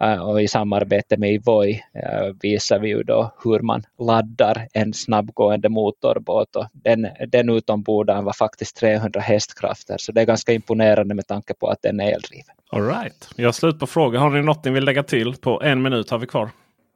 Eh, 0.00 0.28
och 0.28 0.42
i 0.42 0.48
samarbete 0.48 1.16
med 1.16 1.32
Ivoi 1.32 1.82
eh, 1.94 2.34
visar 2.42 2.78
vi 2.78 2.88
ju 2.88 3.02
då 3.02 3.34
hur 3.44 3.60
man 3.60 3.82
laddar 3.98 4.68
en 4.72 4.94
snabbgående 4.94 5.68
motorbåt 5.68 6.56
och 6.56 6.66
den, 6.72 7.08
den 7.28 7.50
utombordaren 7.50 8.24
var 8.24 8.32
faktiskt 8.32 8.76
300 8.76 9.20
hästkrafter 9.20 9.96
så 9.98 10.12
det 10.12 10.20
är 10.20 10.24
ganska 10.24 10.52
imponerande 10.52 11.14
med 11.14 11.26
tanke 11.26 11.54
på 11.54 11.68
att 11.68 11.82
den 11.82 12.00
är 12.00 12.12
eldriven. 12.12 12.54
All 12.72 12.86
right. 12.86 13.28
Jag 13.36 13.48
har 13.48 13.52
slut 13.52 13.78
på 13.78 13.86
frågor. 13.86 14.18
Har 14.18 14.30
ni 14.30 14.42
något 14.42 14.64
ni 14.64 14.70
vill 14.70 14.84
lägga 14.84 15.02
till? 15.02 15.34
På 15.34 15.62
en 15.62 15.82
minut 15.82 16.10
har 16.10 16.18
vi 16.18 16.26
kvar. 16.26 16.50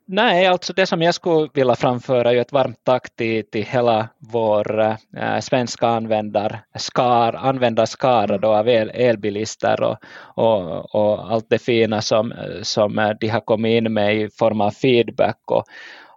Nej, 0.07 0.47
alltså 0.47 0.73
det 0.73 0.87
som 0.87 1.03
jag 1.03 1.15
skulle 1.15 1.49
vilja 1.55 1.75
framföra 1.75 2.33
är 2.33 2.37
ett 2.37 2.53
varmt 2.53 2.81
tack 2.83 3.17
till, 3.17 3.51
till 3.51 3.65
hela 3.65 4.09
vår 4.19 4.81
äh, 5.17 5.41
svenska 5.41 5.87
användarskara, 5.87 7.39
användarskara 7.39 8.39
då 8.39 8.55
av 8.55 8.69
el, 8.69 8.91
elbilister 8.95 9.83
och, 9.83 9.97
och, 10.35 10.95
och, 10.95 11.33
allt 11.33 11.47
det 11.49 11.59
fina 11.59 12.03
som, 12.03 12.35
som 12.63 12.99
eh, 12.99 13.11
de 13.21 13.29
har 13.29 13.41
kommit 13.41 13.71
in 13.71 13.93
med 13.93 14.17
i 14.17 14.29
form 14.31 14.61
av 14.61 14.71
feedback. 14.71 15.41
Och, 15.47 15.65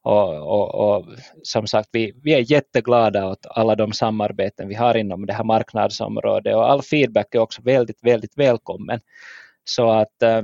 och, 0.01 0.37
och, 0.37 0.75
och, 0.75 1.05
som 1.43 1.67
sagt, 1.67 1.89
vi, 1.91 2.13
vi 2.23 2.33
är 2.33 2.51
jätteglada 2.51 3.27
åt 3.27 3.45
alla 3.49 3.75
de 3.75 3.93
samarbeten 3.93 4.67
vi 4.67 4.75
har 4.75 4.97
inom 4.97 5.25
det 5.25 5.33
här 5.33 5.43
marknadsområdet 5.43 6.55
och 6.55 6.71
all 6.71 6.81
feedback 6.81 7.35
är 7.35 7.39
också 7.39 7.61
väldigt, 7.61 7.99
väldigt 8.03 8.37
välkommen. 8.37 8.99
Så 9.63 9.89
att 9.91 10.23
äh, 10.23 10.41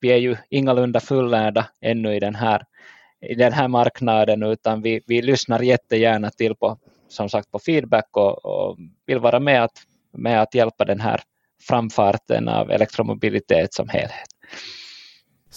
vi 0.00 0.08
är 0.08 0.16
ju 0.16 0.36
ingalunda 0.50 1.00
fullärda 1.00 1.66
ännu 1.80 2.14
i 2.14 2.20
den 2.20 2.34
här, 2.34 2.62
i 3.20 3.34
den 3.34 3.52
här 3.52 3.68
marknaden 3.68 4.42
utan 4.42 4.82
vi, 4.82 5.00
vi 5.06 5.22
lyssnar 5.22 5.60
jättegärna 5.60 6.30
till 6.30 6.54
på, 6.54 6.78
som 7.08 7.28
sagt, 7.28 7.50
på 7.50 7.58
feedback 7.58 8.08
och, 8.12 8.44
och 8.44 8.78
vill 9.06 9.18
vara 9.18 9.40
med 9.40 9.64
att, 9.64 9.82
med 10.12 10.42
att 10.42 10.54
hjälpa 10.54 10.84
den 10.84 11.00
här 11.00 11.20
framfarten 11.68 12.48
av 12.48 12.70
elektromobilitet 12.70 13.74
som 13.74 13.88
helhet. 13.88 14.28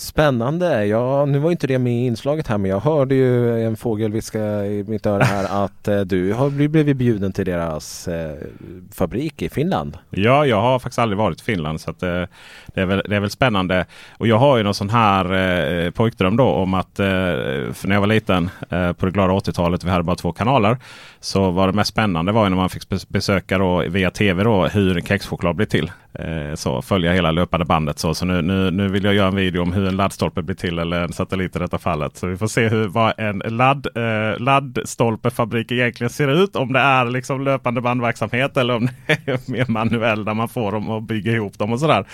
Spännande! 0.02 0.86
Ja, 0.86 1.26
nu 1.26 1.40
var 1.40 1.52
inte 1.52 1.68
det 1.68 1.80
med 1.80 1.94
i 1.94 2.06
inslaget 2.06 2.48
här 2.48 2.57
men 2.57 2.72
jag 2.72 2.80
hörde 2.80 3.15
ju 3.15 3.64
en 3.65 3.78
fågel 3.78 4.11
viska 4.11 4.65
i 4.65 4.84
mitt 4.88 5.06
öra 5.06 5.23
här 5.23 5.48
att 5.65 5.88
eh, 5.88 5.99
du 5.99 6.34
har 6.34 6.49
blivit 6.49 6.98
bjuden 6.98 7.34
till 7.34 7.45
deras 7.45 8.07
eh, 8.07 8.38
fabrik 8.94 9.41
i 9.41 9.49
Finland. 9.49 9.98
Ja, 10.10 10.45
jag 10.45 10.61
har 10.61 10.80
faktiskt 10.80 10.99
aldrig 10.99 11.18
varit 11.18 11.41
i 11.41 11.44
Finland 11.44 11.82
så 11.82 11.91
att, 11.91 12.03
eh, 12.03 12.23
det, 12.73 12.82
är 12.82 12.86
väl, 12.86 13.03
det 13.10 13.15
är 13.15 13.19
väl 13.19 13.30
spännande. 13.30 13.86
Och 14.18 14.28
jag 14.28 14.38
har 14.38 14.57
ju 14.57 14.64
någon 14.64 14.73
sån 14.73 14.90
här 14.90 15.34
eh, 15.34 15.91
pojkdröm 15.91 16.38
då 16.38 16.45
om 16.48 16.73
att 16.73 16.99
eh, 16.99 17.06
för 17.73 17.88
när 17.88 17.95
jag 17.95 18.02
var 18.02 18.07
liten 18.07 18.49
eh, 18.69 18.94
på 18.94 19.06
det 19.06 19.11
glada 19.11 19.34
80-talet, 19.34 19.84
vi 19.84 19.90
hade 19.90 20.03
bara 20.03 20.15
två 20.15 20.32
kanaler, 20.32 20.78
så 21.19 21.52
var 21.52 21.68
det 21.68 21.73
mest 21.73 21.90
spännande 21.90 22.32
var 22.32 22.49
när 22.49 22.57
man 22.57 22.69
fick 22.69 23.10
besöka 23.10 23.57
då, 23.57 23.84
via 23.88 24.11
tv 24.11 24.44
då, 24.44 24.68
hur 24.68 24.98
en 24.98 25.06
kexchoklad 25.06 25.56
blir 25.56 25.68
till. 25.68 25.91
Eh, 26.13 26.55
så 26.55 26.81
följa 26.81 27.13
hela 27.13 27.31
löpande 27.31 27.65
bandet. 27.65 27.99
Så, 27.99 28.13
så 28.13 28.25
nu, 28.25 28.41
nu, 28.41 28.71
nu 28.71 28.88
vill 28.88 29.03
jag 29.03 29.13
göra 29.13 29.27
en 29.27 29.35
video 29.35 29.61
om 29.61 29.73
hur 29.73 29.88
en 29.88 29.95
laddstolpe 29.95 30.41
blir 30.41 30.55
till 30.55 30.79
eller 30.79 31.01
en 31.01 31.13
satellit 31.13 31.55
i 31.55 31.59
detta 31.59 31.77
fallet. 31.77 32.17
Så 32.17 32.27
vi 32.27 32.38
får 32.38 32.47
se 32.47 32.67
hur, 32.67 32.88
vad 32.88 33.13
en 33.17 33.39
ladd, 33.45 33.88
eh, 33.95 34.39
laddstolpefabrik 34.39 35.71
egentligen 35.71 36.09
ser 36.09 36.43
ut. 36.43 36.55
Om 36.55 36.73
det 36.73 36.79
är 36.79 37.05
liksom 37.05 37.43
löpande 37.43 37.81
bandverksamhet 37.81 38.57
eller 38.57 38.75
om 38.75 38.88
det 39.07 39.27
är 39.27 39.51
mer 39.51 39.65
manuell 39.67 40.25
där 40.25 40.33
man 40.33 40.49
får 40.49 40.71
dem 40.71 40.89
och 40.89 41.03
bygga 41.03 41.31
ihop 41.31 41.57
dem 41.57 41.73
och 41.73 41.79
sådär. 41.79 42.05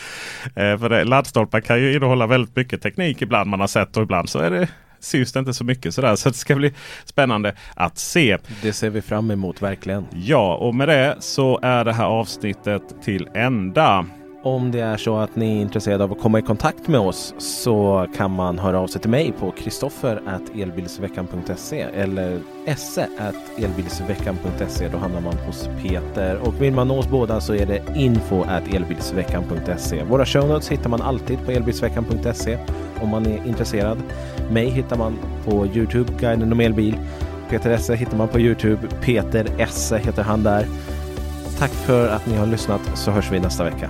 Eh, 0.56 0.78
för 0.78 0.90
det, 0.90 1.04
laddstolpar 1.04 1.60
kan 1.60 1.82
ju 1.82 1.96
innehålla 1.96 2.28
väldigt 2.28 2.56
mycket 2.56 2.82
teknik 2.82 3.22
ibland 3.22 3.50
man 3.50 3.60
har 3.60 3.68
sett 3.68 3.98
och 3.98 4.04
ibland 4.04 4.30
så 4.30 4.40
är 4.40 4.52
det 4.52 4.68
syns 5.00 5.32
det 5.32 5.40
inte 5.40 5.54
så 5.54 5.64
mycket 5.64 5.94
sådär. 5.94 6.16
Så 6.16 6.30
det 6.30 6.36
ska 6.36 6.56
bli 6.56 6.74
spännande 7.06 7.56
att 7.76 7.98
se. 7.98 8.38
Det 8.62 8.74
ser 8.74 8.90
vi 8.90 9.02
fram 9.02 9.32
emot 9.32 9.62
verkligen. 9.62 10.06
Ja, 10.14 10.56
och 10.56 10.76
med 10.76 10.88
det 10.88 11.16
så 11.20 11.60
är 11.64 11.86
det 11.86 11.94
här 11.94 12.06
avsnittet 12.06 12.82
till 13.04 13.28
ända. 13.34 14.06
Om 14.48 14.72
det 14.72 14.80
är 14.80 14.98
så 14.98 15.18
att 15.18 15.36
ni 15.36 15.58
är 15.58 15.62
intresserade 15.62 16.04
av 16.04 16.12
att 16.12 16.20
komma 16.20 16.40
i 16.40 16.42
kontakt 16.42 16.88
med 16.88 17.00
oss 17.00 17.34
så 17.38 18.08
kan 18.16 18.32
man 18.32 18.60
höra 18.60 18.80
av 18.80 18.88
sig 18.88 19.02
till 19.02 19.10
mig 19.10 19.34
på 19.40 19.52
kristoffer.elbilsveckan.se 19.52 21.82
eller 21.82 22.40
esse.elbilsveckan.se. 22.66 24.88
Då 24.88 24.98
hamnar 24.98 25.22
man 25.22 25.38
hos 25.38 25.70
Peter 25.82 26.38
och 26.38 26.62
vill 26.62 26.74
man 26.74 26.88
nå 26.88 27.00
oss 27.00 27.08
båda 27.08 27.42
så 27.42 27.54
är 27.54 27.66
det 27.66 27.84
info.elbilsveckan.se. 27.96 30.04
Våra 30.04 30.26
show 30.26 30.50
notes 30.50 30.72
hittar 30.72 30.90
man 30.90 31.02
alltid 31.02 31.46
på 31.46 31.52
elbilsveckan.se 31.52 32.58
om 33.02 33.10
man 33.10 33.26
är 33.26 33.48
intresserad. 33.48 33.98
Mig 34.52 34.70
hittar 34.70 34.98
man 34.98 35.20
på 35.46 35.68
Youtube, 35.68 36.14
Guiden 36.20 36.52
om 36.52 36.60
elbil. 36.60 36.98
Peter 37.50 37.72
Esse 37.72 37.96
hittar 37.96 38.18
man 38.18 38.28
på 38.28 38.40
Youtube. 38.40 38.88
Peter 39.02 39.48
Esse 39.58 39.98
heter 39.98 40.24
han 40.24 40.44
där. 40.44 40.66
Tack 41.60 41.72
för 41.72 42.10
att 42.10 42.28
ni 42.28 42.36
har 42.36 42.46
lyssnat 42.46 42.82
så 42.96 43.12
hörs 43.12 43.32
vi 43.32 43.40
nästa 43.40 43.64
vecka. 43.64 43.90